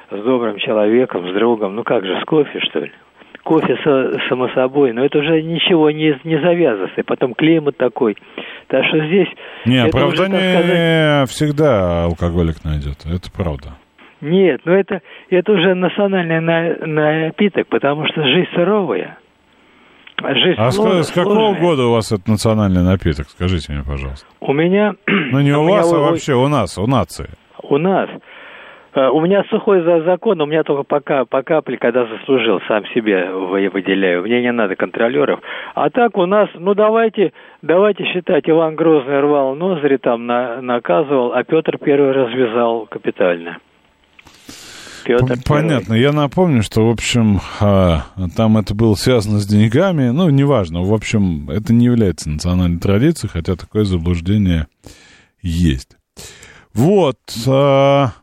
с 0.09 0.23
добрым 0.23 0.57
человеком, 0.57 1.29
с 1.29 1.33
другом, 1.33 1.75
ну 1.75 1.83
как 1.83 2.05
же, 2.05 2.19
с 2.21 2.25
кофе, 2.25 2.59
что 2.61 2.79
ли? 2.79 2.91
Кофе, 3.43 3.77
со, 3.83 4.19
само 4.27 4.49
собой, 4.49 4.93
но 4.93 5.03
это 5.03 5.19
уже 5.19 5.41
ничего 5.41 5.91
не, 5.91 6.17
не 6.23 6.39
завязывается, 6.39 7.01
и 7.01 7.03
потом 7.03 7.33
климат 7.33 7.77
такой. 7.77 8.15
Так 8.67 8.85
что 8.85 9.05
здесь... 9.05 9.29
Не, 9.65 9.79
оправдание 9.79 10.39
уже, 10.39 10.59
сказать, 10.59 11.29
всегда 11.29 12.03
алкоголик 12.05 12.63
найдет, 12.63 13.05
это 13.05 13.31
правда. 13.35 13.75
Нет, 14.21 14.61
ну 14.65 14.73
это, 14.73 15.01
это 15.29 15.51
уже 15.51 15.73
национальный 15.75 16.41
на, 16.41 16.75
напиток, 16.85 17.67
потому 17.67 18.05
что 18.07 18.21
жизнь 18.23 18.49
суровая. 18.53 19.17
Жизнь 20.21 20.55
А 20.59 20.71
с, 20.71 20.75
сложная, 20.75 21.03
с 21.03 21.11
какого 21.11 21.33
сложная. 21.35 21.61
года 21.61 21.83
у 21.87 21.91
вас 21.93 22.11
этот 22.11 22.27
национальный 22.27 22.83
напиток? 22.83 23.27
Скажите 23.29 23.71
мне, 23.73 23.83
пожалуйста. 23.83 24.27
У 24.41 24.53
меня... 24.53 24.93
Ну, 25.07 25.39
не 25.41 25.51
у, 25.57 25.63
меня 25.63 25.77
вас, 25.77 25.93
а 25.93 25.97
у- 25.97 26.01
вообще 26.03 26.33
у 26.33 26.47
нас, 26.47 26.77
у 26.77 26.87
нации. 26.87 27.29
У 27.63 27.77
нас. 27.77 28.09
Э, 28.95 29.07
У 29.09 29.21
меня 29.21 29.43
сухой 29.51 29.81
за 29.83 30.01
закон, 30.01 30.41
у 30.41 30.45
меня 30.47 30.63
только 30.63 30.83
по, 30.83 30.99
ка- 30.99 31.25
по 31.25 31.43
капле, 31.43 31.77
когда 31.77 32.05
заслужил, 32.07 32.59
сам 32.67 32.85
себе 32.87 33.29
вы- 33.31 33.69
выделяю. 33.69 34.23
Мне 34.23 34.41
не 34.41 34.51
надо 34.51 34.75
контролеров. 34.75 35.39
А 35.75 35.89
так 35.91 36.17
у 36.17 36.25
нас, 36.25 36.49
ну 36.55 36.73
давайте, 36.73 37.31
давайте 37.61 38.03
считать, 38.05 38.49
Иван 38.49 38.75
Грозный 38.75 39.19
рвал 39.21 39.53
ноздри, 39.55 39.97
там 39.97 40.25
на- 40.25 40.61
наказывал, 40.61 41.33
а 41.33 41.43
Петр 41.43 41.77
Первый 41.77 42.11
развязал 42.13 42.87
капитально. 42.87 43.57
Петр 45.17 45.41
Понятно. 45.43 45.93
Я 45.93 46.11
напомню, 46.11 46.61
что, 46.61 46.87
в 46.87 46.91
общем, 46.91 47.41
а, 47.59 48.05
там 48.35 48.57
это 48.57 48.75
было 48.75 48.95
связано 48.95 49.39
с 49.39 49.47
деньгами. 49.47 50.09
Ну, 50.09 50.29
неважно. 50.29 50.83
В 50.83 50.93
общем, 50.93 51.49
это 51.49 51.73
не 51.73 51.85
является 51.85 52.29
национальной 52.29 52.79
традицией, 52.79 53.31
хотя 53.31 53.55
такое 53.55 53.85
заблуждение 53.85 54.67
есть. 55.41 55.97
Вот. 56.73 57.19
а, 57.47 58.13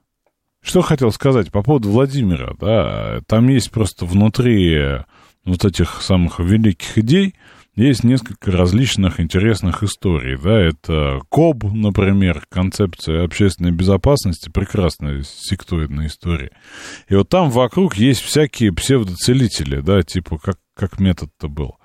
что 0.63 0.83
хотел 0.83 1.13
сказать 1.13 1.51
по 1.51 1.63
поводу 1.63 1.91
Владимира. 1.91 2.55
Да, 2.61 3.21
там 3.27 3.49
есть 3.49 3.71
просто 3.71 4.05
внутри 4.05 4.99
вот 5.45 5.65
этих 5.65 6.03
самых 6.03 6.41
великих 6.41 6.99
идей 6.99 7.35
есть 7.77 8.05
несколько 8.05 8.51
различных 8.51 9.21
интересных 9.21 9.83
историй. 9.83 10.37
Да, 10.37 10.59
это 10.59 11.21
КОБ, 11.29 11.65
например, 11.75 12.45
концепция 12.49 13.25
общественной 13.25 13.71
безопасности, 13.71 14.49
прекрасная 14.49 15.23
сектоидная 15.23 16.07
история. 16.07 16.53
И 17.09 17.15
вот 17.15 17.29
там 17.29 17.51
вокруг 17.51 17.97
есть 17.97 18.23
всякие 18.23 18.73
псевдоцелители, 18.73 19.81
да, 19.81 20.03
типа 20.03 20.39
как, 20.39 20.57
как 20.75 20.99
метод-то 20.99 21.49
был. 21.49 21.77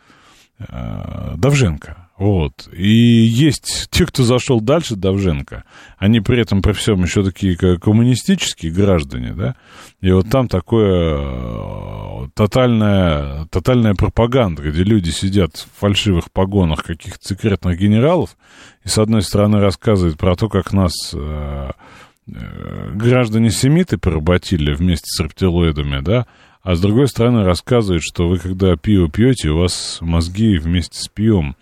Э, 0.60 1.34
Давженко. 1.38 2.01
Вот. 2.22 2.70
И 2.72 2.88
есть 2.88 3.88
те, 3.90 4.06
кто 4.06 4.22
зашел 4.22 4.62
дальше 4.62 4.96
Давженко, 4.96 5.64
они 5.98 6.20
при 6.20 6.40
этом 6.40 6.62
при 6.62 6.74
всем 6.74 7.02
еще 7.02 7.24
такие 7.24 7.58
коммунистические 7.58 8.72
граждане, 8.72 9.34
да, 9.34 9.56
и 10.02 10.12
вот 10.12 10.30
там 10.30 10.48
такое 10.48 11.18
э, 11.18 12.28
тотальная, 12.36 13.48
тотальная 13.48 13.96
пропаганда, 13.96 14.62
где 14.62 14.84
люди 14.84 15.10
сидят 15.10 15.56
в 15.56 15.80
фальшивых 15.80 16.32
погонах 16.32 16.84
каких-то 16.84 17.28
секретных 17.28 17.80
генералов, 17.80 18.38
и 18.86 18.88
с 18.88 19.00
одной 19.00 19.24
стороны 19.24 19.60
рассказывают 19.60 20.20
про 20.20 20.36
то, 20.36 20.48
как 20.48 20.74
нас 20.74 20.94
э, 21.16 21.72
э, 22.28 22.92
граждане-семиты 22.94 23.98
поработили 23.98 24.76
вместе 24.76 25.08
с 25.08 25.20
рептилоидами, 25.20 26.02
да, 26.02 26.28
а 26.62 26.76
с 26.76 26.82
другой 26.82 27.08
стороны 27.08 27.44
рассказывают, 27.44 28.04
что 28.04 28.28
вы 28.28 28.38
когда 28.38 28.76
пиво 28.76 29.10
пьете, 29.10 29.50
у 29.50 29.58
вас 29.58 29.98
мозги 30.02 30.60
вместе 30.60 31.00
с 31.00 31.08
пивом 31.08 31.56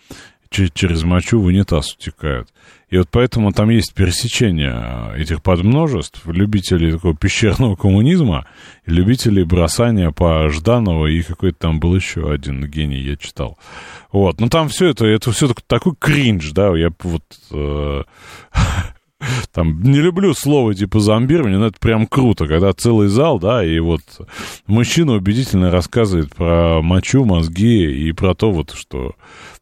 через 0.50 1.04
мочу 1.04 1.40
в 1.40 1.44
унитаз 1.44 1.94
утекают. 1.94 2.48
И 2.88 2.98
вот 2.98 3.08
поэтому 3.10 3.52
там 3.52 3.70
есть 3.70 3.94
пересечение 3.94 5.14
этих 5.16 5.42
подмножеств, 5.42 6.26
любителей 6.26 6.92
такого 6.92 7.14
пещерного 7.14 7.76
коммунизма, 7.76 8.46
любителей 8.84 9.44
бросания 9.44 10.10
по 10.10 10.48
Жданову, 10.48 11.06
и 11.06 11.22
какой-то 11.22 11.58
там 11.58 11.78
был 11.78 11.94
еще 11.94 12.32
один 12.32 12.66
гений, 12.66 12.98
я 12.98 13.16
читал. 13.16 13.58
Вот, 14.10 14.40
ну 14.40 14.48
там 14.48 14.68
все 14.68 14.88
это, 14.88 15.06
это 15.06 15.30
все 15.30 15.52
такой 15.68 15.94
кринж, 15.96 16.50
да, 16.50 16.76
я 16.76 16.90
вот... 17.04 17.22
э, 17.52 18.02
там, 19.52 19.82
не 19.82 20.00
люблю 20.00 20.34
слово 20.34 20.74
типа 20.74 20.98
зомбирование, 20.98 21.58
но 21.58 21.66
это 21.66 21.78
прям 21.78 22.08
круто, 22.08 22.48
когда 22.48 22.72
целый 22.72 23.06
зал, 23.06 23.38
да, 23.38 23.64
и 23.64 23.78
вот 23.78 24.02
мужчина 24.66 25.12
убедительно 25.12 25.70
рассказывает 25.70 26.34
про 26.34 26.82
мочу, 26.82 27.24
мозги 27.24 28.08
и 28.08 28.10
про 28.10 28.34
то 28.34 28.50
вот, 28.50 28.72
что 28.74 29.14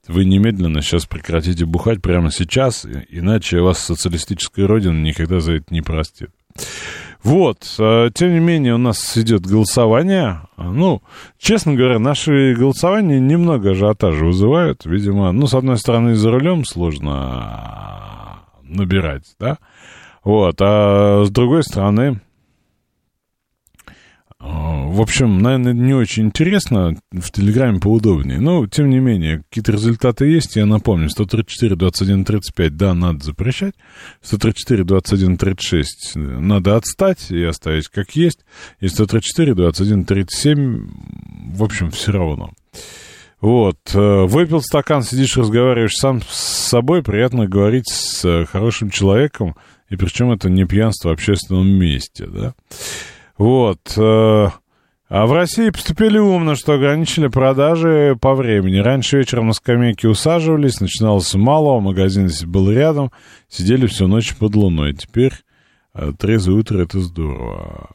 вы 0.09 0.25
немедленно 0.25 0.83
сейчас 0.83 1.07
прекратите 1.07 1.65
бухать 1.65 2.03
прямо 2.03 2.31
сейчас, 2.33 2.87
иначе 3.09 3.61
вас 3.61 3.79
социалистическая 3.79 4.67
родина 4.67 5.01
никогда 5.01 5.41
за 5.41 5.55
это 5.55 5.67
не 5.73 5.83
простит. 5.83 6.31
Вот, 7.23 7.75
э, 7.79 8.11
тем 8.15 8.33
не 8.33 8.39
менее, 8.39 8.75
у 8.75 8.79
нас 8.79 9.17
идет 9.17 9.43
голосование. 9.43 10.43
А, 10.57 10.71
Ну, 10.71 11.03
честно 11.39 11.75
говоря, 11.75 11.99
наши 11.99 12.55
голосования 12.55 13.19
немного 13.19 13.73
ажиотажа 13.73 14.25
вызывают. 14.25 14.85
Видимо, 14.85 15.33
ну, 15.33 15.47
с 15.47 15.55
одной 15.55 15.79
стороны, 15.79 16.15
за 16.15 16.31
рулем 16.31 16.65
сложно 16.65 17.13
а, 17.15 18.39
набирать, 18.63 19.25
да? 19.41 19.59
Вот, 20.23 20.57
а 20.61 21.25
с 21.25 21.31
другой 21.31 21.65
стороны, 21.65 22.21
а, 22.21 22.28
в 24.41 25.01
общем, 25.01 25.39
наверное, 25.41 25.73
не 25.73 25.95
очень 25.95 26.27
интересно, 26.27 26.97
в 27.11 27.31
Телеграме 27.31 27.81
поудобнее. 27.81 28.41
Но, 28.41 28.67
тем 28.67 28.89
не 28.89 28.99
менее, 28.99 29.43
какие-то 29.49 29.73
результаты 29.73 30.27
есть. 30.27 30.57
Я 30.57 30.67
напомню, 30.67 31.11
134, 31.11 31.77
21, 31.77 32.25
35, 32.25 32.77
да, 32.77 32.95
надо 32.95 33.25
запрещать. 33.25 33.75
134, 34.23 34.85
21, 34.85 35.37
36 35.37 36.13
надо 36.17 36.77
отстать 36.77 37.31
и 37.31 37.43
оставить 37.43 37.89
как 37.89 38.17
есть. 38.17 38.41
И 38.81 38.89
134, 38.89 39.55
21, 39.55 40.05
37, 40.05 40.89
в 41.55 41.63
общем, 41.63 41.91
все 41.91 42.13
равно. 42.13 42.53
Вот, 43.41 43.79
э, 43.95 44.25
выпил 44.25 44.61
стакан, 44.61 45.05
сидишь, 45.05 45.37
разговариваешь 45.37 45.95
сам 45.95 46.21
с 46.23 46.69
собой, 46.69 47.05
приятно 47.05 47.47
говорить 47.47 47.89
с 47.89 48.25
э, 48.25 48.47
хорошим 48.47 48.91
человеком, 48.91 49.55
и 49.89 49.97
причем 49.97 50.33
это 50.33 50.51
не 50.51 50.65
пьянство 50.65 51.11
в 51.11 51.13
общественном 51.13 51.69
месте, 51.69 52.27
да. 52.27 52.55
Вот. 53.39 53.79
э, 53.97 54.49
А 55.11 55.27
в 55.27 55.33
России 55.33 55.71
поступили 55.71 56.19
умно, 56.19 56.55
что 56.55 56.75
ограничили 56.75 57.29
продажи 57.29 58.17
по 58.21 58.35
времени. 58.35 58.77
Раньше 58.79 59.19
вечером 59.19 59.47
на 59.47 59.53
скамейке 59.55 60.09
усаживались, 60.09 60.81
начиналось 60.81 61.29
с 61.29 61.35
малого, 61.35 61.81
магазин 61.81 62.29
здесь 62.29 62.45
был 62.45 62.71
рядом, 62.71 63.11
сидели 63.49 63.87
всю 63.87 64.07
ночь 64.07 64.35
под 64.37 64.55
луной. 64.55 64.93
Теперь 64.95 65.33
э, 65.95 66.13
трезвое 66.19 66.59
утро— 66.59 66.83
это 66.83 67.01
здорово. 67.01 67.91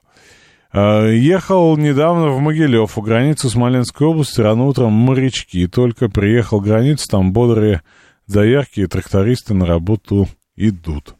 Э, 0.71 1.13
Ехал 1.13 1.77
недавно 1.77 2.29
в 2.29 2.39
Могилев, 2.39 2.97
у 2.97 3.01
границы 3.01 3.49
Смоленской 3.49 4.07
области, 4.07 4.41
рано 4.41 4.63
утром 4.63 4.93
морячки. 4.93 5.67
Только 5.67 6.09
приехал 6.09 6.61
к 6.61 6.65
границе, 6.65 7.07
там 7.09 7.31
бодрые 7.31 7.83
доярки 8.27 8.79
и 8.79 8.87
трактористы 8.87 9.53
на 9.53 9.65
работу 9.67 10.27
идут. 10.55 11.15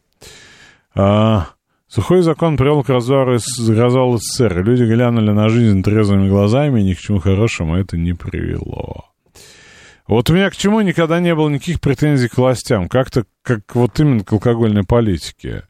А, 0.96 1.48
Сухой 1.94 2.22
закон 2.22 2.56
привел 2.56 2.82
к 2.82 2.88
развалу, 2.88 3.38
развалу 3.68 4.18
СССР. 4.18 4.64
Люди 4.64 4.82
глянули 4.82 5.30
на 5.30 5.48
жизнь 5.48 5.80
трезвыми 5.84 6.28
глазами, 6.28 6.80
и 6.80 6.82
ни 6.82 6.94
к 6.94 6.98
чему 6.98 7.20
хорошему 7.20 7.76
это 7.76 7.96
не 7.96 8.14
привело. 8.14 9.04
Вот 10.08 10.28
у 10.28 10.34
меня 10.34 10.50
к 10.50 10.56
чему 10.56 10.80
никогда 10.80 11.20
не 11.20 11.32
было 11.36 11.48
никаких 11.48 11.80
претензий 11.80 12.26
к 12.26 12.36
властям. 12.36 12.88
Как-то, 12.88 13.26
как 13.42 13.76
вот 13.76 14.00
именно 14.00 14.24
к 14.24 14.32
алкогольной 14.32 14.82
политике. 14.82 15.68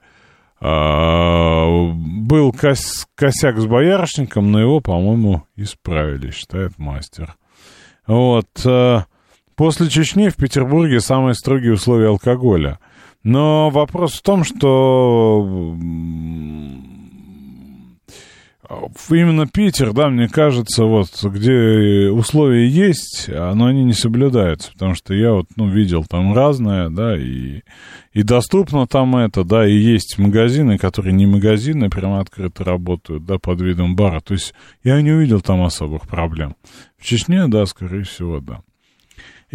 А, 0.63 1.93
был 1.93 2.53
кос- 2.53 3.07
косяк 3.17 3.59
с 3.59 3.67
боярышником, 3.67 4.51
но 4.51 4.61
его, 4.61 4.81
по-моему, 4.81 5.43
исправили, 5.57 6.31
считает 6.31 6.79
мастер. 6.79 7.35
Вот. 8.07 8.49
а, 8.65 9.05
После 9.57 9.91
Чечни 9.91 10.31
в 10.31 10.37
Петербурге 10.37 11.01
самые 11.01 11.35
строгие 11.35 11.75
условия 11.75 12.09
алкоголя. 12.09 12.79
Но 13.25 13.71
вопрос 13.71 14.15
в 14.15 14.23
том, 14.23 14.45
что 14.45 15.77
именно 19.11 19.47
Питер, 19.47 19.93
да, 19.95 20.09
мне 20.09 20.29
кажется, 20.29 20.85
вот 20.85 21.09
где 21.23 22.11
условия 22.11 22.69
есть, 22.69 23.29
но 23.29 23.67
они 23.67 23.85
не 23.85 23.95
соблюдаются, 23.95 24.73
потому 24.73 24.95
что 24.95 25.15
я 25.15 25.33
вот, 25.33 25.47
ну, 25.57 25.69
видел 25.69 26.05
там 26.05 26.35
разное, 26.35 26.91
да, 26.91 27.17
и, 27.17 27.63
и 28.13 28.23
доступно 28.23 28.87
там 28.87 29.17
это, 29.17 29.43
да, 29.45 29.67
и 29.67 29.75
есть 29.75 30.19
магазины, 30.19 30.77
которые 30.79 31.15
не 31.15 31.27
магазины, 31.27 31.89
прямо 31.91 32.21
открыто 32.21 32.63
работают, 32.65 33.25
да, 33.25 33.39
под 33.39 33.61
видом 33.61 33.97
бара, 33.97 34.21
то 34.21 34.35
есть 34.35 34.55
я 34.83 35.01
не 35.01 35.13
увидел 35.13 35.41
там 35.41 35.63
особых 35.63 36.07
проблем. 36.07 36.57
В 36.99 37.05
Чечне, 37.05 37.47
да, 37.49 37.65
скорее 37.67 38.05
всего, 38.05 38.41
да. 38.41 38.61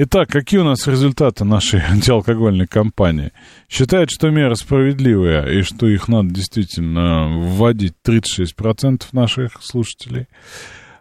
Итак, 0.02 0.30
какие 0.30 0.62
у 0.62 0.64
нас 0.64 0.88
результаты 0.88 1.44
нашей 1.44 1.82
антиалкогольной 1.90 2.68
кампании? 2.68 3.34
Считают, 3.68 4.10
что 4.10 4.30
меры 4.30 4.56
справедливые 4.56 5.60
и 5.60 5.62
что 5.62 5.90
их 5.90 6.08
надо 6.08 6.30
действительно 6.30 7.28
вводить 7.28 7.96
36% 8.08 9.08
наших 9.12 9.62
слушателей. 9.62 10.28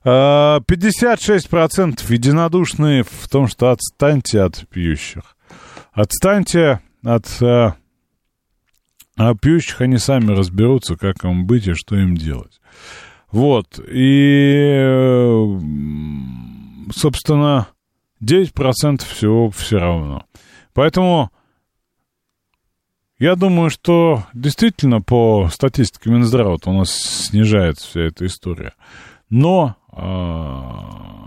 А, 0.03 0.59
56% 0.69 2.13
единодушны 2.13 3.05
в 3.05 3.29
том, 3.29 3.47
что 3.47 3.71
отстаньте 3.71 4.41
от 4.41 4.69
пьющих. 4.69 5.37
Отстаньте 5.93 6.81
от 7.05 7.41
э, 7.41 7.75
а 9.17 9.35
пьющих, 9.37 9.81
они 9.81 9.99
сами 9.99 10.33
разберутся, 10.33 10.97
как 10.97 11.25
им 11.25 11.47
быть 11.47 11.69
и 11.69 11.75
что 11.75 11.95
им 11.95 12.17
делать. 12.17 12.61
Вот, 13.31 13.79
и, 13.79 14.75
э, 14.77 15.59
собственно, 16.93 17.69
9% 18.23 19.05
всего 19.05 19.51
все 19.51 19.79
равно. 19.79 20.25
Поэтому 20.75 21.31
я 23.19 23.35
думаю, 23.35 23.71
что 23.71 24.25
действительно 24.33 25.03
по 25.03 25.49
статистике 25.53 26.11
Минздрава 26.11 26.59
у 26.65 26.73
нас 26.73 26.93
снижается 26.93 27.89
вся 27.89 28.03
эта 28.03 28.27
история. 28.27 28.75
Но 29.29 29.77
а, 29.91 31.18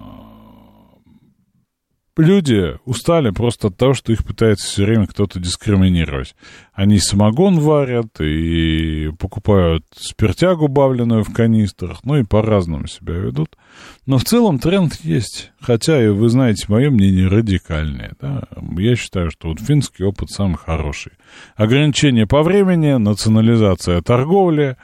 люди 2.22 2.78
устали 2.86 3.32
просто 3.32 3.68
от 3.68 3.78
того, 3.78 3.94
что 3.94 4.12
их 4.14 4.24
пытается 4.24 4.68
все 4.68 4.86
время 4.86 5.08
кто-то 5.08 5.40
дискриминировать. 5.40 6.36
Они 6.74 7.00
самогон 7.00 7.60
варят 7.60 8.20
и 8.22 9.12
покупают 9.20 9.86
спиртягу, 9.96 10.68
бавленную 10.68 11.24
в 11.24 11.34
канистрах, 11.34 12.00
ну 12.04 12.16
и 12.16 12.24
по-разному 12.24 12.88
себя 12.88 13.16
ведут. 13.16 13.58
Но 14.06 14.18
в 14.18 14.24
целом 14.24 14.60
тренд 14.60 14.96
есть. 15.04 15.52
Хотя, 15.60 16.04
и 16.04 16.08
вы 16.08 16.30
знаете, 16.30 16.66
мое 16.68 16.90
мнение 16.90 17.28
радикальное. 17.28 18.14
Да? 18.20 18.44
Я 18.78 18.96
считаю, 18.96 19.32
что 19.32 19.50
вот 19.50 19.60
финский 19.60 20.04
опыт 20.04 20.30
самый 20.30 20.58
хороший. 20.58 21.14
Ограничение 21.56 22.26
по 22.26 22.42
времени, 22.42 22.94
национализация 22.94 24.02
торговли, 24.02 24.78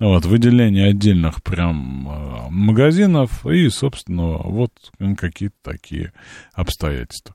вот, 0.00 0.24
выделение 0.24 0.88
отдельных 0.88 1.42
прям 1.42 2.08
э, 2.08 2.50
магазинов 2.50 3.46
и, 3.46 3.68
собственно, 3.68 4.38
вот 4.38 4.70
какие-то 5.16 5.56
такие 5.62 6.12
обстоятельства. 6.52 7.34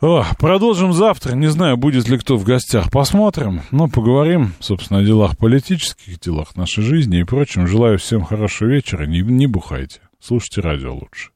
О, 0.00 0.24
продолжим 0.38 0.92
завтра. 0.92 1.34
Не 1.34 1.46
знаю, 1.46 1.76
будет 1.76 2.08
ли 2.08 2.18
кто 2.18 2.36
в 2.36 2.44
гостях. 2.44 2.90
Посмотрим. 2.90 3.62
Но 3.70 3.88
поговорим, 3.88 4.52
собственно, 4.60 5.00
о 5.00 5.04
делах 5.04 5.38
политических, 5.38 6.20
делах 6.20 6.56
нашей 6.56 6.82
жизни 6.82 7.20
и 7.20 7.24
прочем. 7.24 7.66
Желаю 7.66 7.98
всем 7.98 8.22
хорошего 8.22 8.68
вечера. 8.68 9.06
Не, 9.06 9.20
не 9.20 9.46
бухайте. 9.46 10.00
Слушайте 10.20 10.60
радио 10.60 10.94
лучше. 10.94 11.33